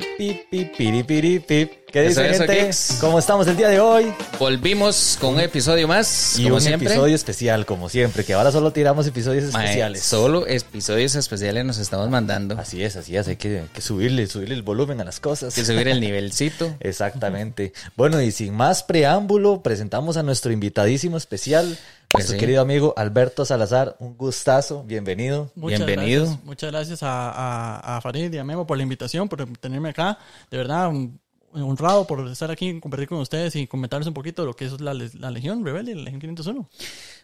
Pi, 0.00 0.46
pi, 0.50 0.64
pi. 0.76 1.70
¿Qué 1.92 2.02
dice, 2.02 2.28
eso, 2.28 2.44
gente? 2.44 2.70
¿Cómo 3.00 3.18
estamos 3.18 3.46
el 3.46 3.56
día 3.56 3.68
de 3.68 3.80
hoy? 3.80 4.12
Volvimos 4.38 5.16
con 5.18 5.34
un 5.34 5.40
episodio 5.40 5.88
más, 5.88 6.38
Y 6.38 6.42
como 6.42 6.56
un 6.56 6.60
siempre. 6.60 6.88
episodio 6.88 7.14
especial, 7.14 7.64
como 7.64 7.88
siempre, 7.88 8.22
que 8.24 8.34
ahora 8.34 8.52
solo 8.52 8.72
tiramos 8.72 9.06
episodios 9.06 9.50
Mae, 9.54 9.64
especiales. 9.64 10.02
solo 10.02 10.46
episodios 10.46 11.14
especiales 11.14 11.64
nos 11.64 11.78
estamos 11.78 12.10
mandando. 12.10 12.58
Así 12.58 12.82
es, 12.84 12.96
así 12.96 13.16
es, 13.16 13.28
hay 13.28 13.36
que, 13.36 13.60
hay 13.60 13.68
que 13.72 13.80
subirle, 13.80 14.26
subirle 14.26 14.54
el 14.56 14.62
volumen 14.62 15.00
a 15.00 15.04
las 15.04 15.20
cosas. 15.20 15.56
Hay 15.56 15.62
que 15.62 15.72
subir 15.72 15.88
el 15.88 16.00
nivelcito. 16.02 16.74
Exactamente. 16.80 17.72
Bueno, 17.96 18.20
y 18.20 18.30
sin 18.32 18.52
más 18.52 18.82
preámbulo, 18.82 19.62
presentamos 19.62 20.18
a 20.18 20.22
nuestro 20.22 20.52
invitadísimo 20.52 21.16
especial, 21.16 21.78
nuestro 22.14 22.34
sí. 22.34 22.40
querido 22.40 22.62
amigo 22.62 22.94
Alberto 22.96 23.44
Salazar. 23.44 23.96
Un 23.98 24.16
gustazo, 24.16 24.82
bienvenido. 24.84 25.50
Muchas 25.54 25.84
Bienvenido. 25.86 26.24
Gracias, 26.24 26.44
muchas 26.44 26.70
gracias 26.72 27.02
a, 27.02 27.30
a, 27.30 27.96
a 27.96 28.00
Farid 28.00 28.32
y 28.32 28.38
a 28.38 28.44
Memo 28.44 28.66
por 28.66 28.76
la 28.76 28.82
invitación, 28.82 29.28
por 29.28 29.44
tenerme 29.58 29.90
acá. 29.90 30.18
De 30.50 30.56
verdad, 30.56 30.88
un- 30.88 31.20
honrado 31.52 32.06
por 32.06 32.26
estar 32.28 32.50
aquí, 32.50 32.78
compartir 32.80 33.08
con 33.08 33.18
ustedes 33.18 33.56
y 33.56 33.66
comentarles 33.66 34.06
un 34.06 34.12
poquito 34.12 34.42
de 34.42 34.46
lo 34.46 34.54
que 34.54 34.66
es 34.66 34.78
la, 34.80 34.92
la 34.92 35.30
Legión 35.30 35.64
Rebelde, 35.64 35.94
la 35.94 36.02
Legión 36.02 36.20
501. 36.20 36.68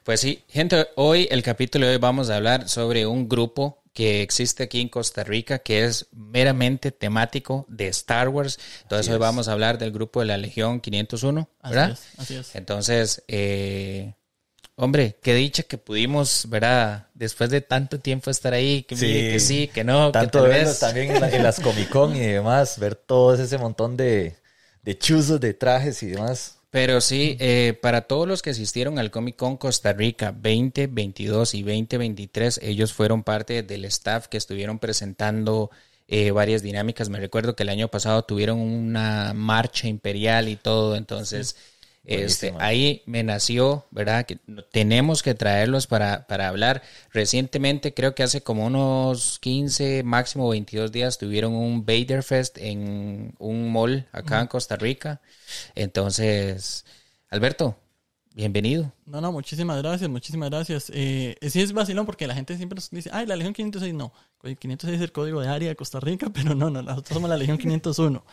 Pues 0.05 0.21
sí, 0.21 0.43
gente, 0.49 0.89
hoy 0.97 1.29
el 1.31 1.43
capítulo 1.43 1.87
de 1.87 1.93
hoy 1.93 1.99
vamos 1.99 2.31
a 2.31 2.37
hablar 2.37 2.67
sobre 2.69 3.05
un 3.05 3.29
grupo 3.29 3.83
que 3.93 4.23
existe 4.23 4.63
aquí 4.63 4.81
en 4.81 4.89
Costa 4.89 5.23
Rica 5.23 5.59
que 5.59 5.85
es 5.85 6.07
meramente 6.13 6.93
temático 6.93 7.67
de 7.69 7.89
Star 7.89 8.31
Wars. 8.31 8.59
Entonces 8.85 9.09
hoy 9.09 9.15
es. 9.17 9.21
vamos 9.21 9.49
a 9.49 9.53
hablar 9.53 9.77
del 9.77 9.93
grupo 9.93 10.21
de 10.21 10.27
la 10.27 10.39
Legión 10.39 10.81
501, 10.81 11.49
Así 11.61 11.75
¿verdad? 11.75 11.91
es, 11.91 12.19
así 12.19 12.35
es. 12.37 12.55
Entonces, 12.55 13.23
eh, 13.29 14.15
hombre, 14.85 15.17
qué 15.23 15.35
dicha 15.35 15.63
que 15.63 15.79
pudimos, 15.79 16.47
¿verdad? 16.49 17.09
Después 17.15 17.51
de 17.51 17.61
tanto 17.61 17.99
tiempo 18.01 18.31
estar 18.31 18.53
ahí, 18.53 18.83
que 18.83 18.97
sí, 18.97 19.29
que, 19.31 19.39
sí, 19.41 19.69
que 19.69 19.85
no, 19.85 20.11
Tanto 20.11 20.43
que 20.43 20.49
verlos 20.49 20.79
también 20.79 21.11
en, 21.11 21.21
la- 21.21 21.31
en 21.31 21.43
las 21.43 21.61
Comic 21.61 21.89
Con 21.89 22.17
y 22.17 22.21
demás, 22.21 22.79
ver 22.79 22.95
todo 22.95 23.35
ese 23.35 23.59
montón 23.59 23.97
de, 23.97 24.37
de 24.83 24.99
chuzos, 24.99 25.41
de 25.41 25.55
trajes 25.55 26.03
y 26.03 26.09
demás. 26.09 26.59
Pero 26.71 27.01
sí, 27.03 27.37
eh, 27.39 27.79
para 27.83 28.03
todos 28.03 28.27
los 28.27 28.41
que 28.41 28.51
asistieron 28.51 28.99
al 28.99 29.11
Comic 29.11 29.37
Con 29.37 29.59
Costa 29.59 29.93
Rica 29.93 30.33
2022 30.33 31.55
y 31.55 31.63
2023, 31.63 32.61
ellos 32.63 32.93
fueron 32.95 33.23
parte 33.23 33.63
del 33.63 33.85
staff 33.85 34.27
que 34.29 34.39
estuvieron 34.39 34.79
presentando 34.79 35.71
eh, 36.09 36.31
varias 36.31 36.63
dinámicas. 36.63 37.11
Me 37.11 37.21
recuerdo 37.21 37.55
que 37.55 37.63
el 37.65 37.69
año 37.69 37.89
pasado 37.89 38.23
tuvieron 38.25 38.59
una 38.59 39.35
marcha 39.35 39.87
imperial 39.87 40.49
y 40.49 40.57
todo, 40.57 40.97
entonces 40.97 41.57
este, 42.05 42.51
Buenísimo. 42.51 42.59
ahí 42.61 43.03
me 43.07 43.23
nació, 43.23 43.87
¿verdad? 43.93 44.27
Que 44.27 44.39
tenemos 44.73 45.23
que 45.23 45.35
traerlos 45.35 45.87
para, 45.87 46.27
para 46.27 46.49
hablar. 46.49 46.83
Recientemente, 47.13 47.95
creo 47.95 48.15
que 48.15 48.25
hace 48.25 48.43
como 48.43 48.67
unos 48.67 49.39
15, 49.39 50.03
máximo 50.03 50.49
22 50.49 50.91
días, 50.91 51.19
tuvieron 51.19 51.55
un 51.55 51.87
Vader 51.87 52.25
Fest 52.25 52.59
en 52.59 53.35
un 53.39 53.73
mall 53.73 54.09
acá 54.13 54.41
en 54.41 54.49
Costa 54.49 54.77
Rica. 54.77 55.21
Entonces, 55.77 56.85
Alberto, 57.31 57.79
bienvenido. 58.35 58.93
No, 59.07 59.21
no, 59.21 59.31
muchísimas 59.31 59.81
gracias, 59.81 60.11
muchísimas 60.11 60.51
gracias. 60.51 60.91
Eh, 60.95 61.37
sí 61.49 61.61
es 61.61 61.73
vacilón 61.73 62.05
porque 62.05 62.27
la 62.27 62.35
gente 62.35 62.57
siempre 62.57 62.77
nos 62.77 62.91
dice, 62.91 63.11
ay, 63.13 63.27
la 63.27 63.37
Legión 63.37 63.55
506, 63.55 63.95
no, 63.95 64.13
el 64.43 64.59
506 64.59 64.97
es 64.97 65.03
el 65.03 65.13
código 65.13 65.41
de 65.41 65.49
área 65.49 65.69
de 65.69 65.77
Costa 65.77 66.01
Rica, 66.01 66.31
pero 66.35 66.57
no, 66.57 66.69
no, 66.69 66.83
nosotros 66.83 67.15
somos 67.15 67.31
la 67.31 67.37
Legión 67.37 67.59
501. 67.59 68.25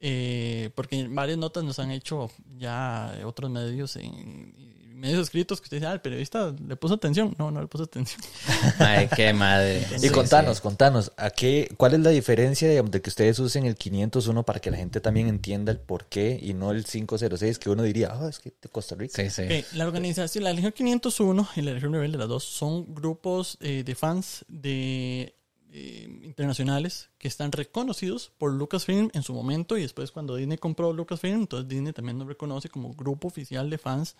Eh, 0.00 0.70
porque 0.74 1.06
varias 1.08 1.38
notas 1.38 1.64
nos 1.64 1.78
han 1.78 1.90
hecho 1.90 2.30
ya 2.58 3.18
otros 3.24 3.50
medios, 3.50 3.96
en, 3.96 4.54
medios 4.96 5.20
escritos 5.20 5.60
que 5.60 5.66
usted 5.66 5.76
dice, 5.76 5.86
ah, 5.86 5.92
el 5.92 6.00
periodista 6.00 6.54
le 6.66 6.76
puso 6.76 6.94
atención. 6.94 7.34
No, 7.38 7.50
no 7.50 7.60
le 7.60 7.66
puso 7.66 7.84
atención. 7.84 8.20
Ay, 8.78 9.08
qué 9.14 9.32
madre. 9.32 9.86
Y 10.02 10.08
contanos, 10.08 10.58
sí. 10.58 10.62
contanos, 10.62 11.12
¿a 11.16 11.30
qué, 11.30 11.72
¿cuál 11.76 11.94
es 11.94 12.00
la 12.00 12.10
diferencia 12.10 12.68
digamos, 12.68 12.90
de 12.90 13.00
que 13.00 13.10
ustedes 13.10 13.38
usen 13.38 13.66
el 13.66 13.76
501 13.76 14.42
para 14.44 14.60
que 14.60 14.70
la 14.70 14.76
gente 14.76 15.00
también 15.00 15.28
entienda 15.28 15.72
el 15.72 15.78
por 15.78 16.06
qué 16.06 16.38
y 16.40 16.54
no 16.54 16.70
el 16.70 16.84
506 16.84 17.58
que 17.58 17.70
uno 17.70 17.82
diría, 17.82 18.10
ah, 18.12 18.28
es 18.28 18.38
que 18.38 18.52
de 18.60 18.68
Costa 18.68 18.94
Rica? 18.94 19.22
Sí, 19.22 19.30
sí. 19.30 19.42
Ok, 19.42 19.74
la 19.74 19.86
organización, 19.86 20.44
la 20.44 20.52
Legión 20.52 20.72
501 20.72 21.48
y 21.56 21.62
la 21.62 21.72
Legión 21.72 21.92
Rebelde, 21.92 22.18
las 22.18 22.28
dos, 22.28 22.44
son 22.44 22.94
grupos 22.94 23.58
eh, 23.60 23.82
de 23.84 23.94
fans 23.94 24.44
de 24.48 25.35
eh, 25.78 26.20
internacionales 26.22 27.10
que 27.18 27.28
están 27.28 27.52
reconocidos 27.52 28.32
por 28.38 28.50
Lucasfilm 28.52 29.10
en 29.12 29.22
su 29.22 29.34
momento 29.34 29.76
y 29.76 29.82
después 29.82 30.10
cuando 30.10 30.36
Disney 30.36 30.56
compró 30.58 30.92
Lucasfilm, 30.92 31.40
entonces 31.40 31.68
Disney 31.68 31.92
también 31.92 32.16
nos 32.18 32.26
reconoce 32.28 32.68
como 32.70 32.94
grupo 32.94 33.28
oficial 33.28 33.68
de 33.68 33.76
fans 33.78 34.16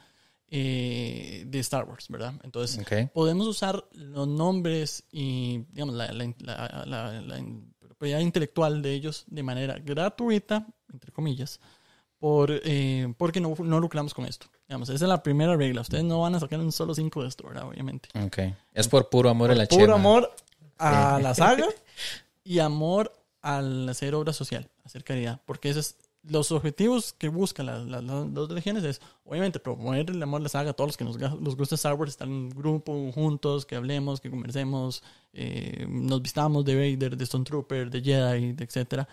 eh, 0.48 1.44
de 1.46 1.58
Star 1.60 1.84
Wars, 1.88 2.08
¿verdad? 2.08 2.34
Entonces 2.44 2.78
Ok. 2.78 3.10
podemos 3.12 3.46
usar 3.46 3.84
los 3.92 4.28
nombres 4.28 5.04
y 5.10 5.58
digamos 5.72 5.94
la, 5.96 6.12
la, 6.12 6.32
la- 6.86 7.20
la- 7.20 7.44
propiedad 7.80 8.20
intelectual 8.20 8.82
de 8.82 8.92
ellos 8.92 9.24
de 9.26 9.42
manera 9.42 9.78
gratuita, 9.78 10.66
entre 10.92 11.10
comillas, 11.12 11.60
por, 12.18 12.50
eh, 12.64 13.12
porque 13.16 13.40
no, 13.40 13.54
no 13.58 13.80
lucramos 13.80 14.12
con 14.12 14.26
esto. 14.26 14.46
Digamos, 14.68 14.90
esa 14.90 15.04
es 15.06 15.08
la 15.08 15.22
primera 15.22 15.56
regla. 15.56 15.80
Ustedes 15.80 16.04
no 16.04 16.20
van 16.20 16.34
a 16.34 16.40
sacar 16.40 16.60
un 16.60 16.72
solo 16.72 16.94
5 16.94 17.22
de 17.22 17.28
esto, 17.28 17.46
¿verdad? 17.48 17.66
Obviamente. 17.68 18.08
Ok. 18.22 18.38
Es 18.74 18.86
por 18.88 19.08
puro 19.08 19.30
amor 19.30 19.50
a 19.50 19.54
la 19.54 19.66
Puro 19.66 19.82
chema. 19.84 19.94
amor 19.94 20.30
a 20.78 21.18
la 21.22 21.34
saga 21.34 21.66
y 22.44 22.58
amor 22.60 23.12
al 23.42 23.88
hacer 23.88 24.14
obra 24.14 24.32
social, 24.32 24.68
hacer 24.84 25.04
caridad. 25.04 25.40
Porque 25.46 25.70
esos 25.70 25.96
los 26.28 26.50
objetivos 26.50 27.12
que 27.12 27.28
buscan 27.28 27.66
las, 27.66 27.86
las- 27.86 28.02
las 28.02 28.34
dos 28.34 28.50
legiones 28.50 28.82
es, 28.82 29.00
obviamente, 29.24 29.60
promover 29.60 30.10
el 30.10 30.20
amor 30.20 30.40
a 30.40 30.42
la 30.42 30.48
saga 30.48 30.70
a 30.70 30.72
todos 30.72 30.88
los 30.88 30.96
que 30.96 31.04
nos, 31.04 31.16
nos 31.40 31.56
gusta 31.56 31.76
Star 31.76 31.94
Wars, 31.94 32.10
estar 32.10 32.26
en 32.26 32.48
grupo, 32.50 33.12
juntos, 33.12 33.64
que 33.64 33.76
hablemos, 33.76 34.20
que 34.20 34.28
conversemos, 34.28 35.04
eh, 35.32 35.86
nos 35.88 36.20
vistamos 36.22 36.64
de 36.64 36.74
Vader, 36.74 37.16
de 37.16 37.26
Stormtrooper, 37.26 37.90
de 37.90 38.02
Jedi, 38.02 38.52
de 38.54 38.64
etcétera. 38.64 39.06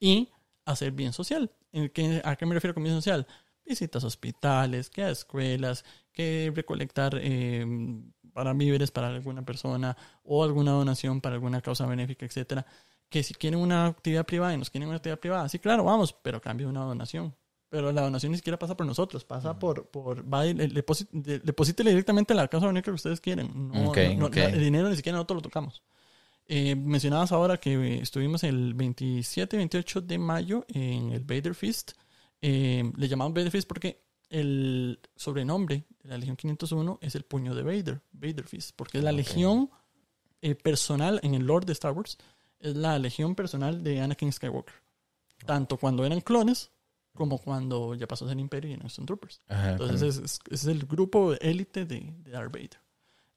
Y 0.00 0.28
hacer 0.64 0.90
bien 0.90 1.12
social. 1.12 1.52
¿En 1.70 1.88
qué- 1.90 2.20
¿A 2.24 2.34
qué 2.34 2.46
me 2.46 2.54
refiero 2.54 2.74
con 2.74 2.82
bien 2.82 2.96
social? 2.96 3.28
Visitas 3.64 4.02
a 4.02 4.08
hospitales, 4.08 4.90
que 4.90 5.04
a 5.04 5.10
escuelas, 5.10 5.84
que 6.12 6.50
recolectar 6.52 7.16
eh, 7.22 7.64
para 8.36 8.52
víveres 8.52 8.90
para 8.90 9.08
alguna 9.08 9.42
persona 9.42 9.96
o 10.22 10.44
alguna 10.44 10.72
donación 10.72 11.22
para 11.22 11.36
alguna 11.36 11.62
causa 11.62 11.86
benéfica, 11.86 12.26
etcétera. 12.26 12.66
Que 13.08 13.22
si 13.22 13.32
quieren 13.32 13.58
una 13.60 13.86
actividad 13.86 14.26
privada 14.26 14.52
y 14.52 14.58
nos 14.58 14.68
quieren 14.68 14.88
una 14.88 14.98
actividad 14.98 15.18
privada, 15.18 15.48
sí, 15.48 15.58
claro, 15.58 15.84
vamos, 15.84 16.12
pero 16.22 16.38
cambio 16.40 16.66
de 16.66 16.72
una 16.72 16.82
donación. 16.84 17.34
Pero 17.70 17.90
la 17.92 18.02
donación 18.02 18.32
ni 18.32 18.36
siquiera 18.38 18.58
pasa 18.58 18.76
por 18.76 18.84
nosotros, 18.86 19.24
pasa 19.24 19.58
por, 19.58 19.86
por 19.88 20.22
va 20.32 20.46
y 20.46 20.52
le- 20.54 20.68
le 20.68 20.84
deposi- 20.84 21.08
de- 21.10 21.38
deposítele 21.40 21.90
directamente 21.90 22.34
a 22.34 22.36
la 22.36 22.46
causa 22.48 22.66
benéfica 22.66 22.90
que 22.90 22.96
ustedes 22.96 23.20
quieren. 23.20 23.50
No, 23.72 23.90
no- 24.16 24.26
el 24.54 24.60
dinero 24.60 24.88
ni 24.90 24.96
siquiera 24.96 25.16
nosotros 25.16 25.36
lo 25.38 25.42
tocamos. 25.42 25.82
Eh, 26.46 26.76
mencionabas 26.76 27.32
ahora 27.32 27.56
que 27.56 27.98
estuvimos 28.02 28.44
el 28.44 28.74
27 28.74 29.56
y 29.56 29.58
28 29.58 30.00
de 30.02 30.18
mayo 30.18 30.64
en 30.68 31.10
el 31.10 31.24
Vader 31.24 31.54
Feast. 31.54 31.92
Eh, 32.42 32.84
le 32.96 33.08
llamamos 33.08 33.32
Vader 33.34 33.50
Feast 33.50 33.66
porque 33.66 34.05
el 34.30 34.98
sobrenombre 35.14 35.84
de 36.02 36.08
la 36.10 36.18
Legión 36.18 36.36
501 36.36 36.98
es 37.02 37.14
el 37.14 37.24
puño 37.24 37.54
de 37.54 37.62
Vader, 37.62 38.00
Vader 38.12 38.46
Fist, 38.46 38.72
porque 38.76 38.98
es 38.98 39.04
la 39.04 39.12
legión 39.12 39.70
eh, 40.42 40.54
personal 40.54 41.20
en 41.22 41.34
el 41.34 41.44
Lord 41.46 41.64
de 41.66 41.72
Star 41.72 41.92
Wars, 41.92 42.18
es 42.60 42.76
la 42.76 42.98
legión 42.98 43.34
personal 43.34 43.82
de 43.82 44.00
Anakin 44.00 44.32
Skywalker. 44.32 44.74
Tanto 45.44 45.76
cuando 45.76 46.04
eran 46.04 46.20
clones 46.20 46.70
como 47.14 47.38
cuando 47.38 47.94
ya 47.94 48.06
pasó 48.06 48.24
a 48.26 48.28
ser 48.28 48.38
Imperio 48.38 48.70
y 48.70 48.74
eran 48.74 48.88
Stormtroopers. 48.90 49.40
Ajá, 49.48 49.72
Entonces 49.72 50.16
es, 50.16 50.22
es- 50.22 50.40
es 50.50 50.64
el 50.66 50.84
grupo 50.86 51.32
élite 51.40 51.84
de, 51.86 52.12
de 52.18 52.30
Darth 52.30 52.52
Vader. 52.52 52.78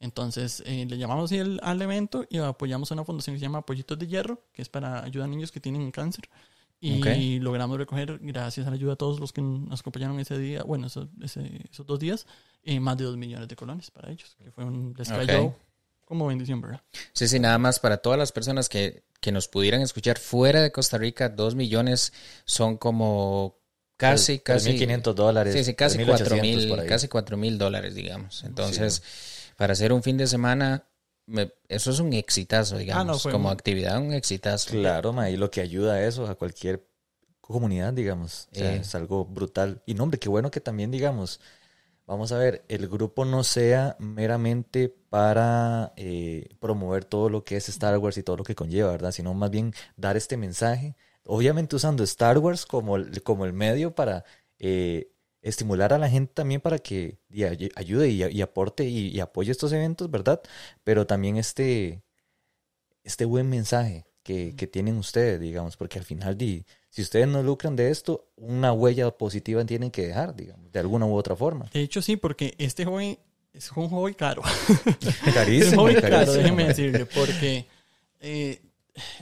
Entonces 0.02 0.64
eh, 0.66 0.86
le 0.90 0.98
llamamos 0.98 1.32
el- 1.32 1.60
al 1.64 1.82
evento 1.82 2.26
y 2.30 2.38
apoyamos 2.38 2.92
a 2.92 2.94
una 2.96 3.04
fundación 3.06 3.36
que 3.36 3.40
se 3.40 3.46
llama 3.46 3.66
Pollitos 3.66 3.98
de 4.00 4.08
Hierro, 4.08 4.44
que 4.54 4.62
es 4.62 4.70
para 4.70 5.04
ayudar 5.04 5.28
a 5.28 5.32
niños 5.32 5.52
que 5.52 5.60
tienen 5.60 5.92
cáncer. 5.92 6.30
Y 6.82 7.38
Ok. 7.38 7.44
logramos 7.44 7.78
recoger, 7.78 8.20
gracias 8.22 8.66
a 8.66 8.70
la 8.70 8.76
ayuda 8.76 8.92
de 8.92 8.98
todos 8.98 9.20
los 9.20 9.34
que 9.34 9.42
nos 9.42 9.80
acompañaron 9.82 10.20
ese 10.20 10.38
día, 10.38 10.64
bueno, 10.64 10.88
esos, 10.88 11.10
ese- 11.22 11.68
esos 11.72 11.86
dos 11.86 12.00
días, 12.00 12.26
eh, 12.64 12.80
más 12.80 12.98
de 12.98 13.04
dos 13.04 13.18
millones 13.18 13.48
de 13.50 13.56
colones 13.56 13.92
para 13.92 14.10
ellos, 14.12 14.36
que 14.42 14.52
fue 14.52 14.64
un, 14.64 14.94
les 14.98 15.10
cayó 15.10 15.46
Ok. 15.46 15.54
como 16.06 16.28
bendición, 16.28 16.62
¿verdad? 16.62 16.82
Sí, 17.14 17.28
sí, 17.28 17.40
nada 17.40 17.58
más 17.58 17.80
para 17.80 17.98
todas 17.98 18.18
las 18.18 18.32
personas 18.32 18.70
que, 18.70 19.04
que 19.20 19.32
nos 19.34 19.48
pudieran 19.50 19.82
escuchar 19.82 20.18
fuera 20.20 20.62
de 20.62 20.72
Costa 20.72 20.98
Rica, 20.98 21.28
dos 21.28 21.54
millones 21.56 22.14
son 22.46 22.78
como 22.78 23.58
casi, 23.98 24.40
casi... 24.40 24.72
3.500 24.78 25.14
dólares. 25.16 25.54
Sí, 25.54 25.64
sí, 25.66 25.74
casi 25.74 25.98
3.800 25.98 26.06
cuatro 26.08 26.38
por 26.38 26.42
mil, 26.42 26.80
ahí. 26.80 26.88
casi 26.88 27.08
cuatro 27.10 27.36
mil 27.38 27.58
dólares, 27.58 27.94
digamos. 27.94 28.44
Entonces, 28.46 29.04
para 29.58 29.74
hacer 29.74 29.92
un 29.92 30.02
fin 30.02 30.16
de 30.16 30.28
semana, 30.28 30.86
me- 31.30 31.52
eso 31.68 31.92
es 31.92 32.00
un 32.00 32.14
exitazo, 32.14 32.78
digamos. 32.78 33.02
Ah, 33.02 33.06
no, 33.06 33.18
fue 33.20 33.32
como 33.32 33.50
actividad, 33.50 34.00
un 34.02 34.14
exitazo. 34.14 34.72
Claro, 34.72 35.14
ma, 35.14 35.30
y 35.30 35.38
lo 35.38 35.50
que 35.50 35.62
ayuda 35.62 35.94
a 35.96 36.04
eso, 36.04 36.28
a 36.28 36.36
cualquier 36.36 36.86
comunidad, 37.42 37.94
digamos. 37.94 38.48
O 38.52 38.56
sea, 38.56 38.76
Eh. 38.76 38.80
es 38.82 38.94
algo 38.96 39.26
brutal. 39.26 39.82
Y 39.86 39.94
no, 39.94 40.04
hombre, 40.04 40.20
qué 40.20 40.30
bueno 40.30 40.52
que 40.52 40.60
también, 40.62 40.92
digamos, 40.92 41.40
vamos 42.06 42.32
a 42.32 42.38
ver, 42.38 42.64
el 42.68 42.88
grupo 42.88 43.26
no 43.26 43.44
sea 43.44 43.96
meramente 44.00 44.90
para 45.10 45.94
eh, 45.96 46.50
promover 46.60 47.06
todo 47.06 47.30
lo 47.30 47.44
que 47.44 47.58
es 47.58 47.70
Star 47.70 47.98
Wars 47.98 48.18
y 48.18 48.24
todo 48.24 48.38
lo 48.38 48.44
que 48.44 48.56
conlleva, 48.56 48.92
¿verdad? 48.92 49.12
Sino 49.12 49.34
más 49.34 49.50
bien 49.52 49.74
dar 49.96 50.18
este 50.18 50.38
mensaje, 50.38 50.96
obviamente 51.24 51.76
usando 51.76 52.04
Star 52.04 52.38
Wars 52.40 52.66
como 52.66 52.96
el, 52.98 53.22
como 53.24 53.46
el 53.46 53.54
medio 53.54 53.94
para 53.96 54.24
eh, 54.60 55.12
estimular 55.42 55.94
a 55.94 55.98
la 55.98 56.10
gente 56.10 56.34
también 56.34 56.62
para 56.62 56.80
que 56.80 57.18
y 57.30 57.44
ayude 57.44 58.10
y, 58.10 58.24
y 58.24 58.42
aporte 58.42 58.86
y, 58.86 59.08
y 59.08 59.20
apoye 59.20 59.52
estos 59.52 59.72
eventos, 59.72 60.10
¿verdad? 60.12 60.42
Pero 60.84 61.08
también 61.08 61.38
este, 61.38 62.02
este 63.04 63.26
buen 63.26 63.50
mensaje 63.50 64.06
que, 64.24 64.56
que 64.56 64.68
tienen 64.68 64.98
ustedes, 64.98 65.40
digamos, 65.40 65.78
porque 65.78 66.00
al 66.00 66.06
final, 66.06 66.38
di, 66.38 66.66
si 66.90 67.02
ustedes 67.02 67.28
no 67.28 67.42
lucran 67.42 67.76
de 67.76 67.90
esto, 67.90 68.30
una 68.36 68.74
huella 68.74 69.10
positiva 69.12 69.64
tienen 69.66 69.92
que 69.92 70.08
dejar, 70.08 70.36
digamos, 70.36 70.72
de 70.72 70.80
alguna 70.80 71.06
u 71.06 71.16
otra 71.16 71.36
forma. 71.36 71.66
De 71.74 71.82
hecho, 71.82 72.02
sí, 72.02 72.16
porque 72.16 72.54
este 72.58 72.86
hobby 72.86 73.18
es 73.54 73.72
un 73.72 73.90
hobby 73.90 74.14
caro. 74.14 74.42
Carísimo, 75.34 75.68
es 75.68 75.74
un 75.74 75.80
hobby 75.80 75.96
caro, 75.96 76.10
carísimo. 76.12 76.38
déjeme 76.38 76.64
decirle, 76.66 77.06
porque 77.06 77.66
eh, 78.20 78.62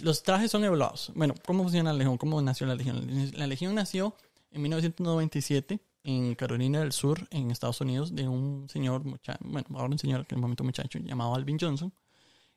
los 0.02 0.24
trajes 0.24 0.52
son 0.52 0.64
evaluados. 0.64 1.12
Bueno, 1.16 1.36
¿cómo 1.46 1.64
funciona 1.64 1.92
la 1.92 2.00
Legión? 2.00 2.18
¿Cómo 2.18 2.42
nació 2.42 2.68
la 2.68 2.76
Legión? 2.76 3.32
La 3.36 3.48
Legión 3.48 3.76
nació 3.76 4.16
en 4.52 4.62
1997 4.62 5.80
en 6.10 6.36
Carolina 6.36 6.80
del 6.80 6.94
Sur, 6.94 7.28
en 7.32 7.52
Estados 7.52 7.82
Unidos, 7.82 8.16
de 8.16 8.28
un 8.28 8.68
señor, 8.70 9.04
mucha- 9.04 9.38
bueno, 9.42 9.68
ahora 9.74 9.92
un 9.92 10.00
señor, 10.00 10.26
que 10.26 10.36
en 10.36 10.40
el 10.40 10.42
momento 10.42 10.64
muchacho, 10.64 11.00
llamado 11.00 11.36
Alvin 11.36 11.58
Johnson, 11.60 11.92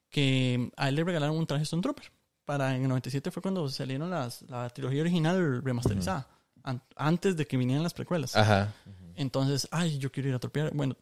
que 0.09 0.71
a 0.77 0.89
él 0.89 0.95
le 0.95 1.05
regalaron 1.05 1.37
un 1.37 1.47
traje 1.47 1.65
Stone 1.65 1.83
Trooper. 1.83 2.11
Para, 2.45 2.75
en 2.77 2.83
el 2.83 2.89
97 2.89 3.31
fue 3.31 3.43
cuando 3.43 3.69
salieron 3.69 4.11
las, 4.11 4.43
la 4.43 4.69
trilogía 4.71 5.01
original 5.03 5.63
remasterizada, 5.63 6.29
an- 6.63 6.83
antes 6.97 7.37
de 7.37 7.47
que 7.47 7.57
vinieran 7.57 7.83
las 7.83 7.95
precuelas. 7.95 8.37
Ajá. 8.37 8.73
Entonces, 9.17 9.69
ay, 9.71 9.99
yo 9.99 10.11
quiero 10.11 10.29
ir 10.31 10.35
a 10.35 10.39
tropear. 10.39 10.73
Bueno, 10.75 10.97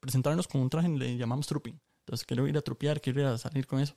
presentarnos 0.00 0.48
con 0.48 0.60
un 0.60 0.70
traje 0.70 0.88
le 0.88 1.16
llamamos 1.16 1.46
trooping. 1.46 1.78
Entonces, 2.06 2.26
quiero 2.26 2.46
ir 2.48 2.56
a 2.56 2.62
tropear, 2.62 3.00
quiero 3.00 3.20
ir 3.20 3.26
a 3.26 3.38
salir 3.38 3.66
con 3.66 3.78
eso. 3.80 3.94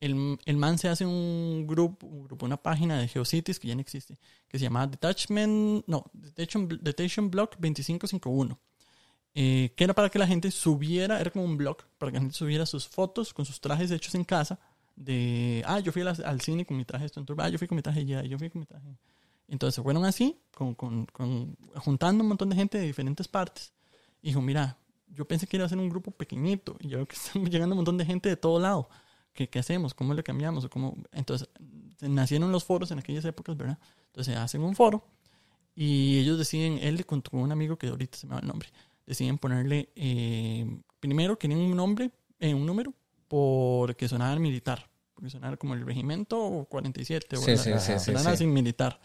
El, 0.00 0.38
el 0.44 0.56
man 0.58 0.76
se 0.78 0.88
hace 0.88 1.06
un 1.06 1.66
grupo, 1.66 2.06
un 2.06 2.24
grupo, 2.24 2.44
una 2.44 2.58
página 2.58 2.98
de 2.98 3.08
GeoCities 3.08 3.58
que 3.58 3.68
ya 3.68 3.74
no 3.74 3.80
existe, 3.80 4.18
que 4.48 4.58
se 4.58 4.64
llama 4.64 4.86
Detachment, 4.86 5.84
no, 5.86 6.04
Detection, 6.12 6.68
Detection 6.82 7.30
Block 7.30 7.52
2551. 7.58 8.58
eh, 9.34 9.72
que 9.76 9.84
era 9.84 9.94
para 9.94 10.08
que 10.10 10.18
la 10.18 10.26
gente 10.26 10.50
subiera, 10.50 11.20
era 11.20 11.30
como 11.30 11.44
un 11.44 11.56
blog, 11.56 11.78
para 11.98 12.10
que 12.12 12.16
la 12.16 12.20
gente 12.22 12.34
subiera 12.36 12.64
sus 12.66 12.86
fotos 12.88 13.32
con 13.34 13.44
sus 13.44 13.60
trajes 13.60 13.90
hechos 13.90 14.14
en 14.14 14.24
casa. 14.24 14.58
De, 14.96 15.62
ah, 15.66 15.78
yo 15.80 15.92
fui 15.92 16.00
al, 16.02 16.40
cine 16.40 16.64
con 16.64 16.76
mi 16.76 16.84
traje, 16.86 17.04
esto, 17.04 17.22
ah, 17.38 17.48
yo 17.50 17.58
fui 17.58 17.68
con 17.68 17.76
mi 17.76 17.82
traje 17.82 18.04
ya, 18.06 18.22
yo 18.22 18.38
fui 18.38 18.48
con 18.48 18.60
mi 18.60 18.66
traje. 18.66 18.96
Entonces 19.48 19.82
fueron 19.82 20.04
así, 20.06 20.38
con, 20.54 20.74
con, 20.74 21.06
con- 21.06 21.56
juntando 21.76 22.22
un 22.22 22.28
montón 22.28 22.48
de 22.48 22.56
gente 22.56 22.78
de 22.78 22.86
diferentes 22.86 23.28
partes. 23.28 23.72
Y 24.22 24.28
dijo, 24.28 24.40
mira, 24.40 24.78
yo 25.08 25.26
pensé 25.26 25.46
que 25.46 25.56
iba 25.58 25.66
a 25.66 25.68
ser 25.68 25.78
un 25.78 25.88
grupo 25.90 26.10
pequeñito. 26.10 26.76
Y 26.80 26.88
ya 26.88 26.96
veo 26.96 27.06
que 27.06 27.14
están 27.16 27.44
llegando 27.50 27.74
un 27.74 27.78
montón 27.78 27.98
de 27.98 28.06
gente 28.06 28.28
de 28.30 28.36
todo 28.36 28.58
lado. 28.58 28.88
¿Qué, 29.36 29.48
qué 29.48 29.60
hacemos? 29.60 29.94
¿Cómo 29.94 30.14
le 30.14 30.24
cambiamos? 30.24 30.64
¿O 30.64 30.70
cómo? 30.70 30.96
Entonces, 31.12 31.48
nacieron 32.00 32.50
los 32.50 32.64
foros 32.64 32.90
en 32.90 32.98
aquellas 32.98 33.24
épocas, 33.24 33.56
¿verdad? 33.56 33.78
Entonces 34.06 34.36
hacen 34.36 34.62
un 34.62 34.74
foro 34.74 35.04
y 35.74 36.18
ellos 36.18 36.38
deciden, 36.38 36.78
él 36.82 37.04
con 37.04 37.20
con 37.20 37.40
un 37.40 37.52
amigo 37.52 37.76
que 37.76 37.88
ahorita 37.88 38.16
se 38.16 38.26
me 38.26 38.34
va 38.34 38.40
el 38.40 38.46
nombre, 38.46 38.68
deciden 39.06 39.38
ponerle, 39.38 39.90
eh, 39.94 40.66
primero 41.00 41.38
querían 41.38 41.60
un 41.60 41.76
nombre, 41.76 42.10
eh, 42.40 42.54
un 42.54 42.64
número, 42.64 42.94
porque 43.28 44.08
sonaba 44.08 44.34
militar, 44.36 44.88
porque 45.14 45.30
sonaba 45.30 45.56
como 45.58 45.74
el 45.74 45.84
regimiento 45.84 46.66
47, 46.70 47.36
Sí, 47.36 47.56
sí, 47.58 47.70
sí, 47.78 47.98
Sonaba 47.98 48.30
así 48.30 48.46
militar. 48.46 48.98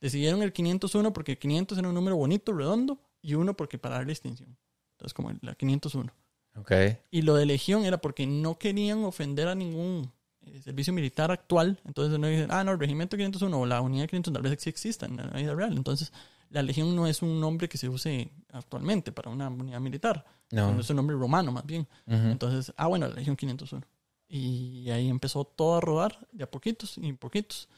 Decidieron 0.00 0.42
el 0.42 0.52
501 0.52 1.12
porque 1.12 1.38
500 1.38 1.78
era 1.78 1.88
un 1.88 1.94
número 1.94 2.16
bonito, 2.16 2.52
redondo, 2.52 3.00
y 3.22 3.34
uno 3.34 3.56
porque 3.56 3.78
para 3.78 3.96
darle 3.96 4.10
distinción. 4.10 4.56
Entonces, 4.92 5.14
como 5.14 5.32
la 5.40 5.54
501. 5.54 6.12
Ok. 6.58 6.72
Y 7.10 7.22
lo 7.22 7.34
de 7.34 7.46
Legión 7.46 7.84
era 7.84 7.98
porque 7.98 8.26
no 8.26 8.58
querían 8.58 9.04
ofender 9.04 9.48
a 9.48 9.54
ningún 9.54 10.10
eh, 10.46 10.60
servicio 10.62 10.92
militar 10.92 11.30
actual. 11.30 11.80
Entonces 11.84 12.18
no 12.18 12.26
dicen, 12.26 12.48
ah, 12.50 12.64
no, 12.64 12.72
el 12.72 12.78
regimiento 12.78 13.16
501 13.16 13.58
o 13.58 13.66
la 13.66 13.80
unidad 13.80 14.06
500 14.06 14.32
tal 14.32 14.42
vez 14.42 14.60
sí 14.60 14.70
exista 14.70 15.06
en 15.06 15.16
la 15.16 15.26
vida 15.26 15.54
real. 15.54 15.76
Entonces, 15.76 16.12
la 16.50 16.62
Legión 16.62 16.94
no 16.94 17.06
es 17.06 17.22
un 17.22 17.40
nombre 17.40 17.68
que 17.68 17.78
se 17.78 17.88
use 17.88 18.30
actualmente 18.52 19.12
para 19.12 19.30
una 19.30 19.48
unidad 19.48 19.80
militar. 19.80 20.24
No. 20.50 20.78
Es 20.78 20.88
un 20.90 20.96
nombre 20.96 21.16
romano 21.16 21.52
más 21.52 21.66
bien. 21.66 21.86
Ujú. 22.06 22.28
Entonces, 22.28 22.72
ah, 22.76 22.86
bueno, 22.86 23.08
la 23.08 23.14
Legión 23.14 23.36
501. 23.36 23.84
Y 24.28 24.90
ahí 24.90 25.08
empezó 25.08 25.44
todo 25.44 25.76
a 25.76 25.80
rodar 25.80 26.26
de 26.32 26.44
a 26.44 26.50
poquitos 26.50 26.98
y 26.98 27.12
poquitos. 27.12 27.68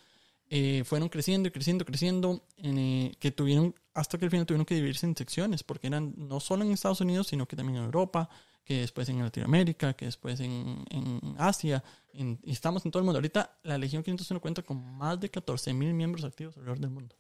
Eh, 0.51 0.83
fueron 0.85 1.11
creciendo 1.11 1.49
y 1.49 1.53
creciendo, 1.53 1.85
creciendo, 1.85 2.43
en, 2.57 2.79
eh, 2.79 3.13
que 3.19 3.31
tuvieron, 3.31 3.75
hasta 3.93 4.17
que 4.17 4.25
al 4.25 4.31
final 4.31 4.47
tuvieron 4.47 4.65
que 4.65 4.75
dividirse 4.75 5.05
en 5.05 5.15
secciones, 5.15 5.63
porque 5.63 5.89
eran 5.89 6.15
no 6.17 6.41
solo 6.41 6.65
en 6.65 6.73
Estados 6.73 7.03
Unidos, 7.03 7.27
sino 7.27 7.47
que 7.47 7.55
también 7.55 7.77
en 7.77 7.85
Europa, 7.85 8.31
que 8.69 8.81
después 8.81 9.09
en 9.09 9.23
Latinoamérica, 9.23 9.95
que 9.95 10.05
después 10.05 10.39
en, 10.41 10.85
en 10.91 11.35
Asia, 11.39 11.83
en- 12.13 12.39
y 12.45 12.53
estamos 12.53 12.85
en 12.85 12.91
todo 12.91 13.01
el 13.01 13.05
mundo. 13.07 13.17
Ahorita 13.17 13.59
la 13.63 13.79
Legión 13.79 14.03
501 14.03 14.41
cuenta 14.43 14.61
con 14.63 14.77
más 14.99 15.19
de 15.19 15.31
14 15.31 15.73
mil 15.73 15.95
miembros 15.95 16.23
activos 16.23 16.55
alrededor 16.59 16.79
del 16.79 16.91
mundo. 16.91 17.17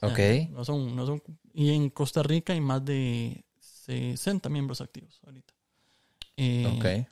Ok. 0.00 0.18
Ya, 0.18 0.48
No 0.50 0.64
son, 0.64 0.96
no 0.96 1.06
son, 1.06 1.22
y 1.52 1.70
en 1.70 1.90
Costa 1.90 2.24
Rica 2.24 2.54
hay 2.54 2.60
más 2.60 2.84
de 2.84 3.44
60 3.60 4.48
miembros 4.48 4.80
activos 4.80 5.20
ahorita. 5.24 5.54
Eh, 6.36 6.66
Ok. 6.76 7.08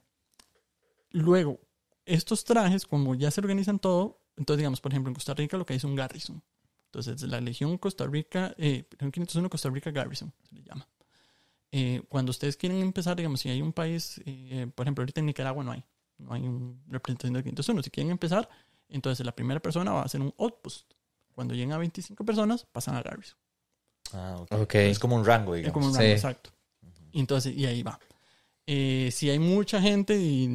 Luego, 1.11 1.61
estos 2.05 2.43
trajes, 2.45 2.85
como 2.85 3.15
ya 3.15 3.31
se 3.31 3.41
organizan 3.41 3.79
todo, 3.79 4.19
entonces 4.37 4.59
digamos, 4.59 4.81
por 4.81 4.91
ejemplo, 4.91 5.09
en 5.11 5.15
Costa 5.15 5.35
Rica 5.35 5.57
lo 5.57 5.65
que 5.65 5.75
hay 5.75 5.77
es 5.77 5.85
un 5.85 5.95
garrison. 5.95 6.43
Entonces, 6.87 7.23
la 7.23 7.41
Legión 7.41 7.79
Costa 7.79 8.07
Rica, 8.07 8.55
eh, 8.59 8.87
Legión 8.91 9.13
501 9.13 9.49
Costa 9.51 9.71
Rica 9.71 9.93
Garrison, 9.93 10.33
se 10.49 10.55
le 10.57 10.63
llama. 10.65 10.89
Eh, 11.75 12.03
cuando 12.09 12.31
ustedes 12.31 12.57
quieren 12.57 12.79
empezar, 12.79 13.17
digamos, 13.17 13.41
si 13.41 13.49
hay 13.49 13.63
un 13.63 13.73
país, 13.73 14.21
eh, 14.27 14.67
por 14.75 14.85
ejemplo, 14.85 15.03
ahorita 15.03 15.21
en 15.21 15.27
Nicaragua 15.27 15.65
no 15.65 15.73
hay, 15.73 15.83
no 16.19 16.35
hay 16.35 16.43
un 16.43 16.83
representante 16.87 17.35
del 17.39 17.45
501. 17.45 17.83
Si 17.83 17.91
quieren 17.91 18.11
empezar, 18.13 18.49
entonces 18.89 19.25
la 19.25 19.35
primera 19.35 19.59
persona 19.61 19.91
va 19.93 20.03
a 20.03 20.05
hacer 20.05 20.21
un 20.21 20.35
outpost. 20.39 20.93
Cuando 21.35 21.55
lleguen 21.55 21.73
a 21.73 21.79
25 21.79 22.25
personas, 22.27 22.67
pasan 22.71 22.95
a 22.95 23.03
Garrison. 23.03 23.39
Ah, 24.13 24.37
ok. 24.41 24.53
Ok. 24.61 24.75
Es 24.75 24.99
como 24.99 25.17
un 25.17 25.25
rango, 25.25 25.55
Es 25.55 25.61
digamos. 25.63 25.73
como 25.73 25.87
un 25.87 25.93
Sí. 25.95 25.99
rango 26.01 26.13
exacto. 26.13 26.51
Y 27.11 27.21
entonces, 27.21 27.57
y 27.57 27.65
ahí 27.65 27.83
va. 27.83 27.99
Eh, 28.67 29.09
si 29.11 29.31
hay 29.31 29.39
mucha 29.39 29.81
gente, 29.81 30.15
y, 30.21 30.47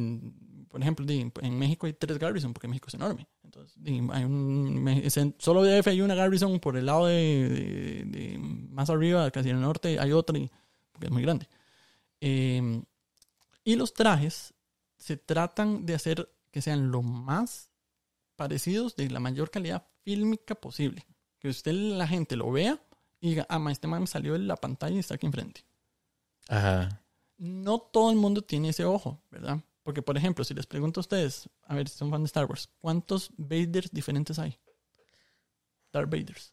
por 0.68 0.80
ejemplo, 0.80 1.04
en 1.08 1.58
México 1.58 1.86
hay 1.86 1.94
tres 1.94 2.18
Garrison, 2.18 2.52
porque 2.52 2.68
México 2.68 2.86
es 2.88 2.94
enorme. 2.94 3.26
Entonces, 3.42 3.76
hay 3.84 4.24
un, 4.24 4.86
es 4.88 5.18
solo 5.38 5.62
de 5.64 5.76
DF 5.82 5.88
hay 5.90 6.00
una 6.00 6.14
Garrison 6.14 6.60
por 6.60 6.76
el 6.76 6.86
lado 6.86 7.06
de, 7.06 7.48
de- 7.48 8.04
de 8.04 8.38
más 8.38 8.88
arriba, 8.88 9.28
casi 9.32 9.50
en 9.50 9.56
el 9.56 9.62
norte, 9.62 9.98
hay 9.98 10.12
otra, 10.12 10.38
y- 10.38 10.48
porque 10.98 11.06
es 11.06 11.12
muy 11.12 11.22
grande. 11.22 11.48
Eh, 12.20 12.82
y 13.62 13.76
los 13.76 13.94
trajes 13.94 14.52
se 14.96 15.16
tratan 15.16 15.86
de 15.86 15.94
hacer 15.94 16.28
que 16.50 16.60
sean 16.60 16.90
lo 16.90 17.02
más 17.02 17.70
parecidos, 18.34 18.96
de 18.96 19.08
la 19.10 19.20
mayor 19.20 19.50
calidad 19.50 19.86
fílmica 20.02 20.56
posible. 20.56 21.06
Que 21.38 21.48
usted, 21.48 21.72
la 21.72 22.08
gente, 22.08 22.34
lo 22.34 22.50
vea 22.50 22.82
y 23.20 23.30
diga, 23.30 23.46
ah, 23.48 23.60
ma, 23.60 23.70
este 23.70 23.86
man 23.86 24.08
salió 24.08 24.32
de 24.32 24.40
la 24.40 24.56
pantalla 24.56 24.96
y 24.96 24.98
está 24.98 25.14
aquí 25.14 25.26
enfrente. 25.26 25.64
Ajá. 26.48 27.00
No 27.36 27.78
todo 27.78 28.10
el 28.10 28.16
mundo 28.16 28.42
tiene 28.42 28.70
ese 28.70 28.84
ojo, 28.84 29.22
¿verdad? 29.30 29.60
Porque, 29.84 30.02
por 30.02 30.16
ejemplo, 30.16 30.44
si 30.44 30.54
les 30.54 30.66
pregunto 30.66 30.98
a 30.98 31.02
ustedes, 31.02 31.48
a 31.62 31.76
ver, 31.76 31.88
si 31.88 31.96
son 31.96 32.10
fan 32.10 32.22
de 32.22 32.26
Star 32.26 32.46
Wars, 32.46 32.68
¿cuántos 32.80 33.30
Vaders 33.36 33.92
diferentes 33.92 34.40
hay? 34.40 34.58
Darth 35.92 36.10
Vaders. 36.10 36.52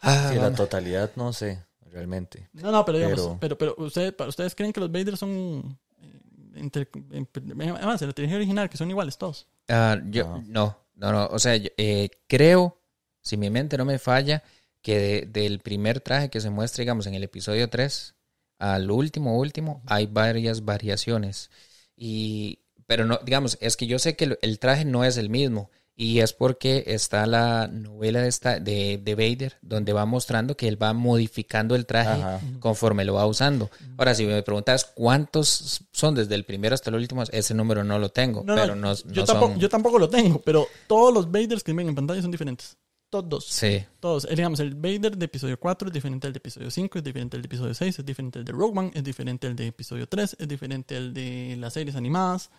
Ah, 0.00 0.30
Sí, 0.32 0.38
la 0.38 0.54
totalidad 0.54 1.10
no 1.16 1.32
sé, 1.32 1.65
realmente. 1.90 2.48
No, 2.52 2.70
no, 2.70 2.84
pero 2.84 2.98
digamos, 2.98 3.20
Pero- 3.20 3.38
pero, 3.40 3.58
pero, 3.58 3.74
ustedes, 3.86 4.12
para 4.12 4.28
ustedes 4.30 4.54
creen 4.54 4.72
que 4.72 4.80
los 4.80 4.90
Vaders 4.92 5.18
son, 5.18 5.78
eh, 6.00 6.20
entre- 6.56 6.88
en- 7.12 7.28
además, 7.60 8.00
en 8.02 8.08
la 8.08 8.12
trilogía 8.14 8.36
original, 8.36 8.68
que 8.70 8.76
son 8.76 8.90
iguales 8.90 9.16
todos. 9.18 9.46
Ah, 9.68 9.98
yo, 10.06 10.24
No. 10.24 10.42
no, 10.46 10.78
no, 10.94 11.12
no. 11.12 11.26
O 11.28 11.38
sea, 11.38 11.56
yo, 11.56 11.68
eh, 11.76 12.10
creo, 12.26 12.78
si 13.20 13.36
mi 13.36 13.50
mente 13.50 13.76
no 13.76 13.84
me 13.84 13.98
falla, 13.98 14.42
que 14.82 14.98
de- 14.98 15.26
del 15.26 15.58
primer 15.60 16.00
traje 16.00 16.30
que 16.30 16.40
se 16.40 16.50
muestra, 16.50 16.82
digamos, 16.82 17.06
en 17.06 17.14
el 17.14 17.24
episodio 17.24 17.68
3 17.68 18.14
al 18.58 18.90
último, 18.90 19.36
último, 19.38 19.82
hay 19.86 20.06
varias 20.06 20.64
variaciones. 20.64 21.50
Y, 21.96 22.60
pero 22.86 23.04
no, 23.04 23.18
digamos, 23.24 23.58
es 23.60 23.76
que 23.76 23.86
yo 23.86 23.98
sé 23.98 24.14
que 24.16 24.24
el, 24.26 24.38
el 24.42 24.58
traje 24.58 24.84
no 24.84 25.04
es 25.04 25.16
el 25.16 25.28
mismo. 25.28 25.70
Y 25.98 26.20
es 26.20 26.34
porque 26.34 26.84
está 26.88 27.24
la 27.24 27.68
novela 27.68 28.20
de, 28.20 28.28
esta, 28.28 28.60
de, 28.60 29.00
de 29.02 29.14
Vader, 29.14 29.56
donde 29.62 29.94
va 29.94 30.04
mostrando 30.04 30.54
que 30.54 30.68
él 30.68 30.80
va 30.80 30.92
modificando 30.92 31.74
el 31.74 31.86
traje 31.86 32.20
Ajá. 32.20 32.40
conforme 32.60 33.06
lo 33.06 33.14
va 33.14 33.24
usando. 33.24 33.70
Ahora, 33.96 34.14
si 34.14 34.26
me 34.26 34.42
preguntas 34.42 34.84
cuántos 34.84 35.80
son 35.92 36.14
desde 36.14 36.34
el 36.34 36.44
primero 36.44 36.74
hasta 36.74 36.90
el 36.90 36.96
último, 36.96 37.22
ese 37.22 37.54
número 37.54 37.82
no 37.82 37.98
lo 37.98 38.10
tengo, 38.10 38.44
No, 38.44 38.54
no, 38.54 38.60
pero 38.60 38.76
no, 38.76 38.92
yo, 38.94 39.22
no 39.22 39.24
tampoco, 39.24 39.52
son... 39.52 39.58
yo 39.58 39.68
tampoco 39.70 39.98
lo 39.98 40.10
tengo, 40.10 40.38
pero 40.40 40.68
todos 40.86 41.14
los 41.14 41.30
Vaders 41.30 41.64
que 41.64 41.72
ven 41.72 41.88
en 41.88 41.94
pantalla 41.94 42.20
son 42.20 42.30
diferentes. 42.30 42.76
Todos. 43.08 43.46
Sí, 43.46 43.84
Todos. 44.00 44.28
Digamos, 44.28 44.58
el 44.60 44.74
Vader 44.74 45.16
de 45.16 45.26
episodio 45.26 45.58
4 45.58 45.88
es 45.88 45.94
diferente 45.94 46.26
al 46.26 46.32
de 46.32 46.38
episodio 46.38 46.70
5, 46.70 46.98
es 46.98 47.04
diferente 47.04 47.36
al 47.36 47.42
de 47.42 47.46
episodio 47.46 47.72
6, 47.72 48.00
es 48.00 48.04
diferente 48.04 48.38
al 48.40 48.44
de 48.44 48.52
Rogue 48.52 48.78
One, 48.78 48.90
es 48.94 49.04
diferente 49.04 49.46
al 49.46 49.54
de 49.56 49.68
episodio 49.68 50.08
3, 50.08 50.36
es 50.40 50.48
diferente 50.48 50.96
al 50.96 51.14
de 51.14 51.56
las 51.58 51.72
series 51.72 51.96
animadas. 51.96 52.50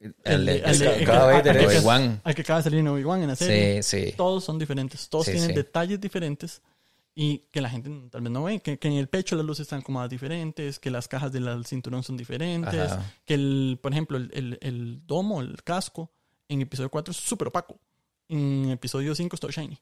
El 0.00 0.46
de- 0.46 0.62
al 0.64 0.78
Cada- 0.78 0.96
el 0.96 1.04
cada 1.42 1.42
que- 1.42 1.64
es- 1.64 1.78
Obi-Wan. 1.78 2.20
al 2.22 2.34
que 2.34 2.42
acaba 2.42 2.58
de 2.60 2.64
salir 2.64 2.80
en 2.80 2.88
Obi-Wan 2.88 3.22
en 3.22 3.28
la 3.28 3.36
serie. 3.36 3.82
Sí, 3.82 4.06
sí. 4.06 4.14
Todos 4.16 4.44
son 4.44 4.58
diferentes. 4.58 5.08
Todos 5.08 5.26
Sí, 5.26 5.32
tienen 5.32 5.50
sí. 5.50 5.54
detalles 5.56 6.00
diferentes 6.00 6.62
y 7.14 7.38
que 7.50 7.60
la 7.62 7.70
gente 7.70 7.90
tal 8.10 8.20
vez 8.20 8.30
no 8.30 8.44
ve. 8.44 8.60
Que, 8.60 8.78
que 8.78 8.88
en 8.88 8.94
el 8.94 9.08
pecho 9.08 9.36
las 9.36 9.44
luces 9.46 9.62
están 9.62 9.80
como 9.82 10.06
diferentes, 10.06 10.78
que 10.78 10.90
las 10.90 11.08
cajas 11.08 11.32
del 11.32 11.64
cinturón 11.64 12.02
son 12.02 12.16
diferentes, 12.16 12.92
Ajá. 12.92 13.02
que 13.24 13.34
el, 13.34 13.78
por 13.82 13.92
ejemplo, 13.92 14.18
el, 14.18 14.30
el, 14.34 14.58
el 14.60 15.06
domo, 15.06 15.40
el 15.40 15.62
casco, 15.62 16.10
en 16.48 16.60
episodio 16.60 16.90
4 16.90 17.10
es 17.12 17.16
súper 17.16 17.48
opaco. 17.48 17.80
En 18.28 18.70
episodio 18.70 19.14
5 19.14 19.34
es 19.36 19.40
todo 19.40 19.50
shiny. 19.50 19.80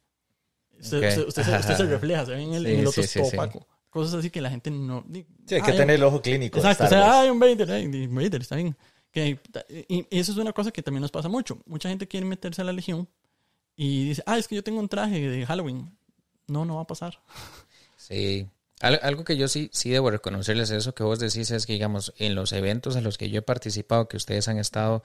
Usted, 0.80 0.99
Ok. 0.99 1.04
usted- 1.09 1.28
usted 1.28 1.42
se, 1.44 1.56
usted 1.59 1.76
se 1.76 1.87
refleja, 1.87 2.25
se 2.26 2.33
ve 2.33 2.42
en 2.42 2.54
el, 2.54 2.66
en 2.66 2.80
el 2.80 2.87
otro 2.87 3.02
sí, 3.02 3.06
es 3.06 3.12
todo 3.14 3.25
sí. 3.30 3.37
opaco. 3.37 3.66
Cosas 3.90 4.14
así 4.14 4.28
que 4.30 4.40
la 4.40 4.50
gente 4.50 4.71
no... 4.73 5.04
Sí, 5.12 5.54
hay 5.54 5.62
que 5.62 5.71
ah, 5.71 5.76
tener 5.76 5.90
el 5.97 6.02
ojo 6.02 6.21
clínico. 6.21 6.56
de 6.61 6.68
Exacto, 6.68 6.85
o 6.85 6.88
sea, 6.88 7.21
hay 7.21 7.30
un 7.30 7.38
Vader, 7.38 7.71
ay, 7.71 7.87
di, 7.87 8.06
Vader, 8.09 8.40
está 8.42 8.56
bien. 8.56 8.76
Que, 9.14 9.38
y 9.88 10.06
eso 10.11 10.33
es 10.33 10.38
una 10.38 10.52
cosa 10.52 10.73
que 10.73 10.83
también 10.83 11.00
nos 11.02 11.12
pasa 11.12 11.28
mucho. 11.28 11.59
Mucha 11.66 11.88
gente 11.88 12.09
quiere 12.09 12.26
meterse 12.26 12.61
a 12.62 12.64
la 12.64 12.73
Legión 12.73 13.09
y 13.76 14.09
dice, 14.09 14.23
ah, 14.26 14.37
es 14.38 14.49
que 14.49 14.56
yo 14.56 14.64
tengo 14.64 14.80
un 14.80 14.88
traje 14.88 15.21
de 15.28 15.47
Halloween. 15.47 15.97
No, 16.49 16.64
no 16.64 16.75
va 16.76 16.83
a 16.83 16.87
pasar. 16.87 17.21
Sí. 17.97 18.47
Al- 18.80 18.99
algo 19.02 19.25
que 19.25 19.37
yo 19.37 19.47
sí, 19.49 19.71
sí 19.73 19.88
debo 19.90 20.11
reconocerles 20.11 20.71
eso 20.71 20.94
que 20.94 21.04
vos 21.04 21.18
decís 21.21 21.50
es 21.52 21.64
que, 21.64 21.73
digamos, 21.75 22.12
en 22.18 22.35
los 22.35 22.52
eventos 22.52 22.97
en 22.97 23.04
los 23.04 23.16
que 23.16 23.30
yo 23.30 23.38
he 23.38 23.42
participado, 23.42 24.09
que 24.09 24.16
ustedes 24.16 24.49
han 24.49 24.59
estado, 24.59 25.02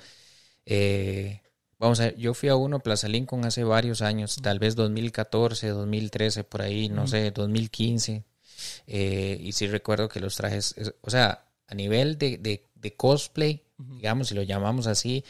eh, 0.65 1.41
vamos 1.77 1.99
a 1.99 2.05
ver, 2.05 2.17
yo 2.17 2.33
fui 2.33 2.49
a 2.49 2.55
uno, 2.55 2.79
Plaza 2.79 3.07
Lincoln, 3.07 3.45
hace 3.45 3.63
varios 3.63 4.01
años, 4.01 4.37
tal 4.41 4.59
vez 4.59 4.75
2014, 4.75 5.67
2013, 5.69 6.43
por 6.43 6.61
ahí, 6.61 6.89
no 6.89 7.07
sé, 7.07 7.31
2015. 7.31 8.23
eh, 8.87 9.37
y 9.39 9.53
sí 9.53 9.67
recuerdo 9.67 10.09
que 10.09 10.19
los 10.19 10.35
trajes, 10.35 10.73
es- 10.77 10.93
o 11.01 11.09
sea, 11.09 11.45
a 11.67 11.75
nivel 11.75 12.17
de, 12.17 12.37
de- 12.37 12.65
de 12.75 12.95
cosplay, 12.95 13.63
digamos, 13.79 14.27
si 14.27 14.35
lo 14.35 14.43
llamamos 14.43 14.87
así, 14.87 15.23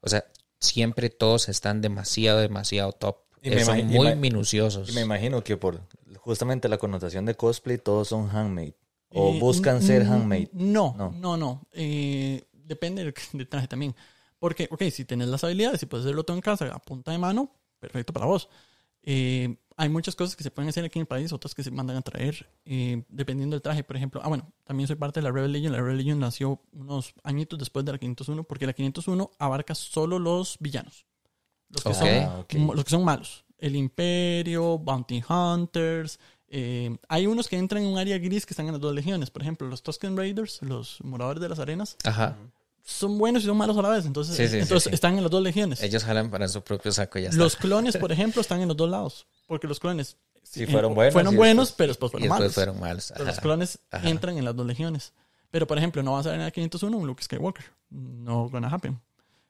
o 0.00 0.08
sea, 0.08 0.24
siempre 0.60 1.10
todos 1.10 1.48
están 1.48 1.80
demasiado, 1.80 2.40
demasiado 2.40 2.92
top. 2.92 3.16
Y 3.42 3.50
me 3.50 3.56
Eh, 3.62 3.64
son 3.64 3.78
y 3.78 3.84
muy 3.84 4.08
me- 4.08 4.16
minuciosos. 4.16 4.88
Y 4.88 4.92
me 4.92 5.00
imagino 5.02 5.42
que 5.42 5.56
por 5.56 5.80
justamente 6.18 6.68
la 6.68 6.78
connotación 6.78 7.24
de 7.24 7.34
cosplay, 7.34 7.78
todos 7.78 8.08
son 8.08 8.28
handmade. 8.30 8.74
O 9.10 9.30
Eh, 9.34 9.38
buscan 9.40 9.80
ser 9.82 10.02
handmade. 10.02 10.50
No, 10.52 10.94
No. 10.98 11.12
no, 11.12 11.36
no. 11.36 11.66
Eh, 11.72 12.44
depende 12.52 13.04
del, 13.04 13.14
del 13.32 13.48
traje 13.48 13.68
también. 13.68 13.94
Porque, 14.38 14.68
ok, 14.70 14.82
si 14.92 15.04
tienes 15.04 15.28
las 15.28 15.44
habilidades 15.44 15.82
y 15.82 15.86
puedes 15.86 16.04
hacerlo 16.04 16.24
todo 16.24 16.36
en 16.36 16.42
casa 16.42 16.66
a 16.66 16.78
punta 16.80 17.12
de 17.12 17.18
mano, 17.18 17.50
perfecto 17.78 18.12
para 18.12 18.26
vos. 18.26 18.48
Eh, 19.02 19.56
hay 19.76 19.88
muchas 19.88 20.16
cosas 20.16 20.36
que 20.36 20.42
se 20.42 20.50
pueden 20.50 20.68
hacer 20.70 20.84
aquí 20.84 20.98
en 20.98 21.02
el 21.02 21.06
país, 21.06 21.32
otras 21.32 21.54
que 21.54 21.62
se 21.62 21.70
mandan 21.70 21.96
a 21.96 22.02
traer, 22.02 22.48
eh, 22.64 23.02
dependiendo 23.08 23.54
del 23.56 23.62
traje. 23.62 23.84
Por 23.84 23.96
ejemplo, 23.96 24.20
ah, 24.24 24.28
bueno, 24.28 24.50
también 24.64 24.86
soy 24.86 24.96
parte 24.96 25.20
de 25.20 25.24
la 25.24 25.32
Rebel 25.32 25.52
Legion. 25.52 25.72
La 25.72 25.78
Rebel 25.78 25.98
Legion 25.98 26.18
nació 26.18 26.62
unos 26.72 27.12
añitos 27.22 27.58
después 27.58 27.84
de 27.84 27.92
la 27.92 27.98
501, 27.98 28.44
porque 28.44 28.66
la 28.66 28.72
501 28.72 29.30
abarca 29.38 29.74
solo 29.74 30.18
los 30.18 30.56
villanos. 30.60 31.04
Los 31.68 31.82
que, 31.82 31.88
Ok. 31.90 31.94
son, 31.96 32.08
Ah, 32.08 32.44
los 32.74 32.84
que 32.84 32.90
son 32.90 33.04
malos. 33.04 33.44
El 33.58 33.76
Imperio, 33.76 34.78
Bounty 34.78 35.22
Hunters. 35.28 36.18
eh, 36.48 36.96
hay 37.08 37.26
unos 37.26 37.48
que 37.48 37.58
entran 37.58 37.82
en 37.82 37.88
un 37.88 37.98
área 37.98 38.16
gris 38.18 38.46
que 38.46 38.52
están 38.52 38.66
en 38.66 38.72
las 38.72 38.80
dos 38.80 38.94
legiones. 38.94 39.30
Por 39.30 39.42
ejemplo, 39.42 39.66
los 39.66 39.82
Tusken 39.82 40.16
Raiders, 40.16 40.62
los 40.62 40.98
moradores 41.02 41.40
de 41.42 41.48
las 41.48 41.58
arenas, 41.58 41.96
Ajá. 42.04 42.36
Son 42.88 43.18
buenos 43.18 43.42
y 43.42 43.46
son 43.46 43.56
malos 43.56 43.76
a 43.76 43.82
la 43.82 43.88
vez. 43.88 44.06
Entonces, 44.06 44.36
Sí, 44.36 44.46
sí, 44.46 44.58
entonces 44.60 44.84
sí. 44.90 44.94
están 44.94 45.16
en 45.18 45.22
las 45.24 45.30
dos 45.30 45.42
legiones. 45.42 45.82
Ellos 45.82 46.04
jalan 46.04 46.30
para 46.30 46.46
su 46.46 46.62
propio 46.62 46.92
saco 46.92 47.18
y 47.18 47.22
ya 47.22 47.28
está. 47.30 47.38
Los 47.42 47.56
clones, 47.56 47.96
por 47.96 48.12
ejemplo, 48.12 48.40
están 48.40 48.60
en 48.62 48.68
los 48.68 48.76
dos 48.76 48.88
lados. 48.88 49.26
Porque 49.48 49.66
los 49.66 49.80
clones 49.80 50.16
Sí, 50.44 50.64
fueron 50.66 50.94
buenos 50.94 51.12
fueron 51.12 51.34
y 51.34 51.36
buenos, 51.36 51.68
después- 51.70 51.76
pero 51.76 51.88
después 51.88 52.10
y 52.10 52.12
fueron 52.12 52.28
después 52.28 52.40
malos. 52.40 52.54
fueron 52.54 52.80
malos. 52.80 53.12
Los 53.18 53.28
Ajá. 53.28 53.40
clones 53.42 53.78
Ajá. 53.90 54.08
entran 54.08 54.38
en 54.38 54.44
las 54.44 54.54
dos 54.54 54.64
legiones. 54.64 55.12
Pero, 55.50 55.66
por 55.66 55.76
ejemplo, 55.78 56.02
no 56.04 56.12
vas 56.12 56.26
a 56.26 56.30
ver 56.30 56.38
en 56.38 56.44
la 56.44 56.50
501 56.52 56.96
un 56.96 57.06
Luke 57.06 57.22
Skywalker. 57.22 57.64
No 57.90 58.48
gonna 58.48 58.68
happen. 58.68 59.00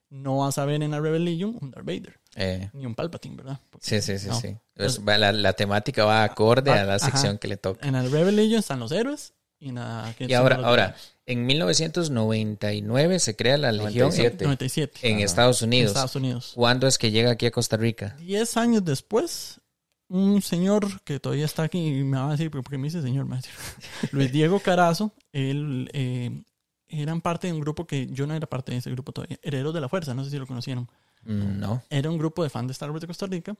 No 0.09 0.39
vas 0.39 0.57
a 0.57 0.65
ver 0.65 0.83
en 0.83 0.93
la 0.93 1.01
Rebel 1.01 1.25
Legion 1.25 1.59
un 1.61 1.71
Darth 1.73 1.85
Vader. 1.85 2.19
Eh, 2.37 2.71
Ni 2.73 2.87
un 2.87 2.95
Palpatine, 2.95 3.37
¿verdad? 3.37 3.61
Porque 3.71 3.87
sí, 3.87 4.01
sí, 4.01 4.19
sí, 4.19 4.29
No. 4.29 4.41
sí. 4.41 4.57
Pues, 4.75 5.01
la, 5.05 5.33
la 5.33 5.53
temática 5.53 6.05
va 6.05 6.23
acorde 6.23 6.71
a 6.71 6.85
la 6.85 6.95
Ajá. 6.95 7.07
sección 7.11 7.39
que 7.39 7.49
le 7.49 7.57
toca. 7.57 7.87
En 7.87 7.93
la 7.95 8.03
Rebel 8.03 8.37
Legion 8.37 8.61
están 8.61 8.79
los 8.81 8.93
héroes 8.93 9.35
y 9.59 9.69
en 9.71 9.77
la 9.77 10.09
Y 10.11 10.15
501 10.27 10.39
ahora, 10.39 10.69
ahora, 10.69 10.97
en 11.25 11.47
1999 11.47 13.19
se 13.19 13.37
crea 13.37 13.57
la 13.57 13.73
Legión 13.73 14.13
en, 14.13 14.19
97. 14.19 14.45
97. 14.45 15.09
en. 15.09 15.21
Estados 15.21 15.63
Unidos. 15.63 15.89
Estados 15.91 16.17
Unidos. 16.17 16.53
¿Cuándo 16.55 16.87
es 16.87 16.99
que 16.99 17.11
llega 17.11 17.31
aquí 17.31 17.47
a 17.47 17.51
Costa 17.51 17.77
Rica? 17.77 18.17
Diez 18.19 18.57
años 18.57 18.85
después, 18.85 19.61
un 20.09 20.41
señor 20.43 21.01
que 21.03 21.19
todavía 21.19 21.45
está 21.45 21.65
aquí 21.65 21.79
y 21.79 22.05
me 22.05 22.19
va 22.19 22.29
a 22.29 22.33
decir, 22.33 22.51
¿por 22.51 22.63
qué 22.65 22.79
me 22.79 22.85
dice 22.85 23.03
señor? 23.03 23.27
Me 23.27 23.41
Luis 24.13 24.31
Diego 24.31 24.61
Carazo, 24.61 25.13
él 25.33 25.91
eh, 25.93 26.43
eran 26.89 27.21
parte 27.21 27.49
de 27.49 27.53
un 27.53 27.61
grupo 27.61 27.87
que 27.87 28.07
yo 28.09 28.27
no 28.27 28.35
era 28.35 28.47
parte 28.47 28.73
de 28.73 28.79
ese 28.79 28.91
grupo 28.91 29.13
todavía, 29.13 29.39
Herederos 29.43 29.75
de 29.75 29.81
la 29.81 29.89
Fuerza, 29.89 30.15
no 30.15 30.25
sé 30.25 30.31
si 30.31 30.39
lo 30.39 30.47
conocieron. 30.47 30.89
Mm, 31.25 31.59
No. 31.59 31.83
Era 31.91 32.11
un 32.11 32.19
grupo 32.19 32.43
de 32.45 32.51
fans 32.51 32.69
de 32.69 32.73
Star 32.73 32.91
Wars 32.91 33.01
de 33.01 33.07
Costa 33.09 33.27
Rica 33.27 33.57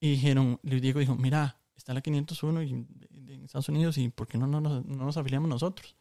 y 0.00 0.10
dijeron, 0.12 0.60
Luis 0.62 0.82
Diego 0.82 1.00
dijo, 1.00 1.16
mira, 1.16 1.56
está 1.76 1.94
la 1.94 2.00
501 2.02 2.62
y, 2.62 2.86
Estados 3.48 3.68
Unidos 3.68 3.98
y 3.98 4.08
¿por 4.08 4.28
qué 4.28 4.38
no, 4.38 4.46
no, 4.46 4.60
no 4.60 4.82
nos 4.82 5.16
afiliamos 5.16 5.48
nosotros? 5.48 5.96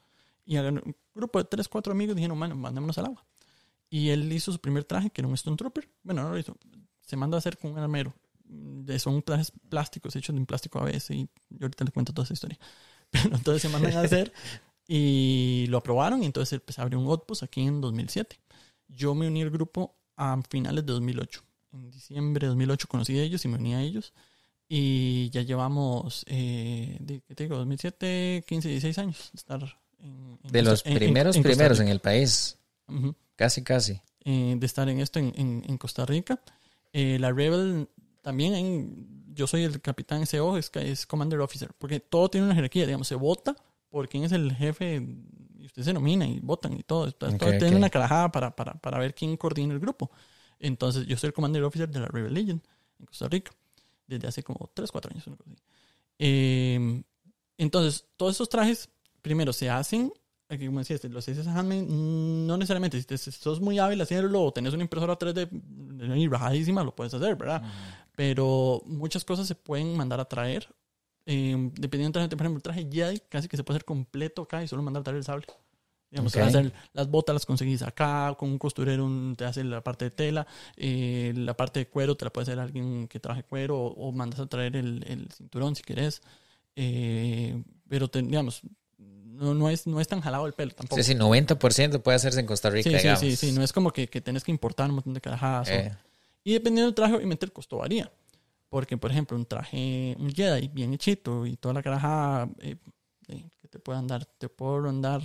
Y 0.46 0.58
un 0.58 0.96
grupo 1.14 1.40
de 1.40 1.46
tres, 1.46 1.68
cuatro 1.68 1.92
amigos 1.92 2.16
dijeron, 2.16 2.40
bueno, 2.40 2.56
mandémonos 2.56 2.98
al 2.98 3.06
agua. 3.06 3.26
Y 3.90 4.10
él 4.10 4.32
hizo 4.32 4.52
su 4.52 4.60
primer 4.60 4.86
traje, 4.86 5.10
que 5.10 5.22
era 5.22 5.28
un 5.28 5.34
Stone 5.34 5.58
Trooper. 5.58 5.90
Bueno, 6.04 6.24
no 6.24 6.30
lo 6.30 6.38
hizo. 6.38 6.56
Se 7.02 7.18
manda 7.18 7.38
a 7.38 7.40
hacer 7.40 7.58
con 7.58 7.72
un 7.72 7.80
armero. 7.80 8.14
Son 8.98 9.22
trajes 9.22 9.52
plásticos 9.70 10.16
hechos 10.16 10.34
de 10.34 10.40
un 10.40 10.46
plástico 10.46 10.80
ABS 10.80 11.12
y 11.12 11.30
yo 11.50 11.66
ahorita 11.66 11.84
le 11.84 11.92
cuento 11.92 12.14
toda 12.14 12.24
esa 12.24 12.34
historia. 12.34 12.58
Pero 13.10 13.36
entonces 13.36 13.62
se 13.62 13.70
mandan 13.70 13.98
a 13.98 14.02
hacer 14.02 14.32
y 14.88 15.66
lo 15.68 15.78
aprobaron 15.78 16.24
y 16.24 16.26
entonces 16.26 16.62
se 16.66 16.82
abrió 16.82 17.00
un 17.00 17.08
Outpost 17.08 17.44
aquí 17.44 17.62
en 17.62 17.82
2007. 17.82 18.40
Yo 18.88 19.16
me 19.16 19.28
uní 19.28 19.42
al 19.42 19.50
grupo 19.50 19.98
a 20.16 20.42
finales 20.50 20.86
de 20.86 20.94
2008. 20.94 21.44
En 21.74 21.92
diciembre 21.92 22.48
de 22.48 22.48
2008 22.48 22.88
conocí 22.88 23.18
a 23.20 23.24
ellos 23.24 23.44
y 23.44 23.48
me 23.50 23.58
uní 23.58 23.76
a 23.76 23.82
ellos. 23.82 24.14
Y 24.70 25.30
ya 25.30 25.42
llevamos, 25.44 26.26
eh, 26.28 27.00
¿qué 27.28 27.36
te 27.36 27.44
digo? 27.44 27.56
2007, 27.58 28.44
15, 28.48 28.68
16 28.70 28.98
años 28.98 29.30
de 29.32 29.38
estar 29.38 29.62
en, 30.00 30.38
en 30.44 30.52
De 30.52 30.60
Costa- 30.64 30.72
los 30.72 30.84
primeros, 30.84 31.36
en 31.38 31.44
primeros 31.44 31.80
en 31.80 31.88
el 31.88 32.00
país. 32.02 32.58
Casi, 33.36 33.64
casi. 33.64 34.02
Eh, 34.26 34.56
de 34.58 34.66
estar 34.66 34.90
en 34.90 35.00
esto 35.00 35.20
en, 35.20 35.78
Costa 35.78 36.06
Rica. 36.06 36.42
Eh, 36.92 37.18
la 37.20 37.32
Rebel 37.32 37.88
también, 38.22 38.56
en- 38.56 39.34
yo 39.34 39.48
soy 39.48 39.64
el 39.64 39.80
capitán 39.80 40.26
CO, 40.26 40.58
es, 40.58 40.70
es 40.76 41.06
Commander 41.06 41.40
Officer, 41.40 41.72
porque 41.78 42.00
todo 42.02 42.30
tiene 42.30 42.46
una 42.48 42.56
jerarquía, 42.56 42.86
digamos, 42.86 43.08
se 43.08 43.16
vota 43.16 43.56
por 43.90 44.10
quién 44.10 44.24
es 44.26 44.32
el 44.34 44.52
jefe 44.54 44.96
y 45.60 45.66
usted 45.66 45.84
se 45.84 45.94
nomina 45.94 46.26
y 46.28 46.40
votan 46.42 46.74
y 46.74 46.84
todo. 46.84 47.10
Todo 47.14 47.30
tiene 47.60 47.76
una 47.78 47.90
carajada 47.90 48.32
para, 48.32 48.54
para, 48.56 48.74
para 48.74 48.98
ver 49.00 49.16
quién 49.16 49.38
coordina 49.38 49.74
el 49.74 49.80
grupo. 49.80 50.12
Entonces, 50.60 51.06
yo 51.06 51.16
soy 51.16 51.28
el 51.28 51.34
Commander 51.34 51.64
Officer 51.64 51.88
de 51.90 52.00
la 52.02 52.08
Rebel 52.08 52.34
Legion 52.34 52.62
en 53.00 53.06
Costa 53.06 53.30
Rica 53.30 53.52
desde 54.08 54.28
hace 54.28 54.44
como 54.44 54.70
3, 54.74 54.92
4 54.92 55.12
años. 55.12 55.28
una 55.28 55.36
cosa 55.38 55.52
así. 55.52 55.64
Eh, 56.20 57.04
entonces, 57.58 58.06
todos 58.18 58.36
esos 58.36 58.50
trajes, 58.50 58.90
primero 59.22 59.52
se 59.54 59.70
hacen, 59.70 60.12
aquí 60.50 60.66
como 60.68 60.80
decías, 60.80 61.04
los 61.06 61.28
haces 61.28 61.48
handmade, 61.48 61.84
no 61.84 62.56
necesariamente, 62.58 63.00
si, 63.00 63.06
te- 63.06 63.18
sos 63.18 63.60
muy 63.62 63.80
hábil 63.80 64.00
haciéndolo 64.02 64.44
o 64.44 64.52
tenés 64.54 64.74
una 64.74 64.84
impresora 64.84 65.18
3D 65.18 65.50
y 66.18 66.28
rajadísima, 66.28 66.84
lo 66.84 66.96
puedes 66.96 67.14
hacer, 67.14 67.36
¿verdad? 67.36 67.64
Pero 68.16 68.82
muchas 68.86 69.26
cosas 69.26 69.48
se 69.48 69.56
pueden 69.56 69.96
mandar 69.98 70.20
a 70.20 70.26
traer. 70.26 70.68
eh, 71.26 71.56
dependiendo 71.74 72.20
del 72.20 72.30
traje, 72.30 72.38
por 72.38 72.46
ejemplo, 72.46 72.58
el 72.60 72.64
traje 72.64 72.88
Jedi 72.92 73.20
casi 73.30 73.48
que 73.50 73.58
se 73.58 73.64
puede 73.64 73.78
hacer 73.78 73.86
completo 73.86 74.44
acá 74.44 74.64
y 74.64 74.68
solo 74.68 74.82
mandar 74.84 75.02
a 75.02 75.04
traer 75.04 75.18
el 75.18 75.24
sable. 75.26 75.46
Digamos, 76.10 76.36
Ok. 76.36 76.42
hacer 76.44 76.72
las 76.94 77.10
botas 77.10 77.34
las 77.34 77.46
conseguís 77.46 77.82
acá, 77.82 78.34
con 78.40 78.50
un 78.50 78.58
costurero 78.58 79.10
te 79.36 79.44
hace 79.46 79.64
la 79.64 79.84
parte 79.84 80.06
de 80.06 80.12
tela, 80.12 80.48
eh, 80.78 81.34
la 81.36 81.56
parte 81.56 81.82
de 81.82 81.88
cuero 81.88 82.16
te 82.16 82.24
la 82.26 82.32
puede 82.32 82.44
hacer 82.44 82.60
alguien 82.60 83.08
que 83.10 83.20
traje 83.20 83.44
cuero 83.44 83.78
o, 83.78 84.08
o 84.08 84.12
mandas 84.14 84.40
a 84.40 84.46
traer 84.48 84.78
el, 84.78 85.04
el 85.08 85.30
cinturón 85.32 85.76
si 85.76 85.84
querés. 85.84 86.22
Eh, 86.76 87.62
pero 87.90 88.08
te- 88.08 88.22
digamos, 88.22 88.62
no, 88.98 89.54
no, 89.54 89.70
es, 89.70 89.86
no 89.86 90.00
es 90.00 90.08
tan 90.08 90.22
jalado 90.22 90.48
el 90.48 90.54
pelo 90.54 90.72
tampoco. 90.74 91.02
Sí, 91.02 91.12
sí, 91.14 91.16
90% 91.16 92.02
puede 92.02 92.16
hacerse 92.16 92.40
en 92.40 92.46
Costa 92.46 92.70
Rica, 92.70 92.90
Sí, 92.90 92.96
sí, 92.98 93.02
digamos. 93.02 93.20
sí, 93.20 93.36
sí, 93.36 93.52
no 93.52 93.64
es 93.64 93.74
como 93.74 93.92
que, 93.92 94.08
que 94.08 94.22
tenés 94.22 94.44
que 94.44 94.52
importar 94.52 94.90
un 94.90 94.96
montón 94.96 95.14
de 95.14 95.22
carajadas. 95.22 95.70
Eh, 95.70 95.92
Y 96.44 96.54
dependiendo 96.54 96.86
del 96.88 96.96
traje, 96.96 97.16
obviamente 97.16 97.46
el 97.46 97.52
costo 97.52 97.78
varía. 97.78 98.12
Porque, 98.70 98.98
por 98.98 99.12
ejemplo, 99.12 99.38
un 99.38 99.46
traje, 99.46 100.16
un 100.20 100.30
Jedi 100.32 100.68
bien 100.70 100.94
hechito 100.94 101.46
y 101.46 101.56
toda 101.58 101.74
la 101.74 101.84
caraja 101.84 102.50
eh, 102.60 102.76
eh, 103.30 103.50
que 103.62 103.68
te 103.68 103.80
puedan 103.80 104.08
dar, 104.08 104.26
te 104.26 104.50
puedo 104.50 104.92
dar 105.02 105.22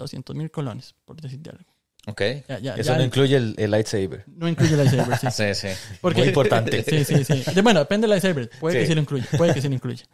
200 0.00 0.34
mil 0.36 0.50
colones, 0.50 0.94
por 1.04 1.20
decirte 1.20 1.50
algo. 1.50 1.64
ok. 2.06 2.20
Ya, 2.48 2.58
ya, 2.58 2.74
Eso 2.74 2.92
ya 2.92 2.98
no 2.98 3.04
incluye 3.04 3.36
el, 3.36 3.54
el 3.58 3.70
lightsaber. 3.70 4.24
no 4.26 4.48
incluye 4.48 4.72
el 4.72 4.78
lightsaber, 4.78 5.18
sí. 5.18 5.26
Sí, 5.30 5.54
sí. 5.54 5.68
Porque, 6.00 6.20
Muy 6.20 6.28
importante. 6.28 6.82
Sí, 6.88 7.04
sí, 7.04 7.24
sí. 7.24 7.42
De- 7.54 7.62
bueno, 7.62 7.80
depende 7.80 8.04
del 8.06 8.10
lightsaber. 8.10 8.50
Puede 8.58 8.76
que 8.78 8.82
Sí. 8.82 8.88
sí 8.88 8.94
lo 8.94 9.00
incluya. 9.02 9.26
Puede 9.36 9.54
que 9.54 9.60
sí 9.62 9.68
lo 9.68 9.74
incluya. 9.74 10.04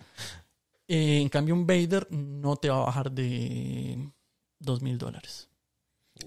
Eh, 0.88 1.20
en 1.20 1.28
cambio, 1.28 1.54
un 1.54 1.66
Vader 1.66 2.06
no 2.10 2.56
te 2.56 2.68
va 2.68 2.76
a 2.82 2.86
bajar 2.86 3.10
de 3.10 4.08
2 4.60 4.82
mil 4.82 4.98
dólares. 4.98 5.48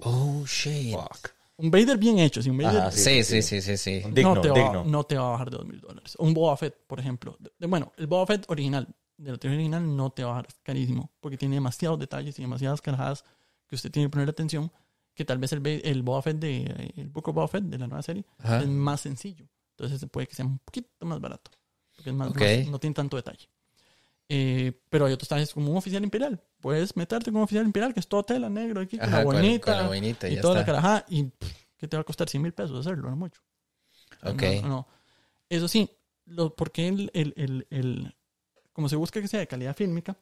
Oh, 0.01 0.44
shit. 0.46 0.94
Fuck. 0.94 1.30
Un 1.58 1.72
Vader 1.72 1.98
bien 1.98 2.20
hecho, 2.20 2.42
si 2.42 2.50
un 2.50 2.58
Vader 2.58 2.80
Ajá, 2.82 2.92
Sí, 2.92 3.24
sí, 3.24 3.42
sí, 3.42 3.62
sí, 3.62 3.75
sí. 3.78 4.01
Digno, 4.12 4.36
no, 4.36 4.42
te 4.42 4.50
va, 4.50 4.56
digno. 4.60 4.84
no 4.86 5.04
te 5.04 5.18
va 5.18 5.28
a 5.28 5.32
bajar 5.32 5.50
de 5.50 5.58
2 5.58 5.66
mil 5.66 5.80
dólares. 5.82 6.16
Un 6.20 6.34
Boba 6.34 6.56
Fett, 6.56 6.75
por 6.88 7.00
ejemplo. 7.00 7.36
De- 7.39 7.68
bueno, 7.68 7.92
el 7.98 8.08
Boba 8.08 8.25
Fett 8.28 8.46
original, 8.50 8.88
de 9.18 9.32
la 9.32 9.38
teoría 9.38 9.58
original, 9.58 9.96
no 9.96 10.10
te 10.12 10.24
va 10.24 10.30
a 10.30 10.34
bajar 10.36 10.48
carísimo. 10.63 11.12
Porque 11.20 11.38
tiene 11.38 11.56
demasiados 11.56 12.00
detalles 12.00 12.38
y 12.39 12.42
demasiadas 12.44 12.82
carajadas 12.82 13.25
que 13.70 13.76
usted 13.76 13.90
tiene 13.92 14.08
que 14.08 14.12
poner 14.12 14.28
atención. 14.30 14.70
Que 15.14 15.24
tal 15.26 15.38
vez 15.38 15.52
el, 15.54 15.66
el 15.66 16.02
Boba 16.04 16.22
Fett 16.22 16.38
de 16.38 16.92
el 16.98 17.10
Book 17.10 17.28
of 17.30 17.36
Boba 17.36 17.48
Fett 17.48 17.64
de 17.64 17.78
la 17.78 17.88
nueva 17.88 18.02
serie 18.02 18.26
Ajá. 18.40 18.60
es 18.62 18.68
más 18.68 19.02
sencillo. 19.02 19.48
Entonces 19.78 20.06
puede 20.12 20.28
que 20.28 20.36
sea 20.36 20.46
un 20.46 20.60
poquito 20.60 20.90
más 21.06 21.20
barato. 21.22 21.52
Porque 21.96 22.10
es 22.10 22.16
más, 22.16 22.30
Ok. 22.30 22.40
más- 22.42 22.68
no 22.70 22.80
tiene 22.80 22.94
tanto 22.94 23.18
detalle. 23.18 23.50
Eh, 24.30 24.80
pero 24.90 25.06
hay 25.06 25.14
otros 25.14 25.28
trajes 25.28 25.54
como 25.54 25.72
un 25.72 25.78
oficial 25.78 26.04
imperial. 26.04 26.42
Puedes 26.62 26.96
meterte 26.96 27.32
como 27.32 27.40
un 27.40 27.44
oficial 27.46 27.66
imperial 27.66 27.94
que 27.94 28.00
es 28.00 28.08
todo 28.08 28.24
tela 28.24 28.48
negro 28.50 28.82
aquí, 28.82 28.98
con 28.98 29.08
Ajá, 29.10 29.18
la 29.20 29.24
con- 29.26 29.36
bonita. 29.36 29.66
con 29.74 29.82
la 29.82 29.88
boinita, 29.88 30.30
y 30.30 30.40
toda 30.40 30.54
la 30.56 30.60
está. 30.62 30.72
carajada. 30.74 31.06
Y 31.10 31.24
pff, 31.24 31.52
¿qué 31.78 31.88
te 31.88 31.98
va 31.98 32.02
a 32.02 32.04
costar 32.06 32.30
100 32.30 32.44
mil 32.44 32.54
pesos 32.54 32.80
hacerlo? 32.86 33.10
No 33.10 33.16
mucho. 33.16 33.42
Ok. 34.24 34.44
No, 34.62 34.68
no. 34.70 34.88
Eso 35.50 35.68
sí, 35.68 35.90
lo, 36.26 36.56
porque 36.56 36.88
el, 36.88 37.10
el, 37.14 37.34
el, 37.36 37.68
el- 37.72 38.16
como 38.72 38.88
se 38.88 38.96
busca 38.96 39.20
que 39.20 39.28
sea 39.28 39.40
de 39.40 39.48
calidad 39.48 39.76
fílmica, 39.76 40.16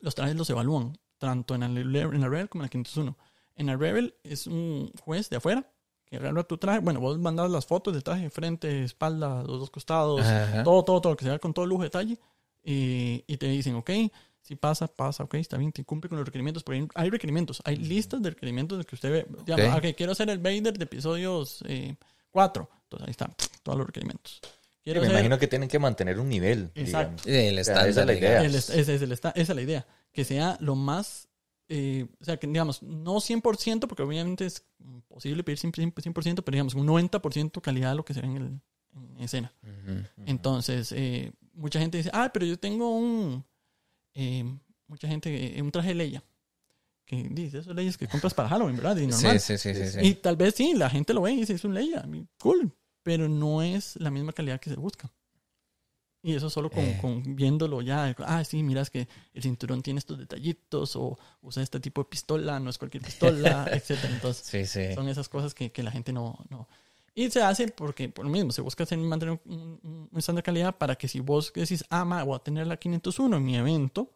los 0.00 0.14
trajes 0.14 0.34
los 0.36 0.50
evalúan, 0.50 0.98
tanto 1.18 1.54
en, 1.54 1.62
el, 1.64 1.94
en 1.96 2.20
la 2.20 2.28
Red 2.28 2.48
como 2.48 2.62
en 2.62 2.66
la 2.66 2.70
501. 2.70 3.16
En 3.56 3.68
el 3.68 3.78
Rebel 3.78 4.14
es 4.22 4.46
un 4.46 4.90
juez 5.02 5.28
de 5.30 5.36
afuera 5.36 5.68
que 6.06 6.16
agarra 6.16 6.42
tu 6.44 6.56
traje. 6.58 6.78
Bueno, 6.80 7.00
vos 7.00 7.18
mandas 7.18 7.50
las 7.50 7.66
fotos 7.66 7.92
del 7.92 8.02
traje, 8.04 8.30
frente, 8.30 8.84
espalda, 8.84 9.42
los 9.42 9.60
dos 9.60 9.70
costados, 9.70 10.20
Ajá. 10.22 10.62
todo, 10.62 10.84
todo, 10.84 11.00
todo, 11.00 11.16
que 11.16 11.24
se 11.24 11.30
vea 11.30 11.38
con 11.38 11.52
todo 11.52 11.66
lujo 11.66 11.82
de 11.82 11.86
detalle. 11.86 12.18
Y, 12.64 13.24
y 13.26 13.36
te 13.36 13.46
dicen, 13.48 13.74
ok, 13.76 13.90
si 14.42 14.56
pasa, 14.56 14.86
pasa, 14.88 15.24
ok, 15.24 15.34
está 15.34 15.56
bien, 15.56 15.72
te 15.72 15.84
cumple 15.84 16.08
con 16.08 16.18
los 16.18 16.26
requerimientos. 16.26 16.62
Porque 16.62 16.86
hay- 16.94 17.10
requerimientos, 17.10 17.60
hay 17.64 17.76
listas 17.76 18.22
de 18.22 18.30
requerimientos 18.30 18.78
de 18.78 18.84
que 18.84 18.94
usted 18.94 19.10
ve. 19.10 19.26
Digamos, 19.44 19.76
Ok. 19.76 19.84
ok, 19.84 19.96
quiero 19.96 20.12
hacer 20.12 20.30
el 20.30 20.38
Vader 20.38 20.78
de 20.78 20.84
episodios 20.84 21.62
4. 22.30 22.68
Entonces 22.84 23.06
ahí 23.06 23.10
están 23.10 23.34
todos 23.62 23.76
los 23.78 23.86
requerimientos. 23.86 24.40
Quiero 24.88 25.02
me 25.02 25.08
imagino 25.08 25.38
que 25.38 25.46
tienen 25.46 25.68
que 25.68 25.78
mantener 25.78 26.18
un 26.18 26.30
nivel. 26.30 26.70
Exacto. 26.74 27.24
El 27.26 27.58
O 27.58 27.64
sea, 27.64 27.86
esa 27.86 28.00
es 28.00 28.06
la. 28.06 28.42
El 28.42 28.54
ese 28.54 28.80
es 28.80 28.88
el 29.02 29.12
esa 29.12 29.32
es 29.34 29.48
la 29.50 29.60
idea. 29.60 29.86
Que 30.12 30.24
sea 30.24 30.56
lo 30.60 30.76
más. 30.76 31.28
eh, 31.68 32.06
o 32.18 32.24
sea, 32.24 32.38
que 32.38 32.46
digamos, 32.46 32.82
no 32.82 33.16
100%, 33.16 33.86
porque 33.86 34.02
obviamente 34.02 34.46
es 34.46 34.64
imposible 34.78 35.44
pedir 35.44 35.58
100%, 35.58 35.92
100%, 35.92 36.42
pero 36.42 36.54
digamos, 36.54 36.72
un 36.72 36.86
90% 36.86 37.60
calidad 37.60 37.90
de 37.90 37.96
lo 37.96 38.04
que 38.06 38.14
se 38.14 38.22
ve 38.22 38.28
en, 38.28 38.36
el, 38.38 38.60
en 39.18 39.22
escena. 39.22 39.52
Ujú. 39.62 40.04
Entonces, 40.24 40.90
eh, 40.92 41.32
mucha 41.52 41.78
gente 41.80 41.98
dice, 41.98 42.10
ah, 42.14 42.30
pero 42.32 42.46
yo 42.46 42.58
tengo 42.58 42.96
un. 42.96 43.44
eh, 44.14 44.44
mucha 44.86 45.06
gente, 45.06 45.58
eh, 45.58 45.60
un 45.60 45.70
traje 45.70 45.88
de 45.90 45.94
Leia. 45.96 46.24
Que 47.04 47.26
dice, 47.30 47.58
esos 47.58 47.74
leyes 47.74 47.98
que 47.98 48.06
compras 48.06 48.32
para 48.32 48.48
Halloween, 48.48 48.76
¿verdad? 48.76 48.96
Y 48.96 49.06
normal. 49.06 49.38
Sí, 49.38 49.58
sí, 49.58 49.74
sí, 49.74 49.84
sí, 49.84 49.90
sí. 49.90 49.98
Y 50.06 50.14
tal 50.14 50.36
vez 50.36 50.54
sí, 50.54 50.72
la 50.74 50.88
gente 50.88 51.12
lo 51.12 51.20
ve 51.20 51.32
y 51.32 51.36
dice, 51.40 51.52
es 51.52 51.64
un 51.64 51.74
Leia, 51.74 52.06
cool, 52.38 52.72
pero 53.08 53.26
no 53.26 53.62
es 53.62 53.96
la 53.96 54.10
misma 54.10 54.34
calidad 54.34 54.60
que 54.60 54.68
se 54.68 54.76
busca. 54.76 55.10
Y 56.22 56.34
eso 56.34 56.50
solo 56.50 56.68
con, 56.68 56.84
Eh. 56.84 56.98
con 57.00 57.22
viéndolo 57.36 57.80
ya, 57.80 58.14
ah, 58.18 58.44
sí, 58.44 58.62
miras 58.62 58.90
que 58.90 59.08
el 59.32 59.42
cinturón 59.42 59.80
tiene 59.80 59.96
estos 59.98 60.18
detallitos, 60.18 60.94
o 60.94 61.16
usa 61.40 61.62
este 61.62 61.80
tipo 61.80 62.02
de 62.02 62.10
pistola, 62.10 62.60
no 62.60 62.68
es 62.68 62.76
cualquier 62.76 63.02
pistola, 63.02 63.66
etcétera. 63.72 64.12
Entonces, 64.12 64.44
Sí, 64.46 64.66
sí. 64.66 64.92
son 64.94 65.08
esas 65.08 65.30
cosas 65.30 65.54
que, 65.54 65.72
que 65.72 65.82
la 65.82 65.90
gente 65.90 66.12
no, 66.12 66.38
no. 66.50 66.68
Y 67.14 67.30
se 67.30 67.40
hace 67.42 67.68
porque, 67.68 68.10
por 68.10 68.26
lo 68.26 68.30
mismo, 68.30 68.52
se 68.52 68.60
busca 68.60 68.82
hacer, 68.84 68.98
mantener 68.98 69.40
un, 69.46 69.80
un- 69.82 70.08
un 70.12 70.18
estándar 70.18 70.42
de 70.42 70.46
calidad 70.46 70.76
para 70.76 70.96
que 70.96 71.08
si 71.08 71.20
vos 71.20 71.50
decís, 71.54 71.82
ah, 71.88 72.04
ma, 72.04 72.22
voy 72.24 72.36
a 72.36 72.40
tener 72.40 72.66
la 72.66 72.76
501 72.76 73.38
en 73.38 73.42
mi 73.44 73.56
evento, 73.56 74.10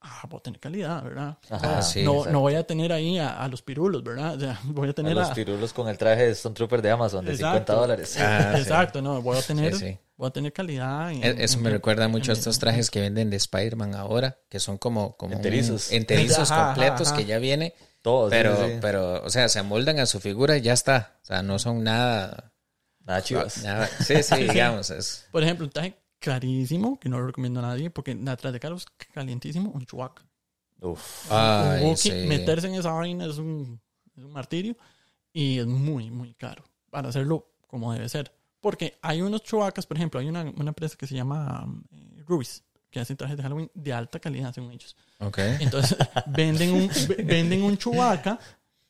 ah, 0.00 0.22
voy 0.28 0.38
a 0.38 0.42
tener 0.42 0.60
calidad, 0.60 1.02
¿verdad? 1.02 1.38
Ajá, 1.50 1.82
sí, 1.82 2.02
no, 2.02 2.24
no 2.26 2.40
voy 2.40 2.54
a 2.54 2.66
tener 2.66 2.92
ahí 2.92 3.18
a, 3.18 3.38
a 3.42 3.48
los 3.48 3.62
pirulos, 3.62 4.02
¿verdad? 4.02 4.36
O 4.36 4.40
sea, 4.40 4.60
voy 4.64 4.88
a 4.88 4.90
A 4.90 4.94
tener 4.94 5.14
los 5.14 5.30
a, 5.30 5.34
pirulos 5.34 5.72
con 5.72 5.88
el 5.88 5.98
traje 5.98 6.26
de 6.26 6.32
Stone 6.32 6.54
Trooper 6.54 6.82
de 6.82 6.90
Amazon 6.90 7.24
de 7.24 7.32
Exacto. 7.32 7.72
50 7.72 7.72
dólares. 7.74 8.16
Ah, 8.20 8.52
sí. 8.54 8.60
Exacto, 8.62 9.02
no, 9.02 9.20
voy 9.22 9.38
a 9.38 9.42
tener, 9.42 9.74
Sí, 9.74 9.86
sí. 9.90 9.98
voy 10.16 10.28
a 10.28 10.30
tener 10.30 10.52
calidad. 10.52 11.10
en- 11.10 11.22
E- 11.24 11.44
Eso 11.44 11.58
en- 11.58 11.64
me 11.64 11.70
recuerda 11.70 12.04
en- 12.04 12.10
mucho 12.10 12.32
a 12.32 12.34
estos 12.34 12.58
trajes 12.58 12.90
que 12.90 13.00
venden 13.00 13.30
de 13.30 13.36
Spider-Man 13.36 13.94
ahora, 13.94 14.38
que 14.48 14.60
son 14.60 14.78
como, 14.78 15.16
como 15.16 15.32
un- 15.32 15.36
Enterizos. 15.38 15.90
enterizos 15.92 16.50
Ajá, 16.50 16.66
completos 16.74 17.08
ajá, 17.08 17.16
que 17.16 17.24
ya 17.24 17.38
viene, 17.38 17.74
Todos. 18.02 18.30
pero, 18.30 18.56
sí, 18.56 18.72
sí. 18.72 18.78
pero, 18.80 19.22
o 19.24 19.30
sea, 19.30 19.48
se 19.48 19.58
amoldan 19.58 19.98
a 19.98 20.06
su 20.06 20.20
figura 20.20 20.56
y 20.56 20.60
ya 20.62 20.72
está. 20.72 21.18
O 21.22 21.26
sea, 21.26 21.42
no 21.42 21.58
son 21.58 21.82
nada, 21.82 22.52
Nada 23.04 23.22
chivas. 23.22 23.62
nada. 23.64 23.88
Sí, 24.04 24.22
sí, 24.22 24.36
digamos, 24.44 24.90
es. 24.90 25.26
Por 25.32 25.42
ejemplo, 25.42 25.66
un 25.66 25.72
traje 25.72 25.98
carísimo, 26.18 26.98
que 26.98 27.08
no 27.08 27.18
lo 27.18 27.26
recomiendo 27.26 27.60
a 27.60 27.62
nadie, 27.64 27.90
porque 27.90 28.18
atrás 28.26 28.52
de 28.52 28.60
Carlos, 28.60 28.86
calientísimo, 29.12 29.70
un 29.70 29.86
Chewbacca. 29.86 30.24
Uf. 30.80 31.30
Ay, 31.30 31.84
un 31.84 31.96
sí. 31.96 32.12
meterse 32.28 32.68
en 32.68 32.74
esa 32.74 32.92
vaina 32.92 33.26
es 33.26 33.38
un, 33.38 33.80
es 34.16 34.24
un 34.24 34.32
martirio 34.32 34.76
y 35.32 35.58
es 35.58 35.66
muy, 35.66 36.10
muy 36.10 36.34
caro 36.34 36.64
para 36.90 37.08
hacerlo 37.08 37.50
como 37.66 37.92
debe 37.92 38.08
ser. 38.08 38.32
Porque 38.60 38.98
hay 39.02 39.22
unos 39.22 39.42
Chewbaccas, 39.42 39.86
por 39.86 39.96
ejemplo, 39.96 40.20
hay 40.20 40.28
una, 40.28 40.42
una 40.56 40.70
empresa 40.70 40.96
que 40.96 41.06
se 41.06 41.14
llama 41.14 41.66
eh, 41.92 42.22
Rubies, 42.26 42.64
que 42.90 43.00
hace 43.00 43.14
trajes 43.14 43.36
de 43.36 43.42
Halloween 43.42 43.70
de 43.74 43.92
alta 43.92 44.18
calidad, 44.18 44.52
según 44.52 44.72
ellos. 44.72 44.96
Ok. 45.20 45.38
Entonces, 45.60 45.96
venden 46.26 46.72
un, 46.72 46.90
venden 47.24 47.62
un 47.62 47.76
Chewbacca 47.76 48.38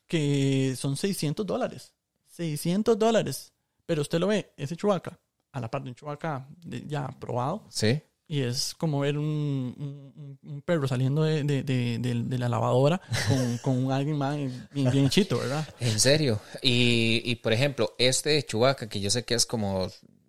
que 0.07 0.75
son 0.77 0.97
600 0.97 1.45
dólares. 1.45 1.93
600 2.27 2.97
dólares. 2.97 3.53
Pero 3.85 4.01
usted 4.01 4.19
lo 4.19 4.27
ve, 4.27 4.53
ese 4.57 4.75
Chewbacca, 4.75 5.19
a 5.51 5.59
la 5.59 5.69
par 5.71 5.83
de 5.83 5.89
un 5.89 5.95
Chewbacca 5.95 6.47
ya 6.87 7.07
probado, 7.19 7.65
Sí. 7.69 8.01
y 8.27 8.41
es 8.41 8.75
como 8.75 8.99
ver 8.99 9.17
un, 9.17 9.25
un- 9.25 10.39
un 10.43 10.61
perro 10.61 10.87
saliendo 10.87 11.23
de, 11.23 11.43
de- 11.43 11.63
de- 11.63 12.37
la 12.37 12.47
lavadora 12.49 13.01
con, 13.27 13.57
con 13.85 13.91
alguien 13.91 14.17
más 14.17 14.35
bien, 14.37 14.67
bien 14.91 15.09
chito, 15.09 15.39
¿verdad? 15.39 15.67
En 15.79 15.99
serio. 15.99 16.39
Y, 16.61 17.21
y 17.25 17.35
por 17.37 17.53
ejemplo, 17.53 17.95
este 17.97 18.29
de 18.29 18.43
Chewbacca, 18.45 18.87
que 18.87 18.99
yo 18.99 19.09
sé 19.09 19.23
que 19.25 19.33
es 19.33 19.45
como, 19.45 19.87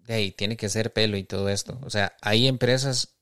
ahí, 0.08 0.32
tiene 0.32 0.56
que 0.56 0.68
ser 0.68 0.92
pelo 0.92 1.16
y 1.16 1.24
todo 1.24 1.48
esto. 1.50 1.78
O 1.82 1.90
sea, 1.90 2.14
hay 2.22 2.46
empresas, 2.48 3.14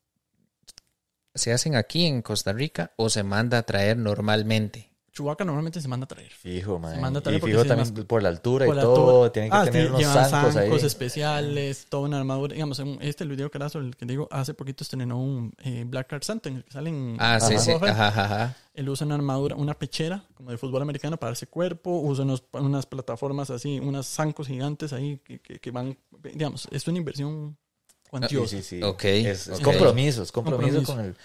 se 1.35 1.53
hacen 1.53 1.75
aquí 1.77 2.07
en 2.07 2.23
Costa 2.23 2.53
Rica 2.53 2.93
o 2.97 3.11
se 3.11 3.23
manda 3.23 3.59
a 3.59 3.63
traer 3.65 3.97
normalmente. 3.97 4.88
Chewbacca 5.18 5.44
normalmente 5.44 5.81
se 5.81 5.88
manda 5.88 6.04
a 6.04 6.09
traer. 6.09 6.31
Fijo, 6.31 6.78
man. 6.78 7.00
manda 7.00 7.18
a 7.20 7.22
traer 7.22 7.38
y 7.38 7.40
porque 7.40 7.52
fijo 7.52 7.62
se 7.64 7.68
también 7.68 7.88
llama- 7.94 8.07
por 8.07 8.22
la 8.22 8.28
altura 8.28 8.66
Por 8.66 8.74
y 8.74 8.76
la 8.76 8.83
todo. 8.83 9.24
altura. 9.24 9.33
Tienen 9.33 9.50
que 9.50 9.57
Ah, 9.57 9.64
tener 9.64 9.83
sí, 9.83 9.88
unos 9.88 10.00
llevan 10.00 10.31
zancos 10.31 10.57
ahí. 10.57 10.70
especiales, 10.87 11.87
toda 11.88 12.04
una 12.04 12.18
armadura. 12.18 12.52
Digamos, 12.54 12.81
este 13.00 13.24
el 13.24 13.31
video 13.31 13.50
carazo, 13.50 13.78
el 13.81 13.96
que 13.96 14.07
digo, 14.07 14.28
hace 14.31 14.54
poquito 14.54 14.85
estrenó 14.85 15.18
un 15.20 15.52
eh, 15.64 15.85
Black 15.87 16.07
Card 16.09 16.22
Santa, 16.22 16.48
en 16.48 16.57
el 16.57 16.64
que 16.64 16.70
salen. 16.72 17.16
Ah, 17.18 17.40
sí, 17.40 17.54
Ajá. 17.54 17.62
sí. 17.64 17.70
Ajá, 17.72 18.09
ajá, 18.09 18.24
ajá. 18.24 18.57
Él 18.74 18.88
usa 18.88 19.04
una 19.07 19.16
armadura, 19.16 19.57
una 19.57 19.74
pechera, 19.74 20.24
como 20.35 20.50
de 20.52 20.59
fútbol 20.59 20.83
americano, 20.83 21.16
para 21.16 21.33
ese 21.33 21.46
cuerpo. 21.48 21.98
Usa 22.00 22.24
unos- 22.24 22.44
unas 22.52 22.87
plataformas 22.87 23.50
así, 23.50 23.81
unos 23.81 24.07
zancos 24.07 24.46
gigantes 24.46 24.92
ahí 24.92 25.18
que, 25.24 25.40
que- 25.40 25.59
que 25.59 25.70
van. 25.72 25.98
Digamos, 26.22 26.68
es 26.70 26.87
una 26.87 26.98
inversión 26.98 27.57
Sí, 27.88 28.11
cuantiosa. 28.11 28.57
sí, 28.57 28.62
sí. 28.62 28.83
Ok, 28.83 29.04
Es, 29.04 29.48
es 29.48 29.59
ok. 29.59 29.64
compromiso, 29.64 30.22
es 30.22 30.33
compromiso, 30.33 30.76
Compromiso. 30.76 30.94
con 30.94 31.04
el... 31.04 31.16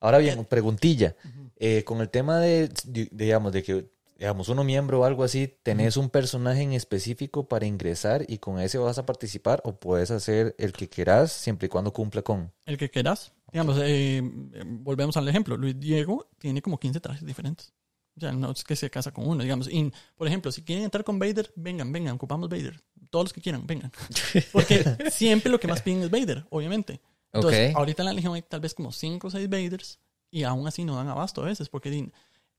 Ahora 0.00 0.18
bien, 0.18 0.44
preguntilla. 0.46 1.14
Eh, 1.56 1.84
con 1.84 2.00
el 2.00 2.08
tema 2.08 2.40
de, 2.40 2.70
digamos, 3.12 3.52
de 3.52 3.62
que, 3.62 3.90
digamos, 4.18 4.48
uno 4.48 4.64
miembro 4.64 5.00
o 5.00 5.04
algo 5.04 5.24
así, 5.24 5.54
¿tenés 5.62 5.98
un 5.98 6.08
personaje 6.08 6.62
en 6.62 6.72
específico 6.72 7.48
para 7.48 7.66
ingresar 7.66 8.24
y 8.26 8.38
con 8.38 8.58
ese 8.60 8.78
vas 8.78 8.98
a 8.98 9.04
participar 9.04 9.60
o 9.64 9.78
puedes 9.78 10.10
hacer 10.10 10.54
el 10.58 10.72
que 10.72 10.88
quieras 10.88 11.32
siempre 11.32 11.66
y 11.66 11.68
cuando 11.68 11.92
cumpla 11.92 12.22
con... 12.22 12.50
El 12.64 12.78
que 12.78 12.88
quieras. 12.88 13.32
Digamos, 13.52 13.78
eh, 13.78 14.18
eh, 14.18 14.22
volvemos 14.64 15.16
al 15.18 15.28
ejemplo. 15.28 15.56
Luis 15.56 15.78
Diego 15.78 16.28
tiene 16.38 16.62
como 16.62 16.78
15 16.78 17.00
trajes 17.00 17.26
diferentes. 17.26 17.74
O 18.16 18.20
sea, 18.20 18.32
no 18.32 18.50
es 18.50 18.64
que 18.64 18.76
se 18.76 18.90
casa 18.90 19.12
con 19.12 19.26
uno, 19.26 19.42
digamos. 19.42 19.68
Y, 19.68 19.92
por 20.16 20.26
ejemplo, 20.26 20.50
si 20.52 20.62
quieren 20.62 20.84
entrar 20.84 21.04
con 21.04 21.18
Vader, 21.18 21.52
vengan, 21.56 21.92
vengan, 21.92 22.14
ocupamos 22.14 22.48
Vader. 22.48 22.80
Todos 23.10 23.26
los 23.26 23.32
que 23.32 23.40
quieran, 23.40 23.66
vengan. 23.66 23.92
Porque 24.52 24.84
siempre 25.10 25.50
lo 25.50 25.60
que 25.60 25.68
más 25.68 25.82
piden 25.82 26.02
es 26.02 26.10
Vader, 26.10 26.46
obviamente. 26.50 27.00
Entonces, 27.32 27.70
Ok. 27.70 27.76
ahorita 27.78 28.02
en 28.02 28.06
la 28.06 28.12
Legión 28.12 28.34
hay 28.34 28.42
tal 28.42 28.60
vez 28.60 28.74
como 28.74 28.92
5 28.92 29.28
o 29.28 29.30
6 29.30 29.48
Vaders 29.48 29.98
y 30.30 30.42
aún 30.44 30.66
así 30.66 30.84
no 30.84 30.96
dan 30.96 31.08
abasto 31.08 31.42
a 31.42 31.46
veces, 31.46 31.68
porque 31.68 32.10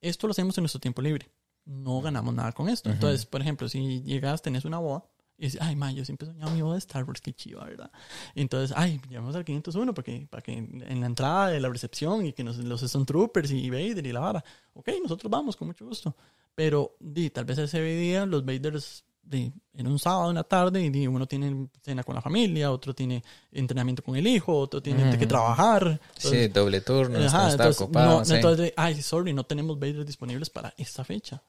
esto 0.01 0.27
lo 0.27 0.31
hacemos 0.31 0.57
en 0.57 0.63
nuestro 0.63 0.79
tiempo 0.79 1.01
libre. 1.01 1.29
No 1.65 2.01
ganamos 2.01 2.33
nada 2.33 2.51
con 2.53 2.69
esto. 2.69 2.89
Entonces, 2.89 3.25
por 3.25 3.41
ejemplo, 3.41 3.69
si 3.69 4.01
llegas, 4.01 4.41
tenés 4.41 4.65
una 4.65 4.79
boda 4.79 5.05
y 5.37 5.45
dices, 5.45 5.61
ay, 5.61 5.75
ma, 5.75 5.91
yo 5.91 6.03
siempre 6.05 6.27
he 6.27 6.31
soñado 6.31 6.51
mi 6.51 6.61
boda 6.61 6.73
de 6.73 6.79
Star 6.79 7.03
Wars, 7.03 7.21
qué 7.21 7.33
chiva, 7.33 7.63
¿verdad? 7.65 7.91
Entonces, 8.35 8.75
ay, 8.77 8.99
llamamos 9.09 9.35
al 9.35 9.43
501 9.45 9.93
para 9.93 10.03
que, 10.03 10.27
para 10.29 10.41
que 10.43 10.53
en 10.53 10.99
la 11.01 11.05
entrada 11.05 11.47
de 11.49 11.59
la 11.59 11.69
recepción 11.69 12.25
y 12.25 12.33
que 12.33 12.43
nos, 12.43 12.57
los 12.57 12.81
Stone 12.83 13.05
Troopers 13.05 13.51
y 13.51 13.69
Vader 13.69 14.05
y 14.05 14.11
la 14.11 14.19
vara. 14.19 14.43
Ok, 14.73 14.89
nosotros 15.01 15.29
vamos 15.29 15.55
con 15.55 15.67
mucho 15.67 15.85
gusto. 15.85 16.15
Pero, 16.55 16.95
di, 16.99 17.29
tal 17.29 17.45
vez 17.45 17.57
ese 17.59 17.81
día 17.81 18.25
los 18.25 18.43
Vaders 18.45 19.05
de, 19.23 19.51
en 19.73 19.87
un 19.87 19.97
sábado, 19.99 20.29
una 20.29 20.43
tarde, 20.43 20.81
y 20.83 21.07
uno 21.07 21.25
tiene 21.25 21.67
cena 21.81 22.03
con 22.03 22.15
la 22.15 22.21
familia, 22.21 22.71
otro 22.71 22.93
tiene 22.93 23.23
entrenamiento 23.51 24.03
con 24.03 24.15
el 24.15 24.27
hijo, 24.27 24.57
otro 24.57 24.81
tiene 24.81 25.17
que 25.17 25.25
trabajar. 25.27 25.99
Sí, 26.17 26.47
doble 26.47 26.81
turno, 26.81 27.17
Ajá, 27.17 27.25
está, 27.49 27.51
entonces, 27.51 27.81
ocupado. 27.81 28.19
no, 28.19 28.25
sí. 28.25 28.33
entonces, 28.35 28.73
ay, 28.75 29.01
sorry, 29.01 29.33
no 29.33 29.43
tenemos 29.45 29.79
Vader 29.79 30.05
disponibles 30.05 30.49
para 30.49 30.73
esta 30.77 31.03
fecha. 31.03 31.41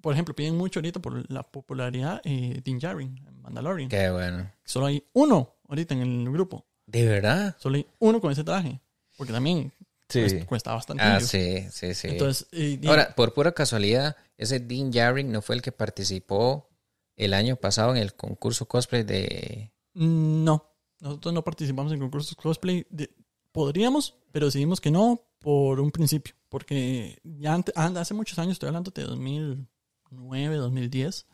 Por 0.00 0.12
ejemplo, 0.12 0.34
piden 0.36 0.56
mucho 0.56 0.80
ahorita 0.80 1.00
por 1.00 1.30
la 1.32 1.42
popularidad 1.42 2.20
eh, 2.24 2.60
Din 2.62 2.78
Djarin, 2.78 3.18
Mandalorian. 3.40 3.88
Qué 3.88 4.10
bueno. 4.10 4.50
Solo 4.64 4.86
hay 4.86 5.02
uno 5.14 5.54
ahorita 5.68 5.94
en 5.94 6.02
el 6.26 6.30
grupo. 6.30 6.66
¿De 6.86 7.06
verdad? 7.06 7.56
Solo 7.58 7.76
hay 7.76 7.86
uno 8.00 8.20
con 8.20 8.30
ese 8.30 8.44
traje. 8.44 8.80
Porque 9.16 9.32
también 9.32 9.72
Sí. 10.08 10.20
cuesta, 10.20 10.46
cuesta 10.46 10.74
bastante. 10.74 11.02
Ah, 11.02 11.20
sí, 11.20 11.66
sí, 11.70 11.94
sí. 11.94 12.08
Entonces, 12.08 12.46
eh, 12.52 12.78
Ahora, 12.86 13.14
por 13.14 13.32
pura 13.32 13.52
casualidad, 13.52 14.14
ese 14.36 14.60
Dean 14.60 14.92
Jarring 14.92 15.30
no 15.32 15.42
fue 15.42 15.54
el 15.56 15.62
que 15.62 15.72
participó 15.72 16.68
el 17.16 17.32
año 17.34 17.56
pasado 17.56 17.90
en 17.92 17.98
el 17.98 18.14
concurso 18.14 18.66
cosplay 18.66 19.02
de... 19.04 19.72
no. 19.94 20.70
Nosotros 21.00 21.34
no 21.34 21.44
participamos 21.44 21.92
en 21.92 21.98
concursos 22.00 22.34
cosplay. 22.34 22.86
De- 22.88 23.10
podríamos, 23.52 24.14
pero 24.32 24.46
decidimos 24.46 24.80
que 24.80 24.90
no 24.90 25.20
por 25.38 25.78
un 25.80 25.90
principio. 25.90 26.34
Porque 26.48 27.18
ya 27.24 27.52
ante- 27.54 27.72
ah, 27.76 27.92
hace 27.96 28.14
muchos 28.14 28.38
años, 28.38 28.52
estoy 28.52 28.68
hablando 28.68 28.90
de 28.90 29.02
2009, 29.02 30.56
2010. 30.56 31.26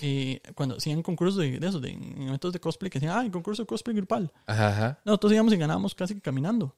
eh, 0.00 0.40
cuando 0.54 0.76
hacían 0.76 1.02
concursos 1.02 1.36
de, 1.38 1.58
de 1.60 1.66
esos, 1.68 1.80
de 1.82 1.90
en 1.90 2.22
eventos 2.28 2.52
de 2.52 2.60
cosplay, 2.60 2.90
que 2.90 2.98
decían, 2.98 3.16
ah, 3.18 3.24
el 3.24 3.30
concurso 3.30 3.62
de 3.62 3.66
cosplay 3.66 3.94
grupal. 3.96 4.32
Ajá, 4.46 4.68
ajá. 4.68 5.00
Nosotros 5.04 5.32
íbamos 5.32 5.52
y 5.52 5.56
ganábamos 5.56 5.94
casi 5.94 6.14
que 6.14 6.20
caminando. 6.20 6.74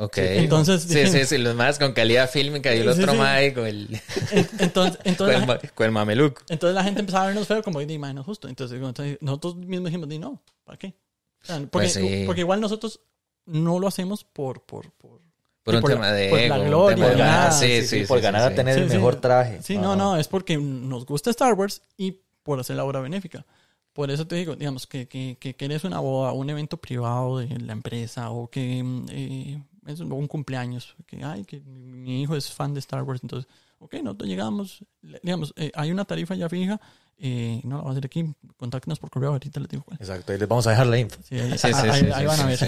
Ok. 0.00 0.16
entonces- 0.18 0.82
Sí, 0.82 1.06
sí, 1.06 1.24
sí, 1.26 1.38
los 1.38 1.54
más 1.54 1.78
con 1.78 1.92
calidad 1.92 2.28
fílmica 2.30 2.74
y 2.74 2.78
el 2.80 2.94
Sí, 2.94 3.00
otro 3.00 3.12
sí. 3.12 3.18
más 3.18 3.28
ahí 3.28 3.52
con 3.52 3.66
el, 3.66 4.00
En- 4.32 4.48
Entonces, 4.58 4.96
con 4.98 5.06
entonces, 5.06 5.40
el, 5.42 5.46
la, 5.46 5.58
con 5.74 5.86
el 5.86 5.92
mameluco. 5.92 6.42
entonces 6.48 6.74
la 6.74 6.84
gente 6.84 7.00
empezaba 7.00 7.24
a 7.24 7.26
vernos 7.28 7.46
feo 7.46 7.62
como, 7.62 7.80
di, 7.80 7.98
"Mae, 7.98 8.14
no 8.14 8.20
es 8.22 8.26
justo. 8.26 8.48
Entonces, 8.48 8.76
entonces, 8.82 9.18
nosotros 9.20 9.56
mismos 9.56 9.86
dijimos, 9.90 10.08
di, 10.08 10.18
no, 10.18 10.40
¿para 10.64 10.78
qué? 10.78 10.94
O 11.42 11.46
sea, 11.46 11.56
porque, 11.56 11.68
Pues 11.68 11.92
sí. 11.94 12.22
porque 12.26 12.40
igual 12.40 12.60
nosotros 12.60 13.00
no 13.46 13.78
lo 13.78 13.86
hacemos 13.88 14.24
por, 14.24 14.62
por, 14.62 14.90
por, 14.92 15.20
Por 15.62 15.74
un 15.74 15.80
por 15.82 15.90
la- 15.90 15.96
tema 15.96 16.12
de 16.12 16.28
por 16.30 16.38
la 16.38 16.44
ego, 16.46 16.54
un 16.56 16.66
gloria, 16.68 16.94
tema 16.96 17.06
de- 17.06 17.12
por 17.12 17.18
ganar, 17.20 17.48
Ah, 17.48 17.52
sí, 17.52 17.82
sí, 17.86 18.04
por 18.04 18.18
sí, 18.18 18.22
ganar 18.22 18.40
sí, 18.48 18.52
a 18.52 18.54
tener 18.56 18.74
Sí, 18.76 18.80
el 18.82 18.90
sí. 18.90 18.96
mejor 18.96 19.16
traje. 19.16 19.62
Sí, 19.62 19.76
no, 19.76 19.88
Ajá. 19.92 19.96
no, 19.96 20.16
es 20.16 20.28
porque 20.28 20.56
nos 20.56 21.04
gusta 21.06 21.30
Star 21.30 21.54
Wars 21.54 21.82
y 21.96 22.18
por 22.42 22.58
hacer 22.60 22.76
la 22.76 22.84
obra 22.84 23.00
benéfica. 23.00 23.44
Por 23.92 24.10
eso 24.10 24.26
te 24.26 24.36
digo, 24.36 24.54
digamos, 24.54 24.86
que, 24.86 25.08
que, 25.08 25.36
que 25.40 25.54
querés 25.56 25.82
una 25.84 25.98
boda, 25.98 26.32
un 26.32 26.48
evento 26.48 26.76
privado 26.76 27.38
de 27.38 27.48
la 27.58 27.72
empresa 27.72 28.30
o 28.30 28.48
que 28.48 28.82
mm, 28.82 29.06
eh, 29.10 29.62
es 29.86 30.00
un 30.00 30.26
cumpleaños, 30.26 30.94
que, 31.06 31.22
ay, 31.24 31.44
que 31.44 31.60
mi 31.60 32.22
hijo 32.22 32.36
es 32.36 32.52
fan 32.52 32.72
de 32.74 32.80
Star 32.80 33.02
Wars, 33.02 33.20
entonces, 33.22 33.50
ok, 33.78 33.94
nosotros 34.02 34.28
llegamos, 34.28 34.84
le- 35.02 35.20
digamos, 35.22 35.52
eh, 35.56 35.70
hay 35.74 35.90
una 35.90 36.04
tarifa 36.04 36.34
ya 36.34 36.48
fija, 36.48 36.80
eh, 37.18 37.60
no 37.64 37.76
la 37.76 37.82
voy 37.82 37.88
a 37.90 37.92
hacer 37.92 38.06
aquí, 38.06 38.32
contáctenos 38.56 38.98
por 38.98 39.10
correo, 39.10 39.30
ahorita 39.32 39.60
les 39.60 39.68
digo 39.68 39.82
cuál. 39.84 39.98
Exacto, 40.00 40.32
ahí 40.32 40.38
les 40.38 40.48
vamos 40.48 40.66
a 40.66 40.70
dejar 40.70 40.86
la 40.86 40.98
info. 40.98 41.20
Sí, 41.22 41.38
ahí, 41.38 41.50
Sí, 41.52 41.58
sí, 41.58 41.66
ahí- 41.74 42.00
sí, 42.00 42.06
ahí 42.12 42.20
sí, 42.20 42.24
van 42.26 42.40
a 42.40 42.46
ver. 42.46 42.56
sí. 42.58 42.66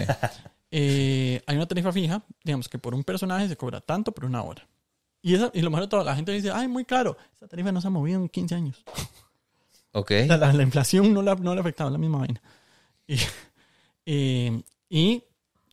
Eh, 0.71 1.43
hay 1.47 1.57
una 1.57 1.67
tarifa 1.67 1.93
fija, 1.93 2.23
digamos 2.43 2.69
que 2.69 2.79
por 2.79 2.95
un 2.95 3.05
personaje 3.05 3.47
se 3.49 3.57
cobra 3.57 3.81
tanto 3.81 4.13
por 4.13 4.25
una 4.25 4.43
hora. 4.43 4.67
Y, 5.21 5.35
esa, 5.35 5.51
y 5.55 5.61
lo 5.61 5.71
mejor 5.71 5.85
de 5.85 5.89
todo, 5.89 6.03
la 6.03 6.17
gente 6.17 6.33
dice, 6.33 6.51
ay, 6.51 6.67
muy 6.67 6.85
caro. 6.85 7.17
Esa 7.37 7.47
tarifa 7.47 7.71
no 7.73 7.81
se 7.81 7.87
ha 7.87 7.91
movido 7.91 8.21
en 8.21 8.29
15 8.29 8.55
años. 8.55 8.83
Ok. 9.95 10.09
Sea, 10.09 10.39
la, 10.39 10.51
la 10.55 10.63
inflación 10.63 11.13
no 11.13 11.21
la, 11.21 11.35
no 11.35 11.53
le 11.53 11.59
ha 11.59 11.61
afectado, 11.61 11.91
es 11.91 11.93
la 11.93 11.99
misma 11.99 12.21
vaina. 12.21 12.41
Y, 13.07 13.17
eh, 14.07 14.63
y 14.89 15.23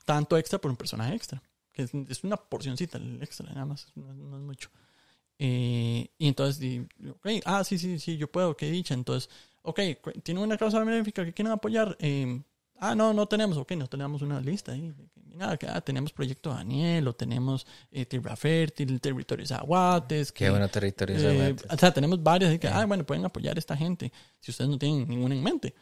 tanto 0.10 0.38
extra 0.40 0.58
por 0.60 0.72
un 0.72 0.78
personaje 0.78 1.14
extra. 1.14 1.40
Que 1.72 1.84
es, 1.84 1.92
es 1.94 2.24
una 2.24 2.36
porcioncita 2.36 2.98
el 2.98 3.22
extra, 3.22 3.48
nada 3.54 3.66
más, 3.66 3.92
no, 3.96 4.12
no 4.12 4.38
es 4.38 4.42
mucho. 4.44 4.70
Eh, 5.38 6.10
y 6.18 6.28
entonces, 6.28 6.60
di- 6.60 6.88
ok, 7.10 7.28
ah, 7.46 7.64
sí, 7.64 7.78
sí, 7.78 8.00
sí, 8.00 8.18
yo 8.18 8.28
puedo, 8.32 8.58
qué 8.58 8.72
dicha. 8.72 8.96
Entonces, 8.96 9.30
ok, 9.62 9.80
¿tienen 10.24 10.44
una 10.44 10.58
causa 10.58 10.80
benéfica 10.84 11.24
que 11.24 11.32
quieren 11.32 11.54
apoyar? 11.54 11.96
Eh, 12.00 12.42
ah, 12.80 12.96
no, 12.96 13.14
no 13.14 13.28
tenemos, 13.28 13.56
ok, 13.58 13.72
no 13.74 13.88
tenemos 13.88 14.22
una 14.24 14.42
lista 14.42 14.72
ahí. 14.72 14.92
de 14.92 15.58
que, 15.60 15.68
ah, 15.68 15.80
tenemos 15.80 16.12
Proyecto 16.12 16.50
Daniel, 16.50 17.08
o 17.08 17.14
tenemos 17.14 17.66
eh, 17.92 18.06
Tierra 18.06 18.36
Fértil, 18.36 19.00
Territorios 19.00 19.52
Aguates. 19.52 20.32
Qué 20.32 20.46
que- 20.46 20.50
bueno 20.50 20.68
territorio. 20.70 21.16
eh, 21.18 21.56
o 21.70 21.78
sea, 21.78 21.94
tenemos 21.94 22.22
varios 22.22 22.50
así 22.50 22.58
que, 22.60 22.68
ah, 22.68 22.84
bueno, 22.86 23.06
pueden 23.06 23.24
apoyar 23.26 23.56
a 23.56 23.60
esta 23.60 23.78
gente 23.78 24.12
si 24.40 24.50
ustedes 24.52 24.70
no 24.72 24.78
tienen 24.80 25.08
ninguna 25.08 25.36
en 25.36 25.44
mente. 25.44 25.76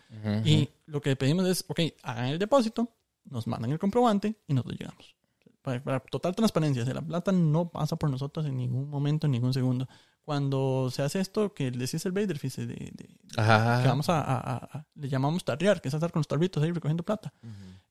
Y 0.45 0.69
lo 0.85 0.99
que 1.01 1.15
pedimos 1.15 1.47
es, 1.47 1.63
ok, 1.67 1.79
hagan 2.03 2.25
el 2.25 2.37
depósito, 2.39 2.91
nos 3.29 3.47
mandan 3.47 3.71
el 3.71 3.79
comprobante 3.79 4.35
y 4.47 4.53
nosotros 4.53 4.79
llegamos. 4.79 5.15
Para, 5.61 5.83
para 5.83 5.99
total 5.99 6.35
transparencia, 6.35 6.85
la 6.93 7.01
plata 7.01 7.31
no 7.31 7.69
pasa 7.69 7.95
por 7.97 8.09
nosotros 8.09 8.45
en 8.45 8.55
ningún 8.57 8.89
momento, 8.89 9.27
en 9.27 9.31
ningún 9.31 9.53
segundo. 9.53 9.87
Cuando 10.23 10.89
se 10.91 11.01
hace 11.03 11.19
esto, 11.21 11.53
que 11.53 11.71
dice 11.71 11.97
el 12.05 12.11
Vader, 12.11 12.37
dice, 12.39 12.65
de, 12.67 12.75
de- 12.75 13.09
Ajá. 13.37 13.81
que 13.81 13.87
vamos 13.87 14.09
a, 14.09 14.21
a- 14.21 14.55
a- 14.57 14.85
le 14.95 15.07
llamamos 15.09 15.43
tarrear, 15.45 15.81
que 15.81 15.87
es 15.87 15.93
estar 15.93 16.11
con 16.11 16.19
los 16.19 16.27
tarritos 16.27 16.61
ahí 16.63 16.71
recogiendo 16.71 17.03
plata. 17.03 17.33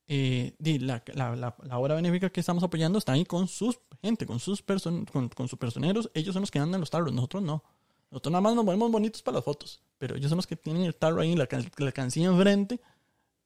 Eh, 0.08 0.54
di, 0.58 0.78
la, 0.78 1.02
la, 1.14 1.34
la, 1.34 1.56
la 1.64 1.78
obra 1.78 1.94
benéfica 1.94 2.30
que 2.30 2.40
estamos 2.40 2.62
apoyando 2.62 2.98
está 2.98 3.12
ahí 3.12 3.24
con 3.24 3.48
sus 3.48 3.78
gente, 4.02 4.24
con 4.26 4.38
sus 4.38 4.62
person, 4.62 5.04
con, 5.06 5.28
con 5.30 5.48
sus 5.48 5.58
personeros. 5.58 6.10
Ellos 6.14 6.32
son 6.34 6.42
los 6.42 6.50
que 6.50 6.58
andan 6.58 6.80
los 6.80 6.90
tarros, 6.90 7.12
nosotros 7.12 7.42
no. 7.42 7.64
Nosotros 8.10 8.30
nada 8.32 8.40
más 8.42 8.54
nos 8.54 8.64
ponemos 8.64 8.90
bonitos 8.92 9.22
para 9.22 9.36
las 9.36 9.44
fotos, 9.44 9.82
pero 9.98 10.14
ellos 10.14 10.28
son 10.28 10.36
los 10.36 10.46
que 10.46 10.56
tienen 10.56 10.82
el 10.84 10.94
tarro 10.94 11.20
ahí, 11.22 11.34
la, 11.34 11.48
la 11.78 11.92
cancilla 11.92 12.26
enfrente, 12.28 12.80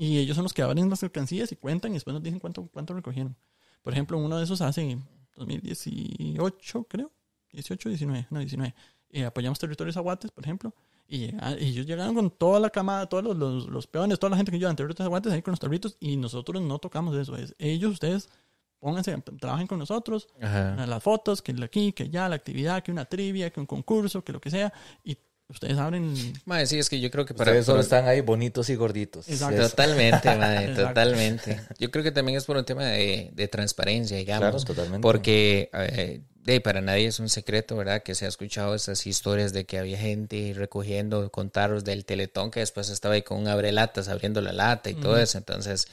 y 0.00 0.16
ellos 0.16 0.34
son 0.34 0.44
los 0.44 0.54
que 0.54 0.62
abren 0.62 0.88
las 0.88 1.02
alcancías 1.02 1.52
y 1.52 1.56
cuentan 1.56 1.90
y 1.90 1.94
después 1.94 2.14
nos 2.14 2.22
dicen 2.22 2.40
cuánto, 2.40 2.66
cuánto 2.72 2.94
recogieron. 2.94 3.36
Por 3.82 3.92
ejemplo, 3.92 4.16
uno 4.16 4.38
de 4.38 4.44
esos 4.44 4.62
hace 4.62 4.96
2018, 5.36 6.84
creo, 6.84 7.12
18, 7.52 7.90
19, 7.90 8.26
no, 8.30 8.38
19. 8.38 8.74
Eh, 9.10 9.26
apoyamos 9.26 9.58
Territorios 9.58 9.98
Aguates, 9.98 10.30
por 10.30 10.42
ejemplo, 10.42 10.74
y, 11.06 11.34
ellos 11.58 11.84
llegaron 11.84 12.14
con 12.14 12.30
toda 12.30 12.58
la 12.60 12.70
camada, 12.70 13.10
todos 13.10 13.24
los, 13.24 13.36
los, 13.36 13.66
los 13.68 13.86
peones, 13.86 14.18
toda 14.18 14.30
la 14.30 14.38
gente 14.38 14.50
que 14.50 14.58
lleva 14.58 14.74
Territorios 14.74 15.04
Aguates 15.04 15.34
ahí 15.34 15.42
con 15.42 15.52
los 15.52 15.60
tarritos, 15.60 15.98
y 16.00 16.16
nosotros 16.16 16.62
no 16.62 16.78
tocamos 16.78 17.14
eso. 17.14 17.36
Es, 17.36 17.54
ellos, 17.58 17.92
ustedes, 17.92 18.30
pónganse, 18.78 19.20
trabajen 19.38 19.66
con 19.66 19.78
nosotros, 19.78 20.28
Ajá. 20.40 20.86
las 20.86 21.02
fotos, 21.02 21.42
que 21.42 21.54
aquí, 21.62 21.92
que 21.92 22.04
allá, 22.04 22.26
la 22.26 22.36
actividad, 22.36 22.82
que 22.82 22.90
una 22.90 23.04
trivia, 23.04 23.50
que 23.50 23.60
un 23.60 23.66
concurso, 23.66 24.24
que 24.24 24.32
lo 24.32 24.40
que 24.40 24.48
sea, 24.48 24.72
y 25.04 25.18
ustedes 25.50 25.78
abren. 25.78 26.14
Mae, 26.44 26.66
sí, 26.66 26.78
es 26.78 26.88
que 26.88 27.00
yo 27.00 27.10
creo 27.10 27.26
que 27.26 27.34
para... 27.34 27.50
Ustedes 27.50 27.66
solo 27.66 27.80
están 27.80 28.06
ahí 28.06 28.20
bonitos 28.20 28.70
y 28.70 28.76
gorditos. 28.76 29.28
Exacto. 29.28 29.68
Totalmente, 29.68 30.16
Exacto. 30.28 30.86
totalmente. 30.86 31.60
Yo 31.78 31.90
creo 31.90 32.04
que 32.04 32.12
también 32.12 32.38
es 32.38 32.44
por 32.44 32.56
un 32.56 32.64
tema 32.64 32.84
de, 32.84 33.30
de 33.32 33.48
transparencia, 33.48 34.16
digamos. 34.16 34.64
Claro, 34.64 34.64
totalmente. 34.64 35.02
Porque 35.02 35.70
eh, 35.72 36.20
de, 36.42 36.60
para 36.60 36.80
nadie 36.80 37.06
es 37.06 37.20
un 37.20 37.28
secreto, 37.28 37.76
¿verdad? 37.76 38.02
Que 38.02 38.14
se 38.14 38.24
ha 38.24 38.28
escuchado 38.28 38.74
estas 38.74 39.06
historias 39.06 39.52
de 39.52 39.66
que 39.66 39.78
había 39.78 39.98
gente 39.98 40.52
recogiendo 40.56 41.30
con 41.30 41.50
tarros 41.50 41.84
del 41.84 42.04
teletón 42.04 42.50
que 42.50 42.60
después 42.60 42.88
estaba 42.88 43.14
ahí 43.14 43.22
con 43.22 43.38
un 43.38 43.48
abrelatas 43.48 44.08
abriendo 44.08 44.40
la 44.40 44.52
lata 44.52 44.90
y 44.90 44.94
todo 44.94 45.18
eso. 45.18 45.38
Entonces, 45.38 45.88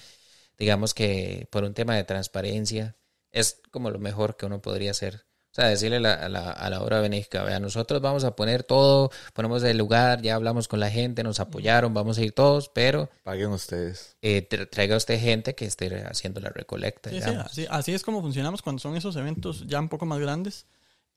digamos 0.57 0.93
que 0.93 1.47
por 1.51 1.63
un 1.63 1.73
tema 1.73 1.95
de 1.95 2.03
transparencia 2.03 2.95
es 3.31 3.61
como 3.71 3.91
lo 3.91 3.99
mejor 3.99 4.37
que 4.37 4.45
uno 4.45 4.61
podría 4.61 4.91
hacer. 4.91 5.26
O 5.57 5.59
sea, 5.59 5.69
decirle 5.69 5.99
la- 5.99 6.13
a, 6.13 6.29
la, 6.29 6.51
a 6.51 6.69
la 6.69 6.83
obra 6.83 7.01
benéfica, 7.01 7.41
vea, 7.43 7.59
nosotros 7.59 7.99
vamos 7.99 8.23
a 8.23 8.35
poner 8.35 8.63
todo, 8.63 9.09
ponemos 9.33 9.63
el 9.63 9.75
lugar, 9.75 10.21
ya 10.21 10.35
hablamos 10.35 10.67
con 10.67 10.79
la 10.79 10.91
gente, 10.91 11.23
nos 11.23 11.39
apoyaron, 11.39 11.95
vamos 11.95 12.19
a 12.19 12.21
ir 12.21 12.31
todos, 12.31 12.69
pero 12.69 13.09
Paguen 13.23 13.49
ustedes. 13.49 14.15
eh, 14.21 14.47
tra- 14.47 14.69
traiga 14.69 14.95
usted 14.95 15.19
gente 15.19 15.55
que 15.55 15.65
esté 15.65 16.03
haciendo 16.05 16.39
la 16.41 16.49
recolecta. 16.49 17.09
Sí, 17.09 17.19
sí, 17.21 17.31
así, 17.31 17.65
así 17.71 17.93
es 17.95 18.03
como 18.03 18.21
funcionamos 18.21 18.61
cuando 18.61 18.79
son 18.79 18.95
esos 18.95 19.15
eventos 19.15 19.65
ya 19.65 19.79
un 19.79 19.89
poco 19.89 20.05
más 20.05 20.19
grandes. 20.19 20.67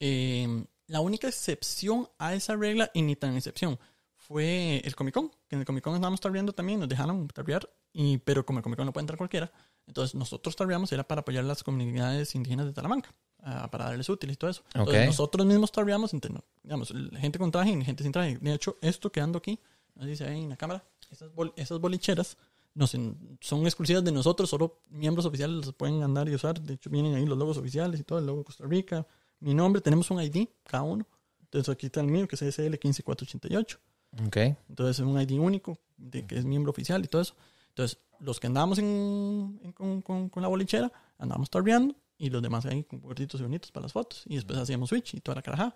Eh, 0.00 0.64
la 0.86 1.00
única 1.00 1.28
excepción 1.28 2.08
a 2.18 2.32
esa 2.32 2.56
regla, 2.56 2.90
y 2.94 3.02
ni 3.02 3.16
tan 3.16 3.36
excepción, 3.36 3.78
fue 4.30 4.80
el 4.84 4.94
Comic 4.94 5.12
Con. 5.14 5.28
Que 5.48 5.56
en 5.56 5.60
el 5.60 5.66
Comic 5.66 5.82
Con 5.82 5.94
estábamos 5.96 6.20
tarbeando 6.20 6.52
también, 6.52 6.78
nos 6.78 6.88
dejaron 6.88 7.26
tarbear, 7.26 7.68
y, 7.92 8.18
pero 8.18 8.46
como 8.46 8.60
el 8.60 8.62
Comic 8.62 8.76
Con 8.78 8.86
no 8.86 8.92
puede 8.92 9.02
entrar 9.02 9.18
cualquiera, 9.18 9.50
entonces 9.88 10.14
nosotros 10.14 10.54
tarbeamos 10.54 10.92
era 10.92 11.02
para 11.02 11.22
apoyar 11.22 11.42
las 11.44 11.64
comunidades 11.64 12.36
indígenas 12.36 12.66
de 12.66 12.72
Talamanca, 12.72 13.12
ah, 13.42 13.68
para 13.72 13.86
darles 13.86 14.08
útiles 14.08 14.34
y 14.34 14.36
todo 14.36 14.50
eso. 14.52 14.62
Entonces 14.72 15.02
Ok. 15.02 15.06
nosotros 15.06 15.44
mismos 15.46 15.72
no- 16.30 16.44
digamos, 16.62 16.94
gente 17.18 17.38
con 17.40 17.50
traje 17.50 17.70
y 17.72 17.84
gente 17.84 18.04
sin 18.04 18.12
traje. 18.12 18.38
De 18.38 18.54
hecho, 18.54 18.76
esto 18.82 19.10
que 19.10 19.20
ando 19.20 19.38
aquí, 19.38 19.58
nos 19.96 20.06
dice 20.06 20.24
ahí 20.24 20.40
en 20.42 20.48
la 20.50 20.56
cámara, 20.56 20.84
esas, 21.10 21.34
bol- 21.34 21.52
esas 21.56 21.80
bolicheras 21.80 22.36
nos 22.72 22.94
en- 22.94 23.36
son 23.40 23.64
exclusivas 23.66 24.04
de 24.04 24.12
nosotros, 24.12 24.48
solo 24.48 24.80
miembros 24.90 25.26
oficiales 25.26 25.66
las 25.66 25.74
pueden 25.74 26.04
andar 26.04 26.28
y 26.28 26.36
usar. 26.36 26.60
De 26.60 26.74
hecho, 26.74 26.88
vienen 26.88 27.16
ahí 27.16 27.26
los 27.26 27.36
logos 27.36 27.56
oficiales 27.58 27.98
y 27.98 28.04
todo, 28.04 28.20
el 28.20 28.26
logo 28.26 28.38
de 28.38 28.44
Costa 28.44 28.64
Rica, 28.64 29.04
mi 29.40 29.54
nombre, 29.54 29.82
tenemos 29.82 30.08
un 30.12 30.22
ID 30.22 30.46
cada 30.62 30.84
uno. 30.84 31.04
Entonces 31.40 31.68
aquí 31.68 31.86
está 31.86 32.00
el 32.00 32.06
mío, 32.06 32.28
que 32.28 32.36
es 32.36 32.42
SL15488. 32.42 33.78
Ok. 34.26 34.36
Entonces 34.68 34.98
es 34.98 35.06
un 35.06 35.20
ID 35.20 35.38
único, 35.38 35.78
de 35.96 36.26
que 36.26 36.36
es 36.38 36.44
miembro 36.44 36.70
oficial 36.70 37.04
y 37.04 37.08
todo 37.08 37.22
eso. 37.22 37.34
Entonces, 37.68 37.98
los 38.18 38.40
que 38.40 38.46
andábamos 38.48 38.78
en, 38.78 39.60
en- 39.62 39.72
con, 39.72 40.02
con- 40.02 40.28
con 40.28 40.42
la 40.42 40.48
bolichera, 40.48 40.92
andábamos 41.18 41.48
tarbeando 41.50 41.94
y 42.18 42.28
los 42.30 42.42
demás 42.42 42.66
ahí 42.66 42.84
con 42.84 43.00
gorditos 43.00 43.40
y 43.40 43.44
bonitos 43.44 43.70
para 43.70 43.84
las 43.84 43.92
fotos. 43.92 44.24
Y 44.26 44.34
después 44.34 44.58
hacíamos 44.58 44.88
switch 44.88 45.14
y 45.14 45.20
toda 45.20 45.36
la 45.36 45.42
carajada. 45.42 45.74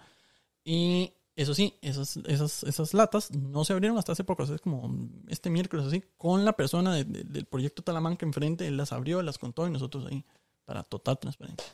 Y 0.64 1.12
eso 1.37 1.55
sí, 1.55 1.75
esas, 1.81 2.16
esas, 2.27 2.62
esas 2.64 2.94
latas 2.94 3.31
no 3.33 3.64
se 3.64 3.73
abrieron 3.73 3.99
hasta 3.99 4.12
hace 4.12 4.25
poco, 4.25 4.42
o 4.44 4.47
sea, 4.47 4.55
es 4.57 4.61
como 4.61 4.88
este 5.29 5.51
miércoles 5.51 5.87
así, 5.87 6.03
con 6.16 6.44
la 6.44 6.53
persona 6.55 6.94
de- 6.94 7.05
de- 7.05 7.25
del 7.25 7.44
proyecto 7.47 7.83
Talamanca 7.83 8.25
enfrente, 8.27 8.66
él 8.66 8.77
las 8.77 8.92
abrió, 8.92 9.20
las 9.23 9.38
contó 9.38 9.66
y 9.66 9.70
nosotros 9.70 10.07
ahí, 10.07 10.25
para 10.64 10.83
total 10.85 11.18
transparencia. 11.18 11.66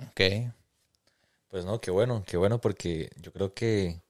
Ok. 0.00 0.52
Pues 1.48 1.64
no, 1.64 1.80
qué 1.80 1.90
bueno, 1.90 2.22
qué 2.26 2.36
bueno 2.36 2.60
porque 2.60 3.10
yo 3.20 3.32
creo 3.32 3.52
que 3.54 4.00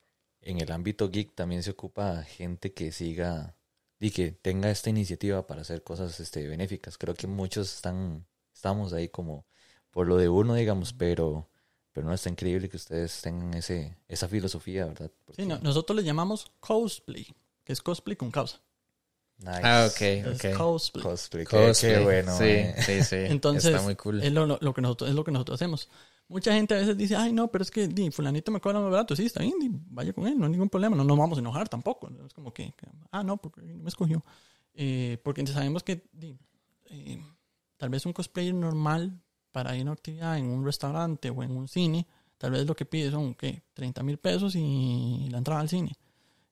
en 0.45 0.61
el 0.61 0.71
ámbito 0.73 1.09
geek 1.11 1.35
también 1.35 1.63
se 1.63 1.71
ocupa 1.71 2.23
gente 2.25 2.73
que 2.73 2.93
siga 2.93 3.57
y 4.01 4.11
que 4.11 4.33
tenga 4.33 4.71
esta 4.71 4.91
iniciativa 4.91 5.47
para 5.47 5.63
hacer 5.63 5.83
cosas 5.83 6.19
este, 6.21 6.47
benéficas. 6.47 6.99
Creo 6.99 7.15
que 7.15 7.27
muchos 7.27 7.75
están, 7.75 8.27
estamos 8.53 8.93
ahí 8.93 9.09
como 9.09 9.47
por 9.91 10.07
lo 10.07 10.17
de 10.17 10.29
uno, 10.29 10.55
digamos, 10.55 10.93
pero, 10.93 11.49
pero 11.93 12.07
no 12.07 12.13
está 12.13 12.29
increíble 12.29 12.69
que 12.69 12.77
ustedes 12.77 13.21
tengan 13.23 13.55
ese, 13.55 13.97
esa 14.09 14.29
filosofía, 14.29 14.87
¿verdad? 14.87 15.11
Porque- 15.25 15.43
Sí, 15.43 15.49
no, 15.49 15.59
nosotros 15.59 15.97
le 15.97 16.03
llamamos 16.05 16.51
cosplay, 16.61 17.27
que 17.65 17.73
es 17.73 17.81
cosplay 17.81 18.17
con 18.17 18.31
causa. 18.31 18.61
Nice. 19.39 19.61
Ah, 19.63 19.89
ok, 19.91 20.01
Es 20.01 20.45
ok. 20.45 20.57
cosplay. 20.57 21.03
Cosplay, 21.03 21.45
qué- 21.47 21.57
Cosplay. 21.57 21.93
Qué, 21.95 22.01
bueno. 22.01 22.37
Sí, 22.39 22.45
eh. 22.45 22.75
sí, 22.85 23.03
sí. 23.03 23.17
Entonces, 23.19 23.67
Está 23.73 23.83
muy 23.83 23.97
cool. 23.97 24.23
es, 24.23 24.33
lo- 24.33 24.47
lo 24.47 24.75
que 24.75 24.81
nosotros, 24.83 25.09
es 25.11 25.17
lo 25.17 25.25
que 25.25 25.33
nosotros 25.33 25.57
hacemos. 25.61 25.89
Mucha 26.35 26.53
gente 26.53 26.75
a 26.75 26.79
veces 26.79 26.97
dice, 26.97 27.15
ay, 27.15 27.33
no, 27.33 27.47
pero 27.47 27.63
es 27.63 27.71
que 27.71 27.87
di, 27.87 28.11
fulanito 28.11 28.51
me 28.51 28.61
cobra 28.61 28.81
más 28.81 28.91
barato. 28.91 29.15
Sí, 29.15 29.25
está 29.25 29.41
bien, 29.41 29.55
di, 29.61 29.71
vaya 29.71 30.13
con 30.13 30.27
él, 30.27 30.37
no 30.37 30.47
hay 30.47 30.51
ningún 30.51 30.69
problema. 30.69 30.97
No 30.97 31.05
nos 31.05 31.17
vamos 31.17 31.39
a 31.39 31.41
enojar 31.41 31.69
tampoco. 31.69 32.11
Es 32.27 32.35
como 32.35 32.53
que, 32.53 32.73
que, 32.73 32.89
ah, 33.13 33.23
no, 33.23 33.37
porque 33.37 33.63
no 33.63 33.85
me 33.85 33.89
escogió. 33.89 34.21
Eh, 34.75 35.19
porque 35.23 35.47
sabemos 35.47 35.85
que 35.85 36.03
di, 36.13 36.37
eh, 36.87 37.23
tal 37.77 37.89
vez 37.89 38.05
un 38.05 38.13
cosplayer 38.13 38.53
normal 38.53 39.17
para 39.53 39.77
ir 39.77 39.83
a 39.83 39.85
una 39.85 39.93
actividad 39.93 40.37
en 40.37 40.47
un 40.47 40.65
restaurante 40.65 41.31
o 41.31 41.41
en 41.45 41.53
un 41.53 41.69
cine, 41.69 42.05
tal 42.37 42.51
vez 42.51 42.67
lo 42.67 42.75
que 42.75 42.85
pide 42.85 43.13
son, 43.13 43.37
¿qué? 43.37 43.63
30 43.75 44.03
mil 44.03 44.19
pesos 44.19 44.57
y 44.57 45.29
la 45.31 45.39
entrada 45.39 45.61
al 45.61 45.69
cine. 45.69 45.97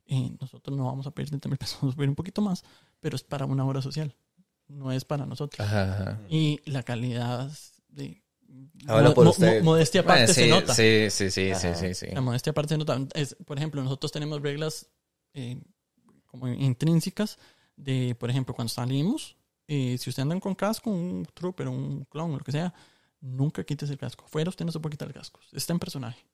Y 0.06 0.36
nosotros 0.40 0.76
no 0.76 0.84
vamos 0.84 1.08
a 1.08 1.10
pedir 1.10 1.30
30 1.30 1.48
mil 1.48 1.58
pesos, 1.58 1.78
vamos 1.82 1.94
a 1.94 1.96
pedir 1.96 2.08
un 2.08 2.14
poquito 2.14 2.40
más, 2.40 2.62
pero 3.00 3.16
es 3.16 3.24
para 3.24 3.46
una 3.46 3.66
obra 3.66 3.82
social. 3.82 4.14
No 4.68 4.92
es 4.92 5.04
para 5.04 5.26
nosotros. 5.26 5.58
Ajá, 5.58 5.92
ajá. 5.92 6.20
Y 6.28 6.60
la 6.70 6.84
calidad 6.84 7.50
de... 7.88 8.22
Habla 8.86 9.14
por 9.14 9.26
usted. 9.28 9.62
modestia 9.62 10.00
aparte 10.02 10.22
Bueno, 10.26 10.34
se 10.34 10.44
sí, 10.44 10.50
nota. 10.50 10.74
sí, 10.74 11.06
sí, 11.10 11.30
sí, 11.30 11.54
sí, 11.54 11.66
Ajá. 11.68 11.74
sí, 11.74 11.94
sí. 11.94 12.06
La 12.12 12.20
modestia 12.20 12.50
aparte 12.50 12.74
se 12.74 12.78
nota. 12.78 12.98
Es, 13.14 13.34
por 13.46 13.56
ejemplo, 13.58 13.82
nosotros 13.82 14.12
tenemos 14.12 14.42
reglas 14.42 14.88
eh, 15.34 15.60
como 16.26 16.48
intrínsecas 16.48 17.38
de, 17.76 18.14
por 18.18 18.28
ejemplo, 18.30 18.54
cuando 18.54 18.68
salimos, 18.68 19.36
eh, 19.68 19.96
si 19.98 20.10
ustedes 20.10 20.18
andan 20.24 20.40
con 20.40 20.54
casco, 20.54 20.90
un 20.90 21.26
trooper, 21.34 21.68
un 21.68 22.04
clon, 22.04 22.32
lo 22.32 22.40
que 22.40 22.52
sea, 22.52 22.74
nunca 23.20 23.64
quites 23.64 23.88
el 23.90 23.98
casco. 23.98 24.24
Afuera 24.26 24.50
usted 24.50 24.64
no 24.64 24.72
se 24.72 24.80
puede 24.80 24.92
quitar 24.92 25.08
el 25.08 25.14
casco. 25.14 25.40
Está 25.52 25.72
en 25.72 25.78
personaje. 25.78 26.24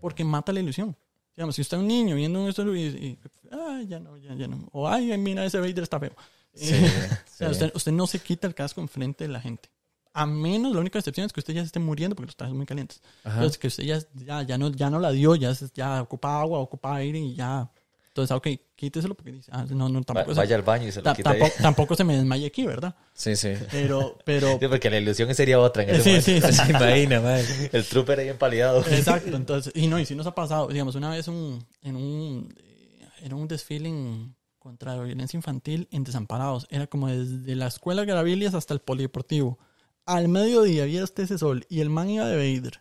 Porque 0.00 0.24
mata 0.24 0.52
la 0.52 0.60
ilusión. 0.60 0.96
Digamos, 1.36 1.54
si 1.54 1.62
usted 1.62 1.76
es 1.78 1.80
un 1.82 1.88
niño 1.88 2.14
viendo 2.16 2.46
esto 2.48 2.74
y, 2.74 2.80
y 2.82 3.18
ay, 3.50 3.86
ya 3.86 3.98
no, 4.00 4.16
ya, 4.18 4.34
ya 4.34 4.48
no. 4.48 4.68
O, 4.72 4.86
ay, 4.88 5.16
mira, 5.16 5.44
ese 5.46 5.58
Vader 5.58 5.82
está 5.82 5.98
feo. 5.98 6.14
Sí, 6.54 6.74
O 6.74 7.36
sea, 7.36 7.48
sí. 7.48 7.52
usted, 7.52 7.72
usted 7.74 7.92
no 7.92 8.06
se 8.06 8.18
quita 8.18 8.46
el 8.46 8.54
casco 8.54 8.80
enfrente 8.82 9.24
de 9.24 9.28
la 9.32 9.40
gente. 9.40 9.70
A 10.14 10.26
menos, 10.26 10.74
la 10.74 10.80
única 10.80 10.98
excepción 10.98 11.24
es 11.26 11.32
que 11.32 11.40
usted 11.40 11.54
ya 11.54 11.62
se 11.62 11.66
esté 11.66 11.78
muriendo 11.80 12.14
porque 12.14 12.26
los 12.26 12.36
trajes 12.36 12.50
son 12.50 12.58
muy 12.58 12.66
calientes. 12.66 13.00
Ajá. 13.24 13.36
Entonces, 13.36 13.58
que 13.58 13.66
usted 13.68 13.84
ya, 13.84 13.98
ya, 14.14 14.42
ya, 14.42 14.58
no, 14.58 14.70
ya 14.70 14.90
no 14.90 14.98
la 15.00 15.10
dio, 15.10 15.34
ya, 15.36 15.52
ya 15.74 16.02
ocupa 16.02 16.40
agua, 16.40 16.58
ocupa 16.58 16.96
aire 16.96 17.18
y 17.18 17.34
ya. 17.34 17.70
Entonces, 18.08 18.30
ah, 18.30 18.36
ok, 18.36 18.46
quíteselo 18.76 19.14
porque 19.14 19.32
dice, 19.32 19.50
ah, 19.54 19.64
no, 19.70 19.88
no, 19.88 20.02
tampoco, 20.02 20.34
se, 20.34 20.40
vaya 20.40 20.54
al 20.56 20.60
baño 20.62 20.86
y 20.88 20.92
se 20.92 20.98
lo 21.00 21.04
ta- 21.04 21.14
quita 21.14 21.30
ahí. 21.30 21.38
tampoco, 21.38 21.62
tampoco 21.62 21.94
se 21.96 22.04
me 22.04 22.14
desmaye 22.14 22.44
aquí, 22.46 22.66
¿verdad? 22.66 22.94
Sí, 23.14 23.36
sí. 23.36 23.54
Pero, 23.70 24.18
pero, 24.26 24.58
Sí, 24.60 24.68
porque 24.68 24.90
la 24.90 24.98
ilusión 24.98 25.34
sería 25.34 25.58
otra 25.58 25.84
en 25.84 25.90
ese 25.90 26.02
sí, 26.02 26.08
momento. 26.10 26.46
sí, 26.48 26.52
sí. 26.56 26.62
Se 26.66 26.70
imagina, 26.72 27.20
madre. 27.22 27.70
El 27.72 27.86
trooper 27.86 28.18
ahí 28.20 28.28
empaleado. 28.28 28.80
Exacto, 28.86 29.34
entonces, 29.36 29.72
y 29.74 29.86
no, 29.86 29.98
y 29.98 30.04
si 30.04 30.14
nos 30.14 30.26
ha 30.26 30.34
pasado, 30.34 30.68
digamos, 30.68 30.94
una 30.94 31.08
vez 31.08 31.26
un, 31.28 31.64
en 31.80 31.96
un, 31.96 32.54
eh, 32.58 33.08
era 33.22 33.34
un 33.34 33.48
desfile 33.48 33.88
en- 33.88 34.34
contra 34.58 34.94
la 34.94 35.02
violencia 35.04 35.38
infantil 35.38 35.88
en 35.90 36.04
Desamparados, 36.04 36.66
era 36.68 36.86
como 36.86 37.08
desde 37.08 37.56
la 37.56 37.66
escuela 37.66 38.04
Gravilias 38.04 38.52
hasta 38.52 38.74
el 38.74 38.80
polideportivo. 38.80 39.58
Al 40.06 40.28
mediodía 40.28 40.82
había 40.84 41.04
usted 41.04 41.22
ese 41.24 41.38
sol 41.38 41.64
y 41.68 41.80
el 41.80 41.90
man 41.90 42.10
iba 42.10 42.26
de 42.26 42.36
Vader. 42.36 42.80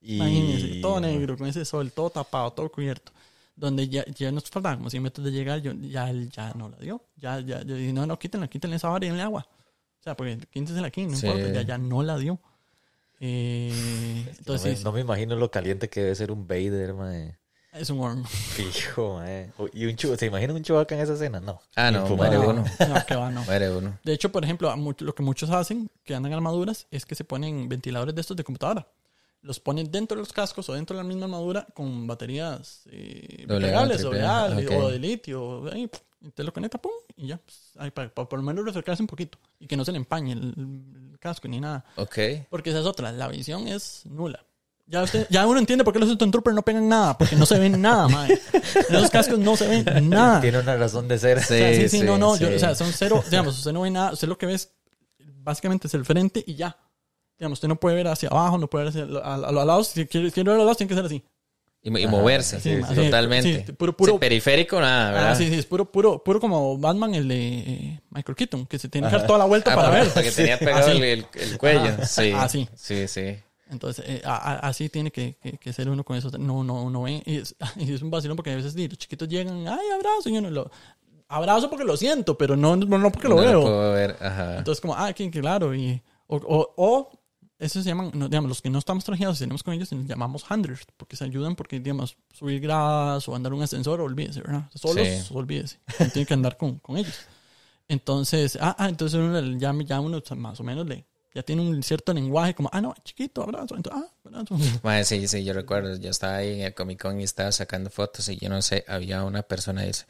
Y... 0.00 0.16
Imagínense, 0.16 0.80
todo 0.80 1.00
negro, 1.00 1.36
con 1.36 1.46
ese 1.48 1.64
sol, 1.64 1.90
todo 1.92 2.10
tapado, 2.10 2.52
todo 2.52 2.70
cubierto. 2.70 3.12
Donde 3.56 3.88
ya, 3.88 4.04
ya 4.06 4.32
nos 4.32 4.44
faltaban 4.48 4.78
como 4.78 4.88
100 4.90 5.02
metros 5.02 5.24
de 5.24 5.32
llegar, 5.32 5.60
yo, 5.60 5.72
ya 5.74 6.08
él 6.08 6.30
ya 6.30 6.52
no 6.54 6.68
la 6.70 6.78
dio. 6.78 7.02
Ya, 7.16 7.40
ya, 7.40 7.62
yo 7.62 7.74
dije, 7.74 7.92
no, 7.92 8.06
no, 8.06 8.18
quítenla, 8.18 8.48
quítenle 8.48 8.76
esa 8.76 8.88
vara 8.88 9.04
y 9.04 9.08
denle 9.08 9.22
agua. 9.22 9.46
O 9.98 10.02
sea, 10.02 10.16
porque 10.16 10.38
quítensela 10.50 10.86
aquí, 10.86 11.04
no 11.04 11.16
Sí. 11.16 11.26
importa, 11.26 11.52
ya, 11.52 11.62
ya 11.62 11.78
no 11.78 12.02
la 12.02 12.16
dio. 12.18 12.40
Eh, 13.22 13.70
No 13.70 14.24
me, 14.24 14.30
entonces, 14.38 14.82
no 14.82 14.92
me 14.92 15.00
imagino 15.02 15.36
lo 15.36 15.50
caliente 15.50 15.90
que 15.90 16.00
debe 16.00 16.14
ser 16.14 16.32
un 16.32 16.46
Vader, 16.48 16.94
mae. 16.94 17.36
Es 17.72 17.90
un 17.90 18.00
horno. 18.00 18.24
Fijo. 18.24 19.20
O- 19.58 19.68
¿Y 19.72 19.86
un 19.86 19.96
chu 19.96 20.16
¿Se 20.16 20.26
imagina 20.26 20.52
un 20.54 20.62
Chewbacca 20.62 20.94
en 20.94 21.00
esa 21.02 21.14
escena? 21.14 21.40
No. 21.40 21.60
Ah, 21.76 21.90
no, 21.90 22.06
muere 22.16 22.36
No, 22.38 22.48
uno. 22.50 22.64
no, 22.88 23.06
que 23.06 23.14
va, 23.16 23.30
no. 23.30 23.44
Muere 23.44 23.70
uno. 23.70 23.98
De 24.04 24.12
hecho, 24.12 24.30
por 24.32 24.44
ejemplo, 24.44 24.74
lo 24.98 25.14
que 25.14 25.22
muchos 25.22 25.50
hacen, 25.50 25.90
que 26.04 26.14
andan 26.14 26.32
armaduras, 26.32 26.86
es 26.90 27.04
que 27.06 27.14
se 27.14 27.24
ponen 27.24 27.68
ventiladores 27.68 28.14
de 28.14 28.20
estos 28.20 28.36
de 28.36 28.44
computadora. 28.44 28.86
Los 29.42 29.58
ponen 29.58 29.90
dentro 29.90 30.16
de 30.16 30.20
los 30.22 30.32
cascos 30.34 30.68
o 30.68 30.74
dentro 30.74 30.96
de 30.96 31.02
la 31.02 31.08
misma 31.08 31.24
armadura 31.24 31.66
con 31.72 32.06
baterías 32.06 32.82
eh, 32.90 33.46
triple 33.48 33.74
o, 33.74 33.78
A, 34.28 34.48
de, 34.50 34.66
ok. 34.66 34.72
o 34.84 34.90
de 34.90 34.98
litio. 34.98 35.72
Ahí, 35.72 35.88
y 36.20 36.30
te 36.32 36.44
lo 36.44 36.52
conecta, 36.52 36.76
pum, 36.76 36.92
y 37.16 37.28
ya. 37.28 37.38
pues, 37.38 37.70
ahí 37.78 37.90
para, 37.90 38.10
para 38.12 38.28
por 38.28 38.38
lo 38.38 38.44
menos 38.44 38.62
refrescarse 38.66 39.02
un 39.02 39.06
poquito. 39.06 39.38
Y 39.58 39.66
que 39.66 39.78
no 39.78 39.84
se 39.86 39.92
le 39.92 39.96
empañe 39.96 40.32
el, 40.32 40.52
el 41.12 41.18
casco 41.18 41.48
ni 41.48 41.58
nada. 41.58 41.86
Ok. 41.96 42.18
Porque 42.50 42.68
esa 42.68 42.80
es 42.80 42.86
otra, 42.86 43.12
la 43.12 43.28
visión 43.28 43.66
es 43.66 44.02
nula. 44.04 44.44
Ya, 44.90 45.04
usted, 45.04 45.26
ya 45.30 45.46
uno 45.46 45.60
entiende 45.60 45.84
por 45.84 45.92
qué 45.92 46.00
los 46.00 46.10
Stormtroopers 46.10 46.54
no 46.54 46.62
pegan 46.62 46.88
nada, 46.88 47.16
porque 47.16 47.36
no 47.36 47.46
se 47.46 47.58
ven 47.60 47.80
nada, 47.80 48.08
mae. 48.08 48.32
En 48.88 48.96
esos 48.96 49.08
cascos 49.10 49.38
no 49.38 49.56
se 49.56 49.68
ve 49.68 49.84
nada. 50.02 50.40
Tiene 50.40 50.58
una 50.58 50.76
razón 50.76 51.06
de 51.06 51.16
ser. 51.16 51.38
O 51.38 51.42
sea, 51.42 51.74
sí, 51.74 51.88
sí, 51.88 52.02
no, 52.02 52.18
no, 52.18 52.36
yo- 52.36 52.48
sí. 52.48 52.54
o 52.54 52.58
sea, 52.58 52.74
son 52.74 52.92
cero, 52.92 53.22
digamos, 53.30 53.56
usted 53.56 53.72
no 53.72 53.82
ve 53.82 53.90
nada, 53.92 54.12
usted 54.12 54.26
lo 54.26 54.36
que 54.36 54.46
ve 54.46 54.54
es, 54.54 54.72
básicamente 55.42 55.86
es 55.86 55.94
el 55.94 56.04
frente 56.04 56.42
y 56.44 56.56
ya. 56.56 56.76
Digamos, 57.38 57.56
usted 57.58 57.68
no 57.68 57.76
puede 57.76 57.94
ver 57.96 58.08
hacia 58.08 58.28
abajo, 58.30 58.58
no 58.58 58.68
puede 58.68 58.86
ver 58.86 59.04
hacia 59.04 59.20
a, 59.22 59.34
a 59.36 59.52
los 59.52 59.64
lados, 59.64 59.86
si 59.88 60.06
quiere, 60.06 60.30
quiere 60.32 60.48
ver 60.50 60.56
a 60.56 60.58
los 60.58 60.66
lados, 60.66 60.76
tiene 60.78 60.88
que 60.88 60.96
ser 60.96 61.04
así. 61.06 61.22
Y, 61.82 61.96
y 61.98 62.06
moverse. 62.08 62.60
sí, 62.60 62.76
sí, 62.86 62.94
totalmente. 62.94 63.64
sí, 63.66 63.72
puro- 63.72 63.96
puro- 63.96 64.12
Sí, 64.14 64.18
periférico, 64.18 64.80
nada, 64.80 65.12
¿verdad? 65.12 65.30
Ah, 65.30 65.34
sí, 65.36 65.48
sí, 65.48 65.54
es 65.54 65.64
puro, 65.66 65.90
puro, 65.90 66.22
puro 66.22 66.38
como 66.40 66.76
Batman, 66.76 67.14
el 67.14 67.28
de 67.28 67.36
eh, 67.58 68.00
Michael 68.10 68.36
Keaton, 68.36 68.66
que 68.66 68.78
se 68.78 68.88
tiene 68.90 69.08
que 69.08 69.16
dar 69.16 69.26
toda 69.26 69.38
la 69.38 69.44
vuelta 69.46 69.72
Ah, 69.72 69.76
para 69.76 69.90
ver. 69.90 70.08
Porque 70.12 70.30
tenía 70.32 70.58
pegado 70.58 70.88
Así. 70.88 70.96
el, 70.98 71.04
el- 71.04 71.26
el 71.32 71.56
cuello. 71.58 71.96
Sí. 72.06 72.32
Ah, 72.36 72.48
sí. 72.48 72.68
Sí, 72.74 73.06
sí. 73.08 73.36
Entonces, 73.70 74.04
eh, 74.06 74.22
a- 74.24 74.36
a- 74.36 74.58
así 74.68 74.88
tiene 74.88 75.10
que, 75.10 75.36
que- 75.40 75.56
que 75.58 75.72
ser 75.72 75.88
uno 75.88 76.04
con 76.04 76.16
eso. 76.16 76.30
No, 76.38 76.62
no, 76.64 76.90
no 76.90 77.02
ve. 77.02 77.22
Y 77.24 77.36
es, 77.36 77.54
y 77.76 77.92
es 77.92 78.02
un 78.02 78.10
vacilón 78.10 78.36
porque 78.36 78.50
a 78.52 78.56
veces 78.56 78.74
los 78.74 78.98
chiquitos 78.98 79.28
llegan, 79.28 79.66
ay, 79.68 79.90
abrazo, 79.94 80.28
y 80.28 80.36
uno 80.38 80.50
lo. 80.50 80.70
Abrazo 81.28 81.70
porque 81.70 81.84
lo 81.84 81.96
siento, 81.96 82.36
pero 82.36 82.56
no, 82.56 82.74
no, 82.74 82.98
no 82.98 83.12
porque 83.12 83.28
lo 83.28 83.36
no 83.36 83.40
veo. 83.42 83.52
Lo 83.52 83.60
puedo 83.62 83.92
ver. 83.92 84.16
Ajá. 84.20 84.58
Entonces, 84.58 84.80
como, 84.80 84.94
ah, 84.96 85.12
que, 85.12 85.30
claro. 85.30 85.72
Y, 85.74 86.02
o, 86.26 86.36
o, 86.36 86.74
o 86.76 87.10
esos 87.60 87.84
se 87.84 87.90
llaman, 87.90 88.10
no, 88.14 88.28
digamos, 88.28 88.48
los 88.48 88.60
que 88.62 88.70
no 88.70 88.78
estamos 88.80 89.04
trajeados 89.04 89.36
y 89.36 89.40
tenemos 89.40 89.62
con 89.62 89.74
ellos, 89.74 89.92
los 89.92 90.06
llamamos 90.06 90.44
handlers, 90.50 90.80
porque 90.96 91.14
se 91.14 91.24
ayudan, 91.24 91.54
porque, 91.54 91.78
digamos, 91.78 92.16
subir 92.32 92.58
gradas 92.60 93.28
o 93.28 93.36
andar 93.36 93.52
un 93.52 93.62
ascensor, 93.62 94.00
olvídese, 94.00 94.40
¿verdad? 94.40 94.68
Solos, 94.74 95.06
Sí. 95.06 95.32
olvídese. 95.34 95.78
No 96.00 96.08
tiene 96.08 96.26
que 96.26 96.34
andar 96.34 96.56
con, 96.56 96.78
con 96.78 96.96
ellos. 96.96 97.14
Entonces, 97.86 98.56
ah, 98.60 98.74
ah, 98.78 98.88
entonces 98.88 99.18
uno 99.18 99.40
le- 99.40 99.58
ya, 99.58 99.74
ya 99.84 100.00
uno 100.00 100.22
más 100.36 100.58
o 100.60 100.62
menos 100.64 100.86
le, 100.86 101.04
ya 101.34 101.42
tiene 101.42 101.62
un 101.62 101.82
cierto 101.82 102.12
lenguaje, 102.12 102.54
como, 102.54 102.70
ah, 102.72 102.80
no, 102.80 102.94
chiquito, 103.04 103.42
abrazo. 103.42 103.76
Entonces, 103.76 104.02
ah, 104.04 104.14
abrazo. 104.24 104.56
Mae, 104.82 105.04
sí, 105.04 105.26
sí, 105.28 105.44
yo 105.44 105.52
recuerdo, 105.52 105.96
yo 105.96 106.10
estaba 106.10 106.36
ahí 106.36 106.54
en 106.54 106.66
el 106.66 106.74
Comic 106.74 107.00
Con 107.02 107.20
y 107.20 107.24
estaba 107.24 107.52
sacando 107.52 107.90
fotos 107.90 108.28
y 108.28 108.36
yo 108.36 108.48
no 108.48 108.60
sé, 108.62 108.84
había 108.88 109.24
una 109.24 109.42
persona 109.42 109.82
que 109.82 109.88
dice, 109.88 110.06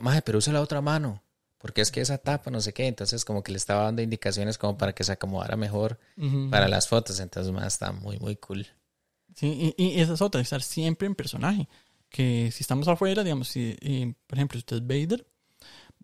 Mae, 0.00 0.22
pero 0.22 0.38
usa 0.38 0.52
la 0.52 0.60
otra 0.60 0.80
mano, 0.80 1.22
porque 1.58 1.80
es 1.80 1.90
que 1.90 2.00
esa 2.00 2.18
tapa, 2.18 2.50
no 2.50 2.60
sé 2.60 2.72
qué, 2.72 2.86
entonces 2.86 3.24
como 3.24 3.42
que 3.42 3.52
le 3.52 3.58
estaba 3.58 3.84
dando 3.84 4.02
indicaciones 4.02 4.58
como 4.58 4.76
para 4.76 4.94
que 4.94 5.04
se 5.04 5.12
acomodara 5.12 5.56
mejor 5.56 5.98
Ujú. 6.16 6.48
para 6.50 6.68
las 6.68 6.88
fotos, 6.88 7.20
entonces 7.20 7.52
mae, 7.52 7.66
está 7.66 7.92
muy, 7.92 8.18
muy 8.18 8.36
cool. 8.36 8.66
Sí, 9.34 9.74
y, 9.76 9.84
y 9.84 10.00
esa 10.00 10.14
es 10.14 10.20
otra, 10.22 10.40
estar 10.40 10.62
siempre 10.62 11.06
en 11.06 11.14
personaje. 11.14 11.68
Que 12.10 12.50
si 12.52 12.62
estamos 12.62 12.88
afuera, 12.88 13.24
digamos, 13.24 13.48
si, 13.48 13.74
y, 13.80 14.12
por 14.26 14.36
ejemplo, 14.38 14.58
usted 14.58 14.76
es 14.76 14.86
Vader, 14.86 15.26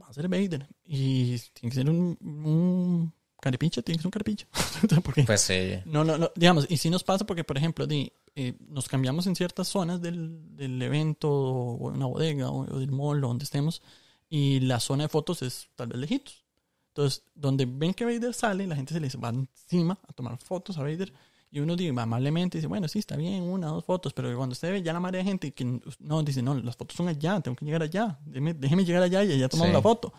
va 0.00 0.08
a 0.08 0.12
ser 0.14 0.28
Vader. 0.28 0.66
Y 0.84 1.38
tiene 1.52 1.70
que 1.70 1.74
ser 1.74 1.90
un, 1.90 2.16
un 2.22 3.12
caripincho, 3.40 3.83
tiene 3.83 3.96
que 3.98 4.03
ser 4.03 4.07
un 4.09 4.11
caripincho. 4.12 4.46
Porque, 5.05 5.22
Pues 5.24 5.40
sí, 5.40 5.74
no, 5.85 6.05
no, 6.05 6.18
no, 6.18 6.31
digamos, 6.35 6.66
y 6.68 6.77
si 6.77 6.90
nos 6.90 7.05
pasa 7.05 7.24
porque, 7.27 7.44
por 7.44 7.57
ejemplo, 7.57 7.87
di, 7.87 8.12
eh, 8.35 8.55
nos 8.68 8.88
cambiamos 8.88 9.27
en 9.27 9.37
ciertas 9.37 9.68
zonas 9.68 10.01
del, 10.01 10.57
del 10.57 10.81
evento 10.83 11.31
o 11.31 11.88
una 11.88 12.07
bodega 12.07 12.51
o, 12.51 12.62
o 12.62 12.79
del 12.79 12.90
mall 12.90 13.22
o 13.24 13.29
donde 13.29 13.44
estemos 13.44 13.83
y 14.29 14.61
la 14.61 14.81
zona 14.81 15.05
de 15.05 15.09
fotos 15.09 15.42
es 15.42 15.68
tal 15.77 15.88
vez 15.88 15.98
lejitos. 15.98 16.44
Entonces, 16.88 17.22
donde 17.35 17.64
ven 17.66 17.94
que 17.94 18.05
Vader 18.05 18.35
sale, 18.35 18.66
la 18.66 18.74
gente 18.74 18.92
se 18.92 19.01
le 19.01 19.09
va 19.22 19.29
encima 19.29 19.98
a 20.09 20.12
tomar 20.12 20.37
fotos 20.38 20.77
a 20.79 20.83
Vader 20.83 21.12
y 21.51 21.61
uno 21.61 21.77
dice 21.77 21.90
amablemente, 21.98 22.59
dice, 22.59 22.66
bueno, 22.66 22.88
sí, 22.88 22.98
está 22.98 23.16
bien, 23.16 23.42
una, 23.44 23.68
dos 23.68 23.85
fotos, 23.85 24.12
pero 24.12 24.37
cuando 24.37 24.53
usted 24.53 24.70
ve 24.72 24.83
ya 24.83 24.92
la 24.92 25.01
marea 25.01 25.22
de 25.22 25.31
gente 25.31 25.53
que 25.53 25.81
no, 26.01 26.22
dice, 26.22 26.42
no, 26.42 26.55
las 26.55 26.77
fotos 26.77 26.96
son 26.96 27.09
allá, 27.09 27.40
tengo 27.40 27.57
que 27.57 27.64
llegar 27.64 27.83
allá, 27.83 28.18
déjeme, 28.27 28.53
déjeme 28.53 28.85
llegar 28.85 29.03
allá 29.03 29.22
y 29.24 29.33
allá 29.33 29.48
tomamos 29.48 29.70
Sí. 29.70 29.74
la 29.74 29.81
foto. 29.83 30.12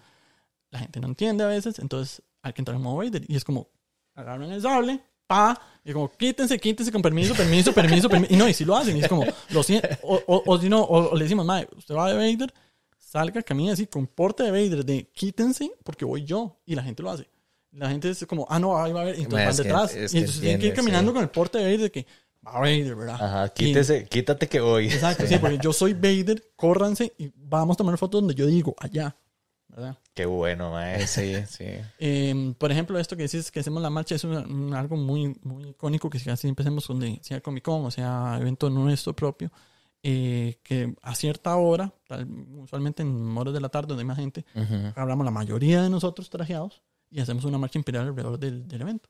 La 0.72 0.80
gente 0.80 1.00
no 1.00 1.08
entiende 1.08 1.44
a 1.44 1.48
veces, 1.48 1.78
entonces 1.80 2.22
hay 2.42 2.54
que 2.54 2.62
entrar 2.62 2.76
en 2.76 2.84
modo 2.84 2.98
Vader 2.98 3.24
y 3.28 3.36
es 3.36 3.44
como, 3.44 3.70
agarran 4.16 4.52
el 4.52 4.62
sable, 4.62 5.00
pa, 5.28 5.60
y 5.86 5.94
como 5.94 6.12
quítense, 6.12 6.60
quítense 6.60 6.92
con 6.92 7.02
permiso, 7.02 7.34
permiso, 7.36 7.72
permiso, 7.74 8.10
permiso. 8.10 8.34
Y 8.34 8.38
no, 8.38 8.48
y 8.50 8.54
si 8.54 8.66
lo 8.66 8.76
hacen, 8.76 8.98
y 8.98 9.02
es 9.02 9.08
como, 9.08 9.26
lo 9.52 9.64
siento. 9.64 9.88
O, 10.04 10.16
o, 10.28 10.44
o 10.46 10.58
si 10.60 10.70
no, 10.70 10.82
o, 10.82 11.12
o 11.12 11.16
le 11.16 11.24
decimos, 11.24 11.46
madre, 11.46 11.68
usted 11.78 11.96
va 11.96 12.10
de 12.12 12.16
Vader, 12.16 12.54
salga, 12.98 13.42
camine 13.44 13.72
así, 13.72 13.88
con 13.88 14.08
porte 14.08 14.44
de 14.44 14.52
Vader, 14.52 14.86
de 14.86 15.06
quítense, 15.14 15.72
porque 15.84 16.06
voy 16.06 16.24
yo. 16.26 16.58
Y 16.66 16.76
la 16.76 16.84
gente 16.84 17.04
lo 17.04 17.12
hace. 17.12 17.28
La 17.72 17.90
gente 17.90 18.10
es 18.10 18.26
como, 18.26 18.48
ah, 18.50 18.58
no, 18.60 18.82
ahí 18.82 18.92
va 18.92 19.02
a 19.02 19.06
ver, 19.06 19.20
y 19.20 19.24
entonces 19.24 19.46
van 19.48 19.56
que- 19.58 19.64
detrás. 19.64 19.96
es 19.96 20.12
y 20.12 20.16
que 20.16 20.20
entonces 20.22 20.42
tienen 20.42 20.60
que 20.60 20.66
ir 20.66 20.72
entiende, 20.72 20.76
caminando 20.76 21.12
sí. 21.12 21.14
con 21.14 21.24
el 21.24 21.30
porte 21.30 21.58
de 21.60 21.64
Vader 21.66 21.80
de 21.82 21.92
que 21.92 22.06
va 22.46 22.54
Vader, 22.60 22.96
¿verdad? 22.96 23.16
Ajá, 23.22 23.46
Y- 23.46 23.50
quítese, 23.66 24.06
quítate 24.06 24.48
que 24.48 24.60
voy. 24.60 24.88
Exacto, 24.88 25.28
sí, 25.28 25.38
porque 25.38 25.60
yo 25.62 25.72
soy 25.72 25.94
Vader, 25.94 26.44
córranse 26.56 27.14
y 27.20 27.32
vamos 27.36 27.76
a 27.76 27.78
tomar 27.78 27.96
fotos 28.00 28.22
donde 28.22 28.34
yo 28.34 28.48
digo, 28.48 28.76
allá, 28.80 29.16
¿verdad? 29.70 29.98
Qué 30.14 30.26
bueno, 30.26 30.72
mae. 30.72 31.08
sí, 31.08 31.36
sí. 31.48 31.66
Eh, 32.00 32.54
por 32.58 32.72
ejemplo, 32.72 33.00
esto 33.00 33.16
que 33.16 33.24
dices 33.24 33.52
que 33.52 33.60
hacemos 33.62 33.82
la 33.82 33.90
marcha 33.90 34.16
es 34.16 34.24
una- 34.24 34.42
un- 34.42 34.74
algo 34.74 34.98
muy, 34.98 35.36
muy 35.44 35.70
icónico 35.70 36.10
que 36.10 36.20
casi 36.20 36.42
siempre 36.42 36.64
hacemos 36.64 36.88
donde 36.88 37.20
sea 37.22 37.40
Comic 37.42 37.64
Con 37.64 37.86
o 37.86 37.92
sea 37.92 38.38
evento 38.42 38.70
nuestro 38.70 39.16
propio. 39.16 39.52
eh, 40.02 40.58
que 40.64 40.96
a 41.02 41.14
cierta 41.14 41.56
hora, 41.58 41.94
tal- 42.08 42.26
usualmente 42.58 43.04
en 43.04 43.38
horas 43.38 43.54
de 43.54 43.60
la 43.60 43.68
tarde 43.68 43.90
donde 43.90 44.04
hay 44.04 44.08
más 44.08 44.18
gente, 44.18 44.46
Ujú. 44.56 44.94
hablamos 44.96 45.26
la 45.26 45.32
mayoría 45.32 45.82
de 45.84 45.90
nosotros 45.90 46.30
trajeados 46.30 46.82
y 47.12 47.20
hacemos 47.20 47.44
una 47.44 47.58
marcha 47.58 47.78
imperial 47.80 48.08
alrededor 48.08 48.40
del, 48.40 48.66
del 48.66 48.80
evento, 48.82 49.10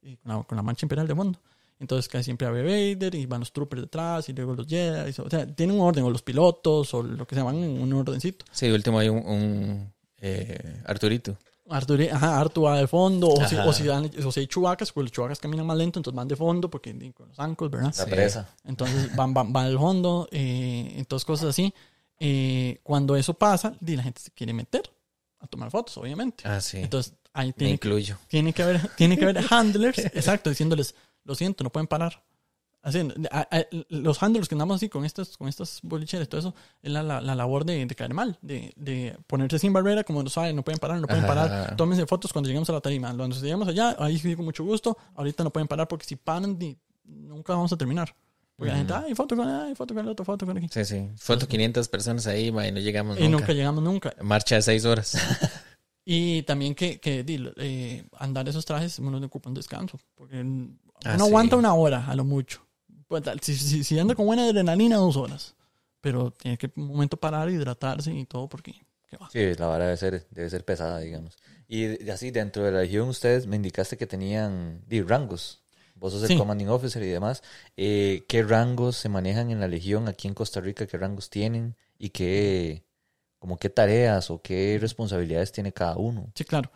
y 0.00 0.16
con, 0.16 0.32
la, 0.38 0.42
con 0.44 0.56
la 0.56 0.62
marcha 0.62 0.86
imperial 0.86 1.06
de 1.06 1.14
fondo. 1.14 1.38
Entonces 1.78 2.08
casi 2.08 2.24
siempre 2.24 2.46
hay 2.48 2.54
Vader 2.94 3.14
y 3.16 3.26
van 3.26 3.40
los 3.40 3.52
troopers 3.52 3.82
detrás 3.82 4.28
y 4.30 4.32
luego 4.32 4.54
los 4.54 4.66
Jedi. 4.66 5.10
O 5.18 5.28
sea, 5.28 5.46
tienen 5.46 5.76
un 5.78 5.86
orden, 5.86 6.04
o 6.04 6.10
los 6.10 6.22
pilotos 6.22 6.94
o 6.94 7.02
lo 7.02 7.26
que 7.26 7.34
se 7.34 7.40
llaman 7.42 7.56
en 7.56 7.82
un 7.82 7.92
ordencito. 7.92 8.46
Sí, 8.50 8.70
último 8.70 8.98
hay 8.98 9.10
un, 9.10 9.18
un, 9.18 9.92
eh, 10.20 10.82
Arturito. 10.86 11.36
Arturo, 11.68 12.02
ajá, 12.12 12.40
Artu 12.40 12.62
va 12.62 12.78
de 12.78 12.88
fondo, 12.88 13.28
o 13.28 13.46
si, 13.48 13.54
o 13.54 13.72
si, 13.72 13.84
dan- 13.84 14.10
o 14.26 14.32
si 14.32 14.40
hay 14.40 14.46
chubacas, 14.48 14.90
pues 14.90 15.04
los 15.04 15.12
chubacas 15.12 15.38
caminan 15.38 15.64
más 15.66 15.76
lento, 15.76 16.00
entonces 16.00 16.16
van 16.16 16.26
de 16.26 16.34
fondo 16.34 16.68
porque 16.68 16.90
con 17.12 17.28
los 17.28 17.38
ancos, 17.38 17.70
¿verdad? 17.70 17.94
La 17.96 18.06
presa. 18.06 18.48
Entonces 18.64 19.14
van, 19.14 19.32
van, 19.32 19.52
van 19.52 19.66
al 19.66 19.78
fondo, 19.78 20.28
eh, 20.32 20.94
entonces 20.96 21.24
cosas 21.24 21.50
así. 21.50 21.72
Eh, 22.18 22.80
cuando 22.82 23.14
eso 23.14 23.34
pasa, 23.34 23.72
la 23.80 24.02
gente 24.02 24.20
se 24.20 24.30
quiere 24.32 24.52
meter 24.52 24.82
a 25.38 25.46
tomar 25.46 25.70
fotos, 25.70 25.96
obviamente. 25.96 26.42
Ah, 26.46 26.60
sí. 26.60 26.78
Entonces 26.78 27.14
ahí 27.32 27.48
Me 27.48 27.52
tiene, 27.52 27.72
incluyo. 27.74 28.18
tiene, 28.26 28.52
que 28.52 28.62
haber, 28.64 28.88
tiene 28.96 29.16
que 29.16 29.24
haber 29.24 29.38
handlers, 29.50 29.98
exacto, 29.98 30.50
diciéndoles, 30.50 30.96
lo 31.24 31.36
siento, 31.36 31.62
no 31.62 31.70
pueden 31.70 31.86
parar. 31.86 32.20
Así, 32.82 32.98
a- 33.30 33.46
a- 33.50 33.66
los 33.90 34.22
handlers 34.22 34.48
que 34.48 34.54
andamos 34.54 34.76
así 34.76 34.88
con 34.88 35.04
estas, 35.04 35.36
con 35.36 35.48
estas 35.48 35.80
bolicheras, 35.82 36.28
todo 36.30 36.38
eso, 36.40 36.54
es 36.82 36.90
la, 36.90 37.02
la, 37.02 37.20
la 37.20 37.34
labor 37.34 37.66
de, 37.66 37.84
de 37.84 37.94
caer 37.94 38.14
mal, 38.14 38.38
de, 38.40 38.72
de 38.76 39.16
ponerse 39.26 39.58
sin 39.58 39.72
barrera, 39.74 40.02
como 40.02 40.22
no 40.22 40.30
saben, 40.30 40.56
no 40.56 40.62
pueden 40.64 40.78
parar, 40.78 40.98
no 40.98 41.06
pueden 41.06 41.24
Ajá. 41.24 41.34
parar. 41.34 41.76
Tómense 41.76 42.06
fotos 42.06 42.32
cuando 42.32 42.48
lleguemos 42.48 42.70
a 42.70 42.72
la 42.72 42.80
tarima. 42.80 43.14
Cuando 43.14 43.36
lleguemos 43.36 43.68
allá, 43.68 43.96
ahí 43.98 44.18
sí 44.18 44.34
con 44.34 44.46
mucho 44.46 44.64
gusto. 44.64 44.96
Ahorita 45.14 45.44
no 45.44 45.50
pueden 45.50 45.68
parar 45.68 45.88
porque 45.88 46.06
si 46.06 46.16
paran, 46.16 46.58
di- 46.58 46.78
nunca 47.04 47.52
vamos 47.52 47.70
a 47.72 47.76
terminar. 47.76 48.14
Porque 48.56 48.72
la 48.72 48.78
gente, 48.78 48.92
ay, 48.94 49.14
foto 49.14 49.36
con 49.36 49.48
ay, 49.48 49.74
foto 49.74 49.94
con 49.94 50.04
el 50.04 50.10
otro, 50.10 50.24
foto 50.24 50.46
con 50.46 50.56
aquí. 50.56 50.68
Sí, 50.70 50.84
sí. 50.84 51.08
Foto 51.16 51.46
500 51.48 51.88
personas 51.88 52.26
ahí, 52.26 52.50
ma, 52.52 52.66
y 52.66 52.72
no 52.72 52.78
llegamos 52.80 53.18
Y 53.18 53.22
nunca. 53.24 53.38
nunca 53.38 53.52
llegamos 53.54 53.82
nunca. 53.84 54.14
Marcha 54.22 54.56
de 54.56 54.62
6 54.62 54.84
horas. 54.86 55.16
Y 56.04 56.42
también 56.42 56.74
que, 56.74 56.98
que 56.98 57.24
eh, 57.28 58.04
andar 58.18 58.48
esos 58.48 58.64
trajes 58.64 58.98
uno 58.98 59.20
no 59.20 59.26
ocupa 59.26 59.48
un 59.48 59.54
descanso. 59.54 59.98
Porque 60.14 60.40
uno 60.40 60.70
Ah, 61.04 61.16
sí. 61.16 61.22
aguanta 61.22 61.56
una 61.56 61.72
hora 61.74 62.06
a 62.06 62.14
lo 62.16 62.24
mucho. 62.24 62.66
Pues, 63.10 63.24
tal, 63.24 63.40
si, 63.40 63.56
si, 63.56 63.82
si 63.82 63.98
anda 63.98 64.14
con 64.14 64.24
buena 64.24 64.44
adrenalina, 64.44 64.96
dos 64.98 65.16
horas. 65.16 65.56
Pero 66.00 66.30
tiene 66.30 66.56
que 66.56 66.70
un 66.76 66.86
momento 66.86 67.16
parar, 67.16 67.50
hidratarse 67.50 68.14
y 68.14 68.24
todo 68.24 68.48
porque... 68.48 68.72
¿qué 69.08 69.16
va? 69.16 69.28
Sí, 69.32 69.52
la 69.58 69.66
vara 69.66 69.86
debe 69.86 69.96
ser, 69.96 70.28
debe 70.30 70.48
ser 70.48 70.64
pesada, 70.64 71.00
digamos. 71.00 71.36
Y 71.66 72.08
así, 72.08 72.30
dentro 72.30 72.62
de 72.62 72.70
la 72.70 72.78
región, 72.82 73.08
ustedes 73.08 73.48
me 73.48 73.56
indicaste 73.56 73.96
que 73.96 74.06
tenían 74.06 74.80
di, 74.86 75.02
rangos. 75.02 75.60
Vos 75.96 76.12
sos 76.12 76.22
el 76.22 76.28
Sí. 76.28 76.36
commanding 76.36 76.68
officer 76.68 77.02
y 77.02 77.08
demás. 77.08 77.42
Eh, 77.76 78.22
¿Qué 78.28 78.44
rangos 78.44 78.94
se 78.96 79.08
manejan 79.08 79.50
en 79.50 79.58
la 79.58 79.66
legión 79.66 80.06
aquí 80.06 80.28
en 80.28 80.34
Costa 80.34 80.60
Rica? 80.60 80.86
¿Qué 80.86 80.96
rangos 80.96 81.30
tienen? 81.30 81.74
¿Y 81.98 82.10
qué, 82.10 82.84
como 83.40 83.56
qué 83.58 83.70
tareas 83.70 84.30
o 84.30 84.40
qué 84.40 84.78
responsabilidades 84.80 85.50
tiene 85.50 85.72
cada 85.72 85.96
uno? 85.96 86.30
Sí, 86.36 86.44
claro. 86.44 86.70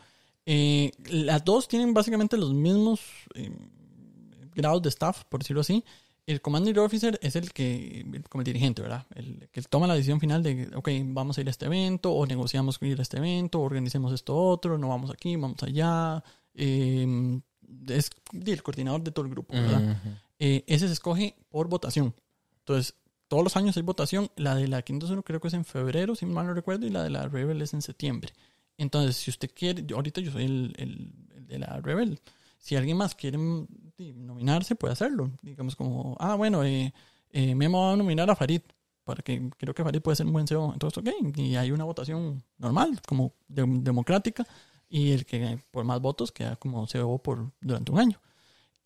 Eh, 0.46 0.90
las 1.10 1.44
dos 1.44 1.68
tienen 1.68 1.94
básicamente 1.94 2.36
los 2.36 2.52
mismos 2.52 3.00
eh, 3.36 3.50
grados 4.56 4.82
de 4.82 4.88
staff, 4.88 5.22
por 5.28 5.40
decirlo 5.40 5.60
así. 5.60 5.84
El 6.26 6.40
commanding 6.40 6.78
officer 6.78 7.18
es 7.22 7.36
el 7.36 7.52
que, 7.52 8.22
como 8.30 8.40
el 8.40 8.46
dirigente, 8.46 8.80
¿verdad? 8.80 9.06
El 9.14 9.48
que 9.52 9.60
toma 9.62 9.86
la 9.86 9.94
decisión 9.94 10.20
final 10.20 10.42
de, 10.42 10.70
ok, 10.74 10.88
vamos 11.06 11.36
a 11.36 11.42
ir 11.42 11.48
a 11.48 11.50
este 11.50 11.66
evento, 11.66 12.12
o 12.12 12.26
negociamos 12.26 12.78
ir 12.80 12.98
a 12.98 13.02
este 13.02 13.18
evento, 13.18 13.60
o 13.60 13.62
organicemos 13.62 14.12
esto 14.12 14.34
otro, 14.34 14.78
no 14.78 14.88
vamos 14.88 15.10
aquí, 15.10 15.36
vamos 15.36 15.62
allá. 15.62 16.24
Eh, 16.54 17.40
es 17.88 18.10
el 18.46 18.62
coordinador 18.62 19.02
de 19.02 19.10
todo 19.10 19.24
el 19.26 19.30
grupo, 19.30 19.52
¿verdad? 19.54 19.82
Ujú. 19.82 20.08
Eh, 20.38 20.64
ese 20.66 20.86
se 20.86 20.94
escoge 20.94 21.36
por 21.50 21.68
votación. 21.68 22.14
Entonces, 22.60 22.94
todos 23.28 23.44
los 23.44 23.56
años 23.56 23.76
hay 23.76 23.82
votación. 23.82 24.30
La 24.36 24.54
de 24.54 24.66
la 24.68 24.80
501 24.82 25.22
creo 25.24 25.40
que 25.40 25.48
es 25.48 25.54
en 25.54 25.64
febrero, 25.66 26.14
si 26.14 26.24
mal 26.24 26.46
no 26.46 26.54
recuerdo, 26.54 26.86
y 26.86 26.90
la 26.90 27.02
de 27.02 27.10
la 27.10 27.28
Rebel 27.28 27.60
es 27.60 27.74
en 27.74 27.82
septiembre. 27.82 28.32
Entonces, 28.78 29.16
si 29.16 29.30
usted 29.30 29.50
quiere, 29.54 29.84
ahorita 29.94 30.20
yo 30.22 30.32
soy 30.32 30.44
el, 30.44 30.74
el- 30.78 31.12
el 31.36 31.46
de 31.46 31.58
la 31.58 31.80
Rebel. 31.80 32.18
Si 32.58 32.76
alguien 32.76 32.96
más 32.96 33.14
quiere 33.14 33.36
nominarse, 33.98 34.74
puede 34.74 34.92
hacerlo. 34.92 35.30
Digamos 35.42 35.76
como, 35.76 36.16
ah, 36.20 36.34
bueno, 36.34 36.64
eh, 36.64 36.92
eh, 37.30 37.54
Memo 37.54 37.80
va 37.82 37.92
a 37.92 37.96
nominar 37.96 38.30
a 38.30 38.36
Farid, 38.36 38.60
para 39.04 39.22
que 39.22 39.50
creo 39.56 39.74
que 39.74 39.84
Farid 39.84 40.00
puede 40.00 40.16
ser 40.16 40.26
un 40.26 40.32
buen 40.32 40.46
CEO. 40.46 40.72
Entonces, 40.72 40.98
ok, 40.98 41.36
y 41.38 41.56
hay 41.56 41.70
una 41.70 41.84
votación 41.84 42.42
normal, 42.58 43.00
como 43.06 43.32
de- 43.48 43.64
democrática, 43.82 44.46
y 44.88 45.12
el 45.12 45.26
que 45.26 45.58
por 45.70 45.84
más 45.84 46.00
votos 46.00 46.32
queda 46.32 46.56
como 46.56 46.86
CEO 46.86 47.18
por, 47.18 47.50
durante 47.60 47.92
un 47.92 47.98
año. 47.98 48.20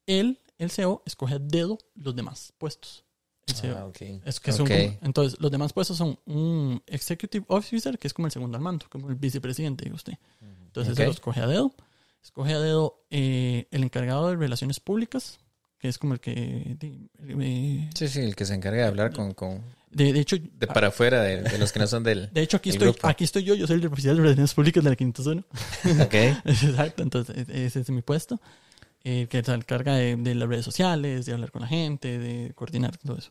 Él, 0.06 0.38
el 0.58 0.70
CEO, 0.70 1.02
escoge 1.06 1.34
a 1.34 1.38
dedo 1.38 1.78
los 1.94 2.14
demás 2.16 2.52
puestos. 2.58 3.04
El 3.46 3.54
CEO. 3.54 3.78
Ah, 3.78 3.86
ok. 3.86 4.00
Es 4.24 4.40
que 4.40 4.52
son 4.52 4.62
Ok. 4.66 4.68
como- 4.72 4.98
entonces, 5.02 5.40
los 5.40 5.50
demás 5.50 5.72
puestos 5.72 5.96
son 5.96 6.18
un 6.26 6.82
executive 6.86 7.44
officer, 7.48 7.98
que 7.98 8.06
es 8.08 8.14
como 8.14 8.26
el 8.26 8.32
segundo 8.32 8.56
al 8.56 8.62
mando, 8.62 8.86
como 8.90 9.08
el 9.08 9.14
vicepresidente, 9.14 9.84
diga 9.84 9.96
usted. 9.96 10.14
Entonces, 10.40 10.92
Ok. 10.92 10.98
ese 10.98 11.04
lo 11.06 11.12
escoge 11.12 11.40
a 11.40 11.46
dedo. 11.46 11.72
Escoge 12.28 12.52
a 12.52 12.60
dedo 12.60 13.06
eh, 13.10 13.66
el 13.70 13.82
encargado 13.84 14.28
de 14.28 14.36
relaciones 14.36 14.80
públicas, 14.80 15.38
que 15.78 15.88
es 15.88 15.96
como 15.96 16.12
el 16.12 16.20
que. 16.20 16.76
eh, 16.80 17.88
Sí, 17.94 18.08
sí, 18.08 18.20
el 18.20 18.36
que 18.36 18.44
se 18.44 18.54
encarga 18.54 18.82
de 18.82 18.88
hablar 18.88 19.12
con, 19.14 19.32
con 19.32 19.62
de, 19.90 20.12
de 20.12 20.20
hecho, 20.20 20.36
de 20.38 20.66
para 20.66 20.88
afuera, 20.88 21.22
de, 21.22 21.42
de 21.42 21.56
los 21.58 21.72
que 21.72 21.78
no 21.78 21.86
son 21.86 22.02
del... 22.04 22.30
de 22.34 22.42
hecho 22.42 22.58
aquí, 22.58 22.68
estoy, 22.68 22.88
grupo. 22.88 23.08
aquí 23.08 23.24
estoy 23.24 23.44
yo, 23.44 23.54
yo 23.54 23.66
soy 23.66 23.78
el 23.80 23.86
oficial 23.86 24.16
de 24.16 24.22
relaciones 24.22 24.52
públicas 24.52 24.84
de 24.84 24.90
la 24.90 24.96
501. 24.96 25.42
Ok. 26.04 26.14
Exacto, 26.44 27.02
entonces 27.02 27.48
e- 27.48 27.64
ese 27.66 27.80
es 27.80 27.88
mi 27.90 28.02
puesto. 28.02 28.38
eh, 29.04 29.26
que 29.30 29.42
se 29.42 29.52
encarga 29.54 29.94
de, 29.94 30.16
de 30.16 30.34
las 30.34 30.48
redes 30.50 30.66
sociales, 30.66 31.24
de 31.24 31.32
hablar 31.32 31.50
con 31.50 31.62
la 31.62 31.68
gente, 31.68 32.18
de 32.18 32.52
coordinar 32.54 32.98
todo 32.98 33.16
eso. 33.16 33.30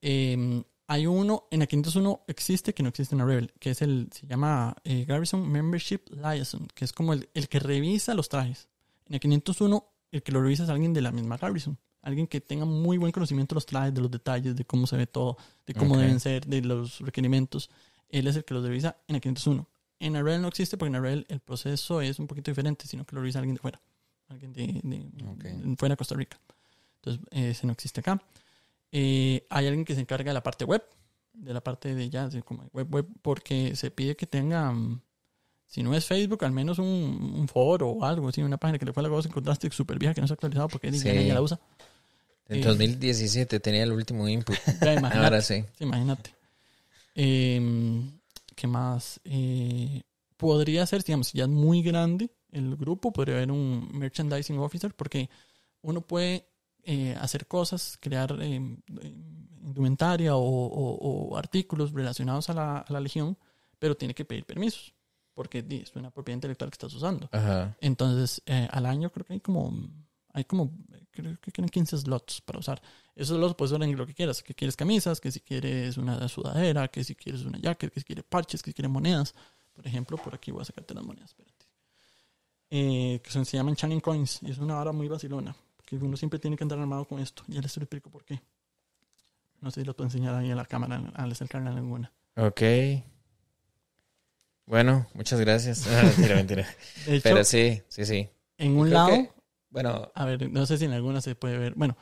Eh, 0.00 0.62
hay 0.86 1.06
uno, 1.06 1.46
en 1.50 1.60
la 1.60 1.66
501 1.66 2.24
existe 2.26 2.74
que 2.74 2.82
no 2.82 2.88
existe 2.88 3.14
en 3.14 3.20
la 3.20 3.24
Rebel, 3.24 3.52
que 3.58 3.70
es 3.70 3.82
el, 3.82 4.08
se 4.12 4.26
llama 4.26 4.76
eh, 4.84 5.04
Garrison 5.06 5.48
Membership 5.50 6.00
Liaison, 6.10 6.66
que 6.74 6.84
es 6.84 6.92
como 6.92 7.12
el, 7.12 7.28
el 7.34 7.48
que 7.48 7.60
revisa 7.60 8.14
los 8.14 8.28
trajes. 8.28 8.68
En 9.06 9.14
la 9.14 9.18
501, 9.18 9.86
el 10.10 10.22
que 10.22 10.32
lo 10.32 10.42
revisa 10.42 10.64
es 10.64 10.68
alguien 10.68 10.92
de 10.92 11.00
la 11.00 11.12
misma 11.12 11.36
Garrison. 11.36 11.78
Alguien 12.02 12.26
que 12.26 12.40
tenga 12.40 12.64
muy 12.64 12.98
buen 12.98 13.12
conocimiento 13.12 13.54
de 13.54 13.56
los 13.56 13.66
trajes, 13.66 13.94
de 13.94 14.00
los 14.00 14.10
detalles, 14.10 14.56
de 14.56 14.64
cómo 14.64 14.86
se 14.86 14.96
ve 14.96 15.06
todo, 15.06 15.36
de 15.66 15.74
cómo 15.74 15.96
deben 15.96 16.18
ser, 16.18 16.46
de 16.46 16.60
los 16.60 16.98
requerimientos. 16.98 17.70
Él 18.08 18.26
es 18.26 18.34
el 18.36 18.44
que 18.44 18.54
los 18.54 18.64
revisa 18.64 18.96
en 19.06 19.14
la 19.14 19.20
501. 19.20 19.68
En 20.00 20.12
la 20.12 20.22
Rebel 20.22 20.42
no 20.42 20.48
existe 20.48 20.76
porque 20.76 20.88
en 20.88 20.94
la 20.94 21.00
Rebel 21.00 21.26
el 21.28 21.38
proceso 21.38 22.00
es 22.00 22.18
un 22.18 22.26
poquito 22.26 22.50
diferente, 22.50 22.88
sino 22.88 23.04
que 23.06 23.14
lo 23.14 23.22
revisa 23.22 23.38
alguien 23.38 23.54
de 23.54 23.60
fuera. 23.60 23.80
Alguien 24.28 24.52
de, 24.52 24.80
de 24.82 25.76
fuera 25.76 25.92
de 25.92 25.96
Costa 25.96 26.16
Rica. 26.16 26.40
Entonces, 26.96 27.24
ese 27.30 27.66
no 27.66 27.72
existe 27.72 28.00
acá. 28.00 28.20
Eh, 28.92 29.46
hay 29.50 29.66
alguien 29.66 29.84
que 29.84 29.94
se 29.94 30.00
encarga 30.02 30.30
de 30.30 30.34
la 30.34 30.42
parte 30.42 30.64
web, 30.64 30.84
de 31.32 31.52
la 31.54 31.62
parte 31.62 31.94
de 31.94 32.10
ya, 32.10 32.28
de 32.28 32.42
como 32.42 32.64
web, 32.72 32.86
web, 32.94 33.06
porque 33.22 33.74
se 33.74 33.90
pide 33.90 34.14
que 34.16 34.26
tenga, 34.26 34.70
mm, 34.70 35.00
si 35.66 35.82
no 35.82 35.94
es 35.94 36.04
Facebook, 36.04 36.44
al 36.44 36.52
menos 36.52 36.78
un, 36.78 36.86
un 36.86 37.48
foro 37.48 37.88
o 37.88 38.04
algo, 38.04 38.28
así, 38.28 38.42
una 38.42 38.58
página 38.58 38.78
que 38.78 38.84
le 38.84 38.92
fue 38.92 39.02
la 39.02 39.08
cosa, 39.08 39.28
encontraste 39.28 39.70
súper 39.70 39.98
vieja 39.98 40.14
que 40.14 40.20
no 40.20 40.26
se 40.26 40.34
ha 40.34 40.36
actualizado 40.36 40.68
porque 40.68 40.90
Sí. 40.92 40.98
siquiera 40.98 41.20
ella 41.20 41.34
la 41.34 41.42
usa. 41.42 41.58
En 42.48 42.58
Eh. 42.58 42.64
2017 42.64 43.60
tenía 43.60 43.82
el 43.84 43.92
último 43.92 44.28
input. 44.28 44.54
Ya, 44.82 44.92
imagínate. 44.94 45.24
Ahora 45.24 45.40
sí. 45.40 45.64
Sí, 45.78 45.84
imagínate. 45.84 46.34
Eh, 47.14 48.02
¿Qué 48.54 48.66
más? 48.66 49.20
Eh, 49.24 50.02
podría 50.36 50.84
ser, 50.86 51.02
digamos, 51.02 51.28
si 51.28 51.38
ya 51.38 51.44
es 51.44 51.50
muy 51.50 51.82
grande 51.82 52.30
el 52.50 52.76
grupo, 52.76 53.12
podría 53.12 53.36
haber 53.36 53.50
un 53.50 53.88
merchandising 53.94 54.58
officer, 54.58 54.94
porque 54.94 55.30
uno 55.80 56.02
puede 56.02 56.46
eh, 56.84 57.16
hacer 57.20 57.46
cosas, 57.46 57.96
crear 58.00 58.36
eh, 58.40 58.76
indumentaria 59.64 60.34
o, 60.36 60.40
o- 60.42 61.30
o 61.30 61.36
artículos 61.36 61.92
relacionados 61.92 62.50
a 62.50 62.54
la, 62.54 62.78
a 62.78 62.92
la 62.92 63.00
legión, 63.00 63.36
pero 63.78 63.96
tiene 63.96 64.14
que 64.14 64.24
pedir 64.24 64.44
permisos, 64.44 64.92
porque 65.34 65.64
es 65.70 65.94
una 65.96 66.10
propiedad 66.10 66.36
intelectual 66.36 66.70
que 66.70 66.74
estás 66.74 66.94
usando. 66.94 67.28
Ajá. 67.32 67.76
Entonces, 67.80 68.42
eh, 68.46 68.68
al 68.70 68.86
año 68.86 69.10
creo 69.10 69.24
que 69.26 69.34
hay 69.34 69.40
como, 69.40 69.72
hay 70.32 70.44
como, 70.44 70.72
creo 71.10 71.38
que 71.40 71.50
tienen 71.50 71.68
15 71.68 71.98
slots 71.98 72.40
para 72.40 72.58
usar. 72.58 72.82
Esos 73.14 73.36
slots 73.36 73.54
puedes 73.54 73.72
usar 73.72 73.82
en 73.82 73.96
lo 73.96 74.06
que 74.06 74.14
quieras. 74.14 74.42
Que 74.42 74.54
quieres 74.54 74.74
camisas, 74.76 75.20
que 75.20 75.30
si 75.30 75.40
quieres 75.40 75.96
una 75.98 76.26
sudadera, 76.28 76.88
que 76.88 77.04
si 77.04 77.14
quieres 77.14 77.42
una 77.44 77.58
jacket, 77.58 77.92
que 77.92 78.00
si 78.00 78.04
quieres 78.06 78.24
parches, 78.24 78.62
que 78.62 78.70
si 78.70 78.74
quieres 78.74 78.90
monedas. 78.90 79.34
Por 79.74 79.86
ejemplo, 79.86 80.16
por 80.16 80.34
aquí 80.34 80.50
voy 80.50 80.62
a 80.62 80.64
sacarte 80.64 80.94
las 80.94 81.04
monedas, 81.04 81.30
espérate. 81.30 81.66
Eh, 82.70 83.20
que 83.22 83.30
se 83.30 83.56
llaman 83.56 83.76
Channing 83.76 84.00
Coins 84.00 84.38
y 84.42 84.50
es 84.50 84.58
una 84.58 84.74
vara 84.76 84.92
muy 84.92 85.06
vacilona. 85.08 85.54
Que 85.98 86.04
uno 86.06 86.16
siempre 86.16 86.38
tiene 86.38 86.56
que 86.56 86.64
andar 86.64 86.78
armado 86.78 87.04
con 87.04 87.18
esto. 87.20 87.42
Ya 87.48 87.60
les 87.60 87.76
explico 87.76 88.08
por 88.10 88.24
qué. 88.24 88.40
No 89.60 89.70
sé 89.70 89.80
si 89.82 89.86
lo 89.86 89.94
puedo 89.94 90.06
enseñar 90.06 90.34
ahí 90.34 90.50
en 90.50 90.56
la 90.56 90.64
cámara 90.64 91.02
al 91.14 91.30
acercarla 91.32 91.70
a 91.70 91.74
alguna. 91.76 92.10
Ok. 92.36 92.62
Bueno, 94.66 95.06
muchas 95.14 95.40
gracias. 95.40 95.86
Ah, 95.90 96.02
mentira, 96.04 96.34
mentira. 96.36 96.66
De 97.06 97.16
hecho, 97.16 97.22
Pero 97.24 97.44
sí, 97.44 97.82
sí, 97.88 98.04
sí. 98.06 98.28
en 98.58 98.72
un 98.78 98.86
Creo 98.88 98.94
lado, 98.94 99.08
que- 99.10 99.30
bueno, 99.70 100.10
a 100.14 100.24
ver, 100.24 100.50
no 100.50 100.66
sé 100.66 100.78
si 100.78 100.84
en 100.84 100.92
alguna 100.92 101.20
se 101.20 101.34
puede 101.34 101.58
ver. 101.58 101.74
Bueno, 101.74 101.96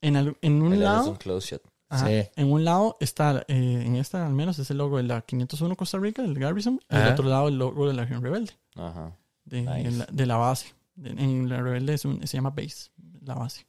en, 0.00 0.16
al- 0.16 0.36
en 0.42 0.62
un 0.62 0.78
lado 0.80 1.10
un 1.10 1.16
close 1.16 1.50
shot. 1.56 1.62
Ajá. 1.90 2.06
Sí. 2.06 2.28
En 2.36 2.52
un 2.52 2.64
lado 2.64 2.96
está, 3.00 3.44
eh, 3.48 3.82
en 3.86 3.96
esta 3.96 4.26
al 4.26 4.34
menos, 4.34 4.58
es 4.58 4.70
el 4.70 4.78
logo 4.78 4.96
de 4.98 5.04
la 5.04 5.22
501 5.22 5.74
Costa 5.76 5.98
Rica, 5.98 6.22
el 6.24 6.34
Garrison. 6.38 6.80
Y 6.90 6.94
en 6.94 7.00
el 7.00 7.04
Ajá. 7.04 7.12
otro 7.14 7.28
lado 7.28 7.48
el 7.48 7.56
logo 7.58 7.86
de 7.88 7.94
la 7.94 8.02
Legión 8.02 8.22
Rebelde, 8.22 8.52
Ajá. 8.74 9.16
de, 9.44 9.62
Nice. 9.62 9.90
la, 9.92 10.06
de 10.10 10.26
la 10.26 10.36
base. 10.36 10.74
De- 10.96 11.10
en 11.10 11.48
la 11.48 11.62
Rebelde 11.62 11.94
es 11.94 12.04
un- 12.04 12.26
se 12.26 12.36
llama 12.36 12.50
Base, 12.50 12.90
la 13.28 13.34
base. 13.34 13.66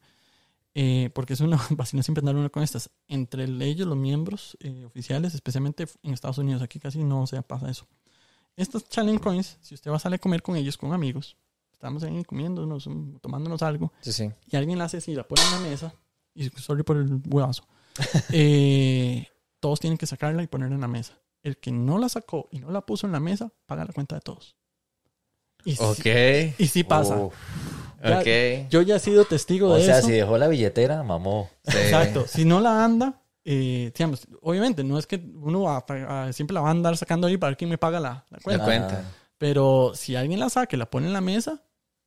Eh, 0.75 1.09
porque 1.13 1.33
es 1.33 1.39
una 1.41 1.57
vacina 1.71 2.03
siempre 2.03 2.21
andar 2.21 2.35
una 2.35 2.49
con 2.49 2.63
estas. 2.63 2.89
Entre 3.07 3.43
el- 3.43 3.61
ellos, 3.61 3.87
los 3.87 3.97
miembros 3.97 4.57
eh, 4.61 4.85
oficiales, 4.85 5.33
especialmente 5.35 5.87
en 6.03 6.13
Estados 6.13 6.37
Unidos, 6.37 6.61
aquí 6.61 6.79
casi 6.79 7.03
no 7.03 7.25
se 7.27 7.41
pasa 7.41 7.69
eso. 7.69 7.87
Estos 8.55 8.87
challenge 8.89 9.21
coins, 9.21 9.57
si 9.61 9.75
usted 9.75 9.89
va 9.91 9.95
a 9.97 9.99
salir 9.99 10.15
a 10.15 10.19
comer 10.19 10.41
con 10.41 10.55
ellos, 10.55 10.77
con 10.77 10.91
amigos, 10.93 11.37
estamos 11.71 12.03
ahí 12.03 12.23
comiéndonos, 12.25 12.87
um, 12.87 13.17
tomándonos 13.19 13.61
algo, 13.61 13.93
Sí, 14.01 14.11
sí. 14.11 14.29
y 14.51 14.55
alguien 14.57 14.77
la 14.77 14.85
hace 14.85 14.97
así, 14.97 15.15
la 15.15 15.23
pone 15.23 15.41
en 15.43 15.51
la 15.51 15.69
mesa, 15.69 15.93
y 16.35 16.49
sorry 16.49 16.83
por 16.83 16.97
el 16.97 17.21
huevazo, 17.29 17.63
eh, 18.33 19.27
todos 19.61 19.79
tienen 19.79 19.97
que 19.97 20.05
sacarla 20.05 20.43
y 20.43 20.47
ponerla 20.47 20.75
en 20.75 20.81
la 20.81 20.87
mesa. 20.87 21.17
El 21.41 21.57
que 21.57 21.71
no 21.71 21.97
la 21.99 22.09
sacó 22.09 22.49
y 22.51 22.59
no 22.59 22.69
la 22.69 22.81
puso 22.85 23.05
en 23.07 23.13
la 23.13 23.19
mesa, 23.21 23.49
paga 23.65 23.85
la 23.85 23.93
cuenta 23.93 24.15
de 24.15 24.21
todos. 24.21 24.55
Y 25.63 25.75
sí, 25.75 25.83
Ok. 25.83 26.55
y 26.59 26.67
sí 26.67 26.83
pasa. 26.83 27.15
Uf. 27.17 27.33
Ya- 28.03 28.19
Ok. 28.19 28.69
Yo 28.69 28.81
ya 28.81 28.95
he 28.95 28.99
sido 28.99 29.25
testigo 29.25 29.69
O 29.71 29.75
de 29.75 29.85
sea, 29.85 29.99
eso. 29.99 30.07
si 30.07 30.13
dejó 30.13 30.37
la 30.37 30.47
billetera, 30.47 31.03
mamó. 31.03 31.49
Sí. 31.67 31.77
Exacto. 31.77 32.25
Si 32.27 32.45
no 32.45 32.59
la 32.61 32.83
anda, 32.85 33.21
eh, 33.45 33.91
digamos, 33.95 34.27
obviamente 34.41 34.83
no 34.83 34.97
es 34.99 35.05
que 35.07 35.15
uno 35.35 35.61
va 35.63 35.83
a- 35.87 36.25
a- 36.27 36.33
siempre 36.33 36.53
la 36.53 36.61
va 36.61 36.67
a 36.69 36.71
andar 36.71 36.95
sacando 36.97 37.27
ahí 37.27 37.37
para 37.37 37.51
ver 37.51 37.57
quién 37.57 37.69
me 37.69 37.77
paga 37.77 37.99
la, 37.99 38.09
la 38.29 38.37
La 38.37 38.39
cuenta. 38.39 38.65
cuenta. 38.65 39.03
Pero 39.37 39.91
si 39.95 40.15
alguien 40.15 40.39
la 40.39 40.49
saca 40.49 40.75
y 40.75 40.79
la 40.79 40.89
pone 40.89 41.07
en 41.07 41.13
la 41.13 41.21
mesa, 41.21 41.61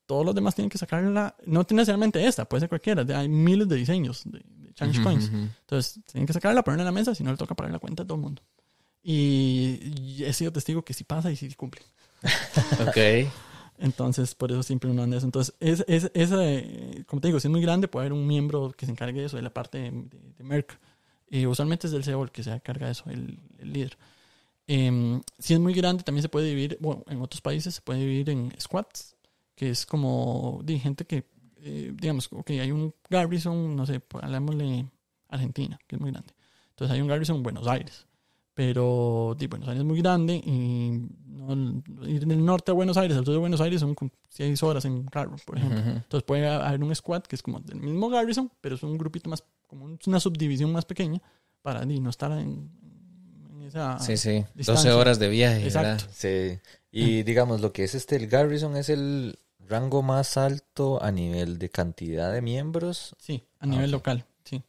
todos 0.07 0.25
los 0.27 0.35
demás 0.35 0.55
tienen 0.55 0.69
que 0.71 0.79
sacarla. 0.79 1.35
No 1.47 1.67
necesariamente 1.71 2.27
esta, 2.27 2.45
puede 2.45 2.61
ser 2.61 2.69
cualquiera. 2.69 3.05
Hay 3.19 3.29
miles 3.29 3.69
de 3.69 3.77
diseños 3.77 4.23
de, 4.25 4.41
de 4.45 4.75
Challenge 4.75 5.03
Coins. 5.03 5.31
Entonces, 5.33 6.01
tienen 6.11 6.27
que 6.27 6.33
sacarla, 6.33 6.63
ponerla 6.63 6.83
en 6.83 6.87
la 6.87 6.93
mesa, 6.93 7.15
si 7.15 7.23
no 7.25 7.31
le 7.31 7.37
toca 7.37 7.55
pagar 7.55 7.73
la 7.73 7.79
cuenta 7.79 8.03
a 8.03 8.07
todo 8.07 8.17
el 8.17 8.23
mundo. 8.23 8.43
Y, 9.03 9.81
y 10.19 10.25
he 10.25 10.33
sido 10.33 10.53
testigo 10.53 10.85
que 10.85 10.93
sí 10.95 11.05
pasa 11.05 11.31
y 11.31 11.37
sí 11.37 11.53
cumple. 11.55 11.81
Ok. 12.87 13.29
Entonces, 13.79 14.35
por 14.35 14.53
eso 14.53 14.63
siempre 14.63 14.91
uno 14.91 15.03
anda 15.03 15.17
eso. 15.17 15.27
Entonces, 15.27 15.55
es, 15.61 15.85
es, 15.89 16.11
esa, 16.15 16.37
eh, 16.45 17.05
como 17.07 17.21
te 17.21 17.29
digo, 17.29 17.41
si 17.41 17.49
es 17.49 17.53
muy 17.53 17.61
grande, 17.63 17.89
puede 17.89 18.07
haber 18.07 18.13
un 18.13 18.27
miembro 18.27 18.73
que 18.77 18.87
se 18.87 18.93
encargue 18.93 19.21
de 19.21 19.27
eso, 19.27 19.37
de 19.37 19.43
la 19.43 19.53
parte 19.53 19.79
de, 19.79 19.91
de- 19.91 20.19
de 20.39 20.45
Merck. 20.45 20.79
Y 21.31 21.47
usualmente 21.47 21.87
es 21.87 21.93
del 21.93 22.05
CEO 22.05 22.23
el 22.25 22.31
que 22.31 22.43
se 22.43 22.53
encarga 22.53 22.87
de 22.87 22.93
eso, 22.93 23.05
el, 23.11 23.39
el 23.59 23.73
líder. 23.73 23.97
Em, 24.67 25.23
si 25.39 25.55
es 25.55 25.61
muy 25.61 25.75
grande, 25.75 26.05
también 26.05 26.23
se 26.23 26.29
puede 26.29 26.49
dividir, 26.49 26.79
bueno, 26.81 27.05
en 27.09 27.21
otros 27.23 27.41
países 27.41 27.75
se 27.75 27.83
puede 27.83 28.01
dividir 28.01 28.31
en 28.31 28.53
squads, 28.61 29.17
que 29.57 29.71
es 29.71 29.85
como 29.87 30.61
de 30.65 30.79
gente 30.79 31.05
que, 31.05 31.27
eh, 31.59 31.93
digamos, 31.97 32.29
ok, 32.33 32.51
hay 32.51 32.71
un 32.73 32.95
Garrison, 33.11 33.75
no 33.77 33.87
sé, 33.87 34.01
hablemosle 34.23 34.87
Argentina, 35.29 35.79
que 35.87 35.97
es 35.97 36.01
muy 36.01 36.11
grande. 36.13 36.33
Entonces 36.71 36.95
hay 36.95 37.03
un 37.03 37.09
Garrison 37.09 37.37
en 37.39 37.43
Buenos 37.43 37.67
Aires. 37.67 38.07
Pero 38.55 39.35
Buenos 39.49 39.69
Aires 39.69 39.81
es 39.81 39.85
muy 39.87 39.99
grande 40.03 40.35
y 40.35 41.09
no- 41.27 41.83
ir 42.07 42.27
del 42.27 42.45
norte 42.45 42.71
a 42.71 42.75
Buenos 42.75 42.97
Aires 42.99 43.17
al 43.17 43.25
sur 43.25 43.33
de 43.33 43.41
Buenos 43.41 43.61
Aires 43.63 43.81
son 43.81 43.95
como 43.95 44.11
seis 44.29 44.63
horas 44.63 44.85
en 44.85 45.05
carro, 45.07 45.37
por 45.47 45.57
ejemplo. 45.57 45.79
Entonces 45.81 46.23
puede 46.25 46.47
haber 46.49 46.83
un 46.85 46.95
squad 46.95 47.23
que 47.23 47.37
es 47.37 47.43
como 47.43 47.61
del 47.61 47.81
mismo 47.81 48.09
Garrison, 48.11 48.51
pero 48.61 48.75
es 48.75 48.83
un 48.83 48.99
grupito 48.99 49.31
más, 49.31 49.43
como 49.67 49.87
un- 49.87 49.99
una 50.07 50.21
subdivisión 50.21 50.71
más 50.71 50.85
pequeña 50.85 51.21
para 51.63 51.85
no 51.87 52.11
estar 52.11 52.31
en, 52.33 52.69
en 53.55 53.63
esa... 53.63 53.99
Sí, 54.01 54.17
sí. 54.19 54.41
12 54.41 54.51
Distancia. 54.55 54.97
horas 54.99 55.19
de 55.19 55.29
viaje, 55.29 55.65
Exacto. 55.65 56.05
Sí. 56.13 56.59
Y 56.91 57.23
digamos, 57.23 57.63
lo 57.63 57.73
que 57.73 57.85
es 57.85 57.95
este, 57.95 58.17
el 58.17 58.27
Garrison 58.27 58.77
es 58.77 58.91
el 58.91 59.39
rango 59.67 60.03
más 60.03 60.37
alto 60.37 61.03
a 61.03 61.11
nivel 61.11 61.59
de 61.59 61.71
cantidad 61.71 62.31
de 62.31 62.43
miembros. 62.43 63.17
Sí, 63.19 63.45
a 63.61 63.67
nivel 63.67 63.87
ok. 63.87 63.93
local, 63.93 64.25
sí. 64.45 64.63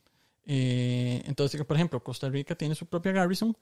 Eh, 0.45 1.21
entonces, 1.25 1.61
por 1.65 1.75
ejemplo, 1.75 2.01
Costa 2.03 2.29
Rica 2.29 2.55
tiene 2.55 2.75
su 2.75 2.86
propia 2.86 3.11
Garrison. 3.11 3.55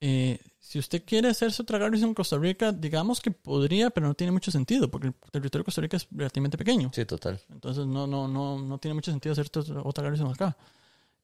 Eh, 0.00 0.38
si 0.58 0.78
usted 0.78 1.02
quiere 1.04 1.28
hacerse 1.28 1.62
otra 1.62 1.78
Garrison 1.78 2.08
en 2.10 2.14
Costa 2.14 2.38
Rica, 2.38 2.72
digamos 2.72 3.20
que 3.20 3.30
podría, 3.30 3.90
pero 3.90 4.06
no 4.06 4.14
tiene 4.14 4.30
mucho 4.32 4.50
sentido, 4.50 4.90
porque 4.90 5.08
el 5.08 5.14
territorio 5.32 5.62
de 5.62 5.64
Costa 5.64 5.80
Rica 5.80 5.96
es 5.96 6.06
relativamente 6.10 6.56
pequeño. 6.56 6.90
Sí, 6.94 7.04
total. 7.04 7.40
Entonces 7.50 7.86
no, 7.86 8.06
no, 8.06 8.28
no, 8.28 8.58
no 8.58 8.78
tiene 8.78 8.94
mucho 8.94 9.10
sentido 9.10 9.32
hacer 9.32 9.50
otra- 9.82 10.02
Garrison 10.04 10.28
acá. 10.32 10.56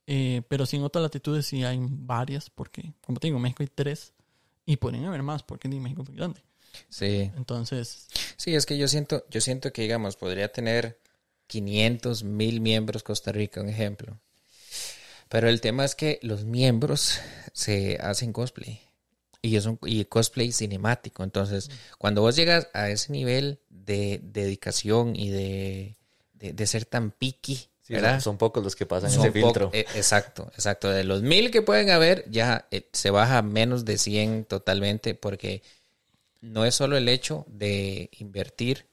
Eh, 0.08 0.42
pero 0.48 0.66
sí 0.66 0.76
en 0.76 0.84
otras 0.84 1.02
latitudes 1.02 1.46
sí 1.46 1.64
hay 1.64 1.78
varias, 1.80 2.50
porque, 2.50 2.92
como 3.00 3.18
te 3.18 3.26
digo, 3.28 3.36
en 3.38 3.42
México 3.42 3.62
hay 3.62 3.70
tres 3.74 4.12
y 4.64 4.76
podrían 4.76 5.04
haber 5.04 5.22
más, 5.22 5.42
porque 5.42 5.68
ni 5.68 5.80
México 5.80 6.02
es 6.02 6.08
muy 6.08 6.16
grande. 6.18 6.40
Sí. 6.88 7.30
Entonces, 7.36 8.08
Sí, 8.36 8.54
es 8.54 8.66
que 8.66 8.76
yo 8.76 8.86
siento, 8.88 9.24
yo 9.30 9.40
siento 9.40 9.72
que, 9.72 9.82
digamos, 9.82 10.16
podría 10.16 10.52
tener 10.52 11.00
500, 11.46 12.22
1000 12.24 12.60
miembros 12.60 13.02
Costa 13.02 13.32
Rica, 13.32 13.60
un 13.60 13.68
ejemplo. 13.68 14.18
Pero 15.28 15.48
el 15.48 15.60
tema 15.60 15.84
es 15.84 15.94
que 15.94 16.18
los 16.22 16.44
miembros 16.44 17.20
se 17.52 17.98
hacen 18.00 18.32
cosplay. 18.32 18.80
Y 19.42 19.56
es 19.56 19.66
un 19.66 19.78
y 19.84 20.04
cosplay 20.06 20.52
cinemático. 20.52 21.22
Entonces, 21.22 21.70
cuando 21.98 22.20
vos 22.22 22.36
llegas 22.36 22.68
a 22.72 22.90
ese 22.90 23.12
nivel 23.12 23.60
de 23.68 24.20
dedicación 24.22 25.14
y 25.14 25.30
de, 25.30 25.96
de, 26.34 26.52
de 26.52 26.66
ser 26.66 26.84
tan 26.84 27.10
picky, 27.10 27.68
son, 27.86 28.20
son 28.20 28.38
pocos 28.38 28.64
los 28.64 28.74
que 28.74 28.86
pasan 28.86 29.10
Son 29.10 29.20
ese 29.20 29.32
filtro. 29.32 29.70
eh, 29.72 29.86
exacto, 29.94 30.50
exacto. 30.54 30.90
De 30.90 31.04
los 31.04 31.22
mil 31.22 31.52
que 31.52 31.62
pueden 31.62 31.90
haber, 31.90 32.28
ya 32.28 32.66
eh, 32.72 32.88
se 32.92 33.10
baja 33.10 33.38
a 33.38 33.42
menos 33.42 33.84
de 33.84 33.98
100 33.98 34.46
totalmente, 34.46 35.14
porque 35.14 35.62
no 36.40 36.64
es 36.64 36.74
solo 36.74 36.96
el 36.96 37.08
hecho 37.08 37.44
de 37.48 38.10
invertir 38.18 38.86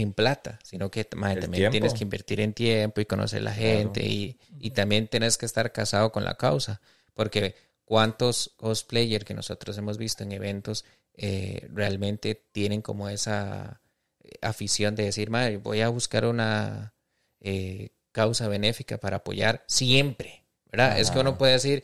en 0.00 0.12
plata, 0.12 0.58
sino 0.62 0.90
que 0.90 1.04
también 1.04 1.40
tiempo. 1.50 1.70
tienes 1.72 1.94
que 1.94 2.04
invertir 2.04 2.40
en 2.40 2.52
tiempo 2.52 3.00
y 3.00 3.06
conocer 3.06 3.42
la 3.42 3.52
gente 3.54 4.04
y, 4.06 4.38
y 4.60 4.70
también 4.72 5.08
tienes 5.08 5.38
que 5.38 5.46
estar 5.46 5.72
casado 5.72 6.12
con 6.12 6.22
la 6.24 6.36
causa, 6.36 6.80
porque 7.14 7.54
cuántos 7.86 8.52
cosplayers 8.56 9.24
que 9.24 9.32
nosotros 9.32 9.78
hemos 9.78 9.96
visto 9.96 10.22
en 10.22 10.32
eventos 10.32 10.84
eh, 11.14 11.66
realmente 11.72 12.34
tienen 12.52 12.82
como 12.82 13.08
esa 13.08 13.80
eh, 14.22 14.32
afición 14.42 14.94
de 14.96 15.04
decir, 15.04 15.30
madre, 15.30 15.56
voy 15.56 15.80
a 15.80 15.88
buscar 15.88 16.26
una 16.26 16.92
eh, 17.40 17.88
causa 18.12 18.48
benéfica 18.48 18.98
para 18.98 19.16
apoyar 19.18 19.64
siempre, 19.66 20.44
¿verdad? 20.70 20.98
Es 21.00 21.10
que 21.10 21.20
uno 21.20 21.38
puede 21.38 21.52
decir, 21.54 21.82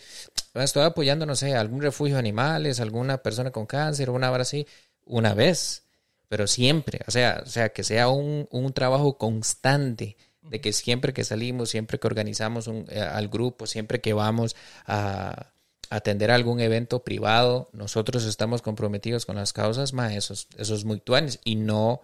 "Ah, 0.52 0.64
estoy 0.64 0.82
apoyando, 0.82 1.24
no 1.24 1.34
sé, 1.34 1.54
algún 1.54 1.80
refugio 1.80 2.16
de 2.16 2.20
animales, 2.20 2.78
alguna 2.78 3.22
persona 3.22 3.50
con 3.52 3.64
cáncer, 3.64 4.10
una 4.10 4.30
hora 4.30 4.42
así, 4.42 4.66
una 5.06 5.32
vez, 5.32 5.84
pero 6.32 6.46
siempre, 6.46 7.00
o 7.06 7.10
sea, 7.10 7.42
o 7.44 7.46
sea, 7.46 7.68
que 7.74 7.84
sea 7.84 8.08
un, 8.08 8.48
un 8.50 8.72
trabajo 8.72 9.18
constante, 9.18 10.16
de 10.40 10.62
que 10.62 10.72
siempre 10.72 11.12
que 11.12 11.24
salimos, 11.24 11.68
siempre 11.68 11.98
que 12.00 12.06
organizamos 12.06 12.68
un, 12.68 12.86
eh, 12.88 13.00
al 13.00 13.28
grupo, 13.28 13.66
siempre 13.66 14.00
que 14.00 14.14
vamos 14.14 14.56
a 14.86 15.52
atender 15.90 16.30
algún 16.30 16.58
evento 16.60 17.04
privado, 17.04 17.68
nosotros 17.74 18.24
estamos 18.24 18.62
comprometidos 18.62 19.26
con 19.26 19.36
las 19.36 19.52
causas, 19.52 19.92
más 19.92 20.12
eso, 20.14 20.32
es- 20.32 20.48
eso 20.56 20.74
es 20.74 20.84
muy 20.86 21.00
tuanes 21.00 21.38
y 21.44 21.56
no, 21.56 22.00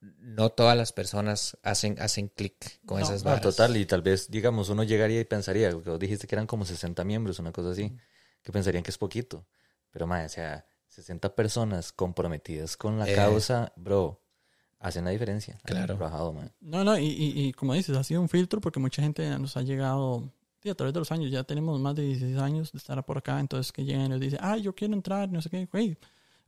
no 0.00 0.50
todas 0.50 0.76
las 0.76 0.92
personas 0.92 1.56
hacen, 1.62 1.94
hacen 2.00 2.28
clic 2.28 2.80
con 2.86 2.98
No, 2.98 3.04
esas 3.06 3.22
No, 3.22 3.30
varas. 3.30 3.42
total, 3.54 3.76
y 3.76 3.86
tal 3.86 4.02
vez, 4.02 4.30
digamos, 4.30 4.68
uno 4.68 4.82
llegaría 4.82 5.20
y 5.20 5.24
pensaría, 5.24 5.72
vos 5.74 5.98
dijiste 6.00 6.26
que 6.26 6.34
eran 6.34 6.46
como 6.48 6.64
60 6.64 7.04
miembros, 7.04 7.38
una 7.38 7.52
cosa 7.52 7.70
así, 7.70 7.92
que 8.42 8.50
pensarían 8.50 8.82
que 8.82 8.90
es 8.90 8.98
poquito. 8.98 9.46
Pero, 9.92 10.06
madre, 10.06 10.26
o 10.26 10.28
sea, 10.28 10.64
60 10.90 11.34
personas 11.34 11.92
comprometidas 11.92 12.76
con 12.76 12.98
la 12.98 13.10
Eh. 13.10 13.14
causa, 13.14 13.72
bro, 13.76 14.20
hacen 14.78 15.04
la 15.04 15.10
diferencia. 15.10 15.58
Claro. 15.64 15.96
Trabajado, 15.96 16.32
man. 16.32 16.52
no, 16.60 16.84
no, 16.84 16.98
y, 16.98 17.06
y, 17.06 17.46
y 17.48 17.52
como 17.52 17.74
dices, 17.74 17.96
ha 17.96 18.04
sido 18.04 18.20
un 18.20 18.28
filtro 18.28 18.60
porque 18.60 18.78
mucha 18.80 19.02
gente 19.02 19.28
nos 19.38 19.56
ha 19.56 19.62
llegado 19.62 20.30
sí, 20.62 20.68
a 20.68 20.74
través 20.74 20.92
de 20.92 21.00
los 21.00 21.10
años, 21.10 21.30
ya 21.30 21.42
tenemos 21.44 21.80
más 21.80 21.94
de 21.94 22.02
16 22.02 22.36
años 22.38 22.70
de 22.72 22.78
estar 22.78 23.02
por 23.06 23.16
acá, 23.18 23.40
entonces 23.40 23.72
que 23.72 23.84
llegan 23.84 24.06
y 24.06 24.08
nos 24.10 24.20
dicen, 24.20 24.38
ah, 24.42 24.56
yo 24.58 24.74
quiero 24.74 24.92
entrar, 24.94 25.30
no 25.32 25.40
sé 25.40 25.48
qué, 25.48 25.66
güey, 25.66 25.96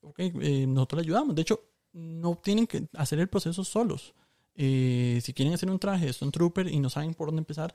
ok, 0.03 0.19
eh, 0.19 0.67
nosotros 0.69 0.99
le 1.03 1.07
ayudamos. 1.07 1.35
De 1.35 1.43
hecho, 1.43 1.61
no 1.95 2.37
tienen 2.37 2.67
que 2.67 2.87
hacer 2.95 3.19
el 3.21 3.29
proceso 3.29 3.65
solos. 3.65 4.13
Eh, 4.55 5.19
si 5.23 5.33
quieren 5.33 5.55
hacer 5.55 5.71
un 5.71 5.79
traje 5.79 6.09
Stone 6.11 6.31
Trooper 6.33 6.69
y 6.69 6.79
no 6.79 6.91
saben 6.91 7.15
por 7.15 7.29
dónde 7.29 7.41
empezar, 7.41 7.73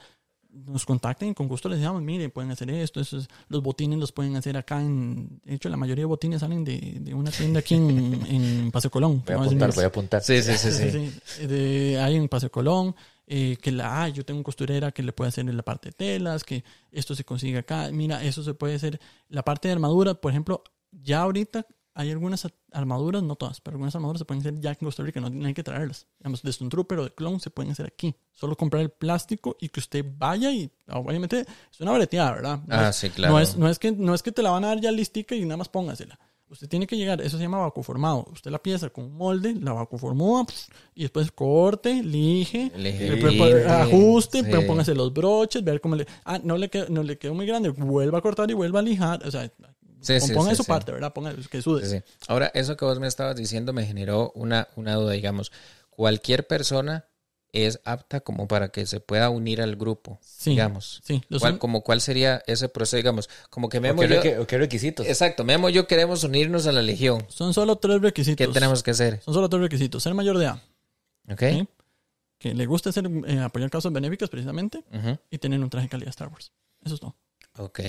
nos 0.66 0.86
contacten 0.86 1.30
y 1.30 1.34
con 1.34 1.48
gusto 1.48 1.70
les 1.70 1.80
decimos, 1.80 2.02
miren, 2.02 2.32
pueden 2.32 2.52
hacer 2.52 2.70
esto, 2.70 3.00
eso 3.00 3.18
es- 3.18 3.28
los 3.50 3.62
botines 3.62 4.00
los 4.00 4.12
pueden 4.12 4.36
hacer 4.36 4.58
acá 4.58 4.82
en... 4.82 5.40
De 5.46 5.56
hecho, 5.56 5.70
la 5.70 5.78
mayoría 5.78 6.02
de 6.04 6.06
botines 6.08 6.42
salen 6.42 6.64
de, 6.64 6.98
de 7.00 7.14
una 7.14 7.32
tienda 7.32 7.60
aquí 7.60 7.76
en, 7.76 8.20
en 8.30 8.72
Paseo 8.72 8.90
Colón. 8.92 9.24
Voy 9.26 9.36
a 9.36 9.40
apuntar, 9.40 9.74
voy 9.76 9.84
a 9.84 9.88
apuntar. 9.88 10.24
Sí, 10.24 10.42
sí, 10.42 10.58
sí, 10.58 10.72
sí. 10.72 10.90
Sí, 10.92 11.12
sí. 11.24 11.48
De- 11.48 12.00
hay 12.00 12.16
en 12.16 12.28
Paseo 12.28 12.52
Colón, 12.52 12.96
eh, 13.28 13.58
que 13.62 13.72
la, 13.72 14.04
ah, 14.04 14.10
yo 14.10 14.24
tengo 14.26 14.42
costurera 14.44 14.92
que 14.92 15.04
le 15.04 15.14
puede 15.14 15.30
hacer 15.30 15.48
en 15.50 15.56
la 15.58 15.64
parte 15.64 15.90
de 15.90 15.94
telas, 15.94 16.44
que 16.44 16.64
esto 16.92 17.14
se 17.16 17.24
consigue 17.24 17.58
acá. 17.60 17.90
Mira, 17.92 18.24
eso 18.24 18.44
se 18.44 18.54
puede 18.54 18.76
hacer. 18.76 19.00
La 19.30 19.44
parte 19.44 19.68
de 19.68 19.74
armadura, 19.74 20.14
por 20.16 20.32
ejemplo, 20.32 20.64
ya 20.92 21.22
ahorita 21.22 21.66
hay 22.00 22.12
algunas 22.12 22.48
armaduras, 22.72 23.24
no 23.24 23.36
todas, 23.36 23.60
pero 23.60 23.76
algunas 23.76 23.96
armaduras 23.96 24.20
se 24.20 24.26
pueden 24.26 24.42
hacer 24.42 24.60
ya 24.60 24.70
en 24.70 24.76
Costa 24.76 25.02
Rica, 25.04 25.20
no, 25.20 25.30
no 25.32 25.48
hay 25.48 25.54
que 25.54 25.64
traerlas. 25.64 26.06
Digamos, 26.20 26.44
de 26.44 26.50
Stone 26.52 26.70
Trooper 26.70 27.00
o 27.00 27.04
de 27.06 27.12
Clone 27.14 27.40
se 27.40 27.50
pueden 27.50 27.72
hacer 27.72 27.88
aquí. 27.88 28.16
Solo 28.34 28.56
comprar 28.56 28.84
el 28.84 28.92
plástico 28.92 29.58
y 29.60 29.70
que 29.70 29.80
usted 29.80 30.06
vaya 30.18 30.52
y, 30.52 30.70
obviamente, 30.90 31.42
es 31.72 31.82
una 31.82 31.92
breteada, 31.94 32.32
¿verdad? 32.34 32.60
No 32.68 32.76
Ah, 32.76 32.90
es- 32.90 32.96
sí, 32.98 33.10
claro. 33.10 33.34
No 33.34 33.40
es, 33.40 33.58
no, 33.58 33.68
es 33.68 33.80
que, 33.80 33.92
no 33.92 34.14
es 34.14 34.22
que 34.22 34.32
te 34.32 34.44
la 34.44 34.52
van 34.52 34.64
a 34.64 34.68
dar 34.68 34.80
ya 34.80 34.92
listica 34.92 35.34
y 35.36 35.42
nada 35.44 35.58
más 35.58 35.70
póngasela. 35.70 36.20
Usted 36.50 36.70
tiene 36.70 36.88
que 36.88 36.96
llegar, 36.96 37.20
eso 37.20 37.36
se 37.36 37.44
llama 37.44 37.58
vacuformado. 37.58 38.26
Usted 38.32 38.52
la 38.52 38.60
pieza 38.64 38.90
con 38.90 39.04
un 39.04 39.18
molde, 39.18 39.54
la 39.56 39.74
vacuformó 39.74 40.46
y 40.96 41.02
después 41.02 41.30
corte, 41.34 42.02
lige, 42.02 42.72
ajuste, 43.82 44.40
sí. 44.40 44.48
pero 44.50 44.66
póngase 44.66 44.96
los 44.96 45.12
broches, 45.14 45.62
ver 45.62 45.82
cómo 45.82 45.96
le. 45.98 46.08
Ah, 46.24 46.40
no 46.42 46.56
le, 46.58 46.70
quedó, 46.70 46.86
no 46.88 47.04
le 47.04 47.18
quedó 47.18 47.34
muy 47.34 47.46
grande, 47.48 47.68
vuelva 47.70 48.20
a 48.20 48.22
cortar 48.22 48.50
y 48.50 48.54
vuelva 48.54 48.80
a 48.80 48.82
lijar. 48.84 49.28
O 49.28 49.32
sea, 49.32 49.52
Sí, 50.02 50.20
sí, 50.20 50.34
ponga 50.34 50.52
sí, 50.52 50.58
su 50.58 50.64
sí. 50.64 50.68
parte, 50.70 50.92
¿verdad? 50.92 51.14
Ponga 51.14 51.34
que 51.50 51.62
sude. 51.62 51.86
Sí, 51.86 51.98
sí. 51.98 52.04
Ahora, 52.28 52.52
eso 52.54 52.78
que 52.78 52.86
vos 52.86 53.00
me 53.00 53.08
estabas 53.08 53.36
diciendo 53.36 53.74
me 53.74 53.86
generó 53.86 54.32
una, 54.36 54.68
una 54.76 54.96
duda, 54.96 55.14
digamos. 55.14 55.52
Cualquier 55.90 56.46
persona 56.48 57.06
es 57.52 57.80
apta 57.86 58.20
como 58.20 58.48
para 58.48 58.70
que 58.70 58.86
se 58.86 59.00
pueda 59.00 59.30
unir 59.30 59.62
al 59.62 59.76
grupo, 59.78 60.20
Sí, 60.22 60.52
digamos. 60.52 61.02
sí, 61.04 61.24
¿Cuál, 61.40 61.58
como 61.58 61.82
cuál 61.82 62.02
sería 62.02 62.44
ese 62.46 62.70
proceso, 62.70 62.98
digamos? 62.98 63.30
Como 63.50 63.70
que 63.70 63.80
¿O 63.80 63.82
Memo 63.82 64.02
qué, 64.02 64.06
y 64.06 64.10
yo... 64.10 64.22
requ- 64.22 64.40
o 64.42 64.46
qué 64.48 64.58
requisitos? 64.58 65.08
Exacto, 65.08 65.44
Memo 65.44 65.70
y 65.70 65.74
yo 65.74 65.88
queremos 65.88 66.24
unirnos 66.24 66.68
a 66.68 66.72
la 66.72 66.82
Legión. 66.82 67.26
Son 67.30 67.54
solo 67.54 67.78
tres 67.78 68.02
requisitos. 68.02 68.46
¿Qué 68.46 68.54
tenemos 68.54 68.84
que 68.84 68.92
hacer? 68.92 69.22
Son 69.24 69.34
solo 69.34 69.50
tres 69.50 69.62
requisitos. 69.62 70.04
Ser 70.04 70.14
mayor 70.14 70.38
de 70.38 70.46
edad, 70.46 70.62
¿Ok? 71.32 71.40
¿sí? 71.40 71.68
que 72.38 72.54
le 72.54 72.66
guste 72.68 72.90
hacer, 72.90 73.10
eh, 73.26 73.40
apoyar 73.40 73.70
causas 73.72 73.92
benéficas 73.92 74.30
precisamente 74.30 74.84
y 75.32 75.38
tener 75.40 75.60
un 75.60 75.70
traje 75.72 75.86
de 75.86 75.90
calidad 75.90 76.10
Star 76.10 76.28
Wars. 76.28 76.52
Eso 76.86 76.94
es 76.96 77.00
todo. 77.02 77.16
Ok. 77.58 77.80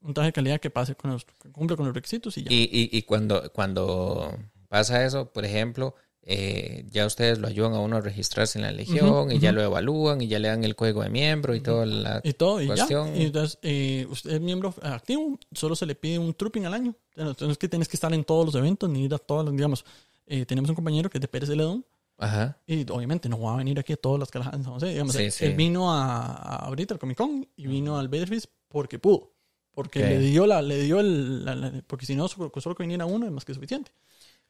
Un 0.00 0.14
traje 0.14 0.28
de 0.28 0.32
calidad 0.32 0.60
que 0.60 0.70
pase 0.70 0.94
con 0.94 1.10
los, 1.12 1.24
que 1.24 1.50
cumple 1.50 1.76
con 1.76 1.86
los 1.86 1.94
requisitos 1.94 2.36
y 2.38 2.44
ya. 2.44 2.52
Y, 2.52 2.68
y, 2.70 2.96
y 2.96 3.02
cuando, 3.02 3.50
cuando 3.52 4.32
pasa 4.68 5.04
eso, 5.04 5.32
por 5.32 5.44
ejemplo, 5.44 5.94
eh, 6.22 6.84
ya 6.90 7.06
ustedes 7.06 7.38
lo 7.38 7.48
ayudan 7.48 7.72
a 7.74 7.80
uno 7.80 7.96
a 7.96 8.00
registrarse 8.00 8.58
en 8.58 8.64
la 8.64 8.72
Legión 8.72 9.08
Ujú, 9.08 9.30
y 9.32 9.38
ya 9.38 9.50
ujú. 9.50 9.56
lo 9.56 9.64
evalúan 9.64 10.20
y 10.20 10.28
ya 10.28 10.38
le 10.38 10.48
dan 10.48 10.62
el 10.62 10.76
código 10.76 11.02
de 11.02 11.10
miembro 11.10 11.54
y 11.54 11.60
toda 11.60 11.86
la... 11.86 12.20
y 12.22 12.32
todo, 12.34 12.60
y 12.62 12.66
cuestión. 12.66 13.14
ya. 13.14 13.16
Y 13.16 13.26
entonces, 13.26 13.58
eh, 13.62 14.06
usted 14.10 14.32
es 14.32 14.40
miembro 14.40 14.74
activo, 14.82 15.38
solo 15.52 15.74
se 15.74 15.86
le 15.86 15.94
pide 15.94 16.18
un 16.18 16.34
trooping 16.34 16.66
al 16.66 16.74
año. 16.74 16.94
Entonces, 17.16 17.58
que 17.58 17.68
tienes 17.68 17.88
que 17.88 17.96
estar 17.96 18.12
en 18.12 18.24
todos 18.24 18.46
los 18.46 18.54
eventos 18.54 18.88
ni 18.90 19.04
ir 19.04 19.14
a 19.14 19.18
todos 19.18 19.44
los, 19.44 19.54
digamos, 19.54 19.84
eh, 20.26 20.44
tenemos 20.44 20.68
un 20.70 20.76
compañero 20.76 21.08
que 21.10 21.18
es 21.18 21.22
de 21.22 21.28
Pérez 21.28 21.48
Celedón 21.48 21.84
Ajá. 22.18 22.58
Y 22.66 22.90
obviamente 22.90 23.28
no 23.28 23.40
va 23.40 23.54
a 23.54 23.56
venir 23.58 23.78
aquí 23.78 23.92
a 23.92 23.96
todas 23.96 24.18
las 24.18 24.66
José. 24.66 24.86
Digamos, 24.88 25.14
Sí, 25.14 25.22
él, 25.24 25.32
sí. 25.32 25.44
él 25.46 25.54
vino 25.54 25.92
a, 25.92 26.26
a 26.26 26.56
ahorita 26.66 26.94
al 26.94 27.00
Comic 27.00 27.16
Con 27.16 27.48
y 27.56 27.66
vino 27.68 27.96
al 27.98 28.10
Fest 28.10 28.46
porque 28.68 28.98
pudo. 28.98 29.32
Porque 29.78 30.00
Ok. 30.02 30.08
le 30.08 30.18
dio 30.18 30.44
la, 30.44 30.60
le 30.60 30.82
dio 30.82 30.98
el, 30.98 31.44
la- 31.44 31.54
la- 31.54 31.72
porque 31.86 32.04
si 32.04 32.16
no, 32.16 32.26
solo 32.26 32.50
solo 32.60 32.74
que 32.74 32.82
viniera 32.82 33.06
uno 33.06 33.26
es 33.26 33.30
más 33.32 33.44
que 33.44 33.54
suficiente. 33.54 33.92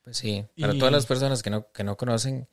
Pues 0.03 0.17
sí. 0.17 0.43
Para 0.59 0.73
Y- 0.75 0.79
todas 0.79 0.91
las 0.91 1.05
personas 1.05 1.43
que 1.43 1.51
no, 1.51 1.71
que 1.71 1.85
no 1.85 1.99
conocen, 1.99 2.49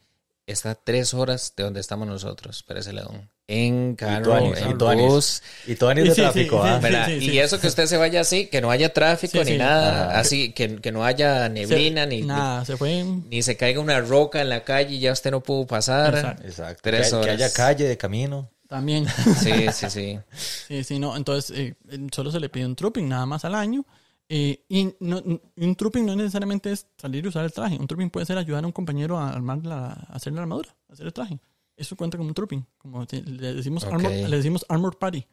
está 0.46 0.72
a 0.72 0.76
tres 0.76 1.14
horas 1.14 1.54
de 1.56 1.64
donde 1.64 1.80
estamos 1.80 2.06
nosotros, 2.06 2.64
ese 2.82 2.92
lado. 2.92 3.14
En 3.48 3.96
carro, 3.96 4.38
en 4.38 4.78
bus. 4.78 5.42
Y 5.66 5.76
todo 5.76 5.90
de 6.04 6.16
tráfico, 6.16 6.62
¿ah? 6.62 6.82
y 7.10 7.38
eso 7.40 7.62
que 7.62 7.68
usted 7.68 7.86
se 7.86 7.96
vaya 7.96 8.20
así, 8.20 8.48
que 8.48 8.60
no 8.60 8.70
haya 8.72 8.92
tráfico 8.92 9.38
Sí, 9.38 9.46
ni 9.46 9.52
sí. 9.54 9.58
nada, 9.58 10.10
Ajá. 10.10 10.20
así, 10.20 10.52
que, 10.52 10.76
que 10.82 10.92
no 10.92 11.06
haya 11.06 11.48
neblina, 11.48 12.06
ni, 12.06 12.24
Nada, 12.24 12.66
se 12.66 12.76
fue. 12.76 13.04
ni 13.06 13.42
se 13.42 13.56
caiga 13.56 13.80
una 13.80 14.02
roca 14.02 14.42
en 14.42 14.50
la 14.50 14.66
calle 14.66 14.96
y 14.96 15.00
ya 15.00 15.14
usted 15.14 15.32
no 15.32 15.42
pudo 15.42 15.66
pasar. 15.66 16.14
Exacto. 16.16 16.44
Exacto. 16.46 16.80
Tres 16.84 17.06
que, 17.06 17.10
que 17.12 17.16
horas. 17.16 17.36
haya 17.36 17.54
calle 17.54 17.86
de 17.88 17.98
camino. 17.98 18.52
También. 18.76 19.06
Sí, 19.40 19.52
sí, 19.72 19.90
sí. 19.90 20.20
Sí, 20.68 20.84
sí, 20.84 21.00
no. 21.00 21.16
Entonces, 21.16 21.58
eh, 21.58 21.76
solo 22.12 22.32
se 22.32 22.40
le 22.40 22.50
pide 22.50 22.66
un 22.66 22.76
trooping 22.76 23.08
nada 23.08 23.26
más 23.26 23.46
al 23.46 23.56
año. 23.56 23.86
Eh, 24.28 24.66
y 24.70 24.94
no- 25.00 25.22
un 25.56 25.76
trooping 25.76 26.04
no 26.06 26.16
necesariamente 26.16 26.72
es 26.72 26.88
salir 26.98 27.24
y 27.26 27.28
usar 27.28 27.46
el 27.46 27.54
traje. 27.54 27.78
Un 27.80 27.88
trooping 27.88 28.10
puede 28.10 28.26
ser 28.26 28.38
ayudar 28.38 28.64
a 28.64 28.68
un 28.68 28.74
compañero 28.74 29.18
a 29.18 29.30
armar 29.30 29.66
la, 29.66 29.88
a 29.92 30.14
hacer 30.16 30.34
la 30.34 30.42
armadura, 30.42 30.76
a 30.90 30.94
hacer 30.94 31.06
el 31.06 31.14
traje. 31.14 31.40
Eso 31.78 31.96
cuenta 31.96 32.18
como 32.18 32.30
un 32.30 32.34
trooping. 32.36 32.66
Como 32.78 33.06
le 33.12 33.54
decimos, 33.54 33.84
Ok. 33.86 33.94
armor, 33.94 34.12
le 34.12 34.36
decimos 34.38 34.66
armor 34.68 34.98
party. 34.98 35.26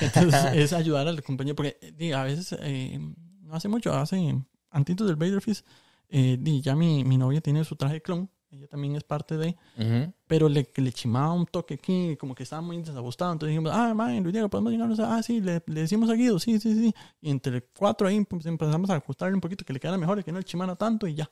Entonces, 0.00 0.44
es 0.54 0.72
ayudar 0.72 1.06
al 1.08 1.22
compañero. 1.22 1.54
Porque 1.56 1.78
eh, 1.98 2.14
a 2.14 2.24
veces, 2.24 2.56
eh, 2.60 2.98
no 3.42 3.54
hace 3.54 3.68
mucho, 3.68 3.92
hace 3.92 4.34
antitos 4.70 5.06
del 5.06 5.16
Vader 5.16 5.40
Fist, 5.40 5.66
eh, 6.08 6.38
ya 6.62 6.74
mi, 6.74 7.04
mi 7.04 7.18
novia 7.18 7.40
tiene 7.40 7.64
su 7.64 7.76
traje 7.76 7.94
de 7.94 8.02
clon. 8.02 8.30
Ella 8.54 8.68
también 8.68 8.94
es 8.94 9.02
parte 9.04 9.36
de 9.36 9.56
Ujú. 9.78 10.12
pero 10.26 10.48
le, 10.48 10.68
le 10.76 10.92
chimaba 10.92 11.32
un 11.32 11.44
toque 11.46 11.74
aquí, 11.74 12.16
como 12.16 12.34
que 12.34 12.44
estaba 12.44 12.62
muy 12.62 12.76
desajustado. 12.78 13.32
Entonces 13.32 13.50
dijimos, 13.52 13.72
ah, 13.74 13.92
man, 13.94 14.22
Luis 14.22 14.32
Diego, 14.32 14.48
podemos 14.48 14.72
llegarnos 14.72 15.00
a, 15.00 15.16
ah, 15.16 15.22
sí, 15.22 15.40
le, 15.40 15.62
le 15.66 15.80
decimos 15.82 16.08
a 16.08 16.14
Guido, 16.14 16.38
sí, 16.38 16.58
sí, 16.60 16.72
sí. 16.74 16.94
Y 17.20 17.30
entre 17.30 17.62
cuatro 17.76 18.06
ahí 18.06 18.24
pues, 18.24 18.46
empezamos 18.46 18.90
a 18.90 18.96
ajustarle 18.96 19.34
un 19.34 19.40
poquito 19.40 19.64
que 19.64 19.72
le 19.72 19.80
quedara 19.80 19.98
mejor 19.98 20.22
que 20.22 20.32
no 20.32 20.38
le 20.38 20.44
chimara 20.44 20.76
tanto 20.76 21.06
y 21.06 21.14
ya. 21.14 21.28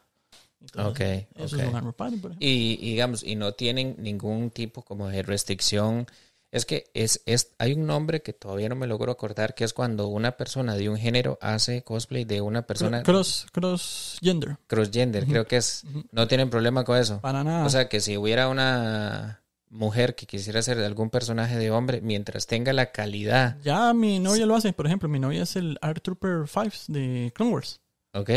Entonces, 0.60 0.90
Ok, 0.92 1.36
Eso 1.44 1.56
ok. 1.56 1.62
es 1.62 1.68
un 1.68 1.74
armor 1.76 1.94
party, 1.94 2.16
por 2.16 2.30
ejemplo. 2.30 2.48
Y, 2.48 2.78
y 2.80 2.90
digamos, 2.90 3.22
y 3.24 3.34
no 3.36 3.52
tienen 3.52 3.96
ningún 3.98 4.50
tipo 4.50 4.82
como 4.82 5.08
de 5.08 5.22
restricción. 5.22 6.06
Es 6.52 6.66
que 6.66 6.84
es, 6.92 7.22
es, 7.24 7.54
hay 7.58 7.72
un 7.72 7.86
nombre 7.86 8.20
que 8.20 8.34
todavía 8.34 8.68
no 8.68 8.76
me 8.76 8.86
logro 8.86 9.10
acordar, 9.10 9.54
que 9.54 9.64
es 9.64 9.72
cuando 9.72 10.08
una 10.08 10.32
persona 10.36 10.76
de 10.76 10.90
un 10.90 10.98
género 10.98 11.38
hace 11.40 11.82
cosplay 11.82 12.26
de 12.26 12.42
una 12.42 12.66
persona 12.66 13.02
Cross, 13.02 13.46
cross 13.52 14.18
gender. 14.20 14.58
crossgender, 14.66 15.26
creo 15.26 15.46
que 15.46 15.56
es. 15.56 15.84
No 16.10 16.28
tienen 16.28 16.50
problema 16.50 16.84
con 16.84 16.98
eso. 16.98 17.22
Para 17.22 17.42
nada. 17.42 17.64
O 17.64 17.70
sea, 17.70 17.88
que 17.88 18.00
si 18.00 18.18
hubiera 18.18 18.48
una 18.48 19.42
mujer 19.70 20.14
que 20.14 20.26
quisiera 20.26 20.60
ser 20.60 20.76
de 20.76 20.84
algún 20.84 21.08
personaje 21.08 21.56
de 21.56 21.70
hombre, 21.70 22.02
mientras 22.02 22.46
tenga 22.46 22.74
la 22.74 22.92
calidad, 22.92 23.56
ya 23.62 23.94
mi 23.94 24.18
novia 24.18 24.44
lo 24.44 24.54
hace. 24.54 24.74
Por 24.74 24.86
ejemplo, 24.86 25.08
mi 25.08 25.18
novia 25.18 25.44
es 25.44 25.56
el 25.56 25.78
Art 25.80 26.02
Trooper 26.02 26.46
Fives 26.46 26.84
de 26.88 27.32
Clone 27.34 27.54
Wars. 27.54 27.80
¿ok? 28.12 28.28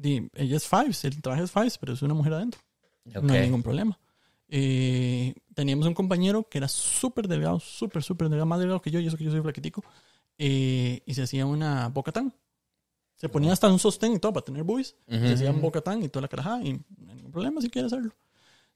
Ella 0.00 0.56
es 0.56 0.68
Fives, 0.68 1.04
el 1.04 1.20
traje 1.20 1.42
es 1.42 1.50
Fives, 1.50 1.78
pero 1.78 1.92
es 1.92 2.02
una 2.02 2.14
mujer 2.14 2.34
adentro. 2.34 2.60
Ok. 3.16 3.22
No 3.24 3.32
hay 3.32 3.40
ningún 3.42 3.62
problema. 3.64 3.98
Eh, 4.56 5.34
teníamos 5.52 5.84
un 5.88 5.94
compañero 5.94 6.48
que 6.48 6.58
era 6.58 6.68
súper 6.68 7.26
delgado, 7.26 7.58
súper, 7.58 8.04
súper 8.04 8.28
delgado, 8.28 8.46
más 8.46 8.60
delgado 8.60 8.80
que 8.80 8.92
yo, 8.92 9.00
y 9.00 9.06
eso 9.08 9.16
que 9.16 9.24
yo 9.24 9.32
soy 9.32 9.40
flaquitico. 9.40 9.82
eh, 10.38 11.02
y 11.06 11.14
se 11.14 11.22
hacía 11.22 11.44
una 11.44 11.88
bocatán. 11.88 12.32
Se 13.16 13.28
ponía 13.28 13.52
hasta 13.52 13.68
un 13.68 13.80
sostén 13.80 14.12
y 14.12 14.20
todo 14.20 14.32
para 14.32 14.44
tener 14.44 14.62
buis. 14.62 14.94
Ujú. 15.08 15.18
Se 15.18 15.32
hacía 15.32 15.50
un 15.50 15.60
bocatán 15.60 16.04
y 16.04 16.08
toda 16.08 16.22
la 16.22 16.28
carajada. 16.28 16.62
Y 16.62 16.74
no 16.98 17.10
hay 17.10 17.16
ningún 17.16 17.32
problema 17.32 17.60
si 17.60 17.68
quiere 17.68 17.86
hacerlo. 17.86 18.14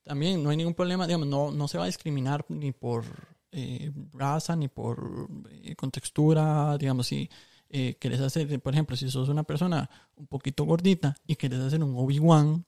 También 0.03 0.43
no 0.43 0.51
hay 0.51 0.57
ningún 0.57 0.75
problema, 0.75 1.07
digamos, 1.07 1.29
no, 1.29 1.53
no 1.53 1.69
se 1.69 1.79
va 1.79 1.85
a 1.85 1.87
discriminar 1.87 2.45
ni 2.49 2.73
por 2.73 3.05
eh, 3.53 3.93
raza, 4.13 4.57
ni 4.57 4.67
por 4.67 5.29
eh, 5.63 5.77
contextura, 5.77 6.77
digamos, 6.77 7.07
si 7.07 7.31
querés 7.69 8.21
hacer, 8.21 8.61
por 8.61 8.73
ejemplo, 8.73 8.97
si 8.97 9.09
sos 9.11 9.29
una 9.29 9.45
persona 9.45 9.89
un 10.17 10.27
poquito 10.27 10.65
gordita 10.65 11.15
y 11.27 11.37
querés 11.37 11.61
hacer 11.61 11.85
un 11.85 11.95
Obi-Wan, 11.97 12.65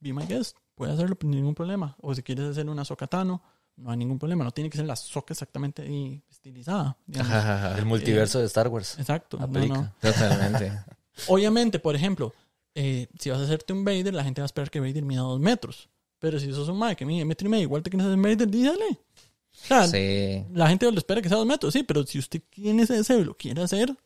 be 0.00 0.12
my 0.12 0.24
guest, 0.24 0.56
puedes 0.78 0.94
hacerlo 0.94 1.16
sin 1.20 1.30
ningún 1.32 1.54
problema. 1.54 1.94
O 2.00 2.14
si 2.14 2.22
quieres 2.22 2.46
hacer 2.46 2.68
una 2.68 2.84
Sokatano, 2.84 3.42
no 3.76 3.90
hay 3.90 3.96
ningún 3.96 4.18
problema. 4.18 4.44
No 4.44 4.50
tiene 4.50 4.70
que 4.70 4.78
ser 4.78 4.86
la 4.86 4.96
soca 4.96 5.34
exactamente 5.34 5.82
ahí 5.82 6.22
estilizada. 6.30 6.96
digamos. 7.06 7.78
El 7.78 7.84
multiverso 7.84 8.38
de 8.38 8.46
Star 8.46 8.68
Wars. 8.68 8.98
Exacto. 8.98 9.36
Aplica. 9.40 9.74
no. 9.74 9.92
Totalmente. 10.00 10.72
Obviamente, 11.28 11.78
por 11.78 11.94
ejemplo, 11.94 12.32
eh, 12.74 13.08
si 13.18 13.30
vas 13.30 13.40
a 13.40 13.44
hacerte 13.44 13.72
un 13.72 13.84
Vader, 13.84 14.14
la 14.14 14.24
gente 14.24 14.40
va 14.40 14.44
a 14.44 14.46
esperar 14.46 14.70
que 14.70 14.80
Vader 14.80 15.02
mida 15.04 15.20
dos 15.20 15.40
metros. 15.40 15.88
Pero 16.20 16.40
si 16.40 16.52
sos 16.52 16.68
un 16.68 16.78
Mike 16.78 16.96
que 16.96 17.04
mide 17.06 17.24
metro 17.24 17.46
y 17.46 17.50
medio, 17.50 17.62
igual 17.64 17.82
te 17.82 17.90
quieres 17.90 18.06
hacer 18.08 18.18
Vader, 18.18 18.48
dígale. 18.48 18.84
O 18.90 19.66
sea, 19.66 19.86
Sí. 19.88 20.44
la 20.52 20.68
gente 20.68 20.90
lo 20.90 20.98
espera 20.98 21.20
que 21.20 21.28
sea 21.28 21.36
dos 21.38 21.46
metros, 21.46 21.72
sí, 21.72 21.82
pero 21.82 22.04
si 22.06 22.18
usted 22.18 22.40
tiene 22.50 22.82
ese 22.84 22.94
deseo 22.94 23.18
y 23.20 23.24
lo 23.24 23.34
quiere 23.36 23.62
hacer, 23.62 23.96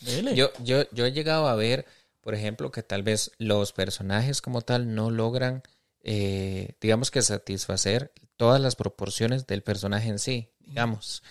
dele. 0.00 0.34
Yo, 0.36 0.50
yo, 0.62 0.82
yo 0.92 1.06
he 1.06 1.12
llegado 1.12 1.48
a 1.48 1.54
ver, 1.56 1.84
por 2.20 2.34
ejemplo, 2.34 2.70
que 2.70 2.82
tal 2.84 3.02
vez 3.02 3.32
los 3.38 3.72
personajes 3.72 4.40
como 4.40 4.62
tal 4.62 4.94
no 4.94 5.10
logran, 5.10 5.62
eh, 6.04 6.76
digamos 6.80 7.10
que 7.10 7.22
satisfacer 7.22 8.12
todas 8.36 8.60
las 8.60 8.76
proporciones 8.76 9.46
del 9.46 9.62
personaje 9.62 10.08
en 10.08 10.18
sí, 10.18 10.50
digamos. 10.60 11.22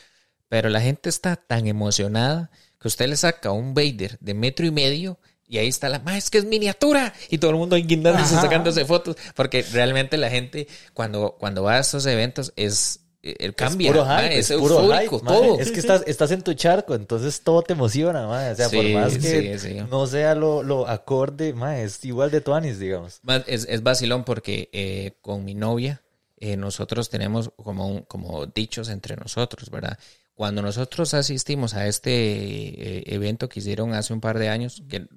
Pero 0.49 0.69
la 0.69 0.81
gente 0.81 1.09
está 1.09 1.35
tan 1.35 1.67
emocionada 1.67 2.51
que 2.79 2.87
usted 2.87 3.07
le 3.07 3.15
saca 3.15 3.51
un 3.51 3.73
Vader 3.73 4.17
de 4.19 4.33
metro 4.33 4.65
y 4.65 4.71
medio 4.71 5.19
y 5.47 5.59
ahí 5.59 5.67
está 5.67 5.89
la, 5.89 5.99
"Ma, 5.99 6.17
es 6.17 6.29
que 6.29 6.39
es 6.39 6.45
miniatura. 6.45 7.13
Y 7.29 7.37
todo 7.37 7.51
el 7.51 7.57
mundo 7.57 7.75
guindándose, 7.75 8.35
sacándose 8.35 8.85
fotos. 8.85 9.15
Porque 9.35 9.61
realmente 9.61 10.17
la 10.17 10.29
gente 10.29 10.67
cuando, 10.93 11.35
cuando 11.39 11.63
va 11.63 11.75
a 11.75 11.79
estos 11.79 12.05
eventos 12.05 12.51
es... 12.55 13.01
eh, 13.23 13.53
cambia, 13.53 13.89
es 13.89 13.93
puro 13.95 14.05
hype, 14.05 14.37
es, 14.39 14.51
es 14.51 14.57
puro 14.59 14.79
eufórico, 14.81 15.19
hype, 15.19 15.27
todo. 15.27 15.59
Es 15.59 15.71
que 15.71 15.79
estás, 15.79 16.03
estás 16.05 16.31
en 16.31 16.41
tu 16.41 16.53
charco, 16.53 16.93
entonces 16.93 17.41
todo 17.41 17.61
te 17.61 17.73
emociona, 17.73 18.27
mae. 18.27 18.51
O 18.51 18.55
sea, 18.55 18.69
por 18.69 18.87
más 18.89 19.17
que 19.17 19.57
sí, 19.59 19.69
sí. 19.69 19.77
no 19.89 20.05
sea 20.07 20.35
lo, 20.35 20.61
lo 20.61 20.87
acorde, 20.87 21.53
mae, 21.53 21.83
es 21.83 22.03
igual 22.05 22.29
de 22.31 22.41
tuanis, 22.41 22.79
digamos. 22.79 23.21
Es, 23.47 23.65
es 23.69 23.81
vacilón 23.81 24.23
porque 24.25 24.69
eh, 24.73 25.13
con 25.21 25.45
mi 25.45 25.55
novia 25.55 26.01
eh, 26.37 26.57
nosotros 26.57 27.09
tenemos 27.09 27.51
como, 27.55 27.87
un- 27.87 28.01
como 28.01 28.45
dichos 28.47 28.89
entre 28.89 29.15
nosotros, 29.15 29.69
¿verdad? 29.69 29.97
Cuando 30.35 30.61
nosotros 30.61 31.13
asistimos 31.13 31.73
a 31.75 31.87
este 31.87 32.11
eh, 32.11 33.03
evento 33.07 33.47
que 33.47 33.59
hicieron 33.61 33.93
hace 33.93 34.11
un 34.13 34.19
par 34.19 34.37
de 34.39 34.49
años, 34.49 34.83
que 34.89 35.07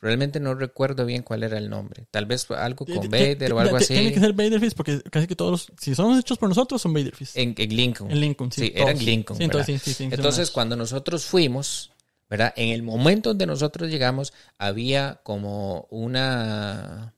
realmente 0.00 0.40
no 0.40 0.54
recuerdo 0.54 1.04
bien 1.06 1.22
cuál 1.22 1.42
era 1.42 1.58
el 1.58 1.68
nombre, 1.68 2.06
tal 2.10 2.26
vez 2.26 2.46
fue 2.46 2.56
algo 2.56 2.86
con 2.86 3.10
Vader 3.10 3.52
o 3.52 3.60
algo 3.60 3.76
así, 3.76 3.94
Tiene 3.94 4.12
que 4.12 4.20
ser 4.20 4.32
Vader 4.32 4.58
Fist 4.60 4.76
porque 4.76 5.00
casi 5.02 5.26
que 5.26 5.36
todos, 5.36 5.50
los- 5.52 5.72
si 5.80 5.94
son 5.94 6.18
hechos 6.18 6.38
por 6.38 6.48
nosotros, 6.48 6.80
son 6.80 6.92
Vader 6.94 7.14
Fist. 7.14 7.36
en, 7.36 7.54
en 7.56 7.76
Lincoln. 7.76 8.10
En 8.10 8.20
Lincoln, 8.20 8.50
sí. 8.52 8.62
Sí, 8.62 8.72
era 8.74 8.90
en 8.92 8.96
todos. 8.96 9.06
Lincoln. 9.06 9.36
Sí, 9.38 9.44
entonces, 9.44 9.82
sí, 9.82 10.08
Entonces, 10.10 10.50
cuando 10.50 10.76
nosotros 10.76 11.24
fuimos, 11.26 11.92
¿verdad? 12.28 12.52
En 12.56 12.70
el 12.70 12.82
momento 12.82 13.30
donde 13.30 13.46
nosotros 13.46 13.90
llegamos, 13.90 14.32
había 14.56 15.20
como 15.22 15.86
una, 15.90 17.14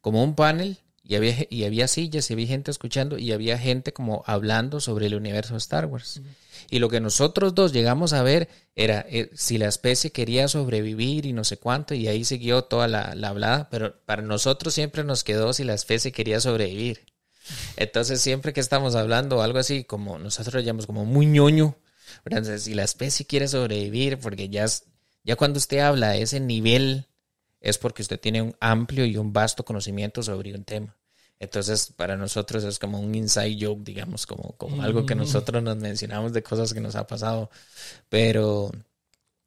como 0.00 0.22
un 0.24 0.34
panel 0.34 0.78
y 1.08 1.16
había, 1.16 1.46
y 1.48 1.64
había 1.64 1.88
sillas 1.88 2.28
y 2.28 2.34
había 2.34 2.46
gente 2.46 2.70
escuchando 2.70 3.16
y 3.16 3.32
había 3.32 3.56
gente 3.56 3.94
como 3.94 4.22
hablando 4.26 4.78
sobre 4.78 5.06
el 5.06 5.14
universo 5.14 5.54
de 5.54 5.58
Star 5.58 5.86
Wars. 5.86 6.20
Y 6.68 6.80
lo 6.80 6.90
que 6.90 7.00
nosotros 7.00 7.54
dos 7.54 7.72
llegamos 7.72 8.12
a 8.12 8.22
ver 8.22 8.50
era 8.76 9.06
eh, 9.08 9.30
si 9.32 9.56
la 9.56 9.68
especie 9.68 10.12
quería 10.12 10.48
sobrevivir 10.48 11.24
y 11.24 11.32
no 11.32 11.44
sé 11.44 11.56
cuánto, 11.56 11.94
y 11.94 12.08
ahí 12.08 12.26
siguió 12.26 12.64
toda 12.64 12.88
la, 12.88 13.14
la 13.14 13.28
hablada, 13.28 13.70
pero 13.70 13.98
para 14.04 14.20
nosotros 14.20 14.74
siempre 14.74 15.02
nos 15.02 15.24
quedó 15.24 15.54
si 15.54 15.64
la 15.64 15.72
especie 15.72 16.12
quería 16.12 16.40
sobrevivir. 16.40 17.06
Entonces, 17.76 18.20
siempre 18.20 18.52
que 18.52 18.60
estamos 18.60 18.94
hablando 18.94 19.40
algo 19.40 19.60
así, 19.60 19.84
como 19.84 20.18
nosotros 20.18 20.56
lo 20.56 20.60
llamamos 20.60 20.84
como 20.84 21.06
muy 21.06 21.24
ñoño. 21.24 21.78
Entonces, 22.26 22.64
si 22.64 22.74
la 22.74 22.84
especie 22.84 23.24
quiere 23.24 23.48
sobrevivir, 23.48 24.18
porque 24.18 24.50
ya, 24.50 24.66
ya 25.24 25.36
cuando 25.36 25.56
usted 25.56 25.78
habla 25.78 26.10
de 26.10 26.20
ese 26.20 26.38
nivel, 26.38 27.06
es 27.62 27.78
porque 27.78 28.02
usted 28.02 28.20
tiene 28.20 28.42
un 28.42 28.54
amplio 28.60 29.06
y 29.06 29.16
un 29.16 29.32
vasto 29.32 29.64
conocimiento 29.64 30.22
sobre 30.22 30.54
un 30.54 30.64
tema. 30.64 30.97
Entonces, 31.40 31.92
para 31.94 32.16
nosotros 32.16 32.64
es 32.64 32.78
como 32.78 32.98
un 33.00 33.14
inside 33.14 33.56
joke, 33.64 33.82
digamos, 33.84 34.26
como, 34.26 34.56
como 34.56 34.82
algo 34.82 35.06
que 35.06 35.14
nosotros 35.14 35.62
nos 35.62 35.76
mencionamos 35.76 36.32
de 36.32 36.42
cosas 36.42 36.74
que 36.74 36.80
nos 36.80 36.96
ha 36.96 37.06
pasado. 37.06 37.48
Pero, 38.08 38.72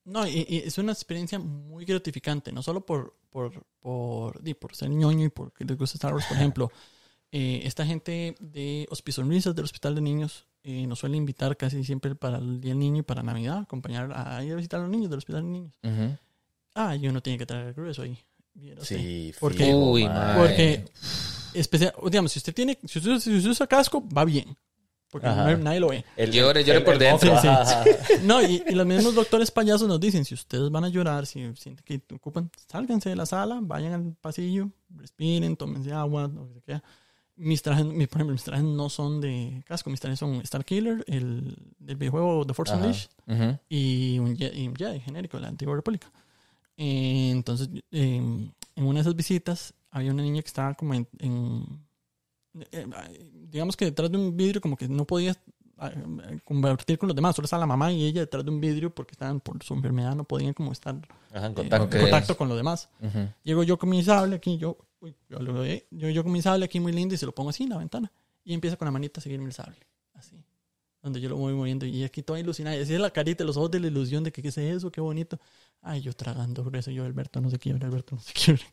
No, 0.05 0.25
y, 0.27 0.45
y 0.47 0.57
es 0.59 0.77
una 0.77 0.93
experiencia 0.93 1.37
muy 1.37 1.83
gratificante, 1.85 2.51
no 2.51 2.63
solo 2.63 2.85
por, 2.85 3.15
por, 3.29 3.65
por, 3.81 4.41
di, 4.41 4.53
por 4.53 4.75
ser 4.75 4.89
ñoño 4.89 5.25
y 5.25 5.29
porque 5.29 5.65
les 5.65 5.77
gusta 5.77 5.97
Star 5.97 6.13
Wars, 6.13 6.25
por 6.27 6.37
ejemplo. 6.37 6.71
eh, 7.33 7.61
esta 7.65 7.85
gente 7.85 8.35
de 8.39 8.87
Hospital 8.89 9.23
Sonrisas 9.25 9.53
del 9.55 9.65
Hospital 9.65 9.95
de 9.95 10.01
Niños 10.01 10.45
eh, 10.63 10.85
nos 10.87 10.99
suele 10.99 11.17
invitar 11.17 11.57
casi 11.57 11.83
siempre 11.83 12.13
para 12.15 12.37
el 12.37 12.61
Día 12.61 12.71
del 12.71 12.79
Niño 12.79 12.99
y 12.99 13.03
para 13.03 13.21
Navidad, 13.23 13.59
acompañar 13.59 14.11
a 14.15 14.43
ir 14.43 14.53
a 14.53 14.55
visitar 14.55 14.79
a 14.79 14.83
los 14.83 14.91
niños 14.91 15.09
del 15.09 15.17
Hospital 15.19 15.43
de 15.43 15.49
Niños. 15.49 15.79
ujú. 15.83 16.17
Ah, 16.73 16.95
y 16.95 17.05
uno 17.07 17.21
tiene 17.21 17.37
que 17.37 17.45
traer 17.45 17.67
el 17.67 17.73
grueso 17.73 18.01
ahí. 18.03 18.17
Sí, 18.81 19.33
Porque- 19.39 19.73
Uy. 19.75 20.07
Porque, 20.37 20.85
especial, 21.53 21.93
digamos, 22.05 22.31
si 22.31 22.39
usted 22.39 22.53
tiene, 22.53 22.77
si 22.85 22.99
usted, 22.99 23.19
si 23.19 23.35
usted 23.35 23.49
usa 23.51 23.67
casco, 23.67 24.03
va 24.09 24.25
bien. 24.25 24.55
Porque 25.09 25.27
no- 25.27 25.57
nadie 25.57 25.79
lo 25.81 25.89
ve. 25.89 26.05
El- 26.15 26.31
Llore, 26.31 26.63
llore 26.63 26.77
el- 26.79 26.85
por 26.85 26.93
el 26.93 26.99
dentro. 26.99 27.29
Sí, 27.35 27.41
sí. 27.41 27.47
ajá, 27.49 27.61
ajá. 27.81 27.83
No, 28.23 28.41
y, 28.41 28.63
y 28.65 28.71
los 28.75 28.85
mismos 28.87 29.13
doctores 29.13 29.51
payasos 29.51 29.85
nos 29.89 29.99
dicen, 29.99 30.23
si 30.23 30.33
ustedes 30.35 30.69
van 30.71 30.85
a 30.85 30.89
llorar, 30.89 31.25
si 31.25 31.53
sienten 31.57 31.83
que 31.83 32.01
ocupan, 32.15 32.49
sálganse 32.67 33.09
de 33.09 33.17
la 33.17 33.25
sala, 33.25 33.59
vayan 33.61 33.91
al 33.93 34.15
pasillo, 34.21 34.69
respiren, 34.95 35.57
tómense 35.57 35.91
agua, 35.91 36.29
lo 36.33 36.53
que 36.53 36.61
sea. 36.61 36.81
Mis 37.35 37.61
trajes, 37.61 37.83
mi- 37.85 38.07
por 38.07 38.19
ejemplo, 38.19 38.33
mis 38.33 38.43
trajes 38.43 38.63
no 38.63 38.87
son 38.89 39.19
de 39.19 39.61
casco, 39.67 39.89
mis 39.89 39.99
trajes 39.99 40.17
son 40.19 40.35
Star 40.43 40.63
Killer, 40.63 41.03
el 41.07 41.57
del 41.79 41.95
videojuego 41.97 42.45
The 42.45 42.53
Force. 42.53 42.73
Unleashed, 42.73 43.09
un, 43.27 43.37
Je- 44.37 44.53
y 44.55 44.67
un 44.67 44.75
Jedi 44.77 44.99
genérico 45.01 45.35
de 45.37 45.41
la 45.41 45.49
Antigua 45.49 45.75
República. 45.75 46.09
Eh, 46.77 47.29
entonces, 47.31 47.67
eh, 47.91 48.15
en 48.75 48.83
una 48.85 48.95
de 48.99 49.01
esas 49.01 49.15
visitas 49.15 49.73
había 49.91 50.11
una 50.11 50.23
niña 50.23 50.41
que 50.41 50.47
estaba 50.47 50.73
como 50.73 50.93
en, 50.93 51.07
en- 51.19 51.85
eh, 52.71 52.85
digamos 53.49 53.77
que 53.77 53.85
detrás 53.85 54.11
de 54.11 54.17
un 54.17 54.35
vidrio 54.35 54.59
como 54.61 54.75
que 54.75 54.87
no 54.89 55.05
podía 55.05 55.31
eh, 55.83 56.39
convertir 56.43 56.97
con 56.97 57.07
los 57.07 57.15
demás, 57.15 57.35
solo 57.35 57.45
estaba 57.45 57.61
la 57.61 57.65
mamá 57.67 57.91
y 57.91 58.05
ella 58.05 58.21
detrás 58.21 58.43
de 58.43 58.51
un 58.51 58.59
vidrio 58.59 58.93
porque 58.93 59.11
estaban 59.13 59.39
por 59.39 59.63
su 59.63 59.73
enfermedad, 59.73 60.15
no 60.15 60.23
podían 60.25 60.53
como 60.53 60.71
estar 60.71 60.95
Ajá, 61.33 61.45
en 61.47 61.51
eh, 61.53 61.55
contacto. 61.55 61.85
Ok. 61.85 61.93
en 61.95 62.01
contacto 62.01 62.37
con 62.37 62.47
los 62.49 62.57
demás. 62.57 62.89
Ujú. 63.01 63.29
Llego 63.43 63.63
yo 63.63 63.77
con 63.77 63.89
mi 63.89 64.03
sable 64.03 64.35
aquí, 64.35 64.57
yo, 64.57 64.77
uy, 64.99 65.15
yo, 65.29 65.39
lo 65.39 65.53
doy, 65.53 65.83
yo, 65.91 66.09
yo 66.09 66.23
con 66.23 66.31
mi 66.31 66.41
sable 66.41 66.65
aquí 66.65 66.79
muy 66.79 66.91
lindo 66.91 67.15
y 67.15 67.17
se 67.17 67.25
lo 67.25 67.33
pongo 67.33 67.49
así 67.51 67.63
en 67.63 67.69
la 67.69 67.77
ventana. 67.77 68.11
Y 68.43 68.53
empieza 68.53 68.75
con 68.75 68.85
la 68.85 68.91
manita 68.91 69.19
a 69.19 69.23
seguirme 69.23 69.45
el 69.45 69.53
sable. 69.53 69.77
Así. 70.13 70.35
Donde 71.01 71.21
yo 71.21 71.29
lo 71.29 71.37
voy 71.37 71.53
moviendo 71.53 71.85
y 71.85 72.03
aquí 72.03 72.21
toda 72.21 72.39
ilusionada. 72.39 72.75
Y 72.77 72.81
así 72.81 72.93
es 72.93 72.99
la 72.99 73.09
carita, 73.11 73.43
los 73.43 73.55
ojos 73.57 73.71
de 73.71 73.79
la 73.79 73.87
ilusión 73.87 74.23
de 74.23 74.31
que 74.31 74.41
qué 74.41 74.49
es 74.49 74.57
eso, 74.57 74.91
qué 74.91 74.99
bonito. 75.01 75.39
Ay, 75.81 76.01
yo 76.01 76.13
tragando 76.13 76.63
grueso, 76.63 76.91
yo 76.91 77.05
Alberto 77.05 77.39
no 77.41 77.49
se 77.49 77.57
quiebre, 77.57 77.85
Alberto 77.85 78.15
no 78.15 78.21
se 78.21 78.33
quiebre. 78.33 78.63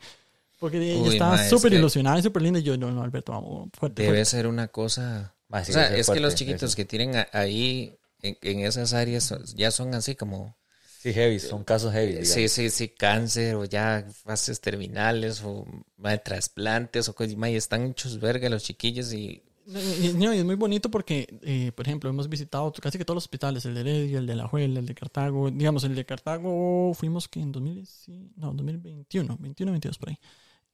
Porque 0.59 0.78
ella 0.78 1.00
Uy, 1.00 1.09
estaba 1.11 1.38
súper 1.48 1.72
ilusionada 1.72 2.18
y 2.18 2.22
súper 2.22 2.42
linda. 2.42 2.59
Y 2.59 2.62
yo, 2.64 2.76
no, 2.76 2.90
no, 2.90 3.02
Alberto, 3.02 3.32
vamos, 3.32 3.68
fuerte, 3.72 4.02
Debe 4.02 4.14
fuerte. 4.14 4.24
ser 4.24 4.46
una 4.46 4.68
cosa. 4.68 5.34
Ah, 5.50 5.64
sí, 5.64 5.70
o 5.70 5.74
sea, 5.74 5.96
es 5.96 6.11
que 6.11 6.20
los 6.20 6.34
chiquitos 6.34 6.70
eso. 6.70 6.76
que 6.76 6.84
tienen 6.84 7.12
ahí 7.32 7.96
en, 8.22 8.36
en 8.42 8.61
esas 8.61 8.92
áreas 8.92 9.34
ya 9.54 9.70
son 9.70 9.94
así 9.94 10.14
como. 10.14 10.56
Sí, 11.00 11.12
heavy, 11.12 11.38
son 11.38 11.62
casos 11.62 11.92
heavy. 11.92 12.09
digamos. 12.09 12.28
Sí, 12.28 12.48
sí, 12.48 12.70
sí, 12.70 12.88
cáncer 12.88 13.54
o 13.54 13.64
ya 13.64 14.04
fases 14.24 14.61
terminales 14.61 15.42
o 15.44 15.64
ma, 15.96 16.11
de 16.11 16.18
trasplantes 16.18 17.09
o 17.09 17.14
cosas. 17.14 17.34
están 17.50 17.86
hechos 17.86 18.18
verga 18.18 18.48
los 18.48 18.64
chiquillos 18.64 19.12
y. 19.12 19.42
No, 19.66 20.32
es 20.32 20.44
muy 20.44 20.54
bonito 20.54 20.90
porque, 20.90 21.28
eh, 21.42 21.72
por 21.72 21.86
ejemplo, 21.86 22.09
hemos 22.09 22.28
visitado 22.28 22.72
casi 22.72 22.96
que 22.98 23.04
todos 23.04 23.16
los 23.16 23.24
hospitales, 23.24 23.64
el 23.66 23.74
de 23.74 23.80
Heredia, 23.82 24.18
el 24.18 24.26
de 24.26 24.34
La 24.34 24.48
Juela, 24.48 24.80
el 24.80 24.86
de 24.86 24.94
Cartago. 24.94 25.50
Digamos, 25.50 25.84
el 25.84 25.94
de 25.94 26.04
Cartago 26.06 26.92
fuimos 26.94 27.28
que 27.28 27.40
en 27.40 27.52
2000, 27.52 27.86
sí, 27.86 28.32
no, 28.36 28.52
2021, 28.54 29.36
21, 29.38 29.72
22 29.72 29.98
por 29.98 30.09
ahí. 30.09 30.18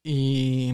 Y, 0.05 0.73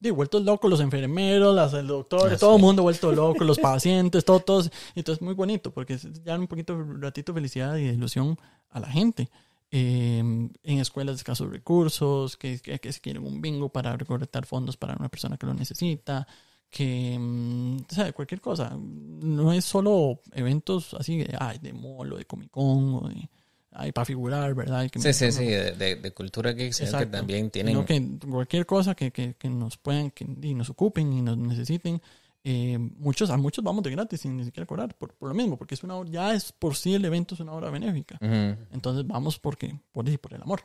y 0.00 0.10
vueltos 0.10 0.44
locos 0.44 0.70
los 0.70 0.80
enfermeros, 0.80 1.54
las, 1.54 1.72
el 1.72 1.88
doctor, 1.88 2.32
Ah, 2.32 2.36
todo 2.36 2.50
sí. 2.52 2.56
el 2.56 2.62
mundo 2.62 2.82
vuelto 2.82 3.10
loco, 3.12 3.42
los 3.42 3.58
pacientes, 3.58 4.24
todo, 4.24 4.40
todos. 4.40 4.70
Entonces, 4.94 5.20
muy 5.22 5.34
bonito 5.34 5.72
porque 5.72 5.98
ya 6.24 6.38
un 6.38 6.46
poquito, 6.46 6.74
un 6.76 7.02
ratito 7.02 7.32
de 7.32 7.40
felicidad 7.40 7.76
y 7.76 7.84
de 7.86 7.94
ilusión 7.94 8.38
a 8.70 8.78
la 8.78 8.88
gente. 8.88 9.28
Eh, 9.72 10.18
en 10.18 10.78
escuelas 10.78 11.16
de 11.16 11.18
escasos 11.18 11.50
recursos, 11.50 12.36
que, 12.36 12.60
que, 12.60 12.78
que 12.78 12.92
se 12.92 13.00
quieren 13.00 13.24
un 13.26 13.40
bingo 13.40 13.68
para 13.68 13.96
recolectar 13.96 14.46
fondos 14.46 14.76
para 14.76 14.94
una 14.96 15.08
persona 15.08 15.36
que 15.36 15.46
lo 15.46 15.54
necesita 15.54 16.26
que, 16.70 17.16
mm, 17.18 17.76
o 17.90 17.94
sea, 17.94 18.12
cualquier 18.12 18.40
cosa. 18.40 18.76
No 18.78 19.52
es 19.52 19.64
solo 19.64 20.20
eventos 20.32 20.94
así 20.94 21.18
de, 21.18 21.34
ay, 21.38 21.58
de 21.58 21.72
molo, 21.72 22.16
de 22.16 22.24
Comic 22.24 22.50
Con, 22.50 22.94
o 22.94 23.08
de, 23.08 23.28
ay, 23.76 23.92
para 23.92 24.04
figurar, 24.04 24.54
¿verdad? 24.54 24.84
Y 24.84 24.90
que 24.90 24.98
Sí, 25.00 25.12
sí, 25.12 25.30
sí, 25.32 25.44
de, 25.44 25.72
de- 25.72 25.96
de 25.96 26.10
cultura 26.12 26.52
geek, 26.52 26.72
sino 26.72 26.98
que 26.98 27.06
también 27.06 27.50
tienen. 27.50 27.84
que 27.84 28.18
cualquier 28.28 28.66
cosa 28.66 28.94
que, 28.94 29.10
que, 29.12 29.34
que 29.34 29.48
nos 29.48 29.76
puedan, 29.76 30.10
que 30.10 30.24
y 30.42 30.54
nos 30.54 30.70
ocupen 30.70 31.12
y 31.12 31.22
nos 31.22 31.36
necesiten, 31.36 32.00
eh, 32.44 32.78
muchos, 32.78 33.28
a 33.30 33.36
muchos 33.36 33.64
vamos 33.64 33.82
de 33.82 33.90
gratis 33.90 34.20
sin 34.20 34.36
ni 34.36 34.44
siquiera 34.44 34.66
cobrar, 34.66 34.94
por, 34.96 35.12
por 35.14 35.28
lo 35.28 35.34
mismo, 35.34 35.56
porque 35.56 35.74
es 35.74 35.82
una 35.82 36.02
ya 36.08 36.32
es 36.34 36.52
por 36.52 36.76
sí 36.76 36.94
el 36.94 37.04
evento 37.04 37.34
es 37.34 37.40
una 37.40 37.52
obra 37.52 37.70
benéfica. 37.70 38.18
Ujú. 38.20 38.56
Entonces 38.72 39.06
vamos 39.06 39.38
porque, 39.38 39.78
por, 39.92 40.04
por 40.20 40.32
el 40.34 40.42
amor. 40.42 40.60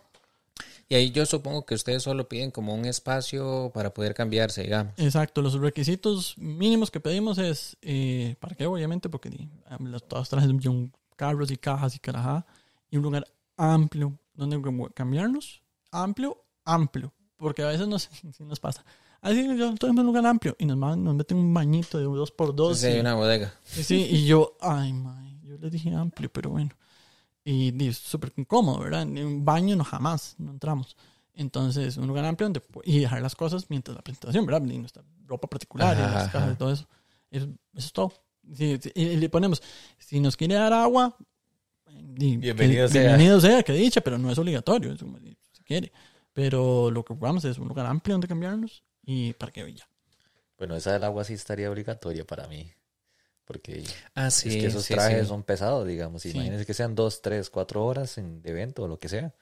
Y 0.89 0.95
ahí 0.95 1.09
yo 1.11 1.25
supongo 1.25 1.65
que 1.65 1.73
ustedes 1.73 2.03
solo 2.03 2.27
piden 2.27 2.51
como 2.51 2.75
un 2.75 2.85
espacio 2.85 3.71
para 3.73 3.93
poder 3.93 4.13
cambiarse, 4.13 4.63
digamos. 4.63 4.93
Exacto, 4.97 5.41
los 5.41 5.53
requisitos 5.53 6.37
mínimos 6.37 6.91
que 6.91 6.99
pedimos 6.99 7.37
es, 7.37 7.77
eh, 7.81 8.35
¿para 8.41 8.55
qué? 8.55 8.65
Obviamente, 8.65 9.07
porque 9.07 9.29
todos 10.07 10.27
trajes 10.29 10.49
de 10.49 10.89
carros 11.15 11.49
y 11.49 11.57
cajas 11.57 11.95
y 11.95 11.99
carajá, 11.99 12.45
y 12.91 12.97
un 12.97 13.03
lugar 13.03 13.25
amplio 13.57 14.19
donde 14.35 14.61
cambiarnos, 14.93 15.63
amplio, 15.91 16.43
amplio, 16.65 17.11
porque 17.37 17.63
a 17.63 17.67
veces 17.67 17.87
nos, 17.87 18.07
nos 18.39 18.59
pasa. 18.59 18.85
Así 19.21 19.45
yo 19.57 19.73
tenemos 19.75 19.99
un 20.01 20.05
lugar 20.07 20.25
amplio 20.25 20.55
y 20.59 20.65
nos, 20.65 20.77
man- 20.77 21.03
nos 21.03 21.15
meten 21.15 21.37
un 21.37 21.53
bañito 21.53 21.97
de 21.97 22.03
dos 22.05 22.31
por 22.31 22.55
dos. 22.55 22.79
Sí, 22.79 22.89
y- 22.95 22.99
una 22.99 23.15
bodega. 23.15 23.53
Sí, 23.63 23.83
sí, 23.83 23.95
y 24.09 24.25
yo, 24.25 24.57
ay, 24.61 24.93
mae, 24.93 25.39
yo 25.43 25.57
les 25.57 25.71
dije 25.71 25.93
amplio, 25.93 26.31
pero 26.31 26.49
bueno. 26.51 26.69
Y 27.43 27.71
di, 27.71 27.91
súper 27.93 28.33
incómodo, 28.35 28.79
¿verdad? 28.79 29.01
En 29.03 29.17
un 29.25 29.43
baño 29.45 29.75
no 29.75 29.83
jamás, 29.83 30.35
no 30.37 30.51
entramos. 30.51 30.95
Entonces, 31.33 31.97
un 31.97 32.07
lugar 32.07 32.25
amplio 32.25 32.45
donde, 32.45 32.61
y 32.83 32.99
dejar 32.99 33.21
las 33.21 33.35
cosas 33.35 33.67
mientras 33.69 33.95
la 33.95 34.01
presentación, 34.03 34.45
¿verdad? 34.45 34.63
Y 34.67 34.77
nuestra 34.77 35.03
ropa 35.25 35.47
particular 35.47 35.97
y 35.97 36.01
Ajá, 36.01 36.11
las 36.11 36.23
ajá. 36.23 36.31
cajas 36.31 36.53
y 36.53 36.55
todo 36.57 36.71
eso. 36.71 36.87
Eso, 37.31 37.45
eso 37.73 37.87
es 37.87 37.93
todo. 37.93 38.13
Sí, 38.53 38.77
sí, 38.81 38.91
y 38.95 39.15
le 39.17 39.29
ponemos, 39.29 39.61
si 39.97 40.19
nos 40.19 40.35
quiere 40.35 40.55
dar 40.55 40.73
agua, 40.73 41.15
di, 42.01 42.37
Bienvenido 42.37 42.87
que- 42.87 42.93
sea. 42.93 43.01
Bienvenido 43.03 43.39
sea, 43.41 43.63
que 43.63 43.73
dicha, 43.73 44.01
pero 44.01 44.17
no 44.17 44.31
es 44.31 44.37
obligatorio, 44.37 44.93
es 44.93 44.99
como, 44.99 45.17
si 45.19 45.63
quiere. 45.63 45.91
Pero 46.33 46.89
lo 46.91 47.03
que 47.03 47.13
buscamos 47.13 47.43
es 47.45 47.57
un 47.57 47.67
lugar 47.67 47.85
amplio 47.85 48.13
donde 48.13 48.27
cambiarnos 48.27 48.83
y 49.03 49.33
para 49.33 49.51
que 49.51 49.73
ya. 49.73 49.87
Bueno, 50.57 50.75
esa 50.75 50.93
del 50.93 51.03
agua 51.03 51.23
sí 51.23 51.33
estaría 51.33 51.69
obligatoria 51.69 52.25
para 52.25 52.47
mí. 52.47 52.71
Porque 53.45 53.83
Ah, 54.15 54.29
sí. 54.31 54.49
es 54.49 54.55
que 54.55 54.65
esos 54.67 54.85
sí, 54.85 54.93
trajes 54.93 55.23
sí. 55.23 55.27
son 55.27 55.43
pesados, 55.43 55.85
digamos. 55.85 56.21
Sí. 56.21 56.29
Imagínense 56.31 56.65
que 56.65 56.73
sean 56.73 56.95
dos, 56.95 57.21
tres, 57.21 57.49
cuatro 57.49 57.83
horas 57.85 58.17
en, 58.17 58.41
de 58.41 58.51
evento 58.51 58.83
o 58.83 58.87
lo 58.87 58.97
que 58.97 59.09
sea. 59.09 59.33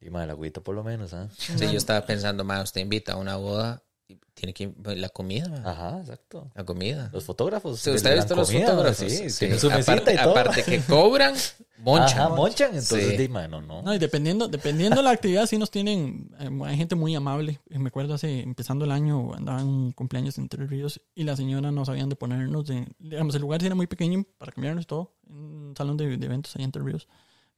Y 0.00 0.10
más 0.10 0.24
el 0.24 0.30
agüita 0.30 0.60
por 0.60 0.74
lo 0.74 0.84
menos, 0.84 1.14
¿ah? 1.14 1.30
Sí, 1.38 1.54
yo 1.58 1.78
estaba 1.78 2.04
pensando, 2.04 2.44
más 2.44 2.64
usted 2.64 2.82
invita 2.82 3.12
a 3.14 3.16
una 3.16 3.36
boda 3.36 3.82
y 3.86 3.93
tiene 4.34 4.52
que 4.52 4.72
la 4.96 5.08
comida. 5.08 5.62
Ajá, 5.64 6.00
exacto. 6.00 6.50
la 6.54 6.64
comida. 6.64 7.08
Los 7.12 7.24
fotógrafos. 7.24 7.86
Usted 7.86 8.06
ha 8.06 8.14
visto 8.14 8.34
los 8.36 8.48
comida, 8.48 8.66
fotógrafos. 8.66 8.96
Sí, 9.12 9.30
Sí, 9.30 9.38
tienen 9.38 9.58
su 9.58 9.70
mesita 9.70 9.92
aparte, 9.92 10.14
y 10.14 10.16
todo. 10.18 10.30
aparte 10.32 10.62
que 10.62 10.80
cobran, 10.80 11.34
monchan. 11.78 12.18
Ajá, 12.20 12.28
monchan. 12.30 12.68
Entonces, 12.70 13.08
Sí. 13.12 13.16
di, 13.16 13.28
mano, 13.28 13.62
no. 13.62 13.82
No, 13.82 13.94
y 13.94 13.98
dependiendo, 13.98 14.48
dependiendo 14.48 14.96
de 14.96 15.02
la 15.04 15.10
actividad, 15.10 15.46
sí 15.46 15.56
nos 15.56 15.70
tienen, 15.70 16.30
eh, 16.38 16.50
hay 16.64 16.76
gente 16.76 16.94
muy 16.96 17.14
amable. 17.14 17.60
Eh, 17.70 17.78
Me 17.78 17.88
acuerdo 17.88 18.14
hace, 18.14 18.40
empezando 18.40 18.84
el 18.84 18.90
año, 18.92 19.32
andaba 19.34 19.60
en 19.60 19.66
un 19.68 19.92
cumpleaños 19.92 20.36
en 20.38 20.48
Tres 20.48 20.68
Ríos 20.68 21.00
y 21.14 21.24
la 21.24 21.36
señora 21.36 21.70
no 21.72 21.84
sabían 21.84 22.08
de 22.10 22.16
ponernos, 22.16 22.66
de, 22.66 22.86
digamos, 22.98 23.34
el 23.34 23.40
lugar 23.40 23.60
sí 23.60 23.66
era 23.66 23.74
muy 23.74 23.86
pequeño 23.86 24.24
para 24.38 24.52
cambiarnos 24.52 24.86
todo, 24.86 25.14
en 25.28 25.34
un 25.36 25.74
salón 25.76 25.96
de, 25.96 26.16
de 26.16 26.26
eventos 26.26 26.54
allá 26.56 26.64
en 26.66 26.72
Tres 26.72 26.84
Ríos. 26.84 27.08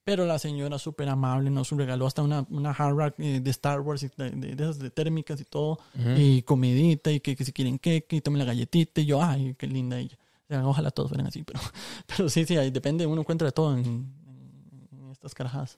Pero 0.06 0.24
la 0.24 0.38
señora 0.38 0.78
súper 0.78 1.08
amable 1.08 1.50
nos 1.50 1.68
regaló 1.72 2.06
hasta 2.06 2.22
una, 2.22 2.46
una 2.48 2.70
hard 2.70 2.96
rack 2.96 3.14
eh, 3.18 3.40
de 3.40 3.50
Star 3.50 3.80
Wars, 3.80 4.04
y 4.04 4.10
de, 4.16 4.30
de- 4.30 4.54
de 4.54 4.62
esas 4.62 4.78
de 4.78 4.88
térmicas 4.90 5.40
y 5.40 5.44
todo, 5.44 5.80
y 6.16 6.42
comidita, 6.42 7.10
y 7.10 7.18
que, 7.18 7.34
que 7.34 7.44
si 7.44 7.52
quieren 7.52 7.76
queque, 7.80 8.14
y 8.14 8.20
tomen 8.20 8.38
la 8.38 8.44
galletita, 8.44 9.00
y 9.00 9.06
yo, 9.06 9.20
ay, 9.20 9.56
qué 9.58 9.66
linda 9.66 9.98
ella. 9.98 10.16
O 10.44 10.46
sea, 10.48 10.64
ojalá 10.64 10.92
todos 10.92 11.08
fueran 11.10 11.26
así, 11.26 11.42
pero, 11.46 11.58
pero 12.06 12.28
sí, 12.28 12.44
sí, 12.46 12.56
ahí 12.56 12.70
depende, 12.70 13.04
uno 13.04 13.22
encuentra 13.22 13.46
de 13.46 13.52
todo 13.52 13.72
en, 13.76 13.80
en- 13.84 14.88
en 14.92 15.10
estas 15.10 15.34
carajadas. 15.34 15.76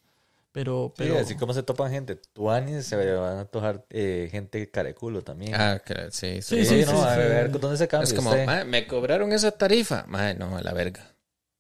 Pero, 0.53 0.89
Sí, 0.95 1.05
pero 1.05 1.19
así 1.21 1.35
como 1.37 1.55
se 1.55 1.63
topan 1.63 1.91
gente 1.91 2.17
tuanis, 2.17 2.85
se 2.85 2.97
van 2.97 3.39
a 3.39 3.45
tojar 3.47 3.87
eh, 3.89 4.29
gente 4.31 4.69
careculo 4.71 5.23
también. 5.23 5.55
Ah, 5.55 5.81
que- 5.85 6.11
sí, 6.11 6.43
Sí, 6.43 6.57
sí. 6.57 6.65
sí, 6.67 6.81
sí, 6.81 6.85
no, 6.85 6.93
sí, 6.93 7.09
a 7.09 7.15
sí. 7.15 7.19
ver, 7.21 7.51
¿dónde 7.61 7.79
se 7.79 7.89
cambia 7.89 8.05
Es 8.05 8.13
como, 8.13 8.29
usted? 8.31 8.45
"Ma, 8.47 8.65
me 8.65 8.87
cobraron 8.87 9.33
esa 9.33 9.53
tarifa. 9.53 10.05
Ma, 10.07 10.35
no, 10.35 10.55
a 10.57 10.63
la 10.63 10.73
verga. 10.75 11.15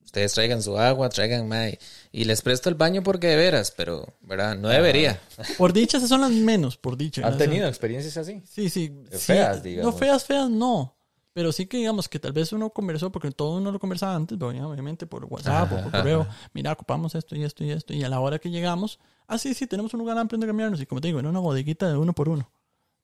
Ustedes 0.08 0.32
traigan 0.32 0.62
su 0.62 0.78
agua, 0.78 1.10
traigan, 1.10 1.46
ma, 1.48 1.68
y- 1.68 2.24
les 2.24 2.40
presto 2.40 2.70
el 2.70 2.76
baño 2.76 3.02
porque 3.02 3.26
de 3.26 3.36
veras, 3.36 3.70
pero, 3.76 4.06
¿verdad? 4.22 4.56
No 4.56 4.68
debería. 4.68 5.20
por 5.58 5.74
dicha, 5.74 5.98
esas 5.98 6.08
son 6.08 6.22
las 6.22 6.30
menos, 6.30 6.78
por 6.78 6.96
dicha. 6.96 7.26
¿Han 7.26 7.36
tenido 7.36 7.68
experiencias 7.68 8.16
así? 8.16 8.40
Sí, 8.46 8.70
sí. 8.70 8.90
sí, 9.10 9.18
Feas, 9.18 9.62
digamos. 9.62 9.92
No, 9.92 9.98
feas, 9.98 10.24
feas, 10.24 10.48
no. 10.48 10.96
Pero 11.34 11.52
sí 11.52 11.66
que 11.66 11.76
digamos 11.76 12.08
que 12.08 12.18
tal 12.18 12.32
vez 12.32 12.52
uno 12.54 12.70
conversó, 12.70 13.12
porque 13.12 13.30
todo 13.32 13.58
uno 13.58 13.70
lo 13.70 13.78
conversaba 13.78 14.14
antes, 14.14 14.40
obviamente 14.40 15.06
por 15.06 15.26
WhatsApp 15.26 15.70
o 15.74 15.82
por 15.82 15.92
correo. 15.92 16.26
Mira, 16.54 16.72
ocupamos 16.72 17.14
esto 17.14 17.36
y 17.36 17.44
esto 17.44 17.62
y 17.62 17.70
esto. 17.72 17.92
Y 17.92 18.02
a 18.02 18.08
la 18.08 18.18
hora 18.20 18.38
que 18.38 18.48
llegamos, 18.50 18.98
ah, 19.26 19.36
sí, 19.36 19.52
sí, 19.52 19.66
tenemos 19.66 19.92
un 19.92 20.00
lugar 20.00 20.16
amplio 20.16 20.36
donde 20.38 20.46
cambiarnos. 20.46 20.80
Y 20.80 20.86
como 20.86 21.02
te 21.02 21.08
digo, 21.08 21.20
en 21.20 21.26
una 21.26 21.38
bodeguita 21.40 21.86
de 21.86 21.98
uno 21.98 22.14
por 22.14 22.30
uno. 22.30 22.50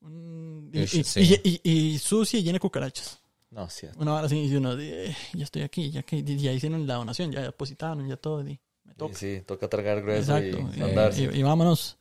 Un- 0.00 0.70
y, 0.72 0.80
y- 0.80 1.04
sí. 1.04 1.20
y- 1.44 1.60
y- 1.62 1.70
y 1.94 1.98
sucia 1.98 2.40
y 2.40 2.42
llena 2.42 2.54
de 2.56 2.60
cucarachas. 2.60 3.20
No, 3.54 3.70
sí. 3.70 3.86
Una 3.98 4.14
hora 4.14 4.26
así, 4.26 4.36
y 4.36 4.56
uno, 4.56 4.72
eh, 4.78 5.16
ya 5.32 5.44
estoy 5.44 5.62
aquí, 5.62 5.90
ya 5.90 6.02
que 6.02 6.24
ya 6.24 6.52
hicieron 6.52 6.86
la 6.88 6.94
donación, 6.94 7.30
ya 7.30 7.40
depositaron, 7.40 8.06
ya 8.08 8.16
todo. 8.16 8.40
Y 8.40 8.58
me 8.82 8.94
toca. 8.94 9.14
Sí, 9.14 9.36
sí, 9.36 9.42
toca 9.42 9.68
tragar 9.68 10.02
grueso 10.02 10.36
Exacto. 10.36 10.70
y 10.76 10.82
andarse. 10.82 11.30
Y, 11.32 11.38
y 11.38 11.42
vámonos. 11.44 11.96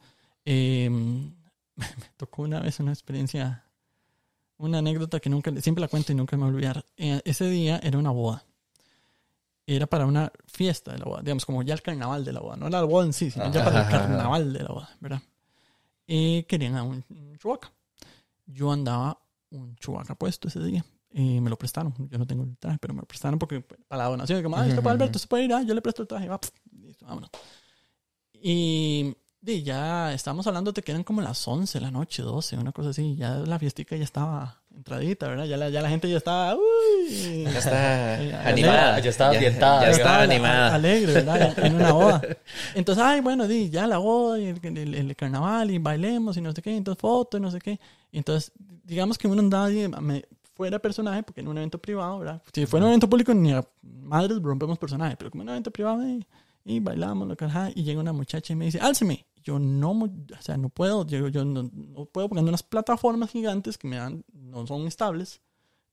Eh, 0.45 0.89
me 1.75 1.85
tocó 2.17 2.41
una 2.41 2.59
vez 2.59 2.79
una 2.79 2.91
experiencia, 2.91 3.65
una 4.57 4.79
anécdota 4.79 5.19
que 5.19 5.29
nunca, 5.29 5.51
siempre 5.61 5.81
la 5.81 5.87
cuento 5.87 6.11
y 6.11 6.15
nunca 6.15 6.35
me 6.37 6.43
voy 6.43 6.51
a 6.51 6.55
olvidar. 6.55 6.85
Eh, 6.97 7.21
ese 7.23 7.47
día 7.47 7.79
era 7.83 7.99
una 7.99 8.09
boda. 8.09 8.43
Era 9.67 9.85
para 9.85 10.07
una 10.07 10.31
fiesta 10.47 10.91
de 10.91 10.97
la 10.97 11.05
boda, 11.05 11.21
digamos, 11.21 11.45
como 11.45 11.61
ya 11.61 11.75
el 11.75 11.83
carnaval 11.83 12.25
de 12.25 12.33
la 12.33 12.39
boda. 12.39 12.55
No 12.55 12.67
la 12.67 12.81
boda 12.81 13.05
en 13.05 13.13
sí, 13.13 13.29
sino 13.29 13.51
ya 13.51 13.63
para 13.63 13.83
el 13.83 13.89
carnaval 13.89 14.51
de 14.51 14.59
la 14.59 14.69
boda, 14.69 14.97
¿verdad? 14.99 15.21
Y 16.07 16.43
querían 16.43 16.75
a 16.75 16.83
un, 16.83 17.05
un 17.09 17.37
chubaca. 17.37 17.71
Yo 18.47 18.71
andaba 18.71 19.21
un 19.51 19.75
chubaca 19.75 20.15
puesto 20.15 20.47
ese 20.47 20.59
día. 20.59 20.83
Y 21.15 21.39
me 21.41 21.49
lo 21.49 21.55
prestaron. 21.57 21.93
Yo 22.09 22.17
no 22.17 22.25
tengo 22.25 22.43
el 22.43 22.57
traje, 22.57 22.77
pero 22.81 22.93
me 22.95 23.01
lo 23.01 23.05
prestaron 23.05 23.37
porque 23.37 23.61
para 23.61 24.03
la 24.03 24.09
donación. 24.09 24.41
Como, 24.41 24.57
ah, 24.57 24.67
esto 24.67 24.81
para 24.81 24.93
Alberto, 24.93 25.17
esto 25.17 25.29
para 25.29 25.43
ir. 25.43 25.53
Ah, 25.53 25.61
yo 25.61 25.73
le 25.75 25.81
presto 25.81 26.01
el 26.01 26.07
traje. 26.07 26.27
Va, 26.27 26.39
pf, 26.39 26.51
listo, 26.81 27.05
vámonos. 27.05 27.29
Y, 28.41 29.15
y 29.45 29.63
ya 29.63 30.13
estábamos 30.13 30.47
hablando 30.47 30.71
de 30.71 30.81
que 30.81 30.91
eran 30.91 31.03
como 31.03 31.21
las 31.21 31.47
11 31.47 31.79
de 31.79 31.85
la 31.85 31.91
noche, 31.91 32.23
12, 32.23 32.57
una 32.57 32.71
cosa 32.71 32.89
así. 32.89 33.15
Ya 33.15 33.35
la 33.35 33.59
fiestica 33.59 33.95
ya 33.95 34.03
estaba 34.03 34.59
entradita, 34.75 35.27
¿verdad? 35.27 35.45
Ya 35.45 35.55
la, 35.55 35.69
ya 35.69 35.81
la 35.81 35.89
gente 35.89 36.09
ya 36.09 36.17
estaba, 36.17 36.55
uy, 36.55 37.43
Ya 37.43 37.59
está 37.59 38.21
Eh, 38.23 38.33
animada. 38.35 38.99
ya 38.99 39.09
estaba 39.11 39.31
ambientada. 39.33 39.81
Ya, 39.81 39.85
Ya 39.87 39.91
estaba 39.97 40.17
a- 40.17 40.23
animada. 40.23 40.75
alegre, 40.75 41.13
¿verdad? 41.13 41.59
En 41.65 41.75
una 41.75 41.91
boda. 41.91 42.21
Entonces, 42.75 43.03
ay, 43.03 43.21
bueno, 43.21 43.47
di, 43.47 43.69
ya 43.69 43.85
la 43.87 43.99
boda 43.99 44.39
y 44.39 44.45
el, 44.47 44.59
el- 44.77 44.95
el 44.95 45.15
carnaval 45.15 45.69
y 45.71 45.77
bailemos 45.77 46.35
y 46.37 46.41
no 46.41 46.51
sé 46.53 46.61
qué, 46.63 46.75
entonces 46.75 46.99
fotos 46.99 47.39
y 47.39 47.41
no 47.43 47.51
sé 47.51 47.59
qué. 47.59 47.79
Y 48.11 48.17
entonces, 48.17 48.51
digamos 48.83 49.17
que 49.19 49.27
uno 49.27 49.39
andaba 49.41 49.65
ahí, 49.65 49.87
me- 50.01 50.25
fuera 50.55 50.79
personaje, 50.79 51.23
porque 51.23 51.41
en 51.41 51.47
un 51.47 51.57
evento 51.57 51.77
privado, 51.79 52.19
¿verdad? 52.19 52.41
Si 52.53 52.65
fuera 52.65 52.85
un 52.85 52.91
evento 52.91 53.09
público, 53.09 53.33
ni 53.33 53.51
a 53.53 53.65
madres 53.81 54.41
rompemos 54.41 54.77
personaje, 54.77 55.15
pero 55.17 55.31
como 55.31 55.43
en 55.43 55.49
un 55.49 55.53
evento 55.53 55.71
privado, 55.71 56.07
y, 56.07 56.25
y 56.65 56.79
bailamos, 56.79 57.27
lo 57.27 57.35
que, 57.35 57.47
y 57.75 57.83
llega 57.83 57.99
una 57.99 58.13
muchacha 58.13 58.53
y 58.53 58.55
me 58.55 58.65
dice, 58.65 58.79
álceme. 58.79 59.25
Yo 59.45 59.59
no, 59.59 59.91
o 59.91 60.41
sea, 60.41 60.55
no 60.55 60.69
puedo, 60.69 61.05
yo, 61.05 61.27
yo 61.27 61.43
no, 61.43 61.69
no 61.73 62.05
puedo 62.05 62.29
poner 62.29 62.45
unas 62.45 62.63
plataformas 62.63 63.29
gigantes 63.29 63.77
que 63.77 63.89
me 63.89 63.97
dan, 63.97 64.23
no 64.31 64.65
son 64.65 64.87
estables. 64.87 65.41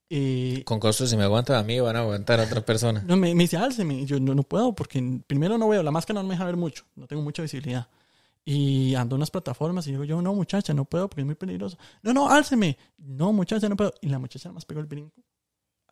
Eh, 0.09 0.63
Con 0.65 0.79
costos, 0.79 1.11
si 1.11 1.17
me 1.17 1.25
aguantan 1.25 1.57
a 1.57 1.65
mí, 1.65 1.81
van 1.81 1.97
a 1.97 2.01
aguantar 2.01 2.39
a 2.39 2.45
otra 2.45 2.65
persona. 2.65 3.03
no, 3.09 3.17
me, 3.17 3.35
me 3.35 3.43
dice, 3.43 3.57
álceme. 3.57 3.95
Y 3.95 4.07
yo 4.07 4.21
no, 4.21 4.37
no 4.37 4.45
puedo 4.45 4.73
porque 4.73 5.21
primero 5.27 5.59
no 5.59 5.69
veo, 5.69 5.83
la 5.83 5.91
máscara 5.91 6.23
no 6.23 6.29
me 6.29 6.35
deja 6.35 6.45
ver 6.45 6.57
mucho, 6.57 6.85
no 6.95 7.09
tengo 7.09 7.23
mucha 7.23 7.43
visibilidad. 7.43 7.89
Y 8.45 8.95
ando 8.95 9.15
en 9.17 9.19
unas 9.21 9.31
plataformas 9.31 9.87
y 9.87 9.91
digo 9.93 10.05
yo, 10.05 10.21
no, 10.23 10.35
muchacha, 10.35 10.73
no 10.75 10.85
puedo 10.85 11.09
porque 11.09 11.21
es 11.21 11.27
muy 11.27 11.35
peligroso. 11.35 11.77
No, 12.03 12.13
no, 12.13 12.29
álceme. 12.31 12.77
No, 12.99 13.33
muchacha, 13.33 13.69
no 13.69 13.77
puedo. 13.77 13.93
Y 14.01 14.09
la 14.09 14.19
muchacha 14.19 14.49
nada 14.49 14.55
más 14.55 14.65
pegó 14.65 14.81
el 14.81 14.87
brinco. 14.87 15.23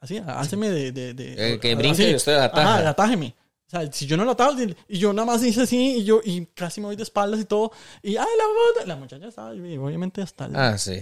Así, 0.00 0.18
álceme 0.18 0.70
de... 0.70 0.92
de, 0.92 1.14
de 1.14 1.54
Eh, 1.54 1.60
que 1.60 1.74
brinque 1.74 2.10
y 2.10 2.14
usted 2.14 2.36
ataja. 2.36 2.78
Ajá, 2.78 2.88
atájeme. 2.90 3.34
O 3.66 3.70
sea, 3.70 3.92
si 3.92 4.06
yo 4.06 4.16
no 4.16 4.24
lo 4.24 4.30
atajo, 4.30 4.54
y- 4.88 4.98
yo 4.98 5.12
nada 5.12 5.26
más 5.26 5.42
hice 5.44 5.62
así, 5.62 5.96
y 5.98 6.04
yo 6.04 6.20
y 6.24 6.46
casi 6.46 6.80
me 6.80 6.86
voy 6.86 6.96
de 6.96 7.02
espaldas 7.02 7.38
y 7.40 7.44
todo. 7.44 7.70
Y, 8.02 8.16
ay, 8.16 8.26
la. 8.78 8.86
La 8.86 8.96
muchacha 8.96 9.26
estaba, 9.28 9.50
obviamente 9.50 10.22
hasta 10.22 10.46
el- 10.46 10.56
Ah, 10.56 10.78
sí. 10.78 11.00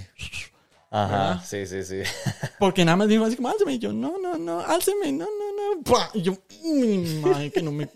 Ajá, 0.90 1.12
¿Verdad? 1.12 1.44
sí, 1.46 1.66
sí, 1.66 1.84
sí. 1.84 2.00
Porque 2.58 2.84
nada 2.84 2.96
más 2.96 3.06
dijo 3.08 3.24
así 3.24 3.36
como, 3.36 3.50
álceme. 3.50 3.74
Y 3.74 3.78
yo, 3.78 3.92
no, 3.92 4.18
no, 4.18 4.36
no, 4.36 4.60
álceme, 4.60 5.12
no, 5.12 5.26
no, 5.26 5.74
no. 5.84 5.98
Y 6.14 6.22
yo, 6.22 6.36
mi 6.64 6.98
madre, 7.20 7.52
que 7.52 7.62
no 7.62 7.70
me... 7.70 7.88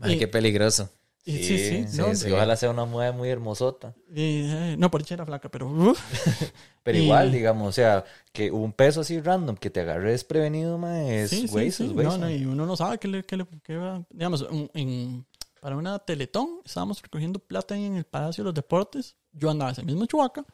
Ay, 0.00 0.14
Y- 0.14 0.18
qué 0.18 0.28
peligroso. 0.28 0.90
Y 1.24 1.38
sí, 1.38 1.58
sí, 1.58 1.86
sí, 1.88 1.96
no, 1.98 2.14
sí. 2.14 2.28
Y 2.28 2.32
ojalá 2.32 2.54
sea 2.56 2.70
una 2.70 2.84
mueve 2.84 3.12
muy 3.16 3.28
hermosota. 3.30 3.94
y, 4.14 4.42
eh, 4.44 4.76
no, 4.78 4.90
por 4.90 5.00
dicha 5.02 5.14
era 5.14 5.24
flaca, 5.26 5.48
pero... 5.50 5.68
uf. 5.68 6.00
Pero 6.82 6.98
Y- 6.98 7.04
igual, 7.04 7.32
digamos, 7.32 7.66
o 7.66 7.72
sea, 7.72 8.04
que 8.30 8.50
un 8.50 8.70
peso 8.72 9.00
así 9.00 9.18
random 9.18 9.56
que 9.56 9.70
te 9.70 9.80
agarre 9.80 10.10
desprevenido, 10.10 10.76
ma, 10.76 11.02
es 11.10 11.30
sí, 11.30 11.48
sí, 11.48 11.54
huesos. 11.54 11.94
No, 11.94 12.18
no, 12.18 12.30
y 12.30 12.44
uno 12.44 12.66
no 12.66 12.76
sabe 12.76 12.98
qué 12.98 13.08
le, 13.08 13.22
qué 13.24 13.38
le 13.38 13.46
qué 13.62 13.76
va. 13.78 14.04
Digamos, 14.10 14.46
en- 14.74 15.24
para 15.62 15.78
una 15.78 15.98
teletón 15.98 16.58
estábamos 16.62 17.00
recogiendo 17.00 17.38
plata 17.38 17.74
en 17.74 17.96
el 17.96 18.04
Palacio 18.04 18.44
de 18.44 18.48
los 18.48 18.54
Deportes. 18.54 19.16
Yo 19.32 19.48
andaba 19.48 19.70
ese 19.70 19.82
mismo 19.82 20.04
chubaca 20.04 20.44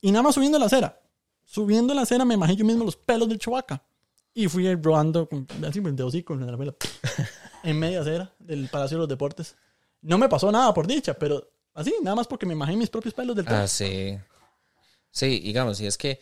y 0.00 0.12
nada 0.12 0.22
más 0.22 0.36
subiendo 0.36 0.60
la 0.60 0.66
acera. 0.66 1.00
Subiendo 1.44 1.92
la 1.92 2.02
acera 2.02 2.24
me 2.24 2.34
imaginé 2.34 2.58
yo 2.60 2.64
mismo 2.64 2.84
los 2.84 2.94
pelos 2.94 3.28
del 3.28 3.40
chubaca. 3.40 3.82
Y 4.32 4.46
fui 4.46 4.72
rodando 4.76 5.28
con, 5.28 5.44
así 5.66 5.80
de 5.80 6.02
hocico 6.04 6.34
en 6.34 6.46
la 6.46 6.54
vela, 6.54 6.76
en 7.64 7.80
media 7.80 8.00
acera 8.00 8.32
del 8.38 8.68
Palacio 8.68 8.96
de 8.96 9.00
los 9.00 9.08
Deportes. 9.08 9.56
No 10.02 10.18
me 10.18 10.28
pasó 10.28 10.50
nada 10.50 10.72
por 10.72 10.86
dicha, 10.86 11.14
pero 11.14 11.52
así, 11.74 11.94
nada 12.02 12.16
más 12.16 12.26
porque 12.26 12.46
me 12.46 12.54
imaginé 12.54 12.78
mis 12.78 12.90
propios 12.90 13.14
pelos 13.14 13.36
del 13.36 13.46
Ah, 13.48 13.50
pelo. 13.50 13.68
sí. 13.68 14.18
Sí, 15.12 15.40
digamos, 15.40 15.80
y 15.80 15.86
es 15.86 15.98
que 15.98 16.20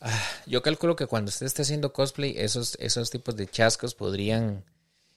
ah, 0.00 0.22
yo 0.46 0.62
calculo 0.62 0.94
que 0.96 1.06
cuando 1.06 1.28
usted 1.28 1.46
esté 1.46 1.62
haciendo 1.62 1.92
cosplay, 1.92 2.34
esos, 2.36 2.76
esos 2.80 3.10
tipos 3.10 3.34
de 3.36 3.46
chascos 3.48 3.94
podrían 3.94 4.64